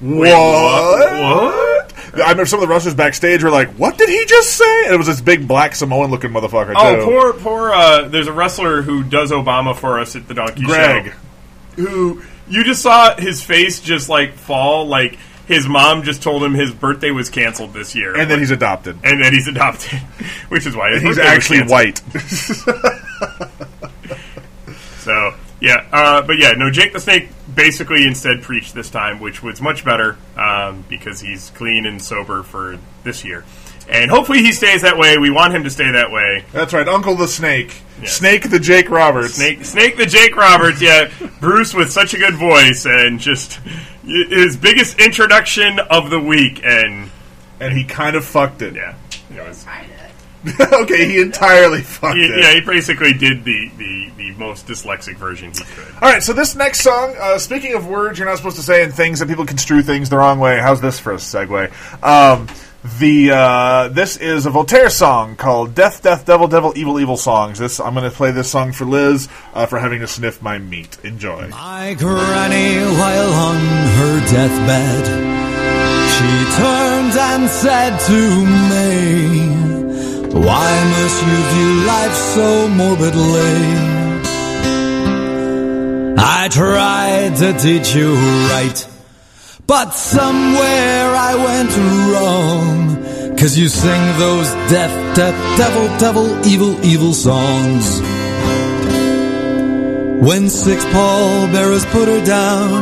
what? 0.00 1.12
What? 1.20 1.92
I 2.14 2.30
remember 2.30 2.46
some 2.46 2.60
of 2.62 2.68
the 2.68 2.72
wrestlers 2.72 2.94
backstage 2.94 3.42
were 3.42 3.50
like, 3.50 3.70
"What 3.70 3.98
did 3.98 4.08
he 4.08 4.24
just 4.26 4.50
say?" 4.52 4.84
And 4.84 4.94
it 4.94 4.96
was 4.96 5.06
this 5.06 5.20
big 5.20 5.48
black 5.48 5.74
Samoan 5.74 6.10
looking 6.10 6.30
motherfucker. 6.30 6.74
Oh, 6.76 6.96
too. 6.96 7.04
poor 7.04 7.32
poor. 7.32 7.72
Uh, 7.72 8.08
there's 8.08 8.26
a 8.26 8.32
wrestler 8.32 8.82
who 8.82 9.02
does 9.02 9.30
Obama 9.30 9.76
for 9.76 9.98
us 9.98 10.16
at 10.16 10.28
the 10.28 10.34
Donkey 10.34 10.64
Greg. 10.64 11.06
Show. 11.06 11.82
Who 11.82 12.22
you 12.48 12.64
just 12.64 12.82
saw 12.82 13.16
his 13.16 13.42
face 13.42 13.80
just 13.80 14.08
like 14.08 14.34
fall 14.34 14.86
like. 14.86 15.18
His 15.46 15.68
mom 15.68 16.02
just 16.02 16.24
told 16.24 16.42
him 16.42 16.54
his 16.54 16.72
birthday 16.72 17.12
was 17.12 17.30
canceled 17.30 17.72
this 17.72 17.94
year, 17.94 18.16
and 18.16 18.28
then 18.28 18.40
he's 18.40 18.50
adopted. 18.50 18.98
and 19.04 19.22
then 19.22 19.32
he's 19.32 19.46
adopted, 19.46 20.00
which 20.48 20.66
is 20.66 20.74
why 20.74 20.98
he's 20.98 21.18
actually 21.18 21.62
white. 21.62 22.02
So 25.06 25.34
yeah, 25.60 25.86
uh, 25.92 26.22
but 26.22 26.36
yeah, 26.36 26.50
no, 26.52 26.68
Jake 26.68 26.92
the 26.92 26.98
Snake 26.98 27.28
basically 27.54 28.04
instead 28.04 28.42
preached 28.42 28.74
this 28.74 28.90
time, 28.90 29.20
which 29.20 29.40
was 29.40 29.60
much 29.60 29.84
better 29.84 30.18
um, 30.36 30.84
because 30.88 31.20
he's 31.20 31.50
clean 31.50 31.86
and 31.86 32.02
sober 32.02 32.42
for 32.42 32.76
this 33.04 33.24
year. 33.24 33.44
And 33.88 34.10
hopefully 34.10 34.40
he 34.40 34.50
stays 34.50 34.82
that 34.82 34.98
way. 34.98 35.16
We 35.16 35.30
want 35.30 35.54
him 35.54 35.62
to 35.62 35.70
stay 35.70 35.88
that 35.92 36.10
way. 36.10 36.44
That's 36.52 36.74
right, 36.74 36.88
Uncle 36.88 37.14
the 37.14 37.28
Snake, 37.28 37.80
Snake 38.04 38.50
the 38.50 38.58
Jake 38.58 38.90
Roberts. 38.90 39.34
Snake, 39.34 39.64
Snake 39.64 39.96
the 39.96 40.06
Jake 40.06 40.34
Roberts, 40.34 40.82
yeah. 40.82 41.08
Bruce 41.40 41.72
with 41.72 41.92
such 41.92 42.12
a 42.12 42.18
good 42.18 42.34
voice 42.34 42.84
and 42.84 43.20
just 43.20 43.60
his 44.04 44.56
biggest 44.56 44.98
introduction 44.98 45.78
of 45.78 46.10
the 46.10 46.18
week, 46.18 46.64
and 46.64 47.10
and 47.60 47.78
he 47.78 47.84
kind 47.84 48.16
of 48.16 48.24
fucked 48.24 48.60
it. 48.60 48.74
Yeah. 48.74 48.96
okay, 50.72 51.06
he 51.06 51.20
entirely 51.20 51.80
fucked 51.80 52.16
He, 52.16 52.24
it. 52.24 52.42
yeah, 52.42 52.54
he 52.54 52.60
basically 52.60 53.12
did 53.12 53.44
the, 53.44 53.70
the, 53.76 54.10
the 54.16 54.30
most 54.32 54.66
dyslexic 54.66 55.16
version 55.16 55.50
he 55.52 55.64
could. 55.64 55.94
All 55.94 56.10
right, 56.12 56.22
so 56.22 56.32
this 56.32 56.54
next 56.54 56.80
song, 56.82 57.14
uh, 57.20 57.38
speaking 57.38 57.74
of 57.74 57.86
words 57.86 58.18
you're 58.18 58.28
not 58.28 58.36
supposed 58.36 58.56
to 58.56 58.62
say 58.62 58.82
and 58.84 58.92
things 58.94 59.18
that 59.20 59.28
people 59.28 59.44
construe 59.46 59.82
things 59.82 60.08
the 60.10 60.16
wrong 60.18 60.38
way, 60.38 60.58
how's 60.58 60.80
this 60.80 60.98
for 61.00 61.12
a 61.12 61.16
segue? 61.16 61.70
Um, 62.04 62.46
the 63.00 63.32
uh, 63.32 63.88
this 63.88 64.16
is 64.16 64.46
a 64.46 64.50
Voltaire 64.50 64.90
song 64.90 65.34
called 65.34 65.74
"Death, 65.74 66.04
Death, 66.04 66.24
Devil, 66.24 66.46
Devil, 66.46 66.72
Evil, 66.76 67.00
Evil 67.00 67.16
Songs." 67.16 67.58
This 67.58 67.80
I'm 67.80 67.94
going 67.94 68.08
to 68.08 68.16
play 68.16 68.30
this 68.30 68.48
song 68.48 68.70
for 68.70 68.84
Liz 68.84 69.28
uh, 69.54 69.66
for 69.66 69.80
having 69.80 69.98
to 70.00 70.06
sniff 70.06 70.40
my 70.40 70.58
meat. 70.58 70.96
Enjoy. 71.02 71.48
My 71.48 71.94
granny, 71.98 72.76
while 72.96 73.32
on 73.32 73.56
her 73.56 74.20
deathbed, 74.30 75.06
she 76.12 76.56
turned 76.62 77.18
and 77.18 77.50
said 77.50 77.98
to 78.06 78.46
me, 78.70 79.65
Why 80.44 80.70
must 80.94 81.18
you 81.28 81.36
view 81.52 81.72
life 81.86 82.14
so 82.34 82.68
morbidly? 82.68 83.56
I 86.18 86.48
tried 86.50 87.36
to 87.36 87.52
teach 87.58 87.94
you 87.94 88.14
right, 88.52 88.78
but 89.66 89.90
somewhere 89.90 91.08
I 91.30 91.32
went 91.48 91.72
wrong. 92.12 93.36
Cause 93.36 93.56
you 93.56 93.68
sing 93.68 94.18
those 94.18 94.48
death, 94.70 94.94
death, 95.16 95.36
devil, 95.58 95.86
devil, 95.98 96.46
evil, 96.46 96.84
evil 96.84 97.12
songs. 97.12 98.00
When 100.26 100.48
six 100.48 100.84
pallbearers 100.86 101.84
put 101.86 102.08
her 102.08 102.24
down 102.24 102.72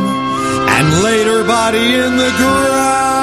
and 0.69 1.03
laid 1.03 1.27
her 1.27 1.45
body 1.47 1.95
in 1.95 2.17
the 2.17 2.31
ground, 2.37 3.14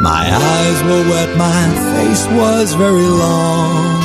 my 0.00 0.30
eyes 0.30 0.82
were 0.84 1.04
wet, 1.10 1.36
my 1.36 1.68
face 1.94 2.26
was 2.28 2.74
very 2.74 3.08
long. 3.24 3.98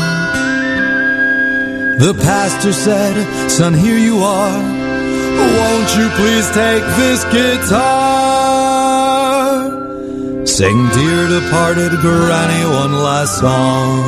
The 2.00 2.14
pastor 2.16 2.74
said, 2.74 3.16
Son, 3.50 3.74
here 3.74 3.98
you 3.98 4.18
are. 4.18 4.60
Won't 5.60 5.96
you 5.96 6.10
please 6.18 6.50
take 6.52 6.84
this 6.98 7.24
guitar? 7.26 8.74
Sing, 10.46 10.90
dear 10.90 11.28
departed 11.28 11.92
granny, 12.02 12.66
one 12.66 12.94
last 12.94 13.40
song. 13.40 14.04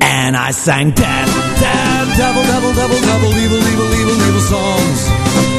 And 0.00 0.36
I 0.36 0.52
sang 0.52 0.92
death, 0.92 1.32
death, 1.60 2.16
devil, 2.16 2.42
devil, 2.42 2.72
devil, 2.74 3.00
devil, 3.00 3.30
evil, 3.42 3.58
evil, 3.58 3.94
evil, 4.00 4.18
evil 4.28 4.40
songs. 4.40 5.08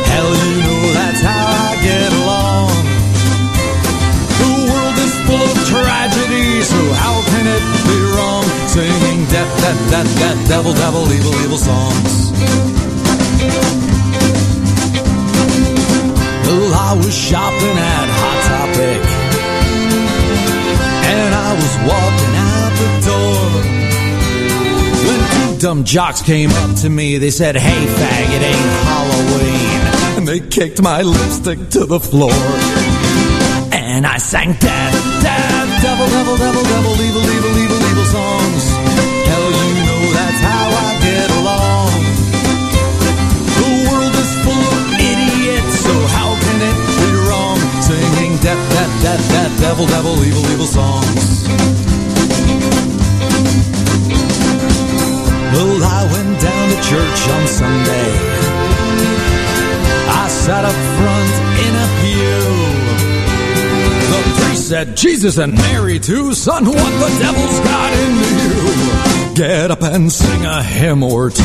Hell, 0.08 0.32
you 0.44 0.62
know 0.64 0.94
that's 0.94 1.22
how 1.22 1.46
I 1.72 1.76
get. 1.84 2.27
Tragedy, 6.28 6.62
so 6.62 6.78
how 6.94 7.22
can 7.26 7.48
it 7.48 7.64
be 7.88 8.00
wrong? 8.16 8.44
Singing 8.68 9.26
death, 9.30 9.62
death, 9.62 9.92
death, 9.92 10.20
death, 10.20 10.48
devil, 10.48 10.74
devil, 10.74 11.12
evil, 11.12 11.34
evil 11.44 11.58
songs. 11.58 12.32
Well, 16.48 16.74
I 16.74 16.94
was 16.96 17.16
shopping 17.16 17.78
at 17.78 18.08
Hot 18.20 18.40
Topic, 18.52 19.02
and 21.16 21.36
I 21.36 21.54
was 21.54 21.74
walking 21.92 22.36
out 22.52 22.74
the 22.82 22.90
door. 23.08 23.64
When 25.08 25.20
two 25.56 25.62
dumb 25.62 25.84
jocks 25.84 26.22
came 26.22 26.52
up 26.52 26.76
to 26.78 26.90
me, 26.90 27.18
they 27.18 27.32
said, 27.32 27.56
Hey, 27.56 27.86
fag, 27.86 28.36
it 28.36 28.42
ain't 28.42 28.72
Halloween. 28.88 30.18
And 30.18 30.28
they 30.28 30.40
kicked 30.40 30.82
my 30.82 31.02
lipstick 31.02 31.70
to 31.72 31.86
the 31.86 32.00
floor. 32.00 32.34
And 33.72 34.06
I 34.06 34.18
sang 34.18 34.54
death, 34.54 35.24
death, 35.24 35.77
devil, 36.10 36.38
devil, 36.38 36.64
devil, 36.64 36.64
devil, 36.64 36.94
evil, 37.02 37.26
evil, 37.36 37.54
evil, 37.58 37.82
evil 37.90 38.06
songs. 38.06 38.64
Hell, 39.30 39.50
you 39.52 39.74
know 39.88 40.04
that's 40.14 40.42
how 40.42 40.68
I 40.72 40.90
get 41.02 41.30
along. 41.40 41.92
The 43.60 43.70
world 43.88 44.16
is 44.16 44.32
full 44.44 44.66
of 44.78 44.86
idiots, 45.00 45.76
so 45.86 45.94
how 46.18 46.32
can 46.44 46.58
it 46.70 46.78
be 47.00 47.10
wrong? 47.28 47.58
Singing 47.82 48.38
death, 48.40 48.64
death, 48.72 48.94
death, 49.02 49.24
death, 49.30 49.54
devil, 49.60 49.86
devil, 49.88 50.16
evil, 50.24 50.46
evil 50.52 50.68
songs. 50.68 51.48
Well, 55.54 55.84
I 55.84 56.02
went 56.14 56.40
down 56.42 56.70
to 56.70 56.78
church 56.82 57.22
on 57.36 57.48
Sunday. 57.48 58.12
I 60.10 60.28
sat 60.30 60.64
up 60.64 60.78
front 60.98 61.34
in 61.66 61.74
a 61.76 61.88
pew. 62.02 62.67
Said, 64.58 64.98
Jesus 64.98 65.38
and 65.38 65.54
Mary 65.54 65.98
too, 65.98 66.34
son, 66.34 66.66
what 66.66 66.76
the 66.76 67.10
devil's 67.24 67.60
got 67.62 67.94
into 67.94 68.30
you? 68.44 69.36
Get 69.36 69.72
up 69.72 69.82
and 69.82 70.12
sing 70.12 70.46
a 70.46 70.62
hymn 70.62 71.04
or 71.04 71.30
two. 71.30 71.44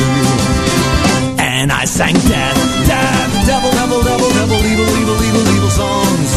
And 1.38 1.70
I 1.70 1.84
sang 1.84 2.14
death, 2.14 2.58
death, 2.88 3.46
devil, 3.46 3.70
devil, 3.70 4.02
devil, 4.02 4.28
devil, 4.28 4.58
evil, 4.58 4.90
evil, 4.98 5.18
evil, 5.22 5.44
evil 5.54 5.70
songs. 5.70 6.30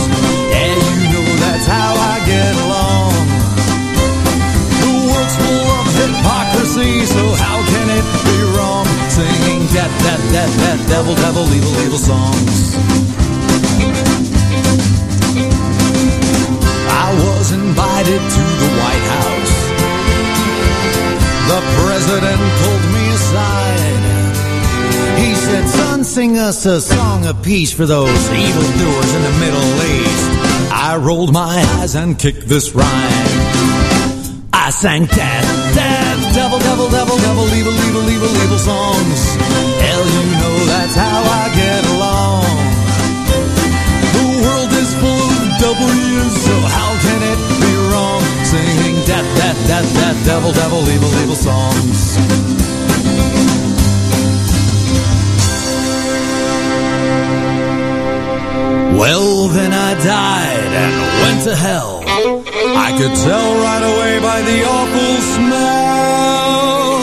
Yeah, 0.54 0.78
you 0.78 1.10
know 1.10 1.26
that's 1.42 1.66
how 1.66 1.96
I 1.98 2.22
get 2.30 2.54
along. 2.54 3.14
The 4.78 4.94
world's 5.10 5.36
full 5.42 5.70
of 5.74 5.90
hypocrisy, 5.90 7.02
so 7.10 7.24
how 7.34 7.66
can 7.66 7.88
it 7.98 8.06
be 8.30 8.38
wrong? 8.54 8.86
Singing 9.10 9.66
death, 9.74 9.90
death, 10.06 10.22
death, 10.32 10.54
death, 10.60 10.82
devil, 10.88 11.16
devil, 11.16 11.50
evil, 11.50 11.74
evil 11.82 11.98
songs. 11.98 13.25
I 17.08 17.14
was 17.14 17.52
invited 17.52 18.22
to 18.36 18.44
the 18.62 18.70
White 18.82 19.08
House. 19.18 19.56
The 21.52 21.62
president 21.78 22.42
pulled 22.62 22.86
me 22.98 23.06
aside. 23.20 24.04
He 25.22 25.36
said, 25.36 25.68
Son, 25.68 26.04
sing 26.04 26.40
us 26.40 26.66
a 26.66 26.82
song 26.82 27.28
of 27.28 27.44
peace 27.44 27.72
for 27.72 27.86
those 27.86 28.10
evildoers 28.32 29.12
in 29.18 29.22
the 29.22 29.36
Middle 29.40 29.70
East. 29.94 30.30
I 30.74 30.98
rolled 31.00 31.32
my 31.32 31.64
eyes 31.78 31.94
and 31.96 32.18
kicked 32.18 32.48
this 32.48 32.74
rhyme. 32.74 32.90
I 34.52 34.72
sang 34.72 35.06
death, 35.06 35.76
death, 35.76 36.34
devil, 36.34 36.58
devil, 36.58 36.90
devil, 36.90 37.18
devil, 37.18 37.46
evil, 37.54 37.74
evil, 37.86 38.10
evil, 38.10 38.32
evil 38.44 38.58
songs. 38.58 39.75
W's, 45.66 46.32
so 46.46 46.56
how 46.78 46.92
can 47.02 47.20
it 47.26 47.40
be 47.60 47.74
wrong? 47.90 48.22
Singing 48.46 49.02
death, 49.10 49.26
death, 49.36 49.58
death, 49.68 49.94
death, 49.96 50.24
devil, 50.24 50.52
devil, 50.52 50.88
evil, 50.88 51.10
evil 51.24 51.34
songs. 51.34 52.18
Well, 59.02 59.48
then 59.48 59.74
I 59.74 59.96
died 60.06 60.72
and 60.84 60.94
went 61.24 61.44
to 61.46 61.56
hell. 61.56 62.04
I 62.06 62.94
could 63.00 63.16
tell 63.26 63.50
right 63.68 63.86
away 63.92 64.20
by 64.20 64.42
the 64.46 64.64
awful 64.70 65.16
smell 65.34 67.00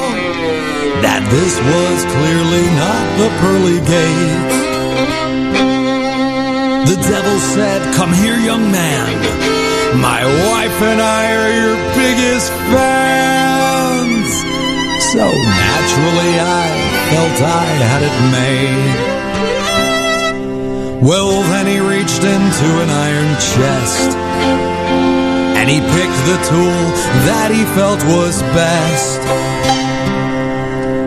that 1.02 1.26
this 1.34 1.59
was 1.59 2.05
clearly 2.14 2.66
not 2.78 3.06
the 3.18 3.28
pearly 3.43 3.80
gate. 3.90 4.61
The 7.12 7.20
devil 7.20 7.40
said, 7.40 7.94
Come 7.94 8.14
here, 8.14 8.39
young 8.39 8.72
man. 8.72 9.12
My 10.01 10.24
wife 10.24 10.80
and 10.80 10.98
I 10.98 11.36
are 11.36 11.52
your 11.60 11.76
biggest 11.93 12.48
fans. 12.72 14.32
So 15.12 15.20
naturally, 15.28 16.40
I 16.40 16.72
felt 17.12 17.36
I 17.36 17.68
had 17.84 18.02
it 18.09 18.16
made. 18.32 18.97
Well, 21.06 21.43
then 21.52 21.66
he 21.66 21.80
reached 21.80 22.24
into 22.24 22.68
an 22.80 22.89
iron 22.89 23.36
chest 23.52 24.16
and 25.60 25.68
he 25.68 25.80
picked 25.80 26.22
the 26.32 26.39
tool 26.48 26.80
that 27.28 27.51
he 27.52 27.62
felt 27.76 28.02
was 28.16 28.40
best. 28.56 29.20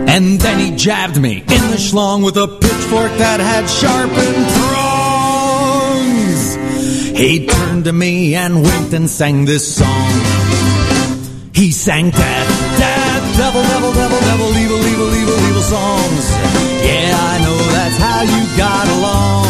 And 0.08 0.38
then 0.38 0.60
he 0.60 0.70
jabbed 0.76 1.20
me 1.20 1.38
in 1.38 1.62
the 1.72 1.78
schlong 1.78 2.22
with 2.24 2.36
a 2.36 2.46
pitchfork 2.46 3.10
that 3.18 3.40
had 3.40 3.66
sharpened 3.66 4.46
prongs. 4.54 4.75
He 7.16 7.46
turned 7.46 7.84
to 7.86 7.92
me 7.94 8.34
and 8.34 8.62
winked 8.62 8.92
and 8.92 9.08
sang 9.08 9.46
this 9.46 9.76
song. 9.76 10.10
He 11.54 11.70
sang 11.72 12.10
death, 12.10 12.78
death, 12.78 13.36
devil, 13.38 13.62
devil, 13.62 13.90
devil, 13.94 14.20
devil, 14.20 14.54
evil, 14.58 14.76
evil, 14.76 15.14
evil, 15.14 15.38
evil 15.48 15.62
songs. 15.62 16.30
Yeah, 16.84 17.16
I 17.16 17.38
know 17.42 17.56
that's 17.72 17.96
how 17.96 18.20
you 18.20 18.46
got 18.58 18.86
along. 18.98 19.46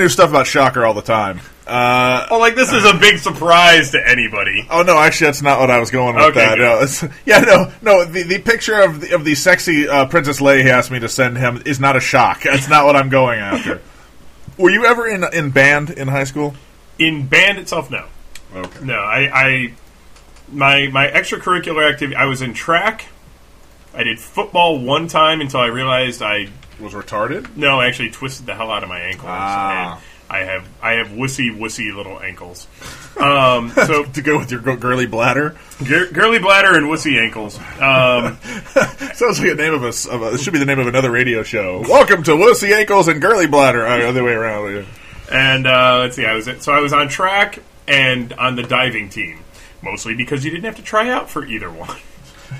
New 0.01 0.09
stuff 0.09 0.31
about 0.31 0.47
Shocker 0.47 0.85
all 0.85 0.93
the 0.93 1.01
time. 1.01 1.39
Uh, 1.65 2.27
well, 2.29 2.39
like 2.39 2.55
this 2.55 2.73
is 2.73 2.83
a 2.83 2.97
big 2.97 3.19
surprise 3.19 3.91
to 3.91 4.09
anybody. 4.09 4.67
Oh 4.69 4.81
no, 4.81 4.97
actually, 4.97 5.27
that's 5.27 5.41
not 5.41 5.59
what 5.59 5.69
I 5.69 5.79
was 5.79 5.91
going 5.91 6.15
with. 6.15 6.25
Okay, 6.25 6.39
that. 6.39 6.57
No, 6.57 7.09
yeah, 7.25 7.39
no, 7.39 7.71
no. 7.81 8.03
The, 8.03 8.23
the 8.23 8.39
picture 8.39 8.81
of 8.81 8.99
the, 8.99 9.15
of 9.15 9.23
the 9.23 9.35
sexy 9.35 9.87
uh, 9.87 10.07
Princess 10.07 10.41
Leia 10.41 10.63
he 10.63 10.69
asked 10.69 10.91
me 10.91 10.99
to 10.99 11.07
send 11.07 11.37
him 11.37 11.61
is 11.65 11.79
not 11.79 11.95
a 11.95 12.01
shock. 12.01 12.41
That's 12.43 12.67
not 12.67 12.85
what 12.85 12.95
I'm 12.95 13.09
going 13.09 13.39
after. 13.39 13.81
Were 14.57 14.71
you 14.71 14.85
ever 14.85 15.07
in 15.07 15.23
in 15.33 15.51
band 15.51 15.91
in 15.91 16.09
high 16.09 16.25
school? 16.25 16.55
In 16.99 17.27
band 17.27 17.57
itself, 17.57 17.89
no. 17.89 18.05
Okay. 18.53 18.83
No, 18.83 18.95
I, 18.95 19.29
I 19.33 19.73
my 20.51 20.87
my 20.87 21.07
extracurricular 21.07 21.89
activity. 21.89 22.15
I 22.15 22.25
was 22.25 22.41
in 22.41 22.53
track. 22.53 23.05
I 23.93 24.03
did 24.03 24.19
football 24.19 24.79
one 24.79 25.07
time 25.07 25.41
until 25.41 25.59
I 25.61 25.67
realized 25.67 26.21
I 26.21 26.49
was 26.81 26.93
retarded. 26.93 27.55
No, 27.55 27.79
I 27.79 27.87
actually 27.87 28.11
twisted 28.11 28.45
the 28.45 28.55
hell 28.55 28.71
out 28.71 28.83
of 28.83 28.89
my 28.89 28.99
ankles. 28.99 29.29
Ah. 29.29 29.95
And 29.95 30.03
I 30.29 30.39
have 30.45 30.67
I 30.81 30.91
have 30.93 31.07
wussy 31.09 31.55
wussy 31.55 31.93
little 31.93 32.19
ankles. 32.21 32.65
Um, 33.19 33.69
so 33.85 34.05
to 34.05 34.21
go 34.21 34.37
with 34.37 34.49
your 34.51 34.61
girly 34.61 35.05
bladder, 35.05 35.57
Gir- 35.83 36.09
girly 36.11 36.39
bladder 36.39 36.75
and 36.77 36.85
wussy 36.87 37.19
ankles. 37.21 37.57
Um, 37.57 38.37
Sounds 39.13 39.39
like 39.39 39.51
a 39.51 39.55
name 39.55 39.73
of 39.73 39.83
a, 39.83 39.87
of 40.09 40.21
a. 40.21 40.33
It 40.35 40.39
should 40.39 40.53
be 40.53 40.59
the 40.59 40.65
name 40.65 40.79
of 40.79 40.87
another 40.87 41.11
radio 41.11 41.43
show. 41.43 41.81
Welcome 41.81 42.23
to 42.23 42.31
Wussy 42.31 42.73
Ankles 42.73 43.09
and 43.09 43.21
Girly 43.21 43.45
Bladder. 43.47 43.85
Uh, 43.85 44.07
other 44.07 44.23
way 44.23 44.31
around. 44.31 44.73
yeah. 44.73 44.85
and 45.31 45.67
uh, 45.67 45.97
let's 45.99 46.15
see, 46.15 46.25
I 46.25 46.33
was 46.33 46.49
so 46.59 46.71
I 46.71 46.79
was 46.79 46.93
on 46.93 47.09
track 47.09 47.59
and 47.87 48.31
on 48.33 48.55
the 48.55 48.63
diving 48.63 49.09
team, 49.09 49.43
mostly 49.81 50.15
because 50.15 50.45
you 50.45 50.51
didn't 50.51 50.63
have 50.65 50.77
to 50.77 50.83
try 50.83 51.09
out 51.09 51.29
for 51.29 51.45
either 51.45 51.69
one. 51.69 51.97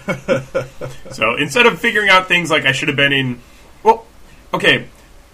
so 1.12 1.36
instead 1.36 1.66
of 1.66 1.80
figuring 1.80 2.10
out 2.10 2.28
things 2.28 2.50
like 2.52 2.66
I 2.66 2.72
should 2.74 2.88
have 2.90 2.98
been 2.98 3.14
in, 3.14 3.40
okay, 4.54 4.88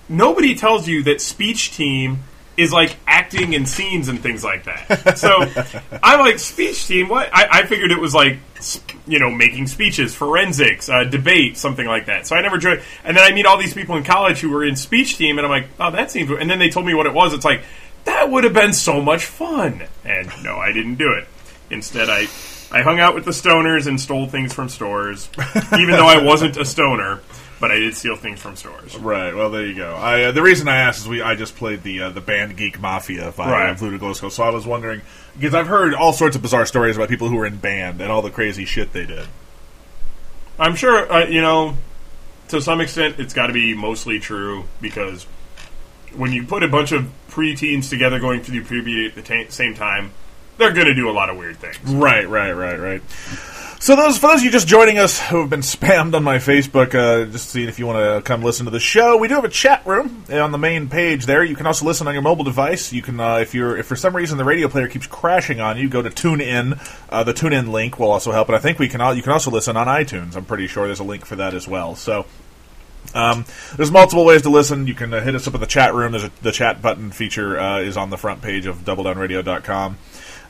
nobody 0.10 0.56
tells 0.56 0.88
you 0.88 1.04
that 1.04 1.22
speech 1.22 1.76
team 1.76 2.24
is 2.58 2.74
like 2.74 2.96
acting 3.06 3.54
in 3.54 3.66
scenes 3.68 4.08
and 4.08 4.20
things 4.20 4.44
like 4.44 4.64
that. 4.66 5.18
So 5.18 5.46
I'm 6.04 6.20
like 6.20 6.40
speech 6.40 6.88
team. 6.88 7.08
What 7.08 7.30
I, 7.34 7.48
I 7.60 7.66
figured 7.66 7.92
it 7.92 8.00
was 8.00 8.14
like 8.14 8.40
you 9.08 9.20
know 9.20 9.30
making 9.30 9.68
speeches, 9.68 10.14
forensics, 10.14 10.90
uh, 10.90 11.04
debate, 11.04 11.58
something 11.58 11.86
like 11.86 12.08
that. 12.08 12.28
So 12.28 12.36
I 12.36 12.42
never 12.42 12.58
joined. 12.58 12.82
And 13.04 13.16
then 13.16 13.24
I 13.24 13.34
meet 13.34 13.46
all 13.46 13.58
these 13.58 13.74
people 13.74 13.96
in 13.96 14.04
college 14.04 14.40
who 14.40 14.50
were 14.50 14.66
in 14.66 14.76
speech 14.76 15.18
team, 15.18 15.38
and 15.38 15.46
I'm 15.46 15.52
like, 15.52 15.70
oh, 15.80 15.92
that 15.92 16.12
seems. 16.12 16.30
And 16.32 16.50
then 16.50 16.60
they 16.60 16.70
told 16.70 16.86
me 16.86 16.94
what 16.94 17.06
it 17.06 17.14
was. 17.14 17.34
It's 17.34 17.46
like 17.46 17.62
that 18.06 18.30
would 18.32 18.44
have 18.44 18.54
been 18.54 18.74
so 18.74 19.02
much 19.02 19.26
fun. 19.26 19.84
And 20.04 20.32
no, 20.44 20.58
I 20.58 20.72
didn't 20.72 20.96
do 20.96 21.12
it. 21.14 21.28
Instead, 21.70 22.10
I 22.10 22.28
I 22.72 22.82
hung 22.82 23.00
out 23.00 23.16
with 23.16 23.26
the 23.26 23.32
stoners 23.32 23.88
and 23.88 24.00
stole 24.00 24.28
things 24.28 24.54
from 24.54 24.70
stores, 24.70 25.30
even 25.74 25.92
though 25.92 26.08
I 26.08 26.22
wasn't 26.24 26.58
a 26.58 26.66
stoner. 26.66 27.22
But 27.60 27.72
I 27.72 27.80
did 27.80 27.96
steal 27.96 28.16
things 28.16 28.40
from 28.40 28.56
stores. 28.56 28.96
Right. 28.98 29.34
Well, 29.34 29.50
there 29.50 29.66
you 29.66 29.74
go. 29.74 29.96
I, 29.96 30.26
uh, 30.26 30.32
the 30.32 30.44
reason 30.44 30.68
I 30.68 30.76
asked 30.76 31.00
is 31.00 31.08
we 31.08 31.22
I 31.24 31.36
just 31.36 31.56
played 31.56 31.82
the 31.82 32.02
uh, 32.04 32.10
the 32.12 32.22
band 32.22 32.56
Geek 32.56 32.80
Mafia 32.80 33.34
by 33.36 33.52
Right. 33.52 33.78
Fluta 33.78 34.32
so 34.32 34.44
I 34.44 34.50
was 34.50 34.68
wondering 34.68 35.02
because 35.36 35.56
I've 35.56 35.68
heard 35.68 35.96
all 35.96 36.14
sorts 36.14 36.36
of 36.36 36.44
bizarre 36.44 36.68
stories 36.68 36.96
about 36.96 37.10
people 37.10 37.30
who 37.30 37.36
were 37.36 37.48
in 37.48 37.58
band 37.58 38.00
and 38.00 38.12
all 38.12 38.22
the 38.22 38.30
crazy 38.30 38.66
shit 38.66 38.94
they 38.94 39.06
did. 39.06 39.28
I'm 40.60 40.76
sure, 40.76 41.12
uh, 41.12 41.26
you 41.28 41.42
know, 41.42 41.78
to 42.50 42.62
some 42.62 42.82
extent, 42.82 43.20
it's 43.20 43.34
got 43.34 43.48
to 43.48 43.54
be 43.54 43.74
mostly 43.74 44.20
true 44.20 44.66
because 44.82 45.24
when 46.16 46.32
you 46.32 46.46
put 46.46 46.64
a 46.64 46.68
bunch 46.68 46.92
of 46.92 47.12
preteens 47.30 47.90
together 47.90 48.20
going 48.20 48.42
through 48.42 48.64
puberty 48.64 49.06
at 49.06 49.16
the 49.16 49.22
ta 49.22 49.50
same 49.50 49.74
time, 49.74 50.12
they're 50.58 50.74
going 50.74 50.88
to 50.88 50.96
do 50.96 51.10
a 51.10 51.12
lot 51.12 51.30
of 51.30 51.38
weird 51.38 51.58
things. 51.58 51.78
Right, 51.86 52.28
right, 52.28 52.52
right, 52.52 52.80
right. 52.80 53.02
So 53.80 53.96
those 53.96 54.18
for 54.18 54.30
those 54.30 54.40
of 54.40 54.44
you 54.46 54.50
just 54.50 54.68
joining 54.68 54.98
us 54.98 55.20
who 55.20 55.40
have 55.42 55.52
been 55.52 55.62
spammed 55.62 56.16
on 56.16 56.24
my 56.24 56.38
Facebook, 56.38 56.96
uh, 56.96 57.32
just 57.32 57.52
seeing 57.52 57.70
if 57.70 57.78
you 57.78 57.86
want 57.86 58.00
to 58.00 58.28
come 58.28 58.42
listen 58.42 58.66
to 58.66 58.72
the 58.72 58.80
show, 58.80 59.18
we 59.18 59.28
do 59.28 59.36
have 59.36 59.44
a 59.44 59.50
chat 59.50 59.86
room 59.86 60.24
uh, 60.32 60.40
on 60.40 60.52
the 60.52 60.58
main 60.58 60.90
page 60.90 61.28
there. 61.28 61.44
You 61.44 61.56
can 61.56 61.68
also 61.68 61.86
listen 61.86 62.08
on 62.08 62.14
your 62.16 62.24
mobile 62.24 62.44
device. 62.44 62.92
You 62.92 63.04
can, 63.04 63.20
uh, 63.20 63.36
if 63.36 63.54
you're 63.54 63.78
if 63.78 63.86
for 63.86 63.96
some 63.96 64.16
reason 64.16 64.40
the 64.40 64.44
radio 64.46 64.68
player 64.68 64.88
keeps 64.88 65.06
crashing 65.06 65.62
on 65.62 65.78
you, 65.78 65.90
go 65.90 66.02
to 66.02 66.10
TuneIn. 66.10 66.80
Uh, 67.10 67.24
the 67.24 67.36
TuneIn 67.36 67.70
link 67.70 68.00
will 68.00 68.12
also 68.12 68.32
help, 68.32 68.48
and 68.50 68.56
I 68.56 68.60
think 68.60 68.80
we 68.80 68.88
can 68.88 69.00
all, 69.00 69.14
you 69.14 69.22
can 69.22 69.32
also 69.32 69.52
listen 69.52 69.78
on 69.78 69.86
iTunes. 69.86 70.36
I'm 70.36 70.46
pretty 70.46 70.66
sure 70.66 70.88
there's 70.88 71.00
a 71.00 71.04
link 71.04 71.26
for 71.26 71.36
that 71.36 71.54
as 71.54 71.68
well. 71.68 71.96
So. 71.96 72.26
Um, 73.14 73.46
there's 73.78 73.90
multiple 73.90 74.26
ways 74.26 74.42
to 74.42 74.50
listen. 74.50 74.86
You 74.86 74.94
can 74.94 75.14
uh, 75.14 75.22
hit 75.22 75.34
us 75.34 75.48
up 75.48 75.54
in 75.54 75.62
the 75.62 75.66
chat 75.66 75.94
room. 75.94 76.12
There's 76.12 76.26
a, 76.26 76.32
the 76.42 76.52
chat 76.52 76.82
button 76.82 77.10
feature 77.12 77.58
uh, 77.58 77.80
is 77.80 77.96
on 77.96 78.10
the 78.10 78.18
front 78.18 78.42
page 78.42 78.66
of 78.66 78.80
doubledownradio.com. 78.80 79.98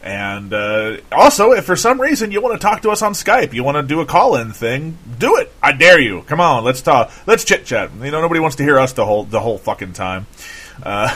And 0.08 0.54
uh, 0.54 0.98
also, 1.12 1.52
if 1.52 1.66
for 1.66 1.76
some 1.76 2.00
reason 2.00 2.32
you 2.32 2.40
want 2.42 2.54
to 2.60 2.66
talk 2.66 2.84
to 2.84 2.92
us 2.92 3.02
on 3.02 3.12
Skype, 3.12 3.52
you 3.52 3.62
want 3.66 3.76
to 3.76 3.84
do 3.84 4.00
a 4.00 4.06
call-in 4.06 4.54
thing, 4.54 4.98
do 5.20 5.36
it. 5.36 5.52
I 5.62 5.74
dare 5.74 6.00
you. 6.00 6.22
Come 6.22 6.40
on, 6.40 6.64
let's 6.64 6.82
talk. 6.82 7.12
Let's 7.28 7.44
chit 7.44 7.66
chat. 7.66 7.92
You 7.94 8.12
know, 8.12 8.22
nobody 8.22 8.40
wants 8.40 8.56
to 8.56 8.64
hear 8.64 8.80
us 8.80 8.94
the 8.94 9.06
whole 9.06 9.26
the 9.26 9.42
whole 9.42 9.58
fucking 9.58 9.92
time. 9.92 10.26
Uh, 10.82 11.10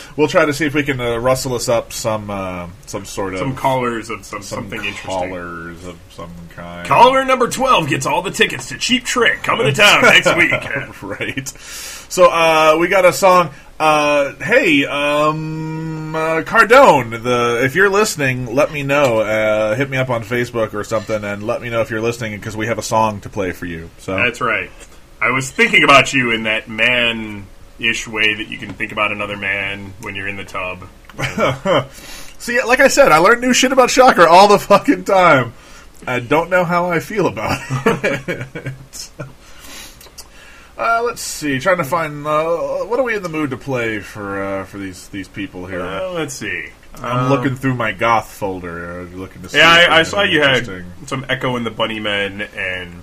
we'll 0.16 0.28
try 0.28 0.46
to 0.46 0.54
see 0.54 0.64
if 0.64 0.72
we 0.72 0.82
can 0.82 0.98
uh, 0.98 1.18
rustle 1.18 1.52
us 1.54 1.68
up 1.68 1.92
some 1.92 2.30
uh, 2.30 2.68
some 2.86 3.04
sort 3.04 3.34
of 3.34 3.40
Some 3.40 3.54
callers 3.54 4.08
of 4.08 4.24
some, 4.24 4.40
some 4.40 4.62
something 4.62 4.78
interesting. 4.78 5.10
callers 5.10 5.84
of 5.86 5.98
some 6.10 6.32
kind. 6.54 6.88
Caller 6.88 7.26
number 7.26 7.50
12 7.50 7.90
gets 7.90 8.06
all 8.06 8.22
the 8.22 8.30
tickets 8.30 8.70
to 8.70 8.78
Cheap 8.78 9.04
Trick 9.04 9.42
coming 9.42 9.66
to 9.66 9.72
town 9.74 10.02
next 10.02 10.34
week. 10.36 10.52
right. 11.02 11.48
So 11.48 12.30
uh, 12.30 12.78
we 12.80 12.88
got 12.88 13.04
a 13.04 13.12
song. 13.12 13.50
Uh, 13.78 14.34
hey, 14.42 14.84
um, 14.86 16.14
uh, 16.14 16.42
Cardone, 16.42 17.22
the 17.22 17.64
if 17.64 17.76
you're 17.76 17.88
listening, 17.88 18.52
let 18.52 18.72
me 18.72 18.82
know. 18.82 19.18
Uh, 19.18 19.76
hit 19.76 19.88
me 19.88 19.96
up 19.96 20.10
on 20.10 20.24
Facebook 20.24 20.74
or 20.74 20.82
something, 20.82 21.22
and 21.22 21.44
let 21.44 21.62
me 21.62 21.70
know 21.70 21.80
if 21.80 21.90
you're 21.90 22.00
listening 22.00 22.36
because 22.36 22.56
we 22.56 22.66
have 22.66 22.78
a 22.78 22.82
song 22.82 23.20
to 23.20 23.28
play 23.28 23.52
for 23.52 23.66
you. 23.66 23.88
So 23.98 24.16
That's 24.16 24.40
right. 24.40 24.70
I 25.20 25.30
was 25.30 25.50
thinking 25.50 25.84
about 25.84 26.12
you 26.12 26.32
in 26.32 26.44
that 26.44 26.68
man 26.68 27.46
ish 27.78 28.08
way 28.08 28.34
that 28.34 28.48
you 28.48 28.58
can 28.58 28.74
think 28.74 28.90
about 28.90 29.12
another 29.12 29.36
man 29.36 29.94
when 30.00 30.16
you're 30.16 30.28
in 30.28 30.36
the 30.36 30.44
tub. 30.44 30.88
See, 32.38 32.60
like 32.62 32.80
I 32.80 32.88
said, 32.88 33.12
I 33.12 33.18
learn 33.18 33.40
new 33.40 33.52
shit 33.52 33.72
about 33.72 33.90
Shocker 33.90 34.26
all 34.26 34.48
the 34.48 34.58
fucking 34.58 35.04
time. 35.04 35.54
I 36.06 36.20
don't 36.20 36.50
know 36.50 36.64
how 36.64 36.90
I 36.90 37.00
feel 37.00 37.26
about 37.26 37.60
it. 37.86 39.10
Uh, 40.78 41.02
let's 41.04 41.20
see. 41.20 41.58
Trying 41.58 41.78
to 41.78 41.84
find 41.84 42.26
uh, 42.26 42.44
what 42.84 42.98
are 43.00 43.02
we 43.02 43.14
in 43.16 43.22
the 43.22 43.28
mood 43.28 43.50
to 43.50 43.56
play 43.56 43.98
for 44.00 44.42
uh, 44.42 44.64
for 44.64 44.78
these 44.78 45.08
these 45.08 45.28
people 45.28 45.66
here. 45.66 45.80
Well, 45.80 46.12
let's 46.14 46.34
see. 46.34 46.68
I'm 46.94 47.24
Um, 47.26 47.30
looking 47.30 47.54
through 47.56 47.74
my 47.74 47.92
goth 47.92 48.30
folder, 48.30 49.00
uh, 49.00 49.04
looking 49.16 49.42
to 49.42 49.48
see. 49.48 49.58
Yeah, 49.58 49.68
I, 49.90 49.98
I 50.00 50.02
saw 50.02 50.22
you 50.22 50.40
had 50.42 50.84
some 51.06 51.24
Echo 51.28 51.56
and 51.56 51.64
the 51.66 51.70
Bunnymen 51.70 52.48
and 52.56 53.02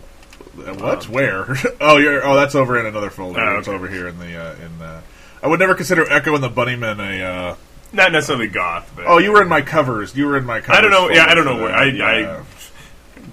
Uh, 0.57 0.73
What? 0.75 1.07
Where? 1.09 1.55
oh, 1.81 1.97
you're. 1.97 2.25
Oh, 2.25 2.35
that's 2.35 2.55
over 2.55 2.79
in 2.79 2.85
another 2.85 3.09
folder. 3.09 3.39
Oh, 3.41 3.59
It's 3.59 3.67
over 3.67 3.87
here 3.87 4.07
in 4.07 4.17
the. 4.19 4.35
Uh, 4.37 4.55
in 4.55 4.79
the. 4.79 5.01
I 5.43 5.47
would 5.47 5.59
never 5.59 5.75
consider 5.75 6.09
Echo 6.11 6.33
and 6.35 6.43
the 6.43 6.49
Bunnymen 6.49 6.99
a. 6.99 7.23
Uh, 7.23 7.55
not 7.93 8.11
necessarily 8.11 8.47
goth. 8.47 8.91
But 8.95 9.05
oh, 9.07 9.17
you 9.19 9.31
were 9.31 9.41
in 9.41 9.47
my 9.47 9.61
covers. 9.61 10.15
You 10.15 10.25
were 10.27 10.37
in 10.37 10.45
my 10.45 10.59
covers. 10.59 10.79
I 10.79 10.81
don't 10.81 10.91
know. 10.91 11.09
Yeah, 11.09 11.27
I 11.29 11.35
don't 11.35 11.45
know 11.45 11.57
where. 11.61 11.73
I. 11.75 11.85
Yeah. 11.85 12.43
I 12.43 12.43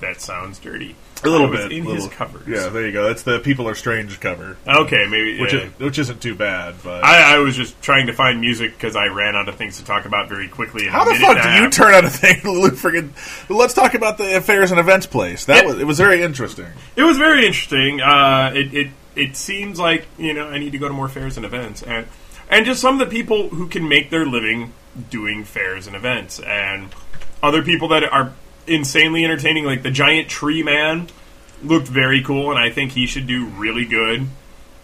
that 0.01 0.21
sounds 0.21 0.59
dirty. 0.59 0.95
A 1.25 1.29
little 1.29 1.49
bit. 1.49 1.71
in 1.73 1.85
little, 1.85 1.95
his 1.95 2.09
covers. 2.09 2.47
Yeah, 2.49 2.69
there 2.69 2.87
you 2.87 2.93
go. 2.93 3.05
That's 3.07 3.23
the 3.23 3.39
People 3.39 3.69
Are 3.69 3.75
Strange 3.75 4.19
cover. 4.21 4.57
Okay, 4.67 5.07
maybe 5.09 5.41
Which, 5.41 5.53
yeah. 5.53 5.61
is, 5.61 5.73
which 5.79 5.99
isn't 5.99 6.21
too 6.21 6.35
bad, 6.35 6.75
but 6.83 7.05
I, 7.05 7.37
I 7.37 7.39
was 7.39 7.57
just 7.57 7.81
trying 7.83 8.07
to 8.09 8.13
find 8.13 8.41
music 8.41 8.73
because 8.73 8.97
I 8.97 9.07
ran 9.07 9.37
out 9.37 9.49
of 9.49 9.57
things 9.57 9.79
to 9.79 9.85
talk 9.85 10.05
about 10.05 10.29
very 10.29 10.49
quickly. 10.49 10.87
How 10.89 11.05
the 11.05 11.15
fuck 11.15 11.43
do 11.43 11.49
you 11.63 11.71
turn 11.71 11.95
out 11.95 12.05
a 12.05 12.11
thing? 12.11 12.37
Friggin' 12.43 13.11
let's 13.49 13.75
talk 13.75 13.95
about 13.95 14.19
the 14.19 14.37
affairs 14.37 14.71
and 14.71 14.81
events 14.81 15.07
place. 15.07 15.45
That 15.45 15.63
Yeah. 15.65 15.71
was 15.73 15.79
it 15.81 15.87
was 15.87 15.99
very 15.99 16.23
interesting. 16.23 16.67
It 16.97 17.03
was 17.03 17.19
very 17.19 17.47
interesting. 17.47 18.01
Uh, 18.01 18.53
it, 18.55 18.75
it 18.75 18.89
it 19.15 19.37
seems 19.37 19.79
like 19.79 20.07
you 20.19 20.35
know 20.35 20.49
I 20.49 20.59
need 20.59 20.73
to 20.73 20.79
go 20.79 20.89
to 20.89 20.95
more 20.95 21.09
fairs 21.09 21.37
and 21.37 21.47
events, 21.47 21.83
and 21.83 22.07
and 22.51 22.67
just 22.67 22.81
some 22.81 23.01
of 23.01 23.09
the 23.09 23.13
people 23.15 23.49
who 23.51 23.69
can 23.69 23.89
make 23.89 24.11
their 24.11 24.27
living 24.27 24.73
doing 25.11 25.45
fairs 25.45 25.87
and 25.87 25.95
events, 25.95 26.41
and 26.41 26.89
other 27.43 27.63
people 27.63 27.89
that 27.89 28.05
are 28.05 28.33
insanely 28.67 29.25
entertaining, 29.25 29.65
like 29.65 29.83
the 29.83 29.91
giant 29.91 30.29
tree 30.29 30.63
man 30.63 31.09
looked 31.63 31.89
very 31.89 32.23
cool, 32.23 32.51
and 32.51 32.59
I 32.59 32.71
think 32.71 32.93
he 32.93 33.07
should 33.07 33.27
do 33.27 33.47
really 33.47 33.85
good 33.85 34.27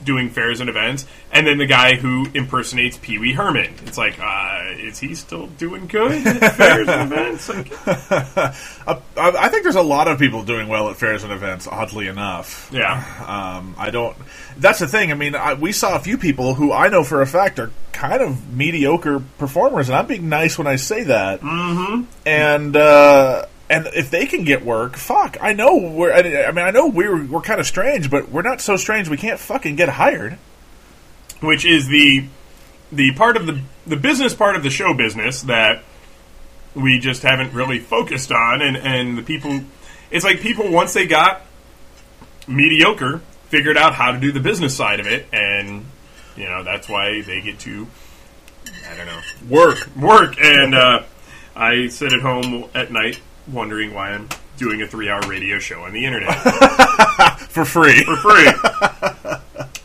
doing 0.03 0.31
fairs 0.31 0.61
and 0.61 0.71
events. 0.71 1.07
And 1.33 1.47
then 1.47 1.59
the 1.59 1.67
guy 1.67 1.97
who 1.97 2.27
impersonates 2.35 2.97
Pee 2.99 3.19
Wee 3.19 3.33
Herman. 3.33 3.75
It's 3.85 3.99
like, 3.99 4.19
uh, 4.21 4.73
is 4.77 4.99
he 4.99 5.15
still 5.15 5.47
doing 5.47 5.87
good 5.87 6.27
at 6.27 6.55
fairs 6.57 6.89
and 6.89 7.13
events? 7.13 7.49
Like, 7.49 7.73
I, 8.87 9.03
I 9.17 9.49
think 9.49 9.65
there's 9.65 9.75
a 9.77 9.83
lot 9.83 10.09
of 10.09 10.19
people 10.19 10.45
doing 10.45 10.69
well 10.69 10.89
at 10.89 10.97
fairs 10.97 11.25
and 11.25 11.33
events. 11.33 11.67
Oddly 11.67 12.07
enough, 12.07 12.71
Yeah. 12.73 13.05
Um, 13.27 13.75
I 13.77 13.91
don't. 13.91 14.17
That's 14.57 14.79
the 14.79 14.89
thing. 14.89 15.11
I 15.11 15.15
mean, 15.15 15.35
I, 15.35 15.55
we 15.55 15.73
saw 15.73 15.97
a 15.97 16.01
few 16.01 16.17
people 16.17 16.55
who 16.55 16.73
I 16.73 16.89
know 16.89 17.05
for 17.05 17.21
a 17.21 17.27
fact 17.27 17.59
are 17.59 17.71
kind 17.93 18.23
of 18.23 18.53
mediocre 18.53 19.21
performers, 19.39 19.89
and 19.89 19.99
I'm 19.99 20.07
being 20.07 20.29
nice 20.29 20.57
when 20.57 20.67
I 20.67 20.77
say 20.77 21.05
that. 21.05 21.41
mm-hmm. 21.41 22.05
And 22.25 22.77
uh, 22.77 23.47
and 23.71 23.87
if 23.95 24.11
they 24.11 24.27
can 24.27 24.45
get 24.45 24.65
work, 24.65 24.97
fuck. 24.97 25.37
I 25.41 25.53
know 25.53 25.77
we're. 25.77 26.13
I 26.13 26.51
mean, 26.53 26.65
I 26.65 26.71
know 26.71 26.87
we're 26.89 27.25
we're 27.27 27.41
kind 27.43 27.61
of 27.61 27.67
strange, 27.67 28.11
but 28.11 28.31
we're 28.31 28.43
not 28.43 28.61
so 28.61 28.77
strange. 28.77 29.09
We 29.09 29.17
can't 29.17 29.39
fucking 29.41 29.77
get 29.77 29.89
hired. 29.91 30.39
which 31.41 31.65
is 31.65 31.89
the 31.89 32.25
the 32.91 33.13
part 33.15 33.37
of 33.37 33.47
the 33.47 33.61
the 33.87 33.97
business 33.97 34.35
part 34.35 34.57
of 34.57 34.63
the 34.63 34.71
show 34.71 34.95
business 34.95 35.43
that 35.43 35.83
we 36.75 36.99
just 36.99 37.23
haven't 37.23 37.53
really 37.53 37.79
focused 37.79 38.33
on 38.33 38.63
and 38.63 38.77
and 38.77 39.19
the 39.19 39.23
people 39.23 39.61
it's 40.11 40.25
like 40.25 40.41
people 40.41 40.71
once 40.71 40.95
they 40.95 41.07
got 41.07 41.43
mediocre 42.47 43.21
figured 43.49 43.77
out 43.77 43.95
how 43.95 44.13
to 44.13 44.19
do 44.19 44.33
the 44.33 44.41
business 44.41 44.77
side 44.77 45.01
of 45.01 45.07
it 45.07 45.27
and 45.33 45.85
you 46.37 46.45
know 46.45 46.63
that's 46.65 46.89
why 46.89 47.21
they 47.23 47.41
get 47.41 47.59
to 47.59 47.87
I 48.91 48.97
don't 48.97 49.07
know 49.07 49.21
work 49.49 49.89
work 49.97 50.37
and 50.41 50.75
uh, 50.75 51.03
I 51.55 51.89
sit 51.89 52.13
at 52.13 52.21
home 52.21 52.65
at 52.75 52.91
night 52.91 53.21
wondering 53.53 53.95
why 53.95 54.11
I'm 54.11 54.29
doing 54.57 54.83
a 54.83 54.87
3-hour 54.87 55.29
radio 55.29 55.59
show 55.59 55.83
on 55.85 55.93
the 55.93 56.05
internet 56.05 56.35
for 57.49 57.65
free. 57.65 58.05
for 58.05 58.17
free 58.17 58.49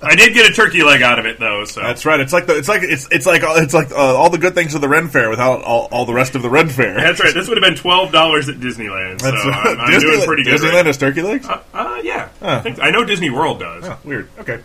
I 0.05 0.15
did 0.15 0.33
get 0.33 0.49
a 0.49 0.53
turkey 0.53 0.83
leg 0.83 1.01
out 1.01 1.17
of 1.17 1.25
it 1.25 1.39
though 1.39 1.63
so 1.63 1.81
That's 1.81 2.05
right. 2.05 2.19
It's 2.19 2.33
like 2.33 2.45
the, 2.45 2.57
it's 2.57 2.67
like 2.67 2.81
it's 2.83 3.07
it's 3.09 3.25
like 3.25 3.41
it's 3.45 3.73
like 3.73 3.91
uh, 3.91 3.95
all 3.95 4.29
the 4.29 4.37
good 4.37 4.53
things 4.53 4.75
of 4.75 4.81
the 4.81 4.89
Ren 4.89 5.07
Fair 5.07 5.29
without 5.29 5.63
all, 5.63 5.87
all 5.91 6.05
the 6.05 6.13
rest 6.13 6.35
of 6.35 6.41
the 6.41 6.49
Ren 6.49 6.67
Fair. 6.67 6.93
That's 6.95 7.23
right. 7.23 7.33
This 7.33 7.47
would 7.47 7.55
have 7.57 7.63
been 7.63 7.77
twelve 7.81 8.11
dollars 8.11 8.49
at 8.49 8.55
Disneyland. 8.55 9.21
So 9.21 9.31
That's 9.31 9.45
I'm, 9.45 9.79
I'm 9.79 9.89
Disney- 9.91 10.11
doing 10.11 10.25
pretty 10.25 10.43
good. 10.43 10.59
Disneyland 10.59 10.73
right? 10.73 10.85
has 10.87 10.97
turkey 10.97 11.21
legs. 11.21 11.47
Uh, 11.47 11.61
uh, 11.73 12.01
yeah. 12.03 12.27
Huh. 12.41 12.47
I, 12.57 12.59
think, 12.59 12.79
I 12.81 12.89
know 12.89 13.05
Disney 13.05 13.29
World 13.29 13.61
does. 13.61 13.85
Oh, 13.85 13.97
weird. 14.03 14.27
Okay. 14.39 14.59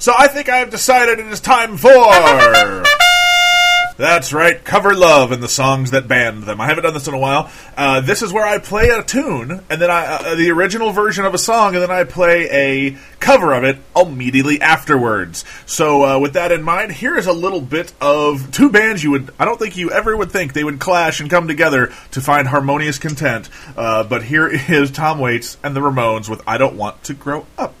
So 0.00 0.12
I 0.18 0.26
think 0.26 0.48
I 0.48 0.56
have 0.56 0.70
decided 0.70 1.20
it 1.20 1.26
is 1.26 1.38
time 1.40 1.76
for 1.76 1.88
That's 3.96 4.32
right, 4.32 4.62
cover 4.64 4.94
love 4.94 5.32
and 5.32 5.42
the 5.42 5.48
songs 5.48 5.90
that 5.90 6.08
banned 6.08 6.44
them. 6.44 6.60
I 6.60 6.66
haven't 6.66 6.84
done 6.84 6.94
this 6.94 7.08
in 7.08 7.14
a 7.14 7.18
while. 7.18 7.50
Uh, 7.76 8.00
this 8.00 8.22
is 8.22 8.32
where 8.32 8.46
I 8.46 8.58
play 8.58 8.88
a 8.88 9.02
tune 9.02 9.62
and 9.68 9.80
then 9.80 9.90
I 9.90 10.06
uh, 10.06 10.18
uh, 10.22 10.34
the 10.34 10.50
original 10.50 10.92
version 10.92 11.24
of 11.24 11.34
a 11.34 11.38
song, 11.38 11.74
and 11.74 11.82
then 11.82 11.90
I 11.90 12.04
play 12.04 12.48
a 12.50 12.96
cover 13.20 13.52
of 13.52 13.64
it 13.64 13.78
immediately 13.96 14.60
afterwards. 14.60 15.44
So 15.66 16.04
uh, 16.04 16.18
with 16.18 16.34
that 16.34 16.52
in 16.52 16.62
mind, 16.62 16.92
here 16.92 17.16
is 17.16 17.26
a 17.26 17.32
little 17.32 17.60
bit 17.60 17.92
of 18.00 18.50
two 18.50 18.70
bands 18.70 19.02
you 19.02 19.10
would 19.12 19.30
I 19.38 19.44
don't 19.44 19.58
think 19.58 19.76
you 19.76 19.90
ever 19.90 20.16
would 20.16 20.30
think 20.30 20.52
they 20.52 20.64
would 20.64 20.80
clash 20.80 21.20
and 21.20 21.30
come 21.30 21.48
together 21.48 21.92
to 22.12 22.20
find 22.20 22.48
harmonious 22.48 22.98
content. 22.98 23.48
Uh, 23.76 24.04
but 24.04 24.24
here 24.24 24.48
is 24.48 24.90
Tom 24.90 25.18
Waits 25.18 25.58
and 25.62 25.76
the 25.76 25.80
Ramones 25.80 26.28
with 26.28 26.42
"I 26.46 26.58
Don't 26.58 26.76
Want 26.76 27.02
to 27.04 27.14
Grow 27.14 27.46
Up." 27.58 27.74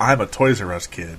I'm 0.00 0.20
a 0.20 0.26
Toys 0.26 0.60
R 0.60 0.72
Us 0.72 0.86
kid. 0.86 1.18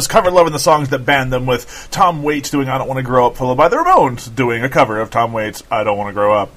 Was 0.00 0.08
Cover 0.08 0.30
Love 0.30 0.46
and 0.46 0.54
the 0.54 0.58
Songs 0.58 0.88
That 0.88 1.00
Banned 1.00 1.30
Them 1.30 1.44
with 1.44 1.88
Tom 1.90 2.22
Waits 2.22 2.48
doing 2.48 2.70
I 2.70 2.78
Don't 2.78 2.88
Want 2.88 2.96
to 2.96 3.02
Grow 3.02 3.26
Up, 3.26 3.36
followed 3.36 3.56
by 3.56 3.68
the 3.68 3.76
Ramones 3.76 4.34
doing 4.34 4.64
a 4.64 4.70
cover 4.70 4.98
of 4.98 5.10
Tom 5.10 5.34
Waits' 5.34 5.62
I 5.70 5.84
Don't 5.84 5.98
Want 5.98 6.08
to 6.08 6.14
Grow 6.14 6.32
Up. 6.32 6.50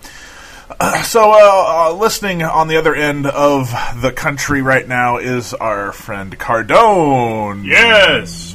Uh, 0.79 1.01
so, 1.03 1.29
uh, 1.33 1.89
uh, 1.89 1.93
listening 1.93 2.41
on 2.41 2.69
the 2.69 2.77
other 2.77 2.95
end 2.95 3.25
of 3.25 3.69
the 4.01 4.13
country 4.13 4.61
right 4.61 4.87
now 4.87 5.17
is 5.17 5.53
our 5.53 5.91
friend 5.91 6.39
Cardone. 6.39 7.65
Yes. 7.65 8.53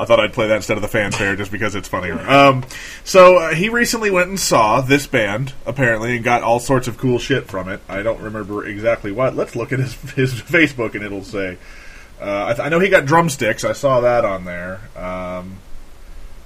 I 0.00 0.04
thought 0.06 0.18
I'd 0.20 0.32
play 0.32 0.48
that 0.48 0.56
instead 0.56 0.76
of 0.78 0.82
the 0.82 0.88
fanfare 0.88 1.36
just 1.36 1.52
because 1.52 1.74
it's 1.74 1.88
funnier. 1.88 2.18
Um, 2.28 2.64
so 3.04 3.36
uh, 3.38 3.54
he 3.54 3.68
recently 3.68 4.10
went 4.10 4.28
and 4.30 4.40
saw 4.40 4.80
this 4.80 5.06
band 5.06 5.52
apparently 5.66 6.16
and 6.16 6.24
got 6.24 6.42
all 6.42 6.58
sorts 6.58 6.88
of 6.88 6.96
cool 6.98 7.18
shit 7.18 7.46
from 7.48 7.68
it. 7.68 7.80
I 7.88 8.02
don't 8.02 8.20
remember 8.20 8.64
exactly 8.66 9.12
what. 9.12 9.36
Let's 9.36 9.54
look 9.54 9.72
at 9.72 9.78
his 9.78 9.94
his 10.14 10.32
Facebook 10.34 10.94
and 10.94 11.04
it'll 11.04 11.22
say. 11.24 11.58
Uh, 12.20 12.46
I, 12.46 12.54
th- 12.54 12.60
I 12.66 12.68
know 12.68 12.80
he 12.80 12.88
got 12.90 13.06
drumsticks. 13.06 13.64
I 13.64 13.72
saw 13.72 14.00
that 14.00 14.24
on 14.24 14.44
there. 14.44 14.80
Um, 14.96 15.56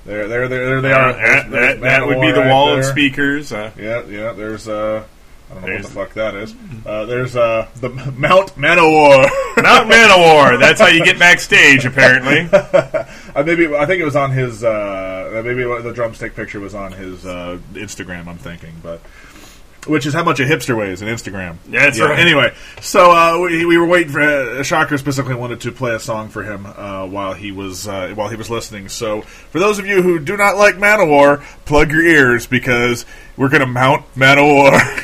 there, 0.06 0.28
there, 0.28 0.48
there, 0.48 0.66
there 0.66 0.80
they 0.80 0.92
are. 0.92 1.10
Uh, 1.10 1.12
that- 1.16 1.50
that- 1.50 1.80
that 1.80 2.06
would 2.06 2.20
be 2.20 2.30
the 2.30 2.42
wall 2.48 2.76
of 2.78 2.84
speakers, 2.84 3.52
uh. 3.52 3.70
yeah, 3.78 4.04
yeah. 4.06 4.32
There's. 4.32 4.68
Uh, 4.68 5.04
I 5.50 5.54
don't 5.54 5.64
know 5.66 5.72
what 5.74 5.82
the 5.82 5.88
fuck 5.88 6.14
that 6.14 6.34
is. 6.34 6.54
Uh, 6.86 7.04
there's 7.04 7.36
uh, 7.36 7.68
the 7.76 7.90
Mount 7.90 8.56
Manowar. 8.56 9.28
Mount 9.62 9.90
Manowar. 9.90 10.58
That's 10.58 10.80
how 10.80 10.88
you 10.88 11.04
get 11.04 11.18
backstage, 11.18 11.84
apparently. 11.84 12.48
Uh, 13.34 13.42
maybe 13.42 13.66
I 13.66 13.84
think 13.84 14.00
it 14.00 14.04
was 14.04 14.14
on 14.14 14.30
his. 14.30 14.62
Uh, 14.62 15.42
maybe 15.44 15.64
the 15.64 15.90
drumstick 15.92 16.36
picture 16.36 16.60
was 16.60 16.72
on 16.72 16.92
his 16.92 17.26
uh, 17.26 17.58
Instagram. 17.72 18.28
I'm 18.28 18.38
thinking, 18.38 18.74
but 18.80 19.00
which 19.86 20.06
is 20.06 20.14
how 20.14 20.24
much 20.24 20.40
a 20.40 20.44
hipster 20.44 20.76
weighs 20.76 21.02
in 21.02 21.08
Instagram. 21.08 21.56
That's 21.66 21.98
Yeah, 21.98 22.06
right. 22.06 22.18
Anyway, 22.18 22.54
so 22.80 23.10
uh, 23.10 23.38
we, 23.40 23.64
we 23.66 23.76
were 23.76 23.86
waiting 23.86 24.12
for 24.12 24.20
uh, 24.20 24.62
Shocker 24.62 24.98
specifically 24.98 25.34
wanted 25.36 25.60
to 25.62 25.72
play 25.72 25.94
a 25.94 26.00
song 26.00 26.28
for 26.28 26.42
him 26.42 26.66
uh, 26.66 27.06
while 27.06 27.34
he 27.34 27.52
was 27.52 27.86
uh, 27.88 28.12
while 28.14 28.28
he 28.28 28.36
was 28.36 28.50
listening. 28.50 28.88
So 28.88 29.22
for 29.22 29.58
those 29.58 29.78
of 29.78 29.86
you 29.86 30.02
who 30.02 30.18
do 30.20 30.36
not 30.36 30.56
like 30.56 30.76
Manowar, 30.76 31.42
plug 31.64 31.90
your 31.90 32.02
ears 32.02 32.46
because 32.46 33.04
we're 33.36 33.48
gonna 33.50 33.66
mount 33.66 34.04
Manowar. 34.14 34.80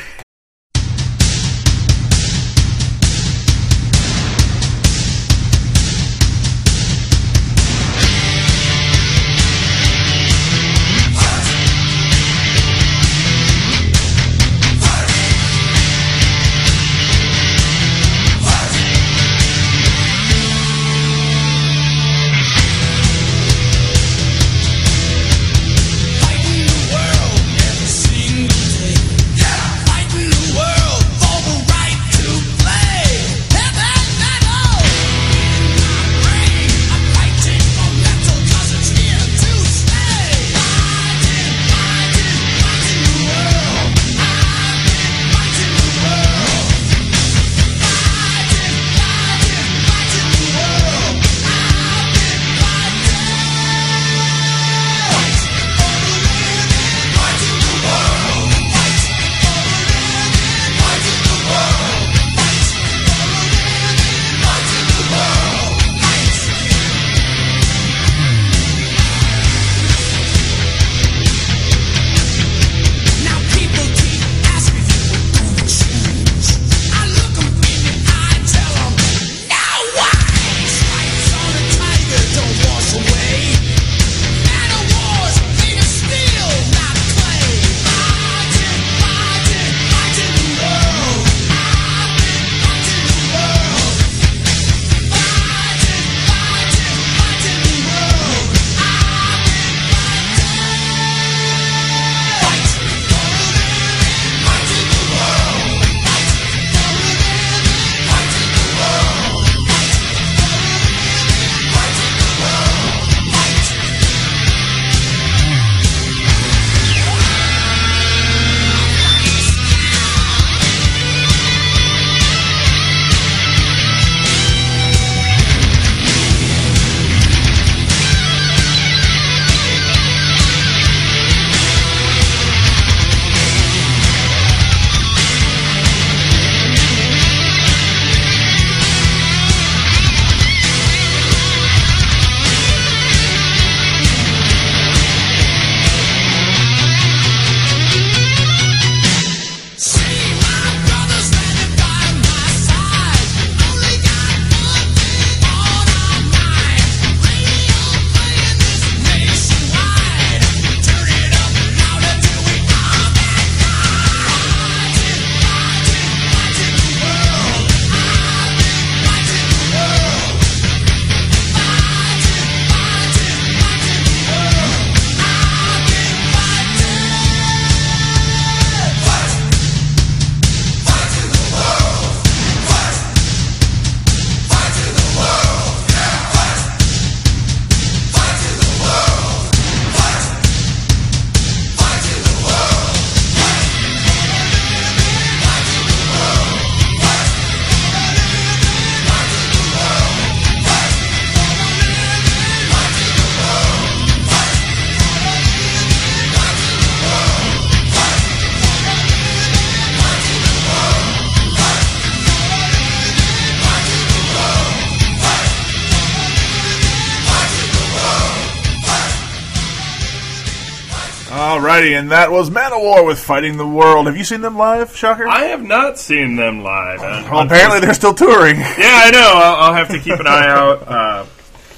Alrighty, 221.81 221.97
and 221.97 222.11
that 222.11 222.31
was 222.31 222.49
Manowar 222.49 223.05
with 223.05 223.19
Fighting 223.19 223.57
the 223.57 223.67
World. 223.67 224.07
Have 224.07 224.17
you 224.17 224.23
seen 224.23 224.41
them 224.41 224.57
live, 224.57 224.95
Shocker? 224.95 225.27
I 225.27 225.45
have 225.45 225.63
not 225.63 225.97
seen 225.97 226.35
them 226.35 226.63
live. 226.63 226.99
Uh, 226.99 227.27
well, 227.31 227.45
apparently 227.45 227.79
they're 227.79 227.93
still 227.93 228.13
touring. 228.13 228.57
yeah, 228.59 229.01
I 229.05 229.11
know. 229.11 229.31
I'll, 229.33 229.55
I'll 229.55 229.73
have 229.73 229.89
to 229.89 229.99
keep 229.99 230.19
an 230.19 230.27
eye 230.27 230.47
out. 230.47 230.87
Uh, 231.01 231.25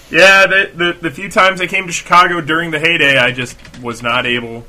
yeah, 0.09 0.45
the, 0.45 0.71
the 0.75 0.97
the 1.01 1.11
few 1.11 1.29
times 1.29 1.61
I 1.61 1.65
came 1.67 1.87
to 1.87 1.93
Chicago 1.93 2.41
during 2.41 2.71
the 2.71 2.79
heyday, 2.79 3.17
I 3.17 3.31
just 3.31 3.57
was 3.79 4.03
not 4.03 4.25
able 4.25 4.65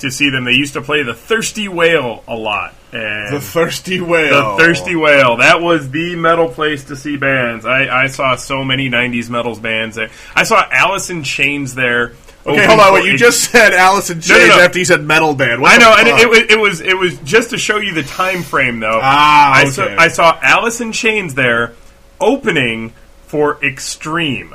to 0.00 0.10
see 0.10 0.28
them. 0.28 0.44
They 0.44 0.52
used 0.52 0.74
to 0.74 0.82
play 0.82 1.02
the 1.02 1.14
Thirsty 1.14 1.68
Whale 1.68 2.22
a 2.26 2.34
lot. 2.34 2.74
And 2.92 3.34
The 3.34 3.40
Thirsty 3.40 4.00
Whale. 4.00 4.56
The 4.56 4.64
Thirsty 4.64 4.96
Whale. 4.96 5.38
That 5.38 5.62
was 5.62 5.90
the 5.90 6.16
metal 6.16 6.48
place 6.48 6.84
to 6.84 6.96
see 6.96 7.16
bands. 7.16 7.64
I, 7.64 8.04
I 8.04 8.06
saw 8.08 8.36
so 8.36 8.64
many 8.64 8.90
'90s 8.90 9.30
metals 9.30 9.58
bands 9.58 9.96
there. 9.96 10.10
I 10.34 10.42
saw 10.42 10.66
Alice 10.70 11.10
in 11.10 11.22
Chains 11.22 11.74
there. 11.74 12.14
Okay, 12.46 12.64
hold 12.66 12.80
on. 12.80 12.92
What 12.92 13.04
you 13.04 13.16
just 13.18 13.50
said 13.50 13.72
Alice 13.74 14.10
in 14.10 14.18
No, 14.18 14.22
no, 14.28 14.38
Chains 14.38 14.48
no. 14.56 14.60
after 14.62 14.78
you 14.78 14.84
said 14.84 15.02
metal 15.02 15.34
band. 15.34 15.60
What 15.60 15.72
I 15.72 15.78
the 15.78 15.80
know, 15.84 15.94
and 15.98 16.08
fuck? 16.08 16.20
it, 16.20 16.22
it, 16.22 16.28
was, 16.28 16.40
it 16.50 16.58
was 16.58 16.80
it 16.80 16.96
was 16.98 17.18
just 17.28 17.50
to 17.50 17.58
show 17.58 17.78
you 17.78 17.92
the 17.94 18.02
time 18.04 18.42
frame, 18.42 18.80
though. 18.80 19.00
Ah, 19.02 19.54
I 19.54 19.62
okay. 19.62 19.70
saw 19.70 19.84
I 19.98 20.08
saw 20.08 20.38
Alice 20.42 20.80
in 20.80 20.92
Chains 20.92 21.34
there 21.34 21.74
opening 22.20 22.90
for 23.26 23.62
Extreme. 23.64 24.54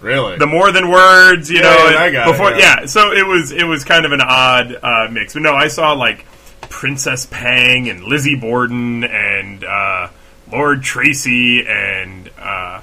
Really? 0.00 0.38
The 0.38 0.46
more 0.46 0.72
than 0.72 0.88
words, 0.90 1.50
you 1.50 1.56
Yeah, 1.58 1.62
know. 1.62 1.76
yeah, 1.76 1.86
and 1.88 1.96
I 1.96 2.10
got 2.10 2.28
it, 2.28 2.32
before, 2.32 2.50
yeah. 2.52 2.80
yeah. 2.80 2.86
So 2.86 3.12
it 3.12 3.26
was 3.26 3.52
it 3.52 3.64
was 3.64 3.84
kind 3.84 4.04
of 4.06 4.12
an 4.12 4.20
odd 4.22 4.74
uh, 4.82 5.08
mix, 5.10 5.34
but 5.34 5.42
no, 5.42 5.54
I 5.54 5.68
saw 5.68 5.92
like 5.92 6.24
Princess 6.68 7.26
Pang 7.26 7.88
and 7.88 8.04
Lizzie 8.04 8.36
Borden 8.36 9.04
and 9.04 9.62
uh, 9.64 10.08
Lord 10.50 10.82
Tracy 10.82 11.66
and 11.66 12.30
uh, 12.38 12.80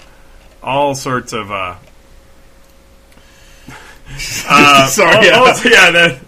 all 0.63 0.95
sorts 0.95 1.33
of. 1.33 1.51
Uh, 1.51 1.75
uh, 4.49 4.87
Sorry, 4.89 5.15
all, 5.15 5.23
yeah. 5.23 5.37
all- 5.37 5.61
yeah, 5.63 6.19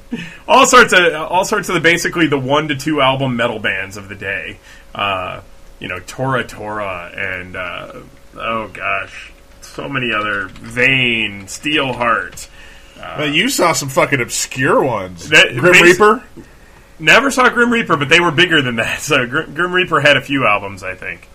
all 0.47 0.65
sorts 0.65 0.93
of 0.93 1.13
all 1.13 1.45
sorts 1.45 1.69
of 1.69 1.75
the 1.75 1.81
basically 1.81 2.27
the 2.27 2.39
one 2.39 2.67
to 2.69 2.75
two 2.75 3.01
album 3.01 3.35
metal 3.35 3.59
bands 3.59 3.97
of 3.97 4.09
the 4.09 4.15
day. 4.15 4.59
Uh, 4.93 5.41
you 5.79 5.87
know, 5.87 5.99
Tora 5.99 6.43
Tora 6.45 7.11
and 7.15 7.55
uh, 7.55 7.93
oh 8.35 8.67
gosh, 8.69 9.31
so 9.61 9.87
many 9.87 10.11
other 10.13 10.47
Vain, 10.47 11.43
Steelheart. 11.43 12.49
But 12.97 13.31
you 13.33 13.47
saw 13.47 13.71
some 13.71 13.87
fucking 13.87 14.19
obscure 14.19 14.83
ones. 14.83 15.29
That- 15.29 15.55
Grim 15.55 15.81
Reaper. 15.83 16.23
Never 17.01 17.31
saw 17.31 17.47
Grim 17.47 17.71
Reaper, 17.71 17.95
but 17.95 18.09
they 18.09 18.19
were 18.19 18.31
bigger 18.31 18.61
than 18.61 18.75
that. 18.75 18.99
So 19.01 19.25
Grim, 19.25 19.53
Grim 19.53 19.71
Reaper 19.71 20.01
had 20.01 20.17
a 20.17 20.21
few 20.21 20.45
albums, 20.45 20.83
I 20.83 20.95
think. 20.95 21.29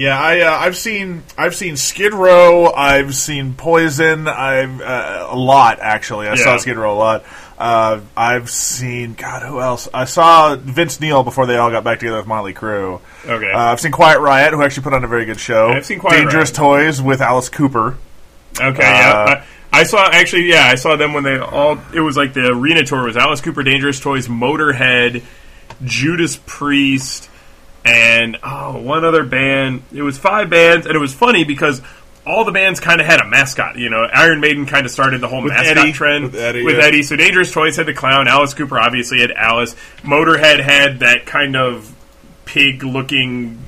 Uh, 0.00 0.04
Yeah, 0.04 0.18
I 0.18 0.40
uh, 0.40 0.50
I've 0.58 0.76
seen 0.76 1.22
I've 1.36 1.54
seen 1.54 1.76
Skid 1.76 2.14
Row. 2.14 2.72
I've 2.72 3.14
seen 3.14 3.54
Poison. 3.54 4.28
I've 4.28 4.80
uh, 4.80 5.26
a 5.30 5.36
lot 5.36 5.78
actually. 5.80 6.26
I 6.28 6.34
saw 6.36 6.56
Skid 6.56 6.76
Row 6.76 6.94
a 6.94 6.98
lot. 6.98 7.24
Uh, 7.58 8.00
I've 8.16 8.48
seen 8.48 9.12
God. 9.12 9.42
Who 9.42 9.60
else? 9.60 9.86
I 9.92 10.06
saw 10.06 10.56
Vince 10.56 10.98
Neil 11.00 11.22
before 11.22 11.44
they 11.44 11.56
all 11.58 11.70
got 11.70 11.84
back 11.84 11.98
together 11.98 12.16
with 12.16 12.26
Motley 12.26 12.54
Crue. 12.54 13.00
Okay. 13.26 13.52
Uh, 13.52 13.58
I've 13.58 13.80
seen 13.80 13.92
Quiet 13.92 14.20
Riot, 14.20 14.54
who 14.54 14.62
actually 14.62 14.84
put 14.84 14.94
on 14.94 15.04
a 15.04 15.08
very 15.08 15.26
good 15.26 15.38
show. 15.38 15.68
I've 15.68 15.84
seen 15.84 15.98
Quiet 15.98 16.22
Dangerous 16.22 16.50
Toys 16.52 17.02
with 17.02 17.20
Alice 17.20 17.50
Cooper. 17.50 17.98
Okay, 18.58 18.66
Uh, 18.66 18.70
yeah. 18.82 19.44
I, 19.72 19.80
I 19.80 19.82
saw 19.84 20.08
actually, 20.10 20.44
yeah, 20.48 20.64
I 20.64 20.74
saw 20.76 20.96
them 20.96 21.12
when 21.12 21.22
they 21.24 21.38
all. 21.38 21.78
It 21.94 22.00
was 22.00 22.16
like 22.16 22.32
the 22.32 22.46
arena 22.48 22.82
tour 22.84 23.04
was 23.04 23.16
Alice 23.18 23.40
Cooper, 23.42 23.62
Dangerous 23.62 24.00
Toys, 24.00 24.26
Motorhead, 24.26 25.22
Judas 25.84 26.40
Priest, 26.46 27.29
and 27.84 28.38
oh, 28.42 28.80
one 28.80 29.04
other 29.04 29.24
band. 29.24 29.82
It 29.92 30.02
was 30.02 30.18
five 30.18 30.50
bands, 30.50 30.86
and 30.86 30.94
it 30.94 30.98
was 30.98 31.14
funny 31.14 31.44
because 31.44 31.80
all 32.26 32.44
the 32.44 32.52
bands 32.52 32.80
kind 32.80 33.00
of 33.00 33.06
had 33.06 33.20
a 33.20 33.26
mascot. 33.26 33.76
You 33.76 33.90
know, 33.90 34.06
Iron 34.12 34.40
Maiden 34.40 34.66
kind 34.66 34.84
of 34.84 34.92
started 34.92 35.20
the 35.20 35.28
whole 35.28 35.42
With 35.42 35.52
mascot 35.52 35.78
Eddie. 35.78 35.92
trend 35.92 36.24
With 36.24 36.36
Eddie, 36.36 36.60
yeah. 36.62 36.78
Eddie. 36.84 37.02
So 37.02 37.16
Dangerous 37.16 37.52
Toys 37.52 37.76
had 37.76 37.86
the 37.86 37.94
clown. 37.94 38.28
Alice 38.28 38.54
Cooper 38.54 38.78
obviously 38.78 39.20
had 39.20 39.30
Alice. 39.32 39.74
Motorhead 40.02 40.60
had 40.60 41.00
that 41.00 41.26
kind 41.26 41.56
of 41.56 41.94
pig-looking 42.44 43.62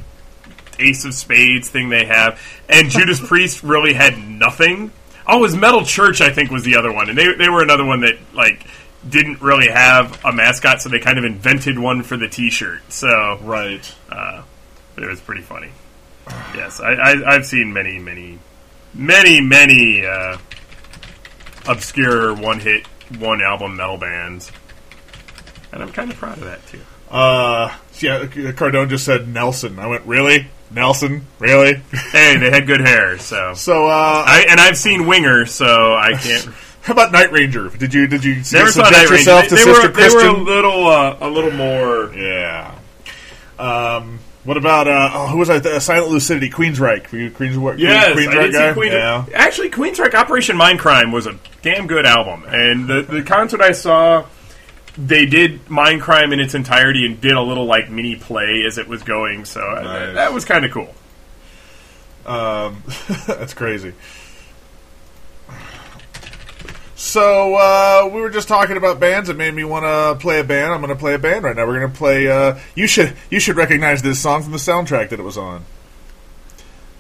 Ace 0.79 1.05
of 1.05 1.15
Spades 1.15 1.71
thing 1.71 1.89
they 1.89 2.05
have, 2.07 2.41
and 2.69 2.91
Judas 2.91 3.21
Priest 3.27 3.63
really 3.63 3.93
had 3.95 4.19
nothing. 4.19 4.91
Oh, 5.27 5.39
it 5.39 5.41
was 5.41 5.55
Metal 5.55 5.85
Church, 5.85 6.21
I 6.21 6.31
think, 6.33 6.51
was 6.51 6.65
the 6.65 6.77
other 6.77 6.93
one, 6.93 7.09
and 7.09 7.17
they 7.17 7.33
they 7.35 7.49
were 7.49 7.63
another 7.63 7.85
one 7.85 8.01
that 8.01 8.19
like 8.35 8.67
didn't 9.09 9.41
really 9.41 9.69
have 9.69 10.25
a 10.25 10.33
mascot, 10.33 10.81
so 10.81 10.89
they 10.89 10.99
kind 10.99 11.19
of 11.19 11.25
invented 11.25 11.79
one 11.79 12.03
for 12.03 12.17
the 12.17 12.29
T-shirt. 12.29 12.81
So 12.93 13.39
right, 13.43 13.95
uh, 14.11 14.43
it 14.97 15.07
was 15.07 15.21
pretty 15.21 15.43
funny. 15.43 15.71
Yes, 16.55 16.81
I, 16.81 16.93
I 16.93 17.35
I've 17.35 17.47
seen 17.47 17.73
many 17.73 17.99
many 17.99 18.39
many 18.95 19.41
many 19.41 20.07
uh, 20.07 20.39
obscure 21.67 22.35
one 22.35 22.61
hit 22.61 22.87
one 23.19 23.43
album 23.43 23.77
metal 23.77 23.99
bands, 23.99 24.53
and 25.73 25.83
I'm 25.83 25.93
kind 25.93 26.11
of 26.11 26.17
proud 26.17 26.39
of 26.39 26.45
that 26.45 26.65
too. 26.67 26.81
Uh, 27.11 27.77
yeah, 27.99 28.25
Cardone 28.25 28.89
just 28.89 29.05
said 29.05 29.29
Nelson. 29.29 29.79
I 29.79 29.87
went, 29.87 30.07
really? 30.07 30.47
Nelson? 30.71 31.27
Really? 31.39 31.75
Hey, 32.13 32.39
they 32.39 32.51
had 32.51 32.67
good 32.67 32.81
hair, 32.81 33.19
so 33.19 33.53
so 33.55 33.87
uh, 33.87 34.25
I 34.27 34.47
and 34.49 34.61
I've 34.61 34.79
seen 34.79 35.07
Winger, 35.07 35.47
so 35.47 35.95
I 35.95 36.15
can't. 36.15 36.49
How 36.83 36.93
about 36.95 37.13
Night 37.13 37.31
Ranger? 37.33 37.69
Did 37.69 37.95
you 37.95 38.07
did 38.07 38.25
you 38.25 38.43
subject 38.43 38.75
yourself 39.11 39.43
They, 39.43 39.49
to 39.49 39.55
they 39.55 39.61
Sister 39.63 39.89
were 39.89 39.95
they 39.95 40.09
were 40.09 40.27
a 40.27 40.37
little 40.37 40.87
uh, 40.89 41.17
a 41.21 41.29
little 41.31 41.53
more. 41.53 42.13
Yeah. 42.15 42.77
Um, 43.59 44.19
what 44.45 44.57
about 44.57 44.89
uh, 44.89 45.11
oh, 45.13 45.29
who 45.29 45.39
was 45.39 45.49
I? 45.49 45.57
Uh, 45.59 45.79
Silent 45.79 46.11
Lucidity, 46.11 46.51
Queensryche. 46.51 47.13
Were 47.13 47.19
you 47.19 47.31
Queensryche? 47.31 47.79
Yes, 47.79 48.17
Queensryche 48.17 48.29
I 48.39 48.43
did 48.43 48.53
guy? 48.53 48.69
see 48.71 48.75
Queen. 48.75 48.93
Yeah. 48.93 49.27
Actually, 49.35 49.71
Queensryche 49.71 50.15
Operation 50.15 50.57
Mindcrime 50.57 51.13
was 51.13 51.27
a 51.29 51.39
damn 51.63 51.87
good 51.87 52.05
album, 52.05 52.43
and 52.49 52.89
the 52.89 53.03
the 53.03 53.23
concert 53.23 53.61
I 53.61 53.71
saw, 53.71 54.27
they 54.99 55.27
did 55.27 55.65
Mindcrime 55.67 56.33
in 56.33 56.41
its 56.41 56.57
entirety 56.57 57.07
and 57.07 57.21
did 57.21 57.35
a 57.35 57.41
little 57.43 57.67
like 57.67 57.89
mini 57.91 58.17
play 58.17 58.65
as 58.67 58.79
it 58.79 58.89
was 58.89 59.05
going. 59.05 59.45
So 59.45 59.61
uh, 59.61 59.83
Nice. 59.83 60.15
that 60.17 60.33
was 60.33 60.45
kind 60.45 60.65
of 60.65 60.73
cool. 60.73 60.93
Um, 62.27 62.83
that's 63.29 63.55
crazy. 63.55 63.93
So 67.03 67.57
uh, 67.57 68.09
we 68.15 68.21
were 68.21 68.31
just 68.31 68.47
talking 68.47 68.77
about 68.77 69.01
bands. 69.01 69.29
It 69.29 69.37
made 69.37 69.53
me 69.53 69.65
want 69.65 69.85
to 69.85 70.23
play 70.23 70.39
a 70.39 70.45
band. 70.45 70.73
I'm 70.73 70.81
going 70.81 70.95
to 70.95 70.99
play 70.99 71.15
a 71.15 71.19
band 71.19 71.43
right 71.45 71.55
now. 71.55 71.67
We're 71.67 71.81
going 71.81 71.91
to 71.93 71.99
play. 71.99 72.29
Uh, 72.29 72.61
you 72.77 72.87
should 72.87 73.17
you 73.29 73.41
should 73.41 73.57
recognize 73.57 74.03
this 74.03 74.21
song 74.21 74.45
from 74.45 74.53
the 74.53 74.59
soundtrack 74.59 75.09
that 75.09 75.19
it 75.19 75.23
was 75.25 75.37
on. 75.37 75.65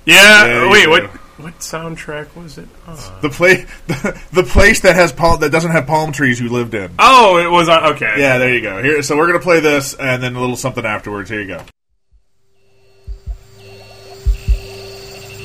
Yeah. 0.04 0.46
Yeah, 0.46 0.70
wait, 0.72 0.88
what 0.88 1.04
what 1.38 1.56
soundtrack 1.60 2.34
was 2.34 2.58
it? 2.58 2.68
Oh. 2.88 3.18
The 3.22 3.30
play 3.30 3.64
the, 3.86 4.20
the 4.32 4.42
place 4.42 4.80
that 4.80 4.96
has 4.96 5.12
palm 5.12 5.38
that 5.40 5.50
doesn't 5.50 5.70
have 5.70 5.86
palm 5.86 6.10
trees 6.10 6.40
you 6.40 6.48
lived 6.48 6.74
in. 6.74 6.92
Oh, 6.98 7.38
it 7.38 7.48
was 7.48 7.68
on. 7.68 7.94
Okay. 7.94 8.16
Yeah, 8.18 8.38
there 8.38 8.52
you 8.52 8.60
go. 8.60 8.82
Here, 8.82 9.02
so 9.04 9.16
we're 9.16 9.28
gonna 9.28 9.38
play 9.38 9.60
this 9.60 9.94
and 9.94 10.20
then 10.20 10.34
a 10.34 10.40
little 10.40 10.56
something 10.56 10.84
afterwards. 10.84 11.30
Here 11.30 11.40
you 11.40 11.46
go. 11.46 11.64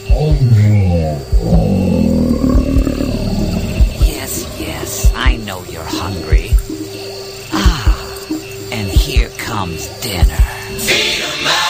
Yes, 0.10 1.67
dinner. 10.04 11.67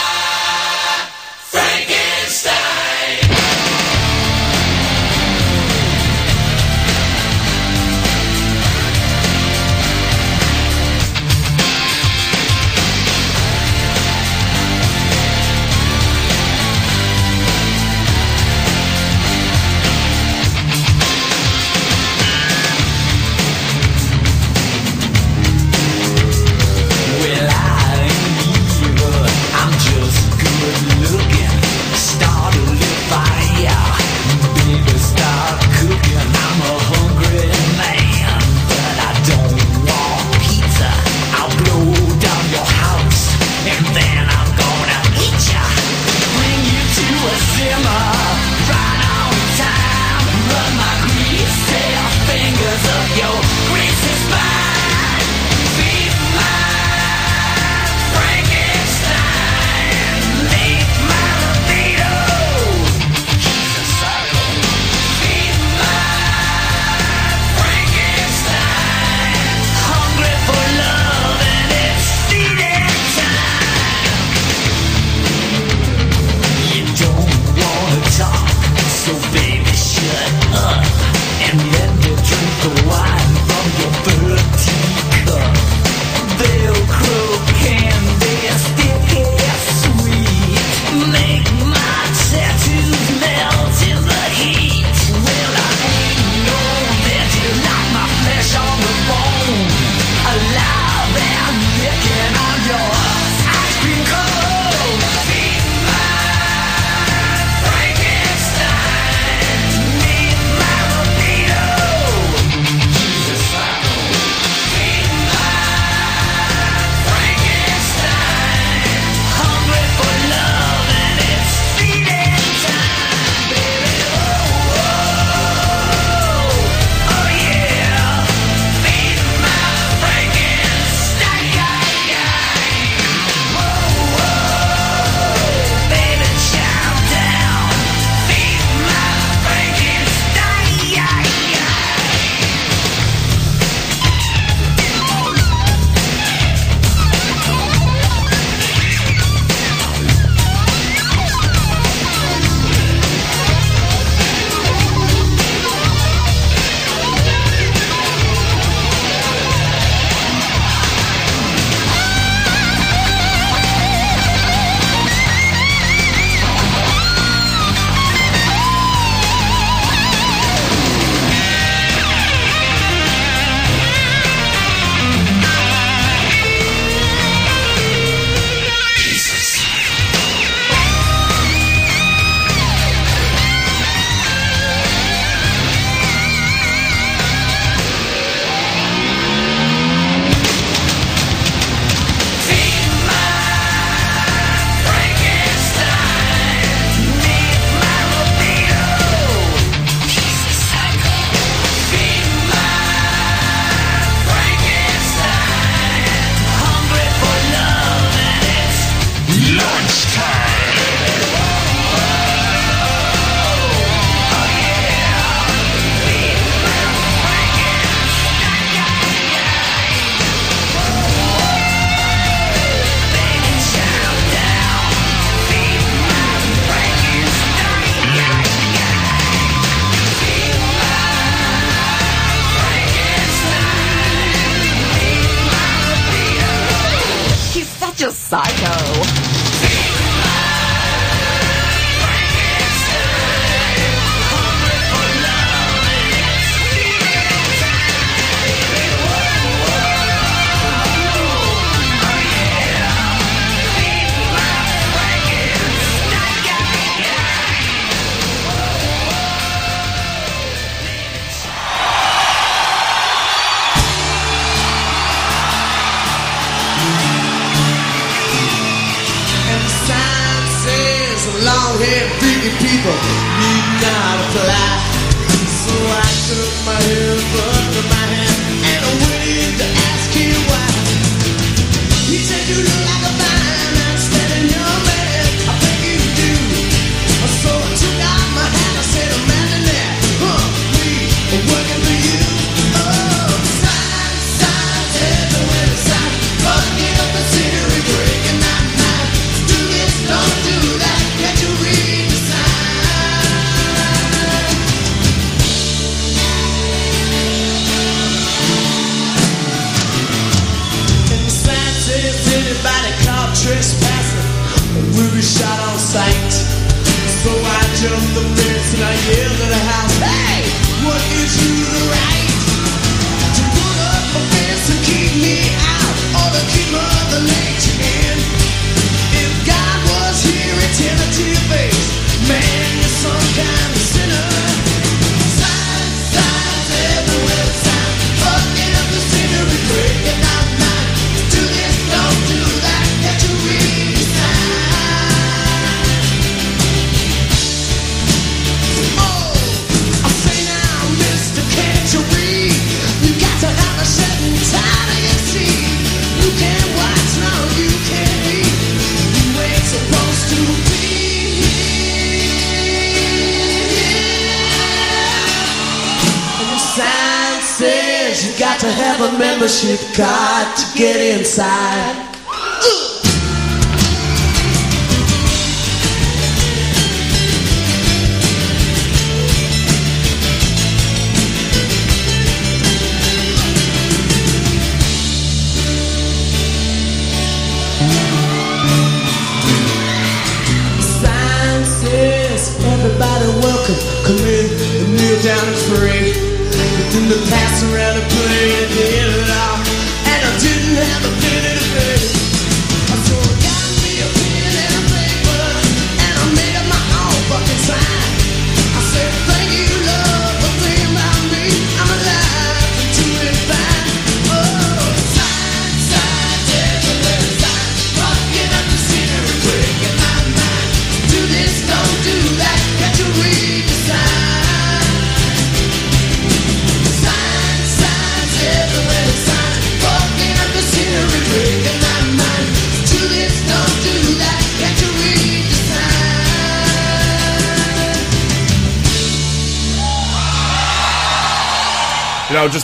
Membership 369.64 369.96
card 369.96 370.58
to 370.58 370.78
get 370.78 371.18
inside. 371.18 372.07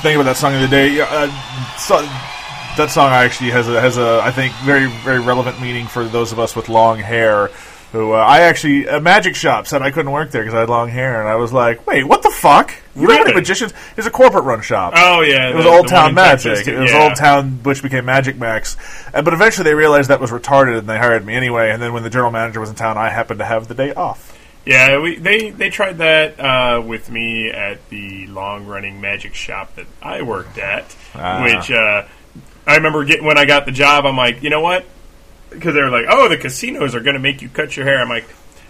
Thinking 0.04 0.22
about 0.22 0.30
that 0.32 0.38
song 0.38 0.54
of 0.54 0.60
the 0.60 0.68
other 0.68 0.76
day. 0.76 1.02
Uh, 1.02 1.28
so, 1.78 2.02
that 2.78 2.90
song 2.92 3.12
actually 3.12 3.50
has 3.52 3.68
a 3.68 3.80
has 3.80 3.98
a 3.98 4.20
I 4.24 4.32
think 4.32 4.54
very 4.64 4.88
very 5.04 5.20
relevant 5.20 5.60
meaning 5.62 5.88
for 5.88 6.04
those 6.06 6.32
of 6.32 6.40
us 6.40 6.56
with 6.56 6.70
long 6.70 7.00
hair. 7.00 7.50
Who 7.92 8.14
uh, 8.14 8.16
I 8.16 8.40
actually 8.42 8.88
a 8.88 9.00
magic 9.00 9.36
shop 9.36 9.68
said 9.68 9.84
I 9.84 9.92
couldn't 9.92 10.12
work 10.12 10.32
there 10.32 10.42
because 10.42 10.56
I 10.56 10.62
had 10.62 10.70
long 10.70 10.90
hair, 10.90 11.20
and 11.20 11.30
I 11.30 11.36
was 11.36 11.54
like, 11.54 11.86
wait, 11.86 12.04
what 12.04 12.24
the 12.24 12.32
fuck? 12.32 12.74
You 12.96 13.08
many 13.08 13.20
Really? 13.22 13.36
magicians? 13.36 13.72
It's 13.96 14.08
a 14.08 14.10
corporate 14.10 14.46
run 14.46 14.62
shop. 14.62 14.94
Oh, 14.96 15.22
yeah, 15.22 15.50
it 15.50 15.56
was 15.56 15.66
the- 15.66 15.70
Old 15.70 15.86
the 15.86 15.90
Town 15.92 16.16
Magic. 16.16 16.54
Texas, 16.56 16.68
it 16.70 16.76
was 16.80 16.90
yeah. 16.92 17.04
Old 17.04 17.16
Town, 17.16 17.60
which 17.62 17.84
became 17.84 18.06
Magic 18.06 18.36
Max. 18.36 18.78
Uh, 19.14 19.22
but 19.22 19.32
eventually 19.36 19.64
they 19.66 19.76
realized 19.76 20.10
that 20.10 20.20
was 20.20 20.32
retarded, 20.32 20.76
and 20.80 20.90
they 20.90 20.98
hired 20.98 21.24
me 21.24 21.36
anyway. 21.36 21.70
And 21.70 21.80
then 21.80 21.94
when 21.94 22.02
the 22.02 22.10
general 22.10 22.32
manager 22.32 22.60
was 22.60 22.70
in 22.72 22.76
town, 22.76 22.98
I 22.98 23.10
happened 23.10 23.38
to 23.38 23.46
have 23.46 23.68
the 23.68 23.76
day 23.76 23.94
off. 23.94 24.33
Yeah, 24.66 25.00
we 25.00 25.18
they 25.18 25.50
they 25.50 25.70
tried 25.70 25.98
that 25.98 26.40
uh, 26.40 26.82
with 26.82 27.10
me 27.12 27.50
at 27.50 27.88
the 27.90 28.28
long 28.28 28.66
running 28.66 29.02
magic 29.02 29.36
shop 29.36 29.76
that 29.76 29.88
I 30.02 30.22
worked 30.22 30.58
at, 30.58 30.96
Ah. 31.14 31.44
which 31.44 31.70
uh, 31.70 32.06
I 32.66 32.76
remember 32.78 33.04
getting 33.04 33.26
when 33.26 33.38
I 33.38 33.46
got 33.46 33.66
the 33.66 33.72
job. 33.74 34.06
I'm 34.06 34.16
like, 34.18 34.42
you 34.42 34.50
know 34.50 34.62
what? 34.62 34.86
Because 35.50 35.74
they 35.74 35.82
were 35.82 35.90
like, 35.90 36.06
oh, 36.10 36.30
the 36.30 36.38
casinos 36.38 36.96
are 36.96 37.02
going 37.02 37.16
to 37.16 37.20
make 37.20 37.42
you 37.42 37.50
cut 37.50 37.76
your 37.76 37.86
hair. 37.86 38.00
I'm 38.02 38.10
like. 38.10 38.26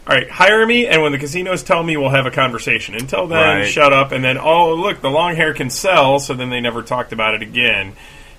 All 0.06 0.14
right, 0.14 0.30
hire 0.30 0.66
me, 0.66 0.86
and 0.86 1.02
when 1.02 1.14
the 1.14 1.18
casinos 1.18 1.64
tell 1.64 1.82
me, 1.82 1.96
we'll 1.96 2.10
have 2.10 2.26
a 2.26 2.30
conversation. 2.30 2.94
Until 2.94 3.26
then, 3.26 3.60
Right. 3.60 3.66
shut 3.66 3.94
up. 3.94 4.12
And 4.12 4.22
then, 4.22 4.38
oh, 4.38 4.74
look, 4.76 5.00
the 5.00 5.10
long 5.10 5.38
hair 5.38 5.54
can 5.54 5.70
sell. 5.70 6.20
So 6.20 6.34
then 6.34 6.50
they 6.50 6.60
never 6.60 6.82
talked 6.82 7.14
about 7.14 7.36
it 7.36 7.42
again 7.42 7.94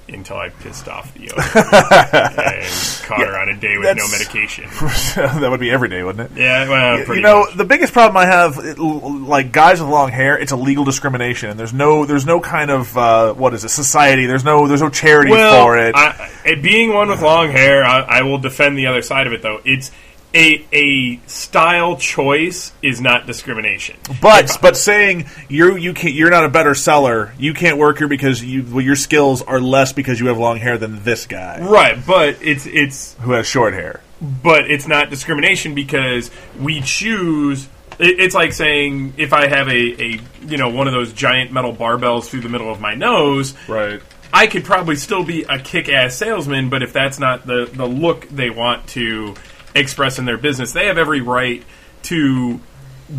until 0.08 0.36
I 0.36 0.50
pissed 0.50 0.89
off 0.89 1.15
the 1.15 1.31
owner 1.33 1.42
and 2.57 3.02
caught 3.05 3.26
her 3.26 3.39
on 3.39 3.49
a 3.49 3.57
day 3.57 3.78
with 3.78 3.97
no 3.97 4.07
medication. 4.08 4.65
that 5.16 5.49
would 5.50 5.60
be 5.60 5.70
every 5.70 5.89
day, 5.89 6.02
wouldn't 6.02 6.31
it? 6.31 6.39
Yeah, 6.39 6.68
well, 6.68 6.99
you 6.99 7.05
pretty 7.05 7.23
know, 7.23 7.47
the 7.55 7.65
biggest 7.65 7.92
problem 7.92 8.16
I 8.16 8.26
have, 8.26 8.58
it, 8.58 8.78
like 8.78 9.52
guys 9.52 9.81
with 9.81 9.89
long 9.89 10.10
hair, 10.10 10.39
it's 10.39 10.52
a 10.52 10.57
legal 10.57 10.84
discrimination, 10.84 11.50
and 11.50 11.58
there's 11.58 11.73
no, 11.73 12.05
there's 12.05 12.26
no 12.26 12.41
kind 12.41 12.70
of 12.70 12.97
uh, 12.97 13.33
what 13.34 13.55
is 13.55 13.65
it, 13.65 13.70
society. 13.70 14.26
There's 14.26 14.44
no, 14.44 14.68
there's 14.68 14.83
no 14.83 14.91
charity 14.91 15.31
well, 15.31 15.65
for 15.65 15.78
it. 15.78 15.94
I, 15.94 16.55
being 16.60 16.92
one 16.92 17.08
with 17.08 17.23
long 17.23 17.50
hair, 17.50 17.84
I, 17.84 18.00
I 18.00 18.23
will 18.23 18.39
defend 18.39 18.76
the 18.78 18.86
other 18.89 19.02
side 19.02 19.26
of 19.26 19.33
it. 19.33 19.42
Though 19.42 19.60
it's 19.65 19.91
a 20.35 20.67
a 20.73 21.21
style 21.27 21.97
choice 21.97 22.73
is 22.83 23.01
not 23.01 23.27
discrimination. 23.27 23.97
But 24.21 24.59
but 24.61 24.77
saying 24.77 25.27
you're 25.49 25.79
you 25.79 25.95
can't 25.95 26.15
you're 26.15 26.31
not 26.31 26.45
a 26.45 26.49
better 26.49 26.75
seller. 26.75 27.33
You 27.39 27.55
can't 27.55 27.79
work 27.79 27.99
here 27.99 28.09
because 28.09 28.43
you 28.45 28.65
well, 28.69 28.81
your 28.81 28.97
skills 28.97 29.43
are 29.43 29.61
less 29.61 29.93
because 29.93 30.19
you 30.21 30.27
have 30.27 30.39
long 30.39 30.57
hair 30.59 30.77
than 30.79 31.03
this 31.05 31.27
guy 31.27 31.61
Right, 31.61 31.99
but 32.05 32.39
it's 32.43 32.67
it's 32.67 33.15
who 33.21 33.33
has 33.33 33.47
short 33.47 33.75
hair. 33.75 34.01
but 34.43 34.71
it's 34.71 34.87
not 34.89 35.11
discrimination 35.11 35.75
because 35.75 36.31
we 36.61 36.81
choose. 36.81 37.69
It's 38.01 38.35
like 38.35 38.53
saying 38.53 39.15
if 39.19 39.33
I 39.33 39.47
have 39.47 39.69
a, 39.69 40.03
a 40.03 40.21
you 40.47 40.57
know 40.57 40.69
one 40.69 40.89
of 40.89 40.93
those 40.93 41.13
giant 41.13 41.53
metal 41.53 41.73
barbells 41.75 42.25
through 42.25 42.41
the 42.41 42.49
middle 42.49 42.71
of 42.73 42.81
my 42.81 42.95
nose, 42.97 43.55
right? 43.69 44.01
I 44.33 44.49
could 44.49 44.65
probably 44.65 44.97
still 44.97 45.23
be 45.23 45.45
a 45.45 45.61
kick-ass 45.61 46.17
salesman, 46.17 46.71
but 46.71 46.83
if 46.83 46.93
that's 46.93 47.21
not 47.21 47.47
the 47.47 47.71
the 47.73 47.87
look 47.87 48.29
they 48.31 48.51
want 48.51 48.89
to 48.89 49.35
express 49.75 50.19
in 50.19 50.25
their 50.25 50.39
business, 50.39 50.73
they 50.73 50.86
have 50.86 50.99
every 50.99 51.20
right 51.20 51.62
to 52.05 52.61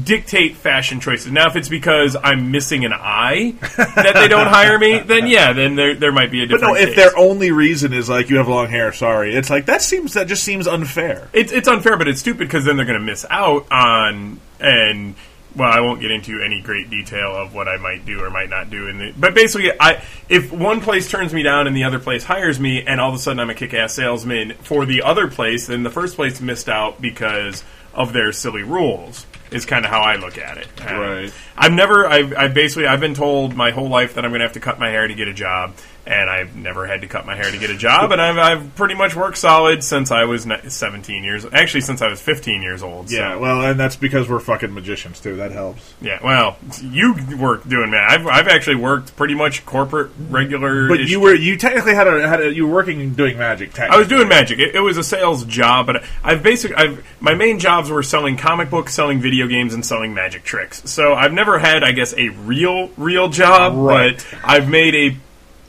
dictate 0.03 0.56
fashion 0.56 1.00
choices. 1.00 1.32
Now, 1.32 1.48
if 1.48 1.56
it's 1.56 1.69
because 1.69 2.16
I'm 2.22 2.51
missing 2.51 2.85
an 2.85 2.93
eye 2.93 3.56
that 3.77 4.14
they 4.16 4.27
don't 4.27 4.48
hire 4.48 4.80
me, 4.80 5.00
then 5.00 5.27
yeah, 5.27 5.53
then 5.53 5.75
there 5.75 5.93
there 5.93 6.11
might 6.11 6.32
be 6.32 6.43
a 6.43 6.48
difference. 6.48 6.61
But 6.64 6.67
no, 6.67 6.75
if 6.75 6.90
case. 6.90 6.95
their 6.95 7.17
only 7.17 7.51
reason 7.51 7.93
is 7.93 8.09
like 8.09 8.30
you 8.30 8.38
have 8.38 8.48
long 8.48 8.69
hair, 8.69 8.92
sorry, 8.92 9.35
it's 9.35 9.50
like 9.50 9.66
that 9.67 9.82
seems 9.82 10.14
that 10.14 10.27
just 10.27 10.43
seems 10.43 10.67
unfair. 10.67 11.30
It's 11.34 11.51
it's 11.51 11.67
unfair, 11.67 11.98
but 11.98 12.08
it's 12.08 12.19
stupid 12.19 12.48
because 12.48 12.66
then 12.66 12.77
they're 12.77 12.85
going 12.85 13.00
to 13.00 13.06
miss 13.06 13.25
out 13.30 13.72
on 13.72 14.40
and 14.59 15.16
well, 15.56 15.72
I 15.72 15.80
won't 15.80 16.01
get 16.01 16.11
into 16.11 16.42
any 16.42 16.61
great 16.61 16.90
detail 16.90 17.35
of 17.35 17.53
what 17.53 17.67
I 17.67 17.77
might 17.77 18.06
do 18.06 18.24
or 18.24 18.30
might 18.30 18.50
not 18.50 18.69
do. 18.69 18.88
In 18.88 18.98
the, 18.98 19.14
but 19.17 19.34
basically, 19.34 19.72
I 19.80 20.03
if 20.30 20.51
one 20.51 20.82
place 20.82 21.09
turns 21.09 21.34
me 21.34 21.43
down 21.43 21.67
and 21.67 21.75
the 21.75 21.84
other 21.84 22.00
place 22.00 22.24
hires 22.24 22.59
me, 22.59 22.84
and 22.85 23.00
all 23.00 23.09
of 23.09 23.16
a 23.16 23.19
sudden 23.19 23.40
I'm 23.40 23.50
a 23.50 23.56
kick-ass 23.56 23.93
salesman 23.93 24.53
for 24.56 24.85
the 24.85 25.01
other 25.03 25.27
place, 25.30 25.67
then 25.67 25.84
the 25.84 25.90
first 25.90 26.16
place 26.16 26.42
missed 26.42 26.69
out 26.69 27.01
because 27.01 27.64
of 27.93 28.14
their 28.14 28.32
silly 28.32 28.64
rules. 28.64 29.25
Is 29.51 29.66
kind 29.66 29.85
of 29.85 29.92
how 29.92 30.01
I 30.01 30.16
look 30.16 30.38
at 30.38 30.58
it. 30.58 30.67
Uh, 30.82 31.00
Right. 31.00 31.34
I've 31.56 31.72
never. 31.72 32.08
I've, 32.08 32.35
I've 32.35 32.53
basically. 32.53 32.88
I've 32.88 33.00
been 33.00 33.14
told 33.14 33.56
my 33.56 33.72
whole 33.72 33.88
life 33.88 34.16
that 34.16 34.25
I'm 34.25 34.32
going 34.32 34.40
to 34.40 34.45
have 34.45 34.53
to 34.53 34.59
cut 34.59 34.80
my 34.80 34.90
hair 34.90 35.08
to 35.08 35.14
get 35.14 35.27
a 35.27 35.34
job, 35.34 35.75
and 36.06 36.30
I've 36.30 36.56
never 36.56 36.85
had 36.85 37.01
to 37.01 37.08
cut 37.08 37.25
my 37.25 37.35
hair 37.35 37.50
to 37.50 37.58
get 37.58 37.69
a 37.69 37.77
job. 37.77 38.11
And 38.11 38.22
I've, 38.22 38.38
I've 38.38 38.75
pretty 38.75 38.93
much 38.95 39.16
worked 39.16 39.38
solid 39.38 39.84
since 39.84 40.11
I 40.11 40.25
was 40.25 40.45
17 40.67 41.24
years. 41.24 41.45
Actually, 41.51 41.82
since 41.82 42.01
I 42.01 42.08
was 42.09 42.22
15 42.22 42.61
years 42.61 42.84
old. 42.84 43.09
so- 43.09 43.16
Yeah, 43.17 43.35
well, 43.38 43.61
and 43.61 43.80
that's 43.80 43.95
because 43.95 44.30
we're 44.30 44.40
fucking 44.40 44.74
magicians 44.74 45.19
too. 45.19 45.35
That 45.38 45.51
helps. 45.51 45.93
yeah. 46.01 46.19
Well, 46.24 46.58
you 46.82 47.16
work 47.40 47.67
doing 47.67 47.92
that. 47.92 48.09
I've, 48.09 48.27
I've 48.27 48.48
actually 48.48 48.75
worked 48.75 49.16
pretty 49.16 49.34
much 49.35 49.66
corporate 49.66 50.11
regular. 50.30 50.88
But 50.88 51.00
you 51.00 51.19
were 51.19 51.34
you 51.34 51.58
technically 51.58 51.95
had 51.95 52.08
a, 52.08 52.27
had 52.27 52.42
a 52.42 52.53
you 52.53 52.67
were 52.67 52.74
working 52.74 53.14
doing 53.14 53.38
magic. 53.38 53.69
Technically. 53.74 53.95
I 53.95 54.00
was 54.00 54.08
doing 54.08 54.27
magic. 54.27 54.59
It, 54.59 54.75
it 54.75 54.80
was 54.82 54.98
a 54.98 55.03
sales 55.03 55.43
job, 55.45 55.88
but 55.88 56.03
I've 56.24 56.43
basically 56.43 56.75
I've 56.77 57.06
my 57.19 57.34
main 57.34 57.58
jobs 57.59 57.90
were 57.90 58.03
selling 58.03 58.38
comic 58.38 58.69
books, 58.69 58.93
selling 58.93 59.19
video 59.22 59.48
games, 59.48 59.74
and 59.74 59.85
selling 59.85 60.14
magic 60.14 60.43
tricks. 60.43 60.90
So 60.90 61.14
I've 61.16 61.34
never 61.34 61.58
had, 61.58 61.84
I 61.84 61.92
guess, 61.93 62.14
a 62.16 62.30
real 62.30 62.90
real 62.98 63.30
job, 63.30 63.74
Right. 63.75 64.16
but 64.17 64.40
I've 64.43 64.69
made 64.69 64.93
a 64.95 65.17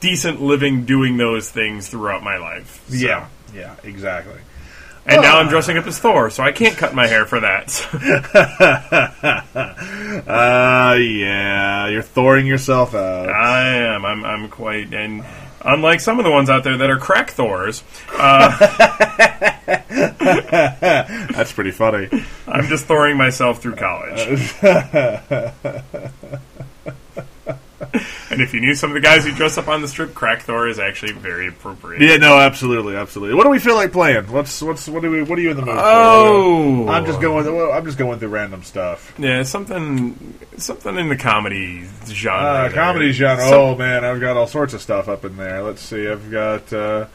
decent 0.00 0.42
living 0.42 0.84
doing 0.84 1.16
those 1.16 1.50
things 1.50 1.89
throughout 1.89 2.23
my 2.23 2.36
life. 2.39 2.84
So- 2.89 2.97
Yeah, 2.97 3.26
yeah, 3.55 3.75
exactly. 3.84 4.41
And 5.08 5.23
now 5.23 5.39
I'm 5.39 5.47
dressing 5.49 5.78
up 5.78 5.86
as 5.86 6.00
Thor, 6.00 6.31
so 6.31 6.42
I 6.42 6.50
can't 6.50 6.76
cut 6.76 6.92
my 6.92 7.07
hair 7.07 7.26
for 7.26 7.39
that. 7.39 7.70
Uh, 10.26 10.94
yeah, 10.99 11.86
you're 11.89 12.02
thoring 12.02 12.49
yourself 12.49 12.92
out. 12.92 13.28
I 13.28 13.68
am. 13.94 14.05
I'm. 14.05 14.25
I'm 14.25 14.49
quite. 14.49 14.92
And 14.92 15.25
unlike 15.62 16.00
some 16.00 16.18
of 16.18 16.25
the 16.25 16.33
ones 16.33 16.50
out 16.50 16.65
there 16.65 16.76
that 16.78 16.91
are 16.91 16.99
crack 16.99 17.31
Thors, 17.31 17.84
uh, 18.18 18.57
That's 21.36 21.52
pretty 21.52 21.70
funny. 21.70 22.08
I'm 22.49 22.66
just 22.66 22.89
Thoring 22.89 23.16
myself 23.16 23.62
through 23.62 23.76
college. 23.76 24.55
and 28.31 28.40
if 28.40 28.55
you 28.55 28.60
knew 28.60 28.74
some 28.74 28.90
of 28.90 28.94
the 28.94 29.00
guys 29.00 29.24
who 29.24 29.32
dress 29.32 29.58
up 29.58 29.68
on 29.68 29.82
the 29.82 29.89
strip, 29.89 30.15
crack 30.15 30.42
Thor 30.42 30.68
is 30.68 30.78
actually 30.78 31.12
very 31.12 31.48
appropriate. 31.48 32.02
Yeah, 32.02 32.16
no, 32.16 32.39
absolutely, 32.39 32.97
absolutely. 32.97 33.34
What 33.34 33.44
do 33.44 33.50
we 33.50 33.58
feel 33.58 33.74
like 33.74 33.92
playing? 33.92 34.31
What's 34.31 34.62
what's 34.62 34.89
what 34.89 35.02
do 35.02 35.10
we 35.10 35.23
what 35.23 35.39
are 35.39 35.42
you 35.42 35.50
in 35.50 35.56
the 35.56 35.65
mood 35.65 35.74
for? 35.74 35.82
Oh. 35.82 36.89
I'm 36.89 37.06
just 37.06 37.20
going. 37.20 37.44
well, 37.47 37.73
I'm 37.73 37.84
just 37.84 37.98
going 37.98 38.18
through 38.18 38.28
random 38.28 38.62
stuff. 38.62 39.15
Yeah, 39.18 39.42
something, 39.42 40.39
something 40.56 40.97
in 40.97 41.08
the 41.08 41.16
comedy 41.16 41.86
genre. 42.06 42.47
Uh, 42.47 42.73
comedy 42.73 43.12
genre. 43.12 43.44
Some- 43.44 43.55
oh 43.55 43.74
man, 43.76 44.05
I've 44.05 44.20
got 44.20 44.36
all 44.36 44.47
sorts 44.47 44.74
of 44.74 44.82
stuff 44.82 45.08
up 45.08 45.24
in 45.24 45.36
there. 45.36 45.62
Let's 45.62 45.82
see. 45.82 46.08
I've 46.08 46.31
got. 46.31 46.73
Uh, 46.73 47.06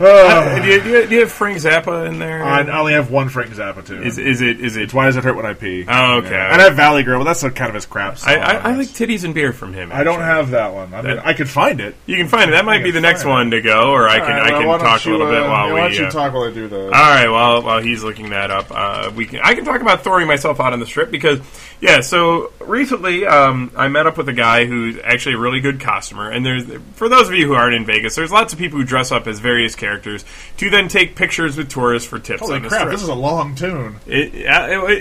Uh, 0.00 0.62
do, 0.62 0.68
you, 0.68 0.80
do, 0.80 0.88
you, 0.90 1.06
do 1.08 1.14
you 1.14 1.20
have 1.22 1.32
Frank 1.32 1.58
Zappa 1.58 2.06
in 2.06 2.20
there? 2.20 2.44
I 2.44 2.60
I 2.60 2.78
only 2.78 2.92
have 2.92 3.10
one 3.10 3.28
Frank 3.28 3.50
Zappa 3.50 3.84
too. 3.84 4.00
Is 4.00 4.16
is 4.16 4.40
it 4.40 4.60
is 4.60 4.76
it? 4.76 4.84
It's 4.84 4.94
why 4.94 5.06
does 5.06 5.16
it 5.16 5.24
hurt 5.24 5.34
when 5.34 5.44
I 5.44 5.54
pee? 5.54 5.84
Oh, 5.88 6.18
okay. 6.18 6.30
Yeah. 6.30 6.52
And 6.52 6.62
I 6.62 6.66
have 6.66 6.76
Valley 6.76 7.02
Girl, 7.02 7.18
but 7.18 7.24
that's 7.24 7.42
a 7.42 7.50
kind 7.50 7.68
of 7.68 7.74
his 7.74 7.84
crap. 7.84 8.16
Song. 8.18 8.32
I, 8.32 8.36
I, 8.36 8.54
I 8.70 8.74
like 8.76 8.88
titties 8.88 9.24
and 9.24 9.34
beer 9.34 9.52
from 9.52 9.72
him. 9.72 9.90
I 9.92 10.04
don't 10.04 10.20
have 10.20 10.50
that 10.50 10.72
one. 10.72 10.94
I, 10.94 11.02
mean, 11.02 11.16
That- 11.16 11.26
I 11.26 11.34
could 11.34 11.48
find 11.48 11.80
it. 11.80 11.96
You 12.06 12.16
can 12.16 12.28
find 12.28 12.48
it. 12.48 12.52
That 12.52 12.64
might 12.64 12.84
be 12.84 12.92
the 12.92 13.00
next 13.00 13.24
it. 13.24 13.28
one 13.28 13.50
to 13.50 13.60
go, 13.60 13.90
or 13.90 14.08
I 14.08 14.20
can 14.20 14.30
All 14.30 14.38
right, 14.38 14.42
I 14.42 14.50
can 14.50 14.66
why 14.68 14.78
don't 14.78 14.86
talk 14.86 15.04
a 15.04 15.08
you, 15.08 15.16
little 15.16 15.32
bit 15.32 15.42
uh, 15.42 15.48
while 15.48 15.66
yeah, 15.66 15.74
we. 15.74 15.80
Why 15.80 15.88
don't 15.88 15.98
you 15.98 16.04
uh, 16.04 16.10
talk 16.10 16.32
while 16.32 16.44
I 16.44 16.52
do 16.52 16.68
that? 16.68 16.84
All 16.84 16.90
right, 16.90 17.28
while 17.28 17.62
while 17.62 17.80
he's 17.80 18.04
looking 18.04 18.30
that 18.30 18.52
up, 18.52 18.66
uh, 18.70 19.10
we 19.16 19.26
can 19.26 19.40
I 19.42 19.54
can 19.56 19.64
talk 19.64 19.80
about 19.80 20.04
throwing 20.04 20.28
myself 20.28 20.60
out 20.60 20.72
on 20.72 20.78
the 20.78 20.86
strip 20.86 21.10
because 21.10 21.40
yeah. 21.80 22.02
So 22.02 22.52
recently, 22.60 23.26
um, 23.26 23.72
I 23.74 23.88
met 23.88 24.06
up 24.06 24.16
with 24.16 24.28
a 24.28 24.32
guy 24.32 24.64
who's 24.64 24.96
actually 25.02 25.34
a 25.34 25.38
really 25.38 25.60
good 25.60 25.80
costumer, 25.80 26.30
and 26.30 26.46
there's 26.46 26.66
for 26.94 27.08
those 27.08 27.28
of 27.28 27.34
you 27.34 27.48
who 27.48 27.54
aren't 27.54 27.74
in 27.74 27.84
Vegas, 27.84 28.14
there's 28.14 28.30
lots 28.30 28.52
of 28.52 28.60
people 28.60 28.78
who 28.78 28.84
dress 28.84 29.10
up 29.10 29.26
as 29.26 29.40
various 29.40 29.74
characters 29.74 29.87
to 29.96 30.70
then 30.70 30.88
take 30.88 31.16
pictures 31.16 31.56
with 31.56 31.70
tourists 31.70 32.06
for 32.08 32.18
tips. 32.18 32.40
Holy 32.40 32.56
on 32.56 32.68
crap! 32.68 32.90
This 32.90 33.02
is 33.02 33.08
a 33.08 33.14
long 33.14 33.54
tune. 33.54 33.96
It, 34.06 34.34
it, 34.34 34.46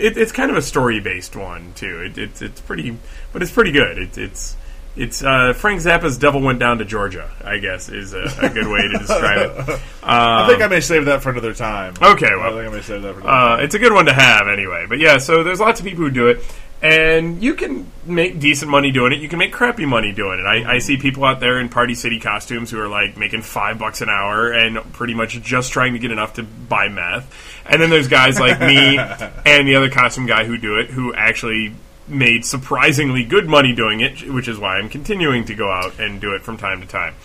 it, 0.05 0.17
it's 0.17 0.31
kind 0.31 0.49
of 0.49 0.55
a 0.55 0.61
story 0.61 0.99
based 1.01 1.35
one 1.35 1.73
too. 1.75 2.01
It, 2.03 2.17
it's 2.17 2.41
it's 2.41 2.61
pretty, 2.61 2.97
but 3.33 3.41
it's 3.41 3.51
pretty 3.51 3.71
good. 3.71 3.97
It, 3.97 4.17
it's 4.17 4.55
it's 4.95 5.23
uh, 5.23 5.53
Frank 5.53 5.81
Zappa's 5.81 6.17
"Devil 6.17 6.41
Went 6.41 6.59
Down 6.59 6.77
to 6.77 6.85
Georgia." 6.85 7.29
I 7.43 7.57
guess 7.57 7.89
is 7.89 8.13
a, 8.13 8.23
a 8.41 8.49
good 8.49 8.67
way 8.67 8.81
to 8.87 8.97
describe 8.97 9.51
it. 9.51 9.79
I 10.03 10.47
think 10.47 10.61
Um, 10.61 10.63
I 10.63 10.67
may 10.69 10.79
save 10.79 11.05
that 11.05 11.21
for 11.21 11.29
another 11.31 11.53
time. 11.53 11.93
Okay, 12.01 12.29
well, 12.35 12.57
I 12.57 12.61
think 12.63 12.73
I 12.73 12.75
may 12.77 12.81
save 12.81 13.01
that 13.01 13.13
for 13.13 13.19
another 13.19 13.29
uh, 13.29 13.55
time. 13.57 13.65
it's 13.65 13.75
a 13.75 13.79
good 13.79 13.93
one 13.93 14.05
to 14.05 14.13
have 14.13 14.47
anyway. 14.47 14.85
But 14.87 14.99
yeah, 14.99 15.17
so 15.17 15.43
there's 15.43 15.59
lots 15.59 15.79
of 15.79 15.85
people 15.85 16.03
who 16.03 16.09
do 16.11 16.27
it, 16.27 16.43
and 16.81 17.41
you 17.41 17.55
can 17.55 17.91
make 18.05 18.39
decent 18.39 18.69
money 18.69 18.91
doing 18.91 19.11
it. 19.11 19.19
You 19.19 19.29
can 19.29 19.39
make 19.39 19.51
crappy 19.51 19.85
money 19.85 20.11
doing 20.11 20.39
it. 20.39 20.45
I, 20.45 20.75
I 20.75 20.79
see 20.79 20.97
people 20.97 21.25
out 21.25 21.39
there 21.39 21.59
in 21.59 21.69
Party 21.69 21.95
City 21.95 22.19
costumes 22.19 22.69
who 22.69 22.79
are 22.79 22.87
like 22.87 23.17
making 23.17 23.41
five 23.41 23.79
bucks 23.79 24.01
an 24.01 24.09
hour 24.09 24.51
and 24.51 24.77
pretty 24.93 25.15
much 25.15 25.41
just 25.41 25.71
trying 25.71 25.93
to 25.93 25.99
get 25.99 26.11
enough 26.11 26.33
to 26.35 26.43
buy 26.43 26.87
meth. 26.87 27.33
And 27.65 27.81
then 27.81 27.89
there's 27.89 28.07
guys 28.07 28.39
like 28.39 28.59
me 28.59 28.97
and 29.45 29.67
the 29.67 29.75
other 29.75 29.89
costume 29.89 30.27
guy 30.27 30.45
who 30.45 30.57
do 30.57 30.77
it 30.77 30.91
who 30.91 31.13
actually 31.15 31.73
made 32.07 32.45
surprisingly 32.45 33.23
good 33.23 33.47
money 33.47 33.73
doing 33.73 33.99
it, 33.99 34.31
which 34.31 34.47
is 34.47 34.57
why 34.57 34.77
I'm 34.77 34.89
continuing 34.89 35.45
to 35.45 35.55
go 35.55 35.69
out 35.69 35.99
and 35.99 36.21
do 36.21 36.35
it 36.35 36.43
from 36.43 36.57
time 36.57 36.81
to 36.81 36.87
time. 36.87 37.15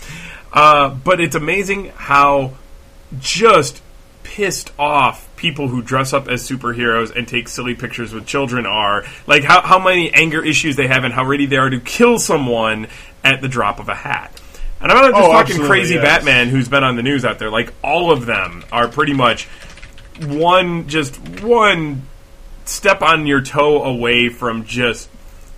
Uh, 0.52 0.90
but 0.90 1.20
it's 1.20 1.36
amazing 1.36 1.92
how 1.94 2.54
just 3.18 3.82
pissed 4.22 4.72
off 4.78 5.28
people 5.42 5.66
who 5.66 5.82
dress 5.82 6.12
up 6.12 6.28
as 6.28 6.48
superheroes 6.48 7.14
and 7.14 7.26
take 7.26 7.48
silly 7.48 7.74
pictures 7.74 8.14
with 8.14 8.24
children 8.24 8.64
are. 8.64 9.04
Like 9.26 9.42
how, 9.42 9.60
how 9.60 9.80
many 9.80 10.10
anger 10.14 10.42
issues 10.42 10.76
they 10.76 10.86
have 10.86 11.02
and 11.02 11.12
how 11.12 11.24
ready 11.26 11.46
they 11.46 11.56
are 11.56 11.68
to 11.68 11.80
kill 11.80 12.20
someone 12.20 12.86
at 13.24 13.42
the 13.42 13.48
drop 13.48 13.80
of 13.80 13.88
a 13.88 13.94
hat. 13.94 14.40
And 14.80 14.90
I'm 14.90 14.98
not 14.98 15.10
just 15.10 15.28
Oh, 15.28 15.32
talking 15.32 15.66
crazy 15.66 15.94
yes. 15.94 16.04
Batman 16.04 16.48
who's 16.48 16.68
been 16.68 16.84
on 16.84 16.94
the 16.94 17.02
news 17.02 17.24
out 17.24 17.40
there. 17.40 17.50
Like 17.50 17.74
all 17.82 18.12
of 18.12 18.24
them 18.24 18.64
are 18.70 18.86
pretty 18.86 19.14
much 19.14 19.46
one 20.20 20.86
just 20.88 21.16
one 21.42 22.02
step 22.64 23.02
on 23.02 23.26
your 23.26 23.40
toe 23.40 23.82
away 23.82 24.28
from 24.28 24.64
just 24.64 25.08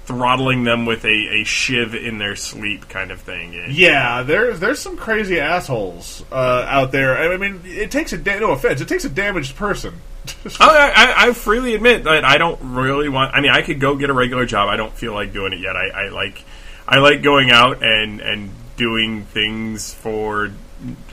throttling 0.04 0.64
them 0.64 0.86
with 0.86 1.04
a, 1.04 1.40
a 1.40 1.44
shiv 1.44 1.94
in 1.94 2.18
their 2.18 2.36
sleep 2.36 2.88
kind 2.88 3.10
of 3.10 3.20
thing. 3.20 3.54
Yeah, 3.70 4.22
there's 4.22 4.60
there's 4.60 4.80
some 4.80 4.96
crazy 4.96 5.40
assholes 5.40 6.24
uh, 6.30 6.66
out 6.68 6.92
there. 6.92 7.32
I 7.32 7.36
mean, 7.36 7.62
it 7.64 7.90
takes 7.90 8.12
a 8.12 8.18
da- 8.18 8.38
no 8.38 8.52
offense. 8.52 8.80
It 8.80 8.88
takes 8.88 9.04
a 9.04 9.10
damaged 9.10 9.56
person. 9.56 9.94
I, 10.60 10.92
I, 10.94 11.28
I 11.28 11.32
freely 11.32 11.74
admit 11.74 12.04
that 12.04 12.24
I 12.24 12.38
don't 12.38 12.74
really 12.74 13.08
want. 13.08 13.34
I 13.34 13.40
mean, 13.40 13.50
I 13.50 13.62
could 13.62 13.80
go 13.80 13.96
get 13.96 14.10
a 14.10 14.14
regular 14.14 14.46
job. 14.46 14.68
I 14.68 14.76
don't 14.76 14.92
feel 14.92 15.12
like 15.12 15.32
doing 15.32 15.52
it 15.52 15.60
yet. 15.60 15.76
I, 15.76 15.88
I 15.88 16.08
like, 16.08 16.42
I 16.86 16.98
like 16.98 17.22
going 17.22 17.50
out 17.50 17.82
and 17.82 18.20
and 18.20 18.50
doing 18.76 19.24
things 19.24 19.92
for 19.94 20.50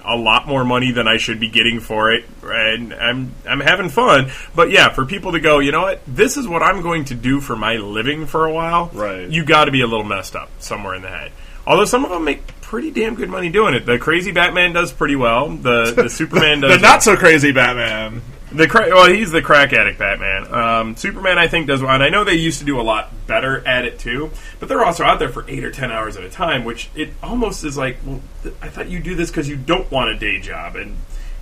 a 0.03 0.15
lot 0.15 0.47
more 0.47 0.63
money 0.63 0.91
than 0.91 1.07
I 1.07 1.17
should 1.17 1.39
be 1.39 1.49
getting 1.49 1.79
for 1.79 2.11
it, 2.11 2.25
and 2.43 2.93
I'm 2.93 3.33
I'm 3.47 3.59
having 3.59 3.89
fun. 3.89 4.31
But 4.55 4.71
yeah, 4.71 4.89
for 4.89 5.05
people 5.05 5.33
to 5.33 5.39
go, 5.39 5.59
you 5.59 5.71
know 5.71 5.81
what? 5.81 6.01
This 6.07 6.37
is 6.37 6.47
what 6.47 6.61
I'm 6.61 6.81
going 6.81 7.05
to 7.05 7.15
do 7.15 7.39
for 7.39 7.55
my 7.55 7.75
living 7.77 8.25
for 8.25 8.45
a 8.45 8.51
while. 8.51 8.89
Right. 8.93 9.29
You 9.29 9.45
got 9.45 9.65
to 9.65 9.71
be 9.71 9.81
a 9.81 9.87
little 9.87 10.05
messed 10.05 10.35
up 10.35 10.49
somewhere 10.59 10.95
in 10.95 11.01
the 11.01 11.09
head. 11.09 11.31
Although 11.65 11.85
some 11.85 12.03
of 12.03 12.11
them 12.11 12.23
make 12.23 12.61
pretty 12.61 12.91
damn 12.91 13.15
good 13.15 13.29
money 13.29 13.49
doing 13.49 13.73
it. 13.73 13.85
The 13.85 13.99
crazy 13.99 14.31
Batman 14.31 14.73
does 14.73 14.91
pretty 14.91 15.15
well. 15.15 15.49
The 15.49 15.93
the 15.95 16.09
Superman 16.21 16.61
does 16.61 16.75
the 16.75 16.81
not 16.81 17.03
so 17.03 17.15
crazy 17.15 17.51
Batman. 17.51 18.21
The 18.53 18.67
cra- 18.67 18.89
well, 18.89 19.09
he's 19.09 19.31
the 19.31 19.41
crack 19.41 19.73
addict 19.73 19.97
Batman. 19.99 20.53
Um, 20.53 20.95
Superman, 20.95 21.37
I 21.37 21.47
think, 21.47 21.67
does 21.67 21.81
well, 21.81 21.91
and 21.91 22.03
I 22.03 22.09
know 22.09 22.23
they 22.23 22.35
used 22.35 22.59
to 22.59 22.65
do 22.65 22.79
a 22.79 22.83
lot 22.83 23.11
better 23.27 23.65
at 23.67 23.85
it 23.85 23.99
too. 23.99 24.31
But 24.59 24.69
they're 24.69 24.83
also 24.83 25.03
out 25.03 25.19
there 25.19 25.29
for 25.29 25.45
eight 25.47 25.63
or 25.63 25.71
ten 25.71 25.91
hours 25.91 26.17
at 26.17 26.23
a 26.23 26.29
time, 26.29 26.65
which 26.65 26.89
it 26.95 27.11
almost 27.23 27.63
is 27.63 27.77
like, 27.77 27.97
well, 28.05 28.21
th- 28.43 28.55
I 28.61 28.69
thought 28.69 28.89
you 28.89 28.99
do 28.99 29.15
this 29.15 29.29
because 29.29 29.47
you 29.47 29.55
don't 29.55 29.89
want 29.91 30.09
a 30.09 30.17
day 30.17 30.39
job, 30.39 30.75
and 30.75 30.97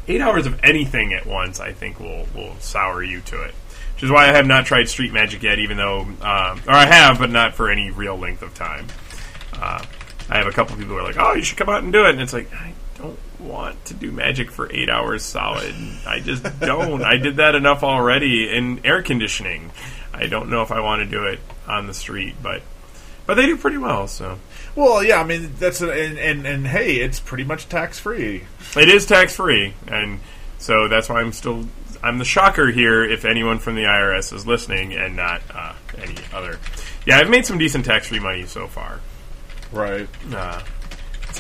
eight 0.08 0.22
hours 0.22 0.46
of 0.46 0.60
anything 0.64 1.14
at 1.14 1.26
once, 1.26 1.60
I 1.60 1.74
think, 1.74 2.00
will 2.00 2.28
will 2.36 2.56
sour 2.60 3.02
you 3.04 3.22
to 3.22 3.42
it. 3.44 3.54
Which 3.96 4.04
is 4.04 4.12
why 4.12 4.30
I 4.30 4.34
have 4.34 4.48
not 4.48 4.66
tried 4.66 4.88
Street 4.88 5.12
Magic 5.12 5.44
yet, 5.44 5.60
even 5.60 5.76
though, 5.76 6.02
um, 6.02 6.62
or 6.68 6.74
I 6.74 6.86
have, 6.86 7.20
but 7.20 7.30
not 7.30 7.54
for 7.56 7.70
any 7.70 7.92
real 7.92 8.18
length 8.18 8.42
of 8.42 8.54
time. 8.56 8.88
Uh, 9.54 9.84
I 10.30 10.38
have 10.38 10.48
a 10.48 10.52
couple 10.52 10.78
people 10.78 10.94
who 10.94 11.00
are 11.00 11.04
like, 11.04 11.18
"Oh, 11.20 11.34
you 11.34 11.44
should 11.44 11.58
come 11.58 11.70
out 11.70 11.84
and 11.84 11.92
do 11.92 12.06
it," 12.06 12.12
and 12.12 12.22
it's 12.22 12.32
like, 12.34 12.54
I 12.54 12.74
want 13.40 13.86
to 13.86 13.94
do 13.94 14.12
magic 14.12 14.52
for 14.52 14.72
eight 14.72 14.90
hours 14.90 15.24
solid. 15.24 15.74
I 16.06 16.20
just 16.20 16.44
don't. 16.60 17.04
I 17.04 17.18
did 17.18 17.38
that 17.38 17.56
enough 17.56 17.84
already 17.84 18.50
in 18.50 18.86
air 18.86 19.02
conditioning. 19.02 19.72
I 20.14 20.28
don't 20.28 20.50
know 20.50 20.62
if 20.62 20.72
I 20.72 20.82
want 20.82 21.02
to 21.02 21.06
do 21.06 21.26
it 21.26 21.40
on 21.68 21.88
the 21.88 21.94
street, 21.94 22.36
but 22.42 22.62
but 23.26 23.36
they 23.36 23.46
do 23.46 23.58
pretty 23.58 23.78
well. 23.78 24.08
So 24.08 24.40
Well, 24.76 25.04
yeah, 25.04 25.22
I 25.22 25.24
mean 25.24 25.54
that's 25.60 25.82
a, 25.82 25.92
and, 25.92 26.18
and 26.18 26.46
and 26.46 26.68
hey, 26.68 26.96
it's 26.96 27.20
pretty 27.20 27.44
much 27.44 27.70
tax 27.70 28.00
free. 28.00 28.44
it 28.76 28.90
is 28.90 29.06
tax 29.06 29.36
free, 29.36 29.74
and 29.88 30.20
so 30.58 30.88
that's 30.88 31.10
why 31.10 31.22
I'm 31.22 31.32
still 31.32 31.66
I'm 32.02 32.18
the 32.18 32.26
shocker 32.26 32.72
here. 32.72 33.04
If 33.04 33.26
anyone 33.26 33.60
from 33.60 33.76
the 33.76 33.84
IRS 33.84 34.34
is 34.34 34.48
listening, 34.48 34.94
and 34.94 35.16
not 35.16 35.42
uh, 35.54 35.74
any 35.98 36.16
other, 36.34 36.60
yeah, 37.06 37.20
I've 37.20 37.30
made 37.30 37.46
some 37.46 37.58
decent 37.58 37.86
tax 37.86 38.08
free 38.08 38.20
money 38.20 38.46
so 38.46 38.68
far. 38.68 39.00
Right. 39.72 40.08
Uh, 40.34 40.62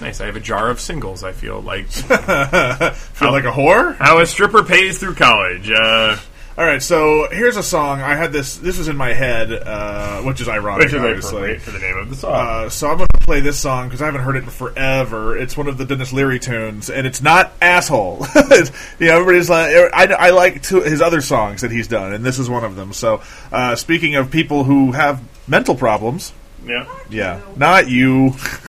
nice. 0.02 0.22
I 0.22 0.26
have 0.26 0.36
a 0.36 0.40
jar 0.42 0.69
of 0.69 0.80
singles. 0.80 1.24
I 1.24 1.32
feel 1.32 1.61
like 1.61 1.88
feel 1.92 3.32
like 3.32 3.44
a 3.45 3.52
whore. 3.52 3.95
How 3.98 4.19
a 4.19 4.26
stripper 4.26 4.64
pays 4.64 4.98
through 5.00 5.16
college. 5.16 5.69
Uh, 5.72 6.18
All 6.58 6.66
right, 6.66 6.82
so 6.84 7.28
here's 7.32 7.56
a 7.56 7.64
song. 7.64 8.02
I 8.02 8.16
had 8.16 8.34
this. 8.34 8.58
This 8.58 8.78
was 8.78 8.88
in 8.90 8.98
my 8.98 9.14
head, 9.14 9.52
uh, 9.53 10.22
which 10.24 10.42
is 10.42 10.50
ironic, 10.50 10.86
Which 10.86 10.94
is 10.94 11.00
obviously. 11.02 11.30
appropriate 11.38 11.61
for 11.61 11.72
the 11.72 11.80
name 11.80 11.98
of 11.98 12.10
the 12.10 12.16
song. 12.18 12.32
Uh, 12.34 12.69
so 12.69 12.88
I'm 12.90 12.98
going 12.98 13.08
to 13.14 13.26
play 13.26 13.40
this 13.40 13.58
song 13.60 13.88
because 13.88 14.02
I 14.02 14.06
haven't 14.08 14.22
heard 14.22 14.36
it 14.36 14.44
in 14.44 14.50
forever. 14.50 15.38
It's 15.38 15.56
one 15.56 15.68
of 15.69 15.78
the 15.78 15.86
Denis 15.86 16.11
Leary 16.11 16.38
tunes, 16.40 16.90
and 16.90 17.08
it's 17.08 17.22
not 17.22 17.53
asshole. 17.61 18.26
It's- 18.36 18.72
you 19.00 19.08
know, 19.08 19.14
everybody's 19.22 19.50
like, 19.50 19.74
I, 19.94 20.06
I 20.14 20.30
like 20.32 20.61
two, 20.64 20.82
his 20.82 21.02
other 21.02 21.22
songs 21.22 21.61
that 21.61 21.72
he's 21.72 21.88
done, 21.88 22.11
and 22.14 22.26
this 22.26 22.40
is 22.40 22.50
one 22.50 22.66
of 22.66 22.76
them. 22.76 22.92
So, 22.92 23.22
uh, 23.53 23.76
speaking 23.78 24.16
of 24.16 24.30
people 24.30 24.66
who 24.66 24.92
have 24.92 25.22
mental 25.48 25.76
problems, 25.76 26.34
yeah. 26.66 26.86
yeah, 27.10 27.40
not 27.56 27.90
you. 27.90 28.34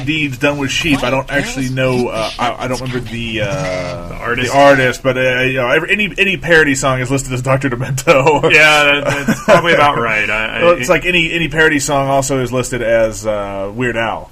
"Dirty 0.00 0.04
Deeds 0.04 0.38
Done 0.38 0.58
with 0.58 0.70
Sheep." 0.70 1.02
I 1.02 1.10
don't 1.10 1.30
actually 1.30 1.68
know. 1.70 2.08
Uh, 2.08 2.30
I, 2.38 2.64
I 2.64 2.68
don't 2.68 2.80
remember 2.80 3.00
the, 3.10 3.40
uh, 3.42 4.08
the 4.08 4.14
artist. 4.14 4.52
The 4.52 4.58
artist, 4.58 5.02
but 5.02 5.16
uh, 5.18 5.40
you 5.42 5.54
know, 5.54 5.68
every, 5.70 5.90
any 5.92 6.14
any 6.18 6.36
parody 6.36 6.74
song 6.74 7.00
is 7.00 7.10
listed 7.10 7.32
as 7.32 7.42
Doctor 7.42 7.70
Demento. 7.70 8.42
Yeah, 8.54 9.00
that, 9.00 9.26
that's 9.26 9.44
probably 9.44 9.74
about 9.74 9.98
right. 9.98 10.28
I, 10.28 10.60
I, 10.60 10.62
Well, 10.64 10.78
it's 10.78 10.88
like 10.88 11.04
any 11.04 11.32
any 11.32 11.48
parody 11.48 11.78
song 11.80 12.08
also 12.08 12.40
is 12.40 12.52
listed 12.52 12.82
as 12.82 13.26
uh, 13.26 13.72
Weird 13.74 13.96
Al. 13.96 14.30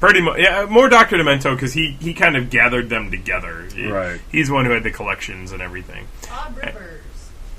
Pretty 0.00 0.20
much, 0.20 0.38
yeah. 0.40 0.66
More 0.68 0.88
Doctor 0.88 1.16
Demento 1.16 1.54
because 1.54 1.72
he 1.72 1.92
he 2.00 2.12
kind 2.14 2.36
of 2.36 2.50
gathered 2.50 2.88
them 2.88 3.10
together. 3.10 3.68
He- 3.74 3.86
Right. 3.90 4.20
He's 4.32 4.48
the 4.48 4.54
one 4.54 4.64
who 4.64 4.72
had 4.72 4.82
the 4.82 4.90
collections 4.90 5.52
and 5.52 5.62
everything. 5.62 6.06
Bob 6.28 6.56
Rivers. 6.56 6.98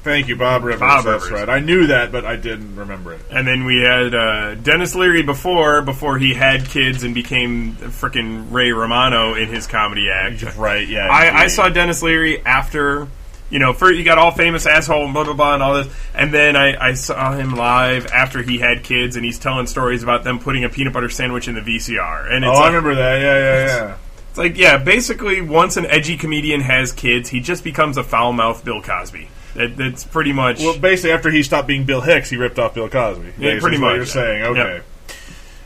Thank 0.04 0.28
you, 0.28 0.36
Bob 0.36 0.64
Rivers. 0.66 0.82
Bob 0.82 1.06
That's 1.06 1.24
Rivers. 1.24 1.40
right. 1.40 1.50
I 1.50 1.60
knew 1.60 1.88
that, 1.88 2.12
but 2.12 2.26
I 2.26 2.36
didn't 2.36 2.76
remember 2.76 2.93
it. 2.93 2.93
And 3.36 3.48
then 3.48 3.66
we 3.66 3.80
had 3.82 4.14
uh, 4.14 4.56
Denis 4.56 4.96
Leary 4.96 5.24
before 5.24 5.82
before 5.82 6.18
he 6.20 6.34
had 6.34 6.66
kids 6.66 7.04
and 7.04 7.16
became 7.16 7.76
freaking 7.76 8.52
Ray 8.52 8.72
Romano 8.72 9.34
in 9.34 9.50
his 9.50 9.66
comedy 9.68 10.10
act. 10.10 10.44
Right? 10.56 10.88
Yeah. 10.88 11.08
I, 11.10 11.44
I 11.44 11.48
saw 11.48 11.70
Denis 11.70 12.02
Leary 12.04 12.44
after. 12.46 13.08
You 13.50 13.60
know, 13.60 13.72
first 13.74 13.96
he 13.98 14.04
got 14.04 14.18
all 14.18 14.32
famous 14.32 14.66
asshole 14.66 15.04
and 15.06 15.14
blah 15.14 15.26
blah 15.26 15.34
blah 15.34 15.54
and 15.54 15.62
all 15.62 15.76
this, 15.76 15.94
and 16.16 16.34
then 16.34 16.56
I, 16.56 16.90
I 16.90 16.94
saw 16.96 17.34
him 17.34 17.56
live 17.56 18.08
after 18.08 18.42
he 18.42 18.58
had 18.58 18.84
kids, 18.84 19.16
and 19.16 19.24
he's 19.24 19.38
telling 19.38 19.68
stories 19.68 20.02
about 20.02 20.24
them 20.24 20.40
putting 20.40 20.64
a 20.64 20.70
peanut 20.70 20.92
butter 20.94 21.10
sandwich 21.10 21.48
in 21.48 21.54
the 21.54 21.62
VCR. 21.62 22.34
And 22.34 22.44
Oh, 22.46 22.52
it's 22.52 22.60
I 22.60 22.68
remember 22.68 22.96
that. 22.96 23.22
Yeah, 23.22 23.38
yeah, 23.38 23.66
yeah. 23.68 23.98
It's 24.30 24.38
like, 24.40 24.58
yeah, 24.58 24.78
basically, 24.78 25.42
once 25.42 25.78
an 25.78 25.86
edgy 25.86 26.18
comedian 26.18 26.62
has 26.62 26.92
kids, 26.92 27.30
he 27.30 27.42
just 27.42 27.64
becomes 27.64 27.98
a 27.98 28.04
foul 28.04 28.34
mouthed 28.34 28.66
Bill 28.66 28.82
Cosby. 28.82 29.28
That, 29.56 29.78
that's 29.78 30.04
pretty 30.04 30.34
much. 30.34 30.60
Well, 30.60 30.78
basically, 30.78 31.12
after 31.12 31.30
he 31.30 31.44
stopped 31.44 31.68
being 31.68 31.86
Bill 31.86 32.02
Hicks, 32.02 32.30
he 32.30 32.38
ripped 32.38 32.58
off 32.60 32.74
Bill 32.74 32.90
Cosby. 32.90 33.34
Yeah, 33.38 33.60
pretty 33.60 33.78
much, 33.78 33.96
You're 33.96 34.06
saying 34.06 34.44
okay? 34.44 34.76
Yep. 34.76 34.86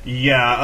Yeah. 0.05 0.55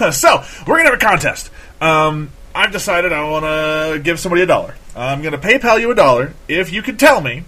Uh, 0.00 0.10
so 0.12 0.42
we're 0.66 0.76
gonna 0.76 0.90
have 0.90 0.94
a 1.00 1.04
contest. 1.04 1.50
Um, 1.80 2.30
I've 2.54 2.72
decided 2.72 3.12
I 3.12 3.28
want 3.28 3.44
to 3.44 4.00
give 4.02 4.18
somebody 4.18 4.42
a 4.42 4.46
dollar. 4.46 4.74
I'm 4.94 5.22
gonna 5.22 5.38
PayPal 5.38 5.80
you 5.80 5.90
a 5.90 5.94
dollar 5.94 6.34
if 6.48 6.72
you 6.72 6.82
can 6.82 6.96
tell 6.96 7.20
me 7.20 7.44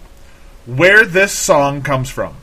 where 0.66 1.04
this 1.06 1.32
song 1.32 1.82
comes 1.82 2.10
from. 2.10 2.34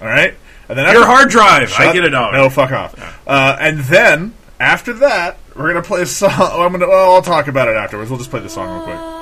All 0.00 0.08
right. 0.08 0.34
And 0.68 0.78
then 0.78 0.86
Your 0.92 1.02
after- 1.02 1.06
hard 1.06 1.28
drive, 1.30 1.72
I 1.78 1.92
get 1.92 2.04
a 2.04 2.10
dollar. 2.10 2.32
No, 2.32 2.50
fuck 2.50 2.72
off. 2.72 2.94
Uh, 3.26 3.56
and 3.60 3.78
then 3.80 4.34
after 4.60 4.92
that, 4.94 5.38
we're 5.54 5.68
gonna 5.68 5.82
play 5.82 6.02
a 6.02 6.06
song. 6.06 6.30
I'm 6.36 6.72
gonna. 6.72 6.88
Well, 6.88 7.14
I'll 7.14 7.22
talk 7.22 7.48
about 7.48 7.68
it 7.68 7.76
afterwards. 7.76 8.10
We'll 8.10 8.18
just 8.18 8.30
play 8.30 8.40
the 8.40 8.48
song 8.48 8.68
real 8.74 8.84
quick. 8.84 9.17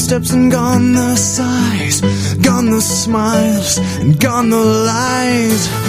Footsteps 0.00 0.30
and 0.32 0.50
gone 0.50 0.92
the 0.94 1.14
sighs. 1.14 2.00
Gone 2.36 2.70
the 2.70 2.80
smiles 2.80 3.76
and 4.00 4.18
gone 4.18 4.48
the 4.48 4.56
lies. 4.56 5.79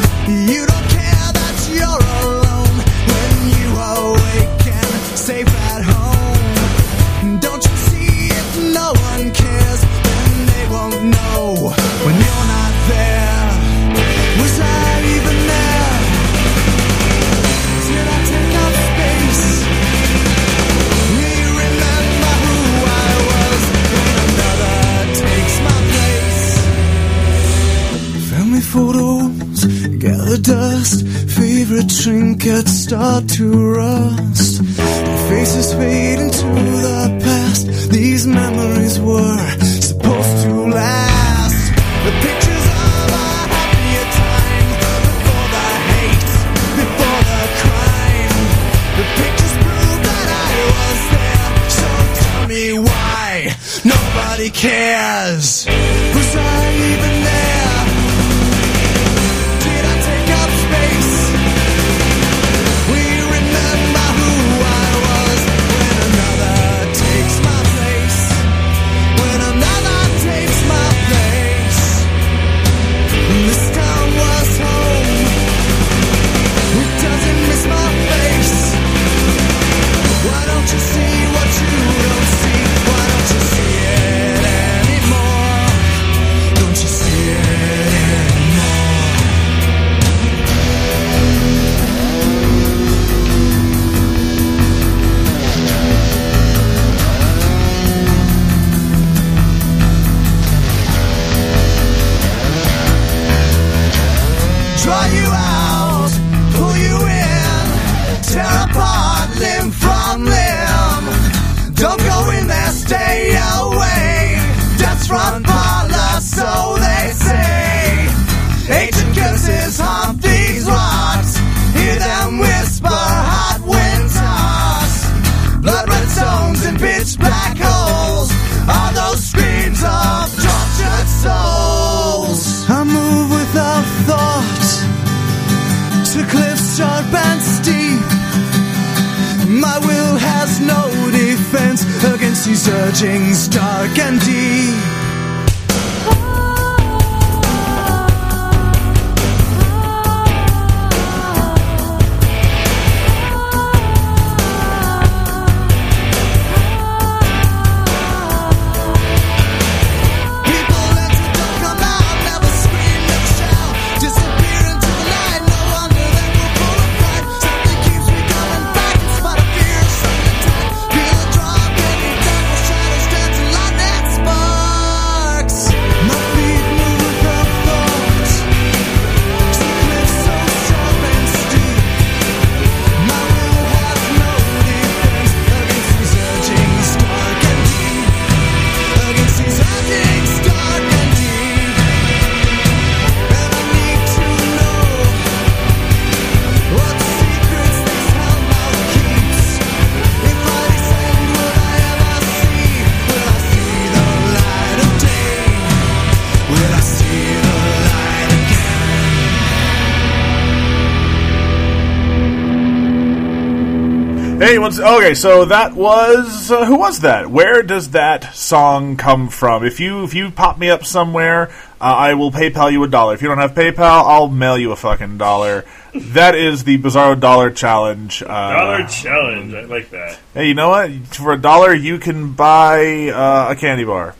Okay? 214.81 215.13
So 215.13 215.45
that 215.45 215.73
was 215.73 216.51
uh, 216.51 216.65
who 216.65 216.75
was 216.77 216.99
that? 217.01 217.29
Where 217.29 217.61
does 217.63 217.91
that 217.91 218.33
song 218.35 218.97
come 218.97 219.29
from? 219.29 219.65
If 219.65 219.79
you 219.79 220.03
if 220.03 220.13
you 220.13 220.31
pop 220.31 220.57
me 220.57 220.69
up 220.69 220.85
somewhere, 220.85 221.49
uh, 221.79 221.83
I 221.83 222.13
will 222.15 222.31
PayPal 222.31 222.71
you 222.71 222.83
a 222.83 222.87
dollar. 222.87 223.13
If 223.13 223.21
you 223.21 223.27
don't 223.27 223.37
have 223.37 223.53
PayPal, 223.53 223.79
I'll 224.05 224.27
mail 224.27 224.57
you 224.57 224.71
a 224.71 224.75
fucking 224.75 225.17
dollar. 225.17 225.65
that 225.93 226.35
is 226.35 226.63
the 226.63 226.77
Bizzaro 226.77 227.19
Dollar 227.19 227.51
Challenge. 227.51 228.23
Uh, 228.23 228.27
Dollar 228.27 228.87
challenge. 228.87 229.53
I 229.53 229.61
like 229.63 229.89
that. 229.91 230.19
Hey, 230.33 230.47
you 230.47 230.53
know 230.53 230.69
what? 230.69 230.91
For 231.07 231.33
a 231.33 231.37
dollar, 231.37 231.73
you 231.73 231.99
can 231.99 232.33
buy 232.33 233.09
uh, 233.09 233.47
a 233.51 233.55
candy 233.55 233.83
bar. 233.83 234.15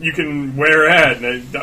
You 0.00 0.12
can 0.12 0.56
wear 0.56 0.88
uh, 0.90 1.14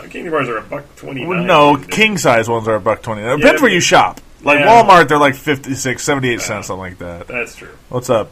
Candy 0.09 0.29
bars 0.29 0.47
are 0.49 0.57
a 0.57 0.61
buck 0.63 0.95
twenty 0.95 1.25
Well, 1.25 1.43
no, 1.43 1.77
king 1.77 2.17
size 2.17 2.49
ones 2.49 2.67
are 2.67 2.75
a 2.75 2.79
buck 2.81 3.01
twenty. 3.03 3.21
It 3.21 3.25
Yeah, 3.25 3.35
depends 3.35 3.61
where 3.61 3.71
you 3.71 3.79
shop. 3.79 4.19
Like 4.43 4.59
Yeah. 4.59 4.83
Walmart, 4.83 5.07
they're 5.07 5.17
like 5.17 5.35
56, 5.35 6.03
78 6.03 6.41
cents, 6.41 6.67
something 6.67 6.79
like 6.79 6.97
that. 6.99 7.27
That's 7.27 7.55
true. 7.55 7.69
What's 7.89 8.09
up? 8.09 8.31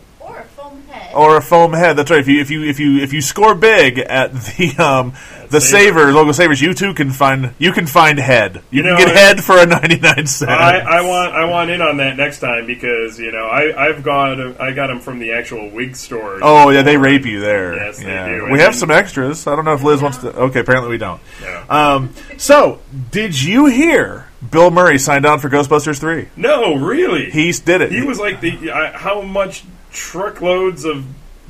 Or 1.13 1.37
a 1.37 1.37
foam 1.37 1.37
head. 1.37 1.37
or 1.37 1.37
a 1.37 1.41
foam 1.41 1.73
head. 1.73 1.93
That's 1.97 2.11
right. 2.11 2.19
If 2.19 2.27
you 2.27 2.39
if 2.41 2.49
you 2.49 2.63
if 2.63 2.79
you 2.79 2.99
if 2.99 3.13
you 3.13 3.21
score 3.21 3.55
big 3.55 3.99
at 3.99 4.33
the 4.33 4.75
um 4.77 5.13
the 5.49 5.59
Savers. 5.59 5.95
savers 6.03 6.13
local 6.13 6.33
savers, 6.33 6.61
you 6.61 6.75
too 6.75 6.93
can 6.93 7.09
find 7.11 7.53
you 7.57 7.71
can 7.71 7.87
find 7.87 8.19
head. 8.19 8.61
You, 8.69 8.83
You 8.83 8.95
can 8.95 8.97
get 8.97 9.07
I- 9.07 9.19
head 9.19 9.43
for 9.43 9.57
a 9.57 9.65
ninety 9.65 9.99
nine 9.99 10.27
cent. 10.27 10.51
I, 10.51 10.77
I 10.99 11.01
want 11.01 11.33
I 11.33 11.45
want 11.45 11.71
in 11.71 11.81
on 11.81 11.97
that 11.97 12.17
next 12.17 12.39
time 12.39 12.67
because 12.67 13.19
you 13.19 13.31
know 13.31 13.45
I 13.47 13.87
I've 13.87 14.03
got 14.03 14.39
I 14.61 14.71
got 14.73 14.87
them 14.87 14.99
from 14.99 15.17
the 15.19 15.33
actual 15.33 15.69
wig 15.69 15.95
store. 15.95 16.39
Oh 16.43 16.69
yeah, 16.69 16.83
they 16.83 16.97
rape 16.97 17.25
you 17.25 17.39
there. 17.39 17.75
Yes, 17.75 17.97
they 17.97 18.03
do. 18.03 18.09
We 18.45 18.51
And 18.51 18.61
have 18.61 18.71
then- 18.71 18.73
some 18.73 18.91
extras. 18.91 19.47
I 19.47 19.55
don't 19.55 19.65
know 19.65 19.73
if 19.73 19.81
Liz 19.83 20.01
wants 20.03 20.19
to. 20.19 20.27
Okay, 20.35 20.59
apparently 20.59 20.91
we 20.91 20.97
don't. 20.99 21.19
Yeah. 21.41 21.65
Um, 21.69 22.13
so 22.37 22.79
did 23.11 23.41
you 23.41 23.65
hear 23.65 24.27
Bill 24.51 24.69
Murray 24.69 24.99
signed 24.99 25.25
on 25.25 25.39
for 25.39 25.49
Ghostbusters 25.49 25.99
three? 25.99 26.29
No, 26.35 26.75
really. 26.75 27.31
He 27.31 27.51
did 27.53 27.81
it. 27.81 27.91
He 27.91 28.03
was 28.03 28.19
like 28.19 28.39
the 28.41 28.51
how 28.93 29.21
much 29.21 29.63
truckloads 29.91 30.85
of 30.85 31.05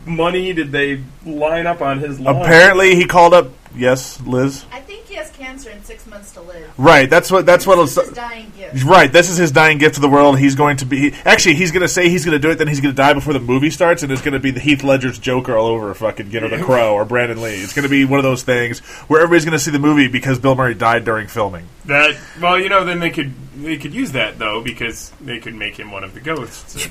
money 0.05 0.53
did 0.53 0.71
they 0.71 1.03
line 1.25 1.67
up 1.67 1.81
on 1.81 1.99
his 1.99 2.19
lawn? 2.19 2.41
Apparently 2.41 2.95
he 2.95 3.05
called 3.05 3.33
up. 3.33 3.51
Yes, 3.75 4.19
Liz. 4.21 4.65
I 4.71 4.79
think 4.79 4.88
he 4.88 4.88
has 5.19 5.29
cancer 5.31 5.69
and 5.69 5.85
six 5.85 6.07
months 6.07 6.31
to 6.33 6.41
live. 6.41 6.71
Right. 6.77 7.09
That's 7.09 7.31
what. 7.31 7.45
That's 7.45 7.67
what. 7.67 7.75
This 7.75 7.97
is 7.97 8.07
his 8.07 8.15
dying 8.15 8.51
gift. 8.57 8.83
Right, 8.83 9.11
this 9.11 9.29
is 9.29 9.37
his 9.37 9.51
dying 9.51 9.77
gift 9.77 9.95
to 9.95 10.01
the 10.01 10.09
world. 10.09 10.39
He's 10.39 10.55
going 10.55 10.77
to 10.77 10.85
be 10.85 11.13
actually. 11.25 11.55
He's 11.55 11.71
going 11.71 11.81
to 11.81 11.87
say 11.87 12.09
he's 12.09 12.25
going 12.25 12.39
to 12.39 12.39
do 12.39 12.51
it. 12.51 12.57
Then 12.57 12.67
he's 12.67 12.81
going 12.81 12.93
to 12.93 12.97
die 12.97 13.13
before 13.13 13.33
the 13.33 13.39
movie 13.39 13.69
starts, 13.69 14.03
and 14.03 14.11
it's 14.11 14.21
going 14.21 14.33
to 14.33 14.39
be 14.39 14.51
the 14.51 14.59
Heath 14.59 14.83
Ledger's 14.83 15.19
Joker 15.19 15.55
all 15.55 15.67
over 15.67 15.93
fucking 15.93 16.29
get 16.29 16.43
know 16.43 16.49
the 16.49 16.63
Crow 16.63 16.93
or 16.93 17.05
Brandon 17.05 17.41
Lee. 17.41 17.55
It's 17.55 17.73
going 17.73 17.83
to 17.83 17.89
be 17.89 18.05
one 18.05 18.19
of 18.19 18.23
those 18.23 18.43
things 18.43 18.79
where 19.07 19.21
everybody's 19.21 19.45
going 19.45 19.57
to 19.57 19.63
see 19.63 19.71
the 19.71 19.79
movie 19.79 20.07
because 20.07 20.39
Bill 20.39 20.55
Murray 20.55 20.73
died 20.73 21.05
during 21.05 21.27
filming. 21.27 21.67
That 21.85 22.17
well, 22.41 22.59
you 22.59 22.69
know, 22.69 22.85
then 22.85 22.99
they 22.99 23.09
could 23.09 23.33
they 23.55 23.77
could 23.77 23.93
use 23.93 24.13
that 24.13 24.39
though 24.39 24.61
because 24.61 25.11
they 25.21 25.39
could 25.39 25.55
make 25.55 25.77
him 25.77 25.91
one 25.91 26.03
of 26.03 26.13
the 26.13 26.21
ghosts. 26.21 26.87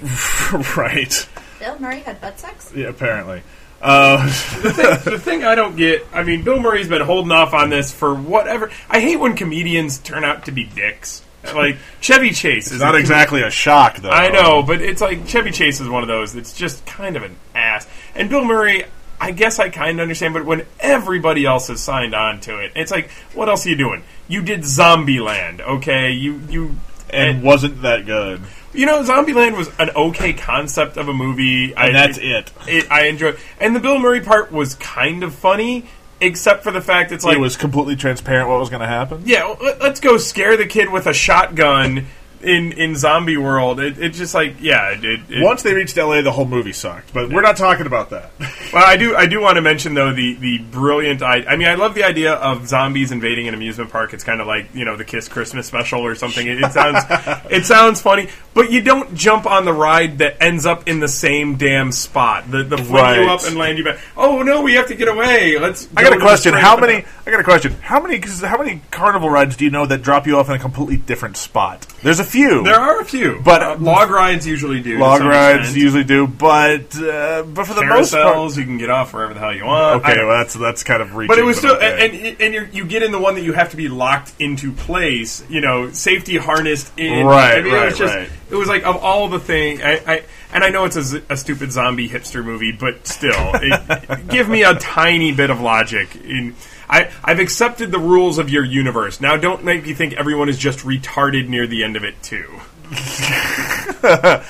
right. 0.76 1.28
Bill 1.58 1.78
Murray 1.78 2.00
had 2.00 2.20
butt 2.20 2.39
sex? 2.39 2.73
Yeah. 2.74 2.89
Apparently. 2.89 3.42
Uh, 3.81 4.26
the, 4.62 4.73
thing, 4.73 5.12
the 5.12 5.18
thing 5.18 5.44
I 5.44 5.55
don't 5.55 5.76
get, 5.76 6.07
I 6.12 6.23
mean, 6.23 6.42
Bill 6.42 6.60
Murray's 6.60 6.89
been 6.89 7.02
holding 7.02 7.32
off 7.32 7.55
on 7.55 7.70
this 7.70 7.92
for 7.92 8.15
whatever. 8.15 8.70
I 8.89 9.00
hate 9.00 9.16
when 9.16 9.36
comedians 9.36 9.98
turn 9.98 10.24
out 10.24 10.47
to 10.47 10.52
be 10.52 10.65
dicks. 10.65 11.23
Like 11.44 11.76
Chevy 12.00 12.31
Chase 12.32 12.73
is 12.73 12.81
not 12.81 12.94
a- 12.94 12.98
exactly 12.98 13.42
a 13.42 13.50
shock, 13.50 13.98
though. 13.98 14.10
I 14.10 14.28
know, 14.28 14.62
but 14.62 14.82
it's 14.82 15.00
like 15.00 15.26
Chevy 15.28 15.50
Chase 15.50 15.81
is 15.81 15.89
one 15.89 16.02
of 16.02 16.08
those. 16.08 16.34
It's 16.34 16.52
just 16.52 16.84
kind 16.84 17.16
of 17.16 17.23
an 17.23 17.36
ass. 17.55 17.86
And 18.15 18.28
Bill 18.28 18.44
Murray, 18.44 18.84
I 19.20 19.31
guess 19.31 19.58
I 19.58 19.68
kind 19.68 19.98
of 19.98 20.02
understand, 20.02 20.34
but 20.34 20.44
when 20.44 20.66
everybody 20.81 21.44
else 21.44 21.68
has 21.68 21.81
signed 21.81 22.15
on 22.15 22.40
to 22.40 22.58
it, 22.58 22.73
it's 22.74 22.90
like, 22.90 23.10
what 23.34 23.48
else 23.48 23.65
are 23.66 23.70
you 23.70 23.76
doing? 23.76 24.02
You 24.26 24.42
did 24.42 24.60
Zombieland, 24.60 25.60
okay? 25.60 26.10
You 26.10 26.40
you 26.48 26.76
and 27.10 27.42
wasn't 27.42 27.82
that 27.82 28.05
good. 28.05 28.42
You 28.74 28.86
know, 28.86 29.02
Zombieland 29.02 29.56
was 29.56 29.68
an 29.78 29.90
okay 29.90 30.32
concept 30.32 30.97
of 30.97 31.08
a 31.08 31.14
movie, 31.14 31.74
And 31.74 31.94
that's 31.94 32.18
it. 32.18 32.52
it. 32.66 32.90
I 32.90 33.06
enjoyed, 33.06 33.38
and 33.60 33.74
the 33.74 33.80
Bill 33.80 33.98
Murray 33.98 34.20
part 34.20 34.52
was 34.52 34.74
kind 34.74 35.22
of 35.22 35.34
funny, 35.34 35.86
except 36.20 36.62
for 36.64 36.70
the 36.72 36.80
fact 36.80 37.12
it's 37.12 37.24
like 37.24 37.36
it 37.36 37.40
was 37.40 37.56
completely 37.56 37.97
transparent 37.97 38.48
what 38.48 38.58
was 38.60 38.68
going 38.70 38.82
to 38.82 38.86
happen. 38.88 39.22
yeah, 39.24 39.55
let's 39.80 40.00
go 40.00 40.16
scare 40.18 40.56
the 40.56 40.66
kid 40.66 40.90
with 40.90 41.06
a 41.06 41.14
shotgun 41.14 42.06
in 42.42 42.73
in 42.73 42.97
zombie 42.97 43.36
world. 43.36 43.81
It, 43.81 43.99
it's 43.99 44.18
just 44.18 44.34
like 44.34 44.57
yeah, 44.60 44.91
it, 44.92 45.05
it, 45.05 45.20
it- 45.28 45.42
Once 45.44 45.62
they 45.62 45.75
reached 45.75 45.97
LA, 45.97 46.23
the 46.23 46.33
whole 46.33 46.44
movie 46.47 46.73
sucked. 46.73 47.12
But 47.12 47.31
we're 47.31 47.42
not 47.42 47.57
talking 47.57 47.86
about 47.86 48.10
that. 48.10 48.31
Well, 48.70 48.84
I 48.86 48.99
do. 48.99 49.17
I 49.17 49.25
do 49.25 49.41
want 49.41 49.57
to 49.57 49.62
mention 49.62 49.94
though 49.94 50.12
the 50.12 50.34
the 50.34 50.58
brilliant. 50.58 51.23
I, 51.23 51.36
I 51.44 51.57
mean, 51.57 51.68
I 51.68 51.75
love 51.76 51.94
the 51.94 52.05
idea 52.05 52.34
of 52.34 52.68
zombies 52.68 53.12
invading 53.12 53.49
an 53.49 53.55
amusement 53.55 53.89
park. 53.91 54.12
It's 54.12 54.25
kind 54.25 54.42
of 54.42 54.47
like 54.47 54.75
you 54.75 54.84
know 54.84 54.94
the 54.94 55.07
Kiss 55.07 55.26
Christmas 55.26 55.67
special 55.67 56.02
or 56.02 56.15
something. 56.15 56.47
It, 56.47 56.58
it 56.62 56.73
sounds 56.73 57.02
it 57.50 57.65
sounds 57.65 58.02
funny, 58.02 58.28
but 58.52 58.70
you 58.70 58.83
don't 58.83 59.15
jump 59.15 59.47
on 59.47 59.65
the 59.65 59.73
ride 59.73 60.18
that 60.18 60.42
ends 60.42 60.67
up 60.67 60.86
in 60.86 61.00
the 61.00 61.08
same 61.08 61.57
damn 61.57 61.92
spot. 61.92 62.50
The 62.50 62.62
the 62.62 62.76
fling 62.76 62.92
Right. 62.92 63.23
you 63.23 63.31
up 63.31 63.41
and 63.47 63.57
land 63.57 63.78
you 63.78 63.84
back. 63.84 64.00
Oh 64.18 64.42
no, 64.42 64.60
we 64.60 64.75
have 64.75 64.89
to 64.89 64.94
get 64.94 65.08
away. 65.08 65.58
Let's. 65.58 65.89
I 65.97 66.02
go 66.02 66.10
got 66.10 66.18
a 66.18 66.20
question. 66.20 66.52
How 66.52 66.76
many? 66.76 67.07
I 67.26 67.31
got 67.31 67.41
a 67.41 67.44
question. 67.44 67.73
How 67.81 68.00
many? 68.02 68.18
Cause 68.18 68.42
how 68.42 68.58
many 68.58 68.83
carnival 68.91 69.31
rides 69.31 69.57
do 69.57 69.65
you 69.65 69.70
know 69.70 69.86
that 69.86 70.02
drop 70.02 70.26
you 70.26 70.36
off 70.39 70.50
in 70.50 70.57
a 70.57 70.58
completely 70.58 70.99
different 70.99 71.39
spot? 71.39 71.86
There's 72.02 72.20
a 72.20 72.25
few. 72.28 72.62
There 72.62 72.78
are 72.78 73.00
a 73.00 73.05
few, 73.05 73.40
But- 73.42 73.62
uh, 73.62 73.76
log 73.78 74.10
rides 74.10 74.47
usually 74.47 74.81
do. 74.81 74.98
Log 74.98 75.23
rides 75.23 75.60
extent. 75.60 75.82
usually 75.82 76.05
do, 76.05 76.26
but 76.26 76.97
uh, 76.97 77.42
but 77.42 77.66
for 77.66 77.74
the 77.74 77.84
most 77.84 78.12
part, 78.12 78.57
you 78.57 78.65
can 78.65 78.78
get 78.78 78.90
off 78.90 79.12
wherever 79.12 79.34
the 79.34 79.40
hell 79.40 79.55
you 79.55 79.65
want. 79.65 80.05
Okay, 80.05 80.16
well 80.18 80.39
that's 80.39 80.55
that's 80.55 80.84
kind 80.84 81.02
of 81.02 81.15
reaching. 81.15 81.28
But 81.28 81.39
it 81.39 81.44
was 81.44 81.58
still, 81.58 81.76
okay. 81.76 82.36
and 82.40 82.55
and, 82.55 82.74
you 82.74 82.84
get 82.84 83.02
in 83.02 83.12
the 83.12 83.18
one 83.18 83.34
that 83.36 83.42
you 83.42 83.52
have 83.52 83.70
to 83.70 83.76
be 83.76 83.89
locked 83.89 84.32
into 84.39 84.73
place. 84.73 85.44
You 85.48 85.60
know, 85.60 85.90
safety 85.90 86.36
harnessed 86.36 86.92
in. 86.98 87.26
Right, 87.26 87.58
I 87.58 87.62
mean, 87.62 87.73
right, 87.73 87.82
it 87.82 87.86
was 87.86 87.98
just, 87.98 88.15
right. 88.15 88.31
It 88.50 88.55
was 88.55 88.68
like 88.68 88.84
of 88.84 88.97
all 88.97 89.28
the 89.28 89.40
thing. 89.40 89.82
I, 89.82 90.02
I 90.07 90.24
and 90.52 90.65
I 90.65 90.70
know 90.70 90.84
it's 90.84 90.97
a 90.97 91.36
stupid 91.36 91.73
zombie 91.73 92.08
hipster 92.08 92.44
movie, 92.44 92.73
but 92.73 93.07
still, 93.07 93.32
it, 93.55 94.28
give 94.28 94.48
me 94.48 94.62
a 94.62 94.74
tiny 94.74 95.32
bit 95.32 95.50
of 95.50 95.60
logic. 95.60 96.16
In 96.16 96.55
I, 96.89 97.10
I've 97.23 97.39
accepted 97.39 97.91
the 97.92 97.99
rules 97.99 98.39
of 98.39 98.49
your 98.50 98.65
universe. 98.65 99.20
Now, 99.20 99.36
don't 99.36 99.65
make 99.65 99.84
me 99.84 99.94
think 99.94 100.15
everyone 100.15 100.49
is 100.49 100.58
just 100.58 100.81
retarded 100.81 101.49
near 101.49 101.67
the 101.67 101.84
end 101.84 101.97
of 101.97 102.05
it 102.05 102.23
too. 102.23 102.60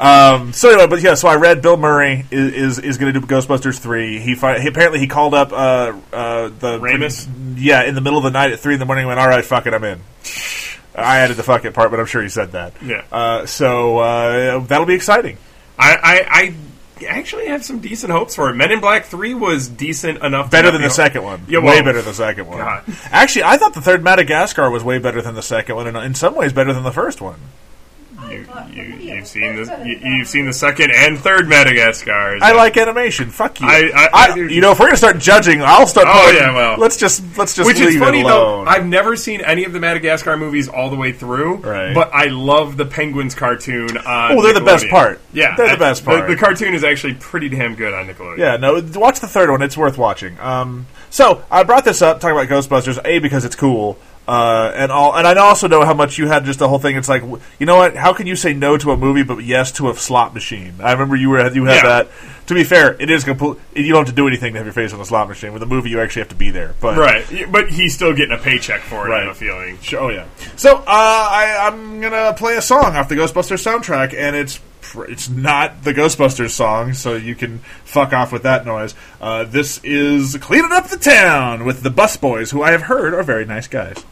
Um, 0.00 0.54
so 0.54 0.70
anyway, 0.70 0.86
but 0.86 1.02
yeah, 1.02 1.12
so 1.12 1.28
I 1.28 1.34
read 1.36 1.60
Bill 1.60 1.76
Murray 1.76 2.24
is 2.30 2.78
is, 2.78 2.78
is 2.78 2.96
going 2.96 3.12
to 3.12 3.20
do 3.20 3.26
Ghostbusters 3.26 3.78
three. 3.78 4.18
He, 4.18 4.34
fi- 4.34 4.58
he 4.58 4.66
apparently 4.66 4.98
he 4.98 5.06
called 5.06 5.34
up 5.34 5.52
uh, 5.52 5.92
uh, 6.10 6.48
the 6.48 6.78
Ramis? 6.78 7.28
yeah, 7.58 7.82
in 7.82 7.94
the 7.94 8.00
middle 8.00 8.16
of 8.16 8.24
the 8.24 8.30
night 8.30 8.50
at 8.50 8.60
three 8.60 8.72
in 8.72 8.80
the 8.80 8.86
morning. 8.86 9.02
and 9.02 9.08
Went 9.08 9.20
all 9.20 9.28
right, 9.28 9.44
fuck 9.44 9.66
it, 9.66 9.74
I'm 9.74 9.84
in. 9.84 10.00
I 10.94 11.18
added 11.18 11.36
the 11.36 11.42
fuck 11.42 11.66
it 11.66 11.74
part, 11.74 11.90
but 11.90 12.00
I'm 12.00 12.06
sure 12.06 12.22
he 12.22 12.30
said 12.30 12.52
that. 12.52 12.72
Yeah. 12.82 13.04
Uh, 13.12 13.44
so 13.44 13.98
uh, 13.98 14.60
that'll 14.60 14.86
be 14.86 14.94
exciting. 14.94 15.36
I, 15.78 15.96
I, 16.02 16.26
I 16.30 16.54
actually 17.04 17.48
I 17.48 17.52
have 17.52 17.64
some 17.64 17.80
decent 17.80 18.12
hopes 18.12 18.34
for 18.34 18.50
it. 18.50 18.54
Men 18.54 18.72
in 18.72 18.80
Black 18.80 19.06
Three 19.06 19.34
was 19.34 19.68
decent 19.68 20.22
enough. 20.22 20.50
Better 20.50 20.70
than 20.70 20.82
the 20.82 20.90
second 20.90 21.22
one. 21.22 21.42
Yeah, 21.48 21.60
way 21.60 21.80
better 21.80 22.02
than 22.02 22.06
the 22.06 22.14
second 22.14 22.46
one. 22.46 22.58
God. 22.58 22.84
Actually, 23.10 23.44
I 23.44 23.56
thought 23.56 23.74
the 23.74 23.80
third 23.80 24.02
Madagascar 24.02 24.70
was 24.70 24.84
way 24.84 24.98
better 24.98 25.22
than 25.22 25.34
the 25.34 25.42
second 25.42 25.76
one, 25.76 25.86
and 25.86 25.96
in 25.96 26.14
some 26.14 26.34
ways 26.34 26.52
better 26.52 26.72
than 26.72 26.82
the 26.82 26.92
first 26.92 27.20
one. 27.20 27.40
You, 28.30 28.46
you, 28.72 28.82
you've 29.14 29.26
seen 29.26 29.56
the 29.56 29.82
you, 29.84 29.98
you've 30.16 30.28
seen 30.28 30.46
the 30.46 30.52
second 30.52 30.90
and 30.94 31.18
third 31.18 31.48
Madagascars. 31.48 32.40
I 32.42 32.52
like 32.52 32.76
animation. 32.76 33.30
Fuck 33.30 33.60
you. 33.60 33.66
I- 33.68 33.90
I- 33.94 34.08
I 34.30 34.34
do- 34.34 34.46
you 34.48 34.60
know, 34.60 34.72
if 34.72 34.78
we're 34.78 34.86
gonna 34.86 34.96
start 34.96 35.18
judging, 35.18 35.62
I'll 35.62 35.86
start. 35.86 36.06
Oh 36.08 36.22
putting- 36.26 36.40
yeah, 36.40 36.54
well, 36.54 36.78
let's 36.78 36.96
just 36.96 37.22
let's 37.36 37.54
just 37.54 37.66
which 37.66 37.78
leave 37.78 37.88
is 37.90 37.96
funny 37.98 38.20
it 38.20 38.24
alone. 38.26 38.64
though. 38.64 38.70
I've 38.70 38.86
never 38.86 39.16
seen 39.16 39.40
any 39.40 39.64
of 39.64 39.72
the 39.72 39.80
Madagascar 39.80 40.36
movies 40.36 40.68
all 40.68 40.90
the 40.90 40.96
way 40.96 41.12
through, 41.12 41.56
Right. 41.56 41.94
but 41.94 42.10
I 42.14 42.26
love 42.26 42.76
the 42.76 42.86
Penguins 42.86 43.34
cartoon 43.34 43.96
on. 43.98 44.32
Oh, 44.38 44.42
they're 44.42 44.54
the 44.54 44.60
best 44.60 44.88
part. 44.88 45.20
Yeah, 45.32 45.54
They're 45.56 45.70
the 45.70 45.76
best 45.76 46.04
part. 46.04 46.28
The, 46.28 46.36
cartoon 46.36 46.74
is 46.74 46.84
actually 46.84 47.14
pretty 47.14 47.48
damn 47.48 47.74
good 47.74 47.92
on 47.94 48.06
Nickelodeon. 48.06 48.38
Yeah, 48.38 48.56
no, 48.56 48.80
watch 48.98 49.20
the 49.20 49.26
third 49.28 49.50
one. 49.50 49.62
It's 49.62 49.76
worth 49.76 49.98
watching. 49.98 50.38
Um, 50.40 50.86
so 51.10 51.42
I 51.50 51.62
brought 51.64 51.84
this 51.84 52.02
up 52.02 52.20
talking 52.20 52.36
about 52.36 52.48
Ghostbusters, 52.48 52.98
a 53.04 53.18
because 53.18 53.44
it's 53.44 53.56
cool, 53.56 53.98
uh, 54.28 54.72
and 54.76 54.92
all, 54.92 55.16
and 55.16 55.26
I 55.26 55.34
also 55.36 55.66
know 55.66 55.84
how 55.84 55.94
much 55.94 56.16
you 56.18 56.28
had 56.28 56.44
just 56.44 56.58
the 56.60 56.68
whole 56.68 56.78
thing. 56.78 56.96
It's 56.96 57.08
like, 57.08 57.22
you 57.58 57.66
know 57.66 57.76
what? 57.76 57.96
How 57.96 58.12
can 58.12 58.26
you 58.26 58.36
say 58.36 58.52
no 58.54 58.76
to 58.78 58.92
a 58.92 58.96
movie 58.96 59.22
but 59.24 59.38
yes 59.38 59.72
to 59.72 59.90
a 59.90 59.94
slot 59.96 60.34
machine? 60.34 60.74
I 60.80 60.92
remember 60.92 61.16
you 61.16 61.30
were 61.30 61.50
you 61.52 61.64
had 61.64 61.76
Yeah. 61.76 61.82
that. 61.88 62.08
To 62.46 62.54
be 62.54 62.64
fair, 62.64 62.96
it 63.00 63.10
is 63.10 63.22
complete. 63.24 63.58
You 63.76 63.88
don't 63.92 64.06
have 64.06 64.12
to 64.12 64.12
do 64.12 64.26
anything 64.26 64.52
to 64.54 64.58
have 64.58 64.66
your 64.66 64.72
face 64.72 64.92
on 64.92 65.00
a 65.00 65.04
slot 65.04 65.28
machine. 65.28 65.52
With 65.52 65.62
a 65.62 65.66
movie, 65.66 65.90
you 65.90 66.00
actually 66.00 66.22
have 66.22 66.30
to 66.30 66.34
be 66.34 66.50
there. 66.50 66.74
But 66.80 66.96
Right, 66.98 67.24
but 67.50 67.70
he's 67.70 67.94
still 67.94 68.12
getting 68.12 68.36
a 68.36 68.40
paycheck 68.40 68.80
for 68.80 69.08
it. 69.08 69.12
I 69.12 69.18
have 69.20 69.26
Right. 69.26 69.30
a 69.30 69.34
feeling. 69.34 69.78
Sure, 69.82 70.00
oh 70.00 70.08
yeah. 70.08 70.24
So 70.56 70.78
uh, 70.78 70.82
I, 70.86 71.58
I'm 71.68 72.00
gonna 72.00 72.34
play 72.34 72.56
a 72.56 72.62
song 72.62 72.96
off 72.96 73.08
the 73.08 73.14
Ghostbusters 73.16 73.64
soundtrack, 73.64 74.14
and 74.18 74.34
it's 74.36 74.58
it's 75.08 75.28
not 75.28 75.84
the 75.84 75.92
Ghostbusters 75.92 76.50
song, 76.50 76.92
so 76.92 77.14
you 77.14 77.34
can 77.34 77.58
fuck 77.84 78.12
off 78.12 78.32
with 78.32 78.42
that 78.42 78.66
noise. 78.66 78.94
Uh, 79.20 79.44
this 79.44 79.80
is 79.84 80.36
"Cleaning 80.40 80.72
Up 80.72 80.88
the 80.88 80.96
Town" 80.96 81.64
with 81.64 81.82
the 81.82 81.90
Busboys, 81.90 82.52
who 82.52 82.62
I 82.62 82.72
have 82.72 82.82
heard 82.82 83.14
are 83.14 83.22
very 83.22 83.44
nice 83.44 83.68
guys. 83.68 84.04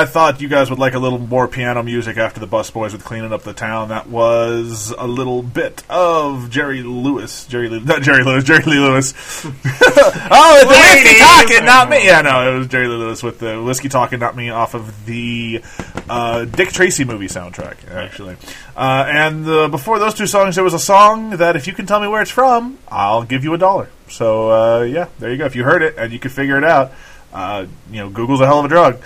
I 0.00 0.06
thought 0.06 0.40
you 0.40 0.48
guys 0.48 0.70
would 0.70 0.78
like 0.78 0.94
a 0.94 0.98
little 0.98 1.18
more 1.18 1.46
piano 1.46 1.82
music 1.82 2.16
after 2.16 2.40
the 2.40 2.46
Busboys 2.46 2.92
with 2.92 3.04
cleaning 3.04 3.34
up 3.34 3.42
the 3.42 3.52
town. 3.52 3.90
That 3.90 4.08
was 4.08 4.94
a 4.96 5.06
little 5.06 5.42
bit 5.42 5.84
of 5.90 6.48
Jerry 6.48 6.82
Lewis, 6.82 7.44
Jerry 7.44 7.68
Lee, 7.68 7.80
not 7.80 8.00
Jerry 8.00 8.24
Lewis, 8.24 8.42
Jerry 8.44 8.62
Lee 8.62 8.78
Lewis. 8.78 9.12
oh, 9.44 9.50
the 9.52 10.68
whiskey 10.68 11.18
talking, 11.18 11.66
not 11.66 11.90
me. 11.90 12.06
Yeah, 12.06 12.22
no, 12.22 12.50
it 12.50 12.56
was 12.56 12.68
Jerry 12.68 12.88
Lee 12.88 12.96
Lewis 12.96 13.22
with 13.22 13.40
the 13.40 13.62
whiskey 13.62 13.90
talking, 13.90 14.20
not 14.20 14.34
me, 14.34 14.48
off 14.48 14.72
of 14.72 15.04
the 15.04 15.62
uh, 16.08 16.46
Dick 16.46 16.70
Tracy 16.70 17.04
movie 17.04 17.28
soundtrack, 17.28 17.86
actually. 17.90 18.38
Uh, 18.74 19.04
and 19.06 19.46
uh, 19.46 19.68
before 19.68 19.98
those 19.98 20.14
two 20.14 20.26
songs, 20.26 20.54
there 20.54 20.64
was 20.64 20.72
a 20.72 20.78
song 20.78 21.32
that 21.32 21.56
if 21.56 21.66
you 21.66 21.74
can 21.74 21.84
tell 21.84 22.00
me 22.00 22.08
where 22.08 22.22
it's 22.22 22.30
from, 22.30 22.78
I'll 22.88 23.24
give 23.24 23.44
you 23.44 23.52
a 23.52 23.58
dollar. 23.58 23.90
So 24.08 24.50
uh, 24.50 24.80
yeah, 24.84 25.08
there 25.18 25.30
you 25.30 25.36
go. 25.36 25.44
If 25.44 25.54
you 25.54 25.64
heard 25.64 25.82
it 25.82 25.96
and 25.98 26.10
you 26.10 26.18
could 26.18 26.32
figure 26.32 26.56
it 26.56 26.64
out, 26.64 26.92
uh, 27.32 27.66
you 27.90 27.98
know, 27.98 28.10
Google's 28.10 28.40
a 28.40 28.46
hell 28.46 28.60
of 28.60 28.64
a 28.64 28.68
drug. 28.68 29.02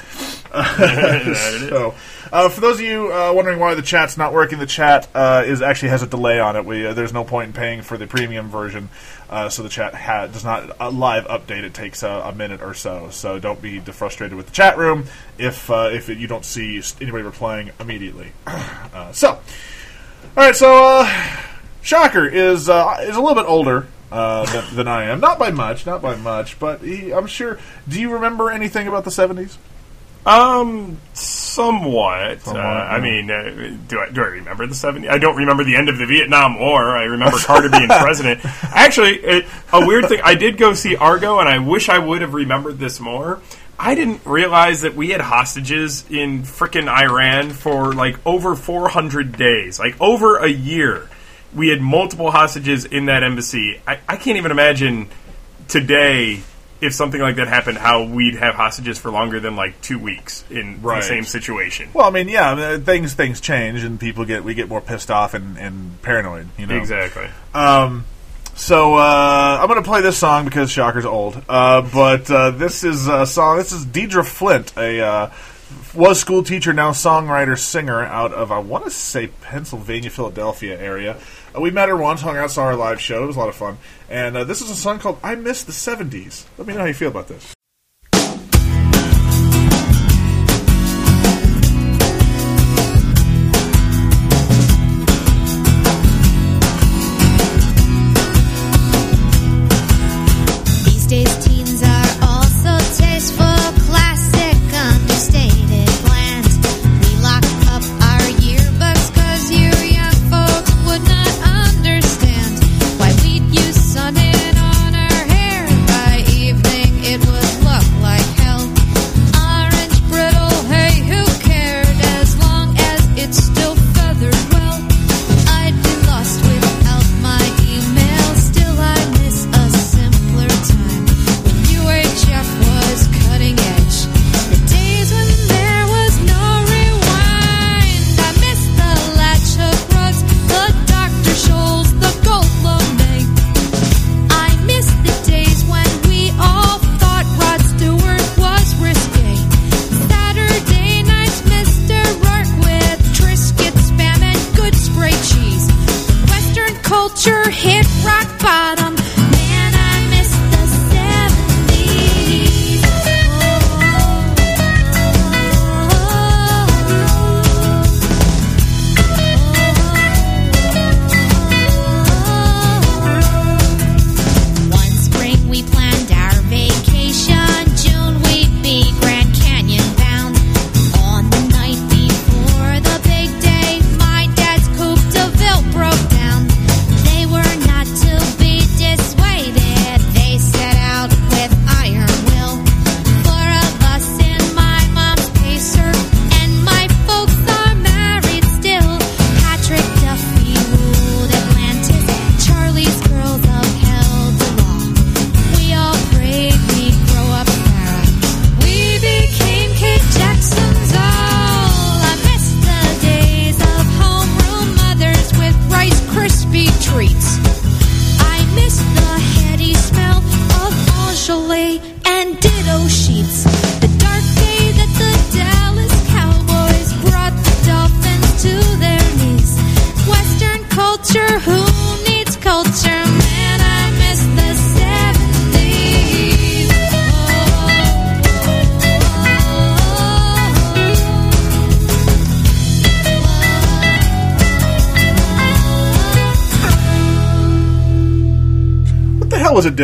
so, 0.55 1.95
uh, 2.33 2.49
for 2.49 2.61
those 2.61 2.79
of 2.79 2.87
you 2.87 3.13
uh, 3.13 3.33
wondering 3.35 3.59
why 3.59 3.75
the 3.75 3.83
chat's 3.83 4.17
not 4.17 4.33
working, 4.33 4.59
the 4.59 4.67
chat 4.67 5.09
uh, 5.15 5.43
is 5.45 5.61
actually 5.61 5.89
has 5.89 6.03
a 6.03 6.07
delay 6.07 6.39
on 6.39 6.57
it. 6.57 6.65
We, 6.65 6.87
uh, 6.87 6.95
there's 6.95 7.13
no 7.13 7.25
point 7.25 7.49
in 7.49 7.53
paying 7.53 7.83
for 7.83 7.99
the 7.99 8.07
premium 8.07 8.49
version, 8.49 8.89
uh, 9.29 9.49
so 9.49 9.65
the 9.65 9.69
chat 9.69 9.95
ha- 9.95 10.29
does 10.29 10.45
not 10.45 10.95
live 10.95 11.25
update. 11.27 11.65
It 11.65 11.75
takes 11.75 12.05
a, 12.05 12.09
a 12.09 12.35
minute 12.35 12.63
or 12.63 12.73
so. 12.73 13.11
So 13.11 13.41
don't 13.41 13.61
be 13.61 13.81
frustrated 13.81 14.37
with 14.37 14.47
the 14.47 14.53
chat 14.53 14.79
room 14.79 15.07
if 15.39 15.69
uh, 15.71 15.91
if 15.93 16.09
you 16.09 16.27
don't 16.29 16.45
see 16.45 16.81
anybody 17.01 17.25
replying 17.25 17.71
immediately. 17.81 18.33
Uh, 18.95 19.11
so, 19.11 19.31
all 19.31 19.41
right. 20.37 20.55
So, 20.55 21.01
uh, 21.01 21.41
Shocker 21.83 22.25
is 22.27 22.69
uh, 22.69 22.99
is 23.01 23.17
a 23.17 23.21
little 23.21 23.35
bit 23.35 23.49
older 23.49 23.89
uh, 24.11 24.45
than, 24.47 24.77
than 24.77 24.89
I 24.89 25.05
am. 25.05 25.21
Not 25.21 25.39
by 25.39 25.51
much, 25.51 25.87
not 25.87 26.03
by 26.03 26.17
much, 26.17 26.59
but 26.59 26.83
he, 26.83 27.13
I'm 27.13 27.27
sure. 27.27 27.59
Do 27.89 28.01
you 28.01 28.15
remember 28.15 28.51
anything 28.51 28.87
about 28.87 29.05
the 29.05 29.11
'70s? 29.11 29.57
Um, 30.27 30.99
somewhat. 31.13 32.41
Somewhat, 32.41 32.65
uh, 32.65 32.69
I 32.69 33.01
mean, 33.01 33.31
uh, 33.31 33.77
do 33.89 34.01
I 34.01 34.11
do 34.11 34.23
I 34.23 34.27
remember 34.27 34.67
the 34.67 34.75
70s? 34.75 35.09
I 35.09 35.19
don't 35.19 35.37
remember 35.37 35.65
the 35.65 35.77
end 35.77 35.89
of 35.89 35.99
the 35.99 36.07
Vietnam 36.07 36.59
War. 36.59 36.97
I 36.97 37.05
remember 37.05 37.37
Carter 37.39 37.69
being 37.69 37.89
president. 37.89 38.41
Actually, 38.63 39.17
it, 39.17 39.47
a 39.73 39.87
weird 39.87 40.09
thing. 40.09 40.21
I 40.25 40.35
did 40.35 40.57
go 40.57 40.73
see 40.73 40.97
Argo, 40.97 41.41
and 41.41 41.49
I 41.49 41.59
wish 41.59 41.89
I 41.89 41.99
would 41.99 42.23
have 42.23 42.33
remembered 42.33 42.79
this 42.79 43.01
more. 43.01 43.41
I 43.79 43.95
didn't 43.95 44.25
realize 44.25 44.83
that 44.83 44.95
we 44.95 45.11
had 45.11 45.21
hostages 45.21 46.05
in 46.09 46.43
frickin' 46.43 46.89
Iran 46.89 47.51
for 47.51 47.93
like 47.93 48.25
over 48.25 48.55
400 48.55 49.37
days, 49.37 49.79
like 49.79 50.01
over 50.01 50.39
a 50.39 50.49
year. 50.49 51.09
We 51.55 51.69
had 51.69 51.81
multiple 51.81 52.31
hostages 52.31 52.85
in 52.85 53.07
that 53.07 53.23
embassy. 53.23 53.81
I, 53.87 53.99
I 54.09 54.17
can't 54.17 54.37
even 54.37 54.51
imagine 54.51 55.09
today 55.69 56.41
if 56.81 56.93
something 56.93 57.21
like 57.21 57.37
that 57.37 57.49
happened, 57.49 57.79
how 57.79 58.05
we'd 58.05 58.35
have 58.35 58.55
hostages 58.55 58.99
for 58.99 59.11
longer 59.11 59.41
than 59.41 59.57
like 59.57 59.81
two 59.81 59.99
weeks 59.99 60.45
in 60.51 60.83
Right. 60.83 61.01
the 61.01 61.07
same 61.07 61.25
situation. 61.25 61.89
Well, 61.95 62.07
I 62.07 62.11
mean, 62.11 62.29
yeah, 62.29 62.51
I 62.51 62.55
mean, 62.77 62.85
things 62.85 63.15
things 63.15 63.41
change, 63.41 63.85
and 63.85 63.99
people 63.99 64.25
get 64.25 64.45
we 64.45 64.55
get 64.55 64.69
more 64.69 64.81
pissed 64.81 65.11
off 65.11 65.35
and, 65.35 65.57
and 65.57 66.01
paranoid. 66.03 66.49
You 66.59 66.67
know, 66.67 66.77
Exactly. 66.77 67.29
Um, 67.55 68.05
so 68.55 68.95
uh, 68.97 69.59
I'm 69.61 69.67
going 69.69 69.83
to 69.83 69.89
play 69.89 70.01
this 70.03 70.19
song 70.19 70.45
because 70.45 70.71
Shocker's 70.71 71.07
old. 71.07 71.43
Uh, 71.49 71.83
but 71.83 72.31
uh, 72.31 72.51
this 72.51 72.85
is 72.85 73.09
a 73.09 73.27
song. 73.27 73.57
This 73.57 73.73
is 73.73 73.85
Deidre 73.87 74.25
Flint, 74.25 74.77
a 74.77 75.01
uh, 75.01 75.31
was 75.95 76.21
school 76.21 76.43
teacher, 76.43 76.73
now 76.73 76.91
songwriter, 76.91 77.59
singer 77.59 78.05
out 78.05 78.33
of 78.33 78.53
I 78.53 78.59
want 78.59 78.85
to 78.85 78.91
say 78.91 79.29
Pennsylvania, 79.29 80.11
Philadelphia 80.11 80.79
area. 80.79 81.17
Uh, 81.55 81.61
we 81.61 81.71
met 81.71 81.89
her 81.89 81.97
once, 81.97 82.21
hung 82.21 82.37
out, 82.37 82.51
saw 82.51 82.69
her 82.69 82.77
live 82.77 83.01
show. 83.01 83.23
It 83.23 83.27
was 83.27 83.37
a 83.37 83.39
lot 83.39 83.49
of 83.49 83.55
fun. 83.55 83.79
And 84.11 84.37
uh, 84.37 84.45
this 84.45 84.61
is 84.61 84.71
a 84.71 84.75
song 84.75 84.99
called 84.99 85.19
"I 85.23 85.35
Miss 85.35 85.65
the 85.65 85.73
'70s." 85.73 86.45
Let 86.59 86.67
me 86.67 86.75
know 86.75 86.81
how 86.81 86.87
you 86.87 86.95
feel 86.95 87.09
about 87.09 87.29
this. 87.29 87.55
These 100.85 101.07
days, 101.07 101.54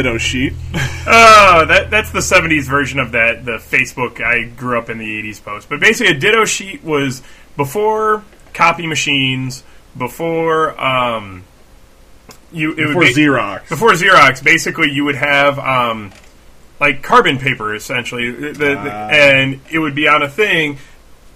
Ditto 0.02 0.18
sheet? 0.18 0.54
Oh, 1.12 1.64
that 1.66 1.90
that's 1.90 2.10
the 2.12 2.18
'70s 2.20 2.64
version 2.68 3.00
of 3.00 3.12
that. 3.12 3.44
The 3.46 3.52
Facebook 3.52 4.20
I 4.22 4.44
grew 4.44 4.78
up 4.78 4.90
in 4.90 4.98
the 4.98 5.22
'80s 5.22 5.42
post, 5.42 5.68
but 5.68 5.80
basically 5.80 6.14
a 6.14 6.18
ditto 6.18 6.44
sheet 6.44 6.84
was 6.84 7.22
before 7.56 8.22
copy 8.52 8.86
machines, 8.86 9.64
before 9.96 10.78
um, 10.80 11.42
you 12.52 12.72
it 12.72 12.76
Before 12.76 12.96
would 12.96 13.14
be- 13.14 13.22
Xerox. 13.22 13.68
Before 13.70 13.90
Xerox, 13.92 14.44
basically 14.44 14.90
you 14.90 15.04
would 15.06 15.16
have 15.16 15.58
um, 15.58 16.12
like 16.78 17.02
carbon 17.02 17.38
paper 17.38 17.74
essentially, 17.74 18.30
the, 18.30 18.52
the- 18.52 18.78
Ah. 18.78 19.08
and 19.08 19.60
it 19.70 19.78
would 19.78 19.94
be 19.94 20.06
on 20.06 20.22
a 20.22 20.28
thing, 20.28 20.78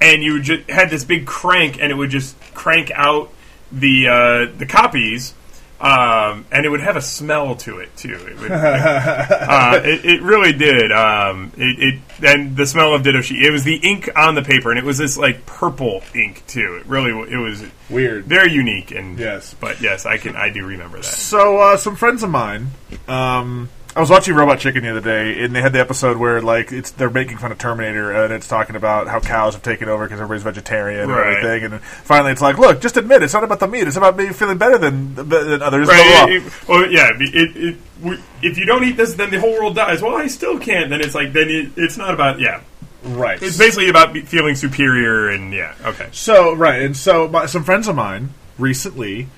and 0.00 0.22
you 0.22 0.42
just 0.42 0.68
had 0.70 0.90
this 0.90 1.04
big 1.04 1.26
crank, 1.26 1.78
and 1.80 1.90
it 1.90 1.94
would 1.94 2.10
just 2.10 2.36
crank 2.54 2.90
out 2.94 3.32
the 3.72 4.08
uh, 4.08 4.46
the 4.58 4.66
copies. 4.66 5.32
Um, 5.80 6.46
and 6.52 6.64
it 6.64 6.68
would 6.68 6.80
have 6.80 6.96
a 6.96 7.02
smell 7.02 7.56
to 7.56 7.78
it 7.78 7.94
too. 7.96 8.14
It, 8.14 8.40
would, 8.40 8.50
uh, 8.50 9.80
it, 9.84 10.04
it 10.04 10.22
really 10.22 10.52
did. 10.52 10.92
Um, 10.92 11.52
it, 11.56 11.94
it 11.94 12.00
and 12.24 12.56
the 12.56 12.64
smell 12.64 12.94
of 12.94 13.02
Ditto 13.02 13.20
sheet. 13.20 13.42
It 13.42 13.50
was 13.50 13.64
the 13.64 13.76
ink 13.76 14.08
on 14.16 14.34
the 14.34 14.42
paper, 14.42 14.70
and 14.70 14.78
it 14.78 14.84
was 14.84 14.98
this 14.98 15.18
like 15.18 15.44
purple 15.46 16.02
ink 16.14 16.46
too. 16.46 16.76
It 16.80 16.86
really 16.86 17.10
it 17.30 17.36
was 17.36 17.64
weird, 17.90 18.24
very 18.24 18.52
unique, 18.52 18.92
and 18.92 19.18
yes. 19.18 19.54
But 19.54 19.80
yes, 19.80 20.06
I 20.06 20.16
can 20.16 20.36
I 20.36 20.50
do 20.50 20.64
remember 20.64 20.98
that. 20.98 21.04
So, 21.04 21.58
uh, 21.58 21.76
some 21.76 21.96
friends 21.96 22.22
of 22.22 22.30
mine, 22.30 22.68
um, 23.08 23.68
I 23.96 24.00
was 24.00 24.10
watching 24.10 24.34
Robot 24.34 24.58
Chicken 24.58 24.82
the 24.82 24.90
other 24.90 25.00
day, 25.00 25.44
and 25.44 25.54
they 25.54 25.62
had 25.62 25.72
the 25.72 25.78
episode 25.78 26.16
where 26.16 26.42
like 26.42 26.72
it's 26.72 26.90
they're 26.90 27.10
making 27.10 27.36
fun 27.38 27.52
of 27.52 27.58
Terminator, 27.58 28.10
and 28.12 28.32
it's 28.32 28.48
talking 28.48 28.74
about 28.74 29.06
how 29.06 29.20
cows 29.20 29.54
have 29.54 29.62
taken 29.62 29.88
over 29.88 30.04
because 30.04 30.18
everybody's 30.20 30.42
vegetarian 30.42 31.08
Right. 31.08 31.28
and 31.28 31.36
everything. 31.46 31.72
And 31.72 31.80
finally, 31.82 32.32
it's 32.32 32.40
like, 32.42 32.58
look, 32.58 32.80
just 32.80 32.96
admit 32.96 33.22
it's 33.22 33.34
not 33.34 33.44
about 33.44 33.60
the 33.60 33.68
meat; 33.68 33.86
it's 33.86 33.96
about 33.96 34.16
me 34.16 34.30
feeling 34.30 34.58
better 34.58 34.78
than 34.78 35.14
than 35.14 35.62
others. 35.62 35.86
Right. 35.86 36.28
It, 36.28 36.42
it- 36.46 36.68
well, 36.68 36.90
yeah. 36.90 37.10
It, 37.14 37.56
it, 38.02 38.20
if 38.42 38.58
you 38.58 38.66
don't 38.66 38.82
eat 38.82 38.96
this, 38.96 39.14
then 39.14 39.30
the 39.30 39.38
whole 39.38 39.52
world 39.52 39.76
dies. 39.76 40.02
Well, 40.02 40.16
I 40.16 40.26
still 40.26 40.58
can't. 40.58 40.90
Then 40.90 41.00
it's 41.00 41.14
like 41.14 41.32
then 41.32 41.48
it, 41.48 41.70
it's 41.76 41.96
not 41.96 42.12
about 42.14 42.40
yeah. 42.40 42.62
Right. 43.04 43.40
It's 43.40 43.58
basically 43.58 43.90
about 43.90 44.12
be- 44.12 44.22
feeling 44.22 44.56
superior 44.56 45.28
and 45.28 45.52
yeah. 45.52 45.74
Okay. 45.84 46.08
So 46.10 46.52
right, 46.56 46.82
and 46.82 46.96
so 46.96 47.28
my, 47.28 47.46
some 47.46 47.62
friends 47.62 47.86
of 47.86 47.94
mine 47.94 48.30
recently, 48.58 49.28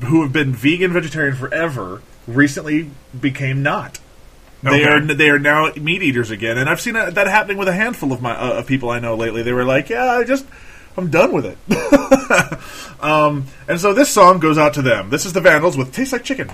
who 0.00 0.22
have 0.22 0.32
been 0.32 0.52
vegan 0.52 0.92
vegetarian 0.92 1.36
forever, 1.36 2.02
recently 2.26 2.90
became 3.18 3.62
not. 3.62 3.98
They 4.62 4.84
are 4.84 5.00
they 5.00 5.28
are 5.28 5.38
now 5.38 5.70
meat 5.76 6.02
eaters 6.02 6.30
again, 6.30 6.56
and 6.56 6.70
I've 6.70 6.80
seen 6.80 6.94
that 6.94 7.14
that 7.16 7.26
happening 7.26 7.58
with 7.58 7.68
a 7.68 7.72
handful 7.72 8.12
of 8.12 8.22
my 8.22 8.34
uh, 8.34 8.60
of 8.60 8.66
people 8.66 8.88
I 8.88 8.98
know 8.98 9.14
lately. 9.14 9.42
They 9.42 9.52
were 9.52 9.64
like, 9.64 9.90
"Yeah, 9.90 10.06
I 10.06 10.24
just 10.24 10.46
I'm 10.96 11.10
done 11.10 11.32
with 11.32 11.44
it." 11.44 11.58
um, 13.02 13.46
and 13.68 13.78
so 13.78 13.92
this 13.92 14.10
song 14.10 14.38
goes 14.38 14.56
out 14.56 14.72
to 14.74 14.82
them. 14.82 15.10
This 15.10 15.26
is 15.26 15.34
the 15.34 15.42
Vandals 15.42 15.76
with 15.76 15.92
"Tastes 15.92 16.14
Like 16.14 16.24
Chicken." 16.24 16.50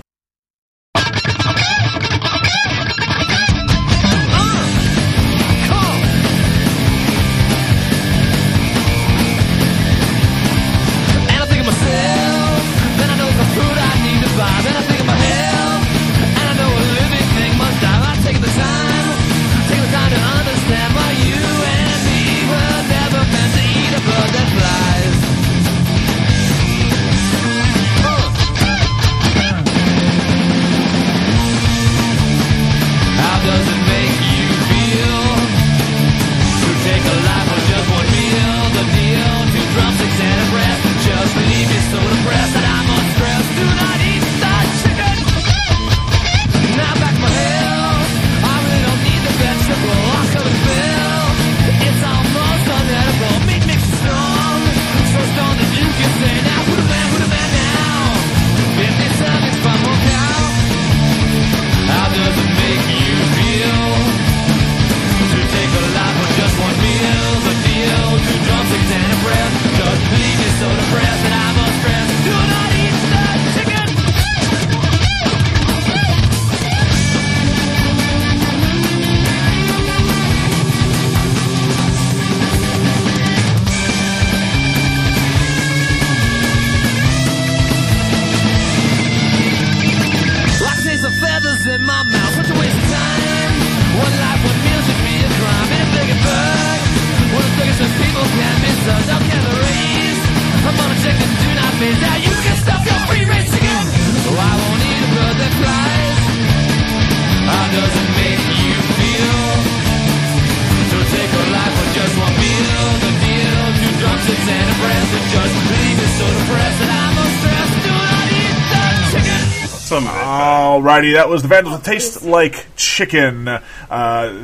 Alrighty, 120.91 121.13
that 121.13 121.29
was 121.29 121.41
the 121.41 121.47
Vandals 121.47 121.77
with 121.77 121.85
Taste 121.85 122.21
Like 122.21 122.65
Chicken 122.75 123.47
uh, 123.47 123.61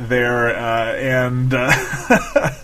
there, 0.08 0.48
uh, 0.56 0.94
and 0.94 1.52
uh, 1.52 1.70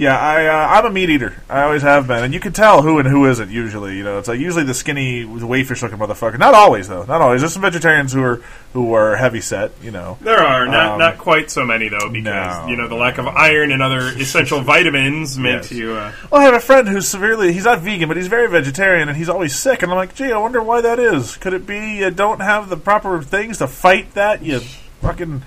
yeah, 0.00 0.18
I 0.18 0.46
uh, 0.46 0.78
I'm 0.78 0.86
a 0.86 0.90
meat 0.90 1.10
eater. 1.10 1.34
I 1.48 1.62
always 1.64 1.82
have 1.82 2.06
been, 2.06 2.24
and 2.24 2.32
you 2.32 2.40
can 2.40 2.54
tell 2.54 2.80
who 2.80 2.98
and 2.98 3.06
who 3.06 3.26
isn't. 3.26 3.50
Usually, 3.50 3.98
you 3.98 4.02
know, 4.02 4.18
it's 4.18 4.28
like 4.28 4.40
usually 4.40 4.64
the 4.64 4.72
skinny 4.72 5.24
the 5.24 5.46
wayfish 5.46 5.82
looking 5.82 5.98
motherfucker. 5.98 6.38
Not 6.38 6.54
always 6.54 6.88
though. 6.88 7.04
Not 7.04 7.20
always. 7.20 7.42
There's 7.42 7.52
some 7.52 7.60
vegetarians 7.60 8.12
who 8.14 8.22
are 8.22 8.36
who 8.72 8.94
are 8.94 9.14
heavy 9.16 9.42
set. 9.42 9.72
You 9.82 9.90
know, 9.90 10.16
There 10.22 10.38
are 10.38 10.66
not 10.66 10.92
Um, 10.92 10.98
not 10.98 11.18
quite 11.18 11.50
so 11.50 11.66
many 11.66 11.88
though, 11.90 12.08
because 12.08 12.68
you 12.70 12.76
know 12.76 12.88
the 12.88 12.94
lack 12.94 13.18
of 13.18 13.26
iron 13.26 13.72
and 13.72 13.82
other 13.82 13.98
essential 14.08 14.60
vitamins 14.62 15.38
meant 15.38 15.64
Yes. 15.64 15.72
you. 15.72 15.92
Uh, 15.92 16.12
Well, 16.30 16.40
I 16.40 16.44
have 16.44 16.54
a 16.54 16.60
friend 16.60 16.88
who's 16.88 17.06
severely, 17.06 17.52
he's 17.52 17.64
not 17.64 17.80
vegan, 17.80 18.08
but 18.08 18.16
he's 18.16 18.28
very 18.28 18.48
vegetarian, 18.48 19.08
and 19.10 19.18
he's 19.18 19.28
always 19.28 19.54
sick. 19.54 19.82
And 19.82 19.92
I'm 19.92 19.98
like, 19.98 20.14
gee, 20.14 20.32
I 20.32 20.38
wonder 20.38 20.62
why 20.62 20.80
that 20.80 20.98
is. 20.98 21.36
Could 21.36 21.52
it 21.52 21.66
be 21.66 21.98
you 21.98 22.10
don't 22.10 22.40
have 22.40 22.70
the 22.70 22.76
proper 22.78 23.20
things 23.22 23.58
to 23.58 23.66
fight 23.66 24.14
that, 24.14 24.42
you 24.42 24.60
fucking 25.02 25.42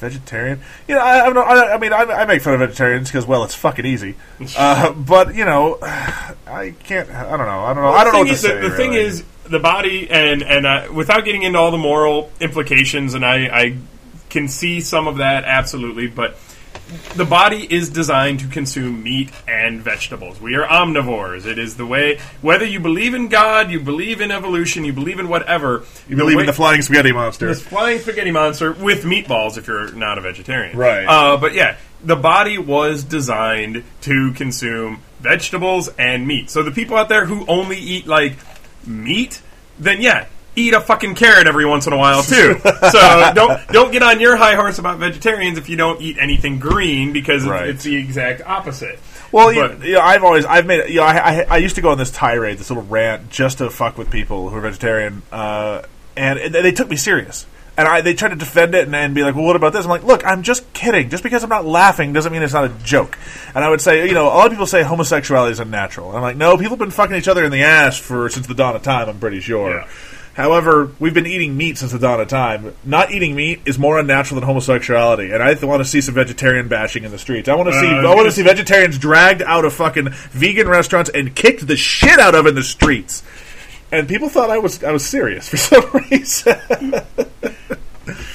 vegetarian? 0.00 0.60
You 0.88 0.96
know, 0.96 1.00
I, 1.00 1.20
I, 1.20 1.24
don't 1.26 1.34
know, 1.34 1.42
I, 1.42 1.74
I 1.74 1.78
mean, 1.78 1.92
I, 1.92 2.02
I 2.02 2.24
make 2.24 2.42
fun 2.42 2.54
of 2.54 2.60
vegetarians 2.60 3.08
because, 3.08 3.26
well, 3.26 3.44
it's 3.44 3.54
fucking 3.54 3.86
easy. 3.86 4.16
Uh, 4.56 4.92
but, 4.92 5.34
you 5.34 5.44
know, 5.44 5.78
I 5.82 6.74
can't, 6.84 7.08
I 7.10 7.36
don't 7.36 7.46
know. 7.46 7.60
I 7.60 7.74
don't 7.74 7.82
know. 7.84 7.92
I 7.92 8.04
don't 8.04 8.12
know 8.14 8.24
to 8.24 8.30
the- 8.30 8.36
say. 8.36 8.60
The, 8.60 8.70
thing 8.70 8.94
is, 8.94 9.22
the 9.44 9.58
body, 9.60 10.10
and 10.10 10.42
and 10.42 10.66
uh, 10.66 10.88
without 10.92 11.24
getting 11.24 11.42
into 11.42 11.58
all 11.58 11.70
the 11.70 11.78
moral 11.78 12.30
implications, 12.40 13.14
and 13.14 13.24
I, 13.24 13.36
I 13.46 13.76
can 14.28 14.48
see 14.48 14.80
some 14.80 15.06
of 15.06 15.18
that 15.18 15.44
absolutely, 15.44 16.06
but 16.06 16.36
the 17.14 17.24
body 17.24 17.66
is 17.68 17.90
designed 17.90 18.40
to 18.40 18.48
consume 18.48 19.02
meat 19.02 19.30
and 19.48 19.80
vegetables. 19.80 20.40
We 20.40 20.54
are 20.56 20.66
omnivores. 20.66 21.46
It 21.46 21.58
is 21.58 21.76
the 21.76 21.86
way. 21.86 22.18
Whether 22.40 22.64
you 22.64 22.80
believe 22.80 23.14
in 23.14 23.28
God, 23.28 23.70
you 23.70 23.80
believe 23.80 24.20
in 24.20 24.30
evolution, 24.30 24.84
you 24.84 24.92
believe 24.92 25.18
in 25.18 25.28
whatever. 25.28 25.84
You 26.08 26.16
believe 26.16 26.36
way- 26.36 26.42
in 26.42 26.46
the 26.46 26.52
flying 26.52 26.82
spaghetti 26.82 27.12
monster. 27.12 27.46
this 27.48 27.62
flying 27.62 27.98
spaghetti 27.98 28.30
monster 28.30 28.72
with 28.72 29.04
meatballs 29.04 29.56
if 29.58 29.66
you're 29.66 29.92
not 29.92 30.18
a 30.18 30.20
vegetarian. 30.20 30.76
Right. 30.76 31.04
Uh, 31.04 31.36
but 31.36 31.54
yeah, 31.54 31.76
the 32.02 32.16
body 32.16 32.58
was 32.58 33.04
designed 33.04 33.84
to 34.02 34.32
consume 34.32 35.00
vegetables 35.20 35.88
and 35.98 36.26
meat. 36.26 36.50
So 36.50 36.62
the 36.62 36.70
people 36.70 36.96
out 36.96 37.08
there 37.08 37.26
who 37.26 37.44
only 37.46 37.76
eat 37.78 38.06
like 38.06 38.36
meat, 38.86 39.42
then 39.78 40.00
yeah, 40.00 40.26
eat 40.60 40.74
a 40.74 40.80
fucking 40.80 41.14
carrot 41.14 41.46
every 41.46 41.66
once 41.66 41.86
in 41.86 41.92
a 41.92 41.96
while 41.96 42.22
too. 42.22 42.58
so 42.90 43.32
don't 43.34 43.66
don't 43.68 43.90
get 43.92 44.02
on 44.02 44.20
your 44.20 44.36
high 44.36 44.54
horse 44.54 44.78
about 44.78 44.98
vegetarians 44.98 45.58
if 45.58 45.68
you 45.68 45.76
don't 45.76 46.00
eat 46.00 46.16
anything 46.20 46.58
green 46.58 47.12
because 47.12 47.42
it's- 47.44 47.60
Right. 47.60 47.68
it's 47.70 47.84
the 47.84 47.96
exact 47.96 48.42
opposite. 48.46 48.98
Well, 49.32 49.52
you, 49.52 49.60
But- 49.62 49.82
you 49.84 49.92
know, 49.94 50.00
I've 50.00 50.24
always 50.24 50.44
I've 50.44 50.66
made 50.66 50.88
you 50.88 50.96
know, 50.96 51.04
I, 51.04 51.16
I 51.42 51.46
I 51.50 51.56
used 51.58 51.74
to 51.76 51.80
go 51.82 51.90
on 51.90 51.98
this 51.98 52.10
tirade, 52.10 52.58
this 52.58 52.70
little 52.70 52.84
rant, 52.84 53.30
just 53.30 53.58
to 53.58 53.70
fuck 53.70 53.96
with 53.98 54.10
people 54.10 54.48
who 54.50 54.56
are 54.56 54.60
vegetarian, 54.60 55.22
uh, 55.32 55.82
and, 56.16 56.52
they 56.54 56.72
took 56.72 56.88
me 56.90 56.96
serious. 56.96 57.46
And 57.78 57.88
I, 57.88 58.02
they 58.02 58.12
tried 58.12 58.30
to 58.30 58.36
defend 58.36 58.74
it 58.74 58.84
and, 58.84 58.94
and 58.94 59.14
be 59.14 59.22
like, 59.22 59.34
"Well, 59.36 59.44
what 59.44 59.56
about 59.56 59.72
this?" 59.72 59.84
I'm 59.84 59.90
like, 59.90 60.02
"Look, 60.04 60.26
I'm 60.26 60.42
just 60.42 60.70
kidding. 60.74 61.08
Just 61.08 61.22
because 61.22 61.42
I'm 61.44 61.48
not 61.48 61.64
laughing 61.64 62.12
doesn't 62.12 62.30
mean 62.30 62.42
it's 62.42 62.52
not 62.52 62.64
a 62.64 62.68
joke." 62.84 63.16
And 63.54 63.64
I 63.64 63.70
would 63.70 63.80
say, 63.80 64.06
you 64.06 64.12
know, 64.12 64.26
a 64.26 64.34
lot 64.34 64.46
of 64.46 64.52
people 64.52 64.66
say 64.66 64.82
homosexuality 64.82 65.52
is 65.52 65.60
unnatural. 65.60 66.08
And 66.08 66.16
I'm 66.16 66.22
like, 66.22 66.36
"No, 66.36 66.56
people 66.56 66.70
have 66.70 66.78
been 66.80 66.90
fucking 66.90 67.16
each 67.16 67.28
other 67.28 67.42
in 67.44 67.50
the 67.52 67.62
ass 67.62 67.96
for 67.96 68.28
since 68.28 68.46
the 68.48 68.54
dawn 68.54 68.76
of 68.76 68.82
time. 68.82 69.08
I'm 69.08 69.18
pretty 69.20 69.40
sure." 69.40 69.84
However, 70.34 70.90
we've 70.98 71.12
been 71.12 71.26
eating 71.26 71.56
meat 71.56 71.76
since 71.78 71.92
the 71.92 71.98
dawn 71.98 72.20
of 72.20 72.28
time. 72.28 72.74
Not 72.84 73.10
eating 73.10 73.34
meat 73.34 73.62
is 73.66 73.78
more 73.78 73.98
unnatural 73.98 74.40
than 74.40 74.46
homosexuality, 74.46 75.32
and 75.32 75.42
I 75.42 75.54
want 75.64 75.82
to 75.82 75.88
see 75.88 76.00
some 76.00 76.14
vegetarian 76.14 76.68
bashing 76.68 77.04
in 77.04 77.10
the 77.10 77.18
streets. 77.18 77.48
I 77.48 77.54
want 77.56 77.68
to 77.68 77.78
see 77.80 77.86
Uh, 77.86 78.06
I 78.08 78.14
want 78.14 78.26
to 78.26 78.32
see 78.32 78.42
vegetarians 78.42 78.96
dragged 78.98 79.42
out 79.42 79.64
of 79.64 79.72
fucking 79.74 80.10
vegan 80.30 80.68
restaurants 80.68 81.10
and 81.10 81.34
kicked 81.34 81.66
the 81.66 81.76
shit 81.76 82.18
out 82.18 82.34
of 82.34 82.46
in 82.46 82.54
the 82.54 82.62
streets. 82.62 83.22
And 83.92 84.06
people 84.08 84.28
thought 84.28 84.50
I 84.50 84.58
was 84.58 84.84
I 84.84 84.92
was 84.92 85.04
serious 85.04 85.48
for 85.48 85.56
some 85.58 85.90
reason. 86.10 86.54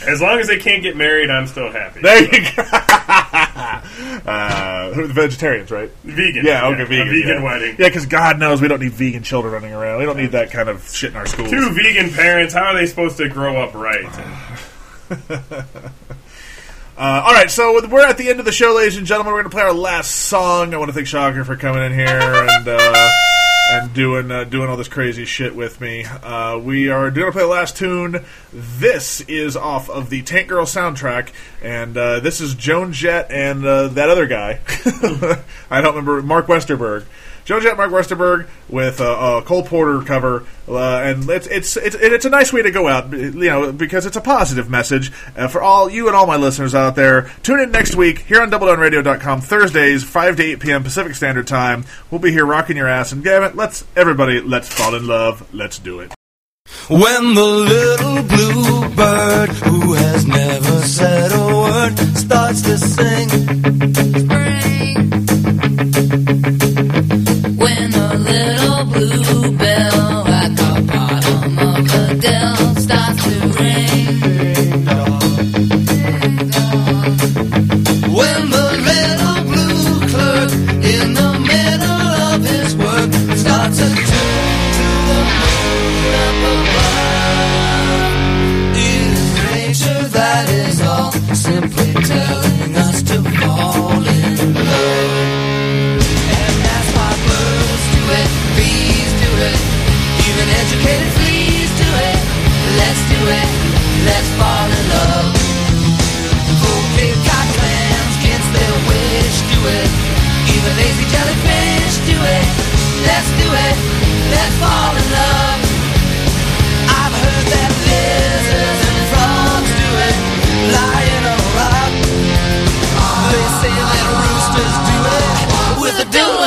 As 0.08 0.22
long 0.22 0.40
as 0.40 0.48
they 0.48 0.58
can't 0.58 0.84
get 0.84 0.96
married, 0.96 1.30
I'm 1.30 1.48
still 1.48 1.72
happy. 1.72 2.02
There 2.02 2.22
you 2.24 2.30
go. 2.56 2.64
uh, 4.26 4.92
who- 4.94 5.08
the 5.08 5.14
vegetarians, 5.14 5.72
right? 5.72 5.90
Vegan. 6.04 6.46
Yeah, 6.46 6.68
okay, 6.68 6.78
Yeah, 6.78 6.84
a 6.84 6.88
vegan. 6.88 7.10
vegan 7.10 7.28
yeah. 7.30 7.44
wedding. 7.44 7.76
Yeah, 7.80 7.88
because 7.88 8.06
God 8.06 8.40
knows 8.40 8.62
we 8.62 8.68
don't 8.68 8.82
need 8.82 8.94
vegan 8.94 9.24
children 9.24 9.54
running 9.54 9.74
around. 9.74 10.00
We 10.00 10.06
don't 10.06 10.18
need 10.18 10.32
that 10.32 10.52
kind 10.52 10.70
of 10.70 10.88
shit 10.90 11.12
in 11.12 11.16
our 11.18 11.26
schools. 11.26 11.50
Two 11.50 11.70
vegan 11.72 12.12
parents, 12.12 12.54
how 12.54 12.66
are 12.66 12.74
they 12.76 12.86
supposed 12.86 13.18
to 13.18 13.30
grow 13.30 13.58
up 13.62 13.74
right? 13.74 14.06
Uh, 16.98 17.24
all 17.26 17.34
right, 17.34 17.52
so 17.52 17.86
we're 17.90 18.08
at 18.08 18.18
the 18.18 18.30
end 18.30 18.40
of 18.40 18.46
the 18.46 18.54
show, 18.54 18.74
ladies 18.74 18.96
and 18.96 19.06
gentlemen. 19.06 19.34
We're 19.34 19.42
going 19.42 19.52
to 19.52 19.56
play 19.58 19.64
our 19.64 19.74
last 19.74 20.12
song. 20.12 20.74
I 20.74 20.78
want 20.78 20.88
to 20.88 20.94
thank 20.94 21.08
Shocker 21.08 21.44
for 21.44 21.58
coming 21.58 21.84
in 21.84 21.92
here 21.92 22.08
and 22.08 22.66
uh, 22.70 23.12
and 23.72 23.94
doing 23.94 24.32
uh, 24.32 24.44
doing 24.44 24.70
all 24.70 24.78
this 24.78 24.88
crazy 24.88 25.26
shit 25.26 25.56
with 25.56 25.82
me. 25.82 26.06
Uh, 26.06 26.58
we 26.58 26.90
are 26.90 27.10
going 27.12 27.28
to 27.28 27.32
play 27.32 27.42
the 27.42 27.48
last 27.48 27.78
tune. 27.78 28.24
This 28.54 29.22
is 29.22 29.58
off 29.58 29.90
of 29.90 30.10
the 30.10 30.22
Tank 30.22 30.50
Girl 30.50 30.66
soundtrack, 30.66 31.30
and 31.62 31.98
uh, 31.98 32.20
this 32.20 32.42
is 32.42 32.56
Joan 32.56 32.94
Jett 32.94 33.32
and 33.32 33.66
uh, 33.66 33.88
that 33.90 34.10
other 34.10 34.28
guy. 34.28 34.60
I 35.70 35.82
don't 35.82 35.96
remember 35.96 36.22
Mark 36.22 36.48
Westerberg. 36.48 37.06
Joan 37.46 37.62
Jett, 37.62 37.78
Mark 37.78 37.92
Westerberg 37.92 38.48
with 38.68 39.00
a, 39.00 39.38
a 39.38 39.42
Cole 39.44 39.64
Porter 39.64 40.02
cover, 40.02 40.46
uh, 40.68 40.98
and 40.98 41.30
it's 41.30 41.46
it's 41.46 41.78
it's 41.78 41.96
it's 41.96 42.26
a 42.26 42.30
nice 42.30 42.52
way 42.52 42.64
to 42.64 42.72
go 42.72 42.88
out, 42.88 43.12
you 43.12 43.32
know, 43.32 43.72
because 43.72 44.08
it's 44.08 44.18
a 44.18 44.22
positive 44.22 44.68
message 44.68 45.12
uh, 45.38 45.48
for 45.48 45.62
all 45.62 45.88
you 45.88 46.08
and 46.08 46.16
all 46.16 46.26
my 46.26 46.38
listeners 46.38 46.74
out 46.74 46.96
there. 46.96 47.32
Tune 47.44 47.60
in 47.60 47.70
next 47.72 47.96
week 47.96 48.20
here 48.20 48.42
on 48.42 48.50
DoubleDownRadio.com 48.50 49.42
Thursdays, 49.42 50.04
five 50.04 50.38
to 50.38 50.44
eight 50.44 50.60
p.m. 50.60 50.82
Pacific 50.84 51.14
Standard 51.14 51.46
Time. 51.46 51.86
We'll 52.10 52.20
be 52.20 52.32
here 52.32 52.46
rocking 52.46 52.78
your 52.78 52.88
ass, 52.88 53.12
and 53.12 53.24
Gavin, 53.24 53.56
let's 53.56 53.86
everybody 53.96 54.42
let's 54.42 54.68
fall 54.68 54.96
in 54.96 55.06
love. 55.06 55.48
Let's 55.54 55.78
do 55.78 56.00
it. 56.00 56.12
When 56.90 57.36
the 57.36 57.46
little 57.46 58.24
blue 58.24 58.90
bird 58.96 59.50
who 59.50 59.94
has 59.94 60.26
never 60.26 60.82
said 60.82 61.32
a 61.32 61.56
word 61.56 62.00
starts 62.18 62.64
to 62.64 62.78
sing. 62.80 64.25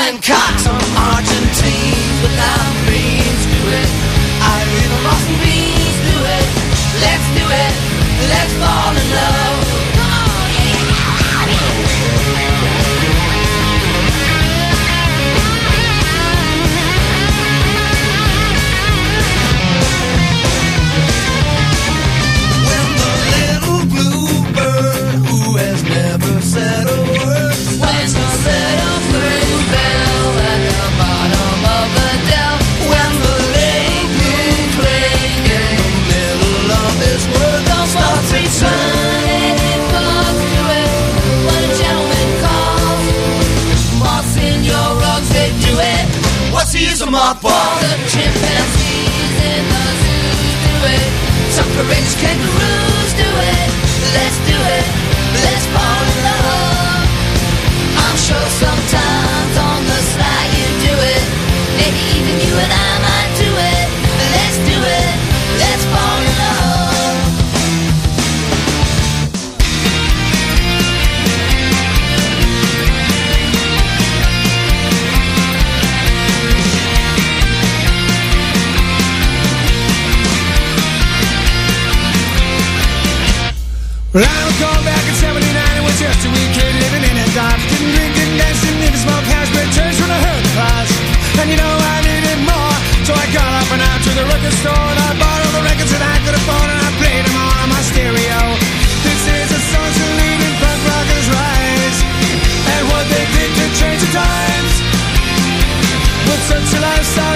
And 0.08 0.22
cocks. 0.22 0.87
The 47.28 47.40
use 47.40 47.42
of 47.42 47.42
mothballs? 47.42 47.80
The 47.80 47.96
chimpanzees 48.10 49.36
in 49.42 49.64
the 49.68 49.84
zoos 50.00 50.54
do 50.64 50.74
it. 50.88 51.04
Some 51.52 51.68
courageous 51.76 52.16
kangaroos 52.20 53.12
do 53.14 53.28
it. 53.28 53.68
Let's 54.14 54.38
do 54.46 54.56
it. 54.56 55.07
store 94.58 94.74
and 94.74 94.98
I 94.98 95.10
bought 95.14 95.40
all 95.44 95.54
the 95.54 95.64
records 95.70 95.90
that 95.94 96.02
I 96.02 96.16
could 96.26 96.34
afford 96.34 96.66
and 96.66 96.80
I 96.82 96.90
played 96.98 97.22
them 97.22 97.36
all 97.38 97.54
on 97.62 97.68
my 97.70 97.82
stereo. 97.94 98.40
This 99.06 99.22
is 99.22 99.48
a 99.54 99.60
song 99.70 99.90
to 99.90 100.04
lead 100.18 100.40
in 100.42 100.54
punk 100.58 100.80
rockers 100.82 101.26
rise 101.30 101.98
and 102.74 102.82
what 102.90 103.06
they 103.06 103.24
did 103.38 103.50
to 103.54 103.64
change 103.78 104.00
the 104.02 104.10
times. 104.10 104.74
With 106.26 106.42
such 106.50 106.68
a 106.74 106.80
lifestyle. 106.82 107.27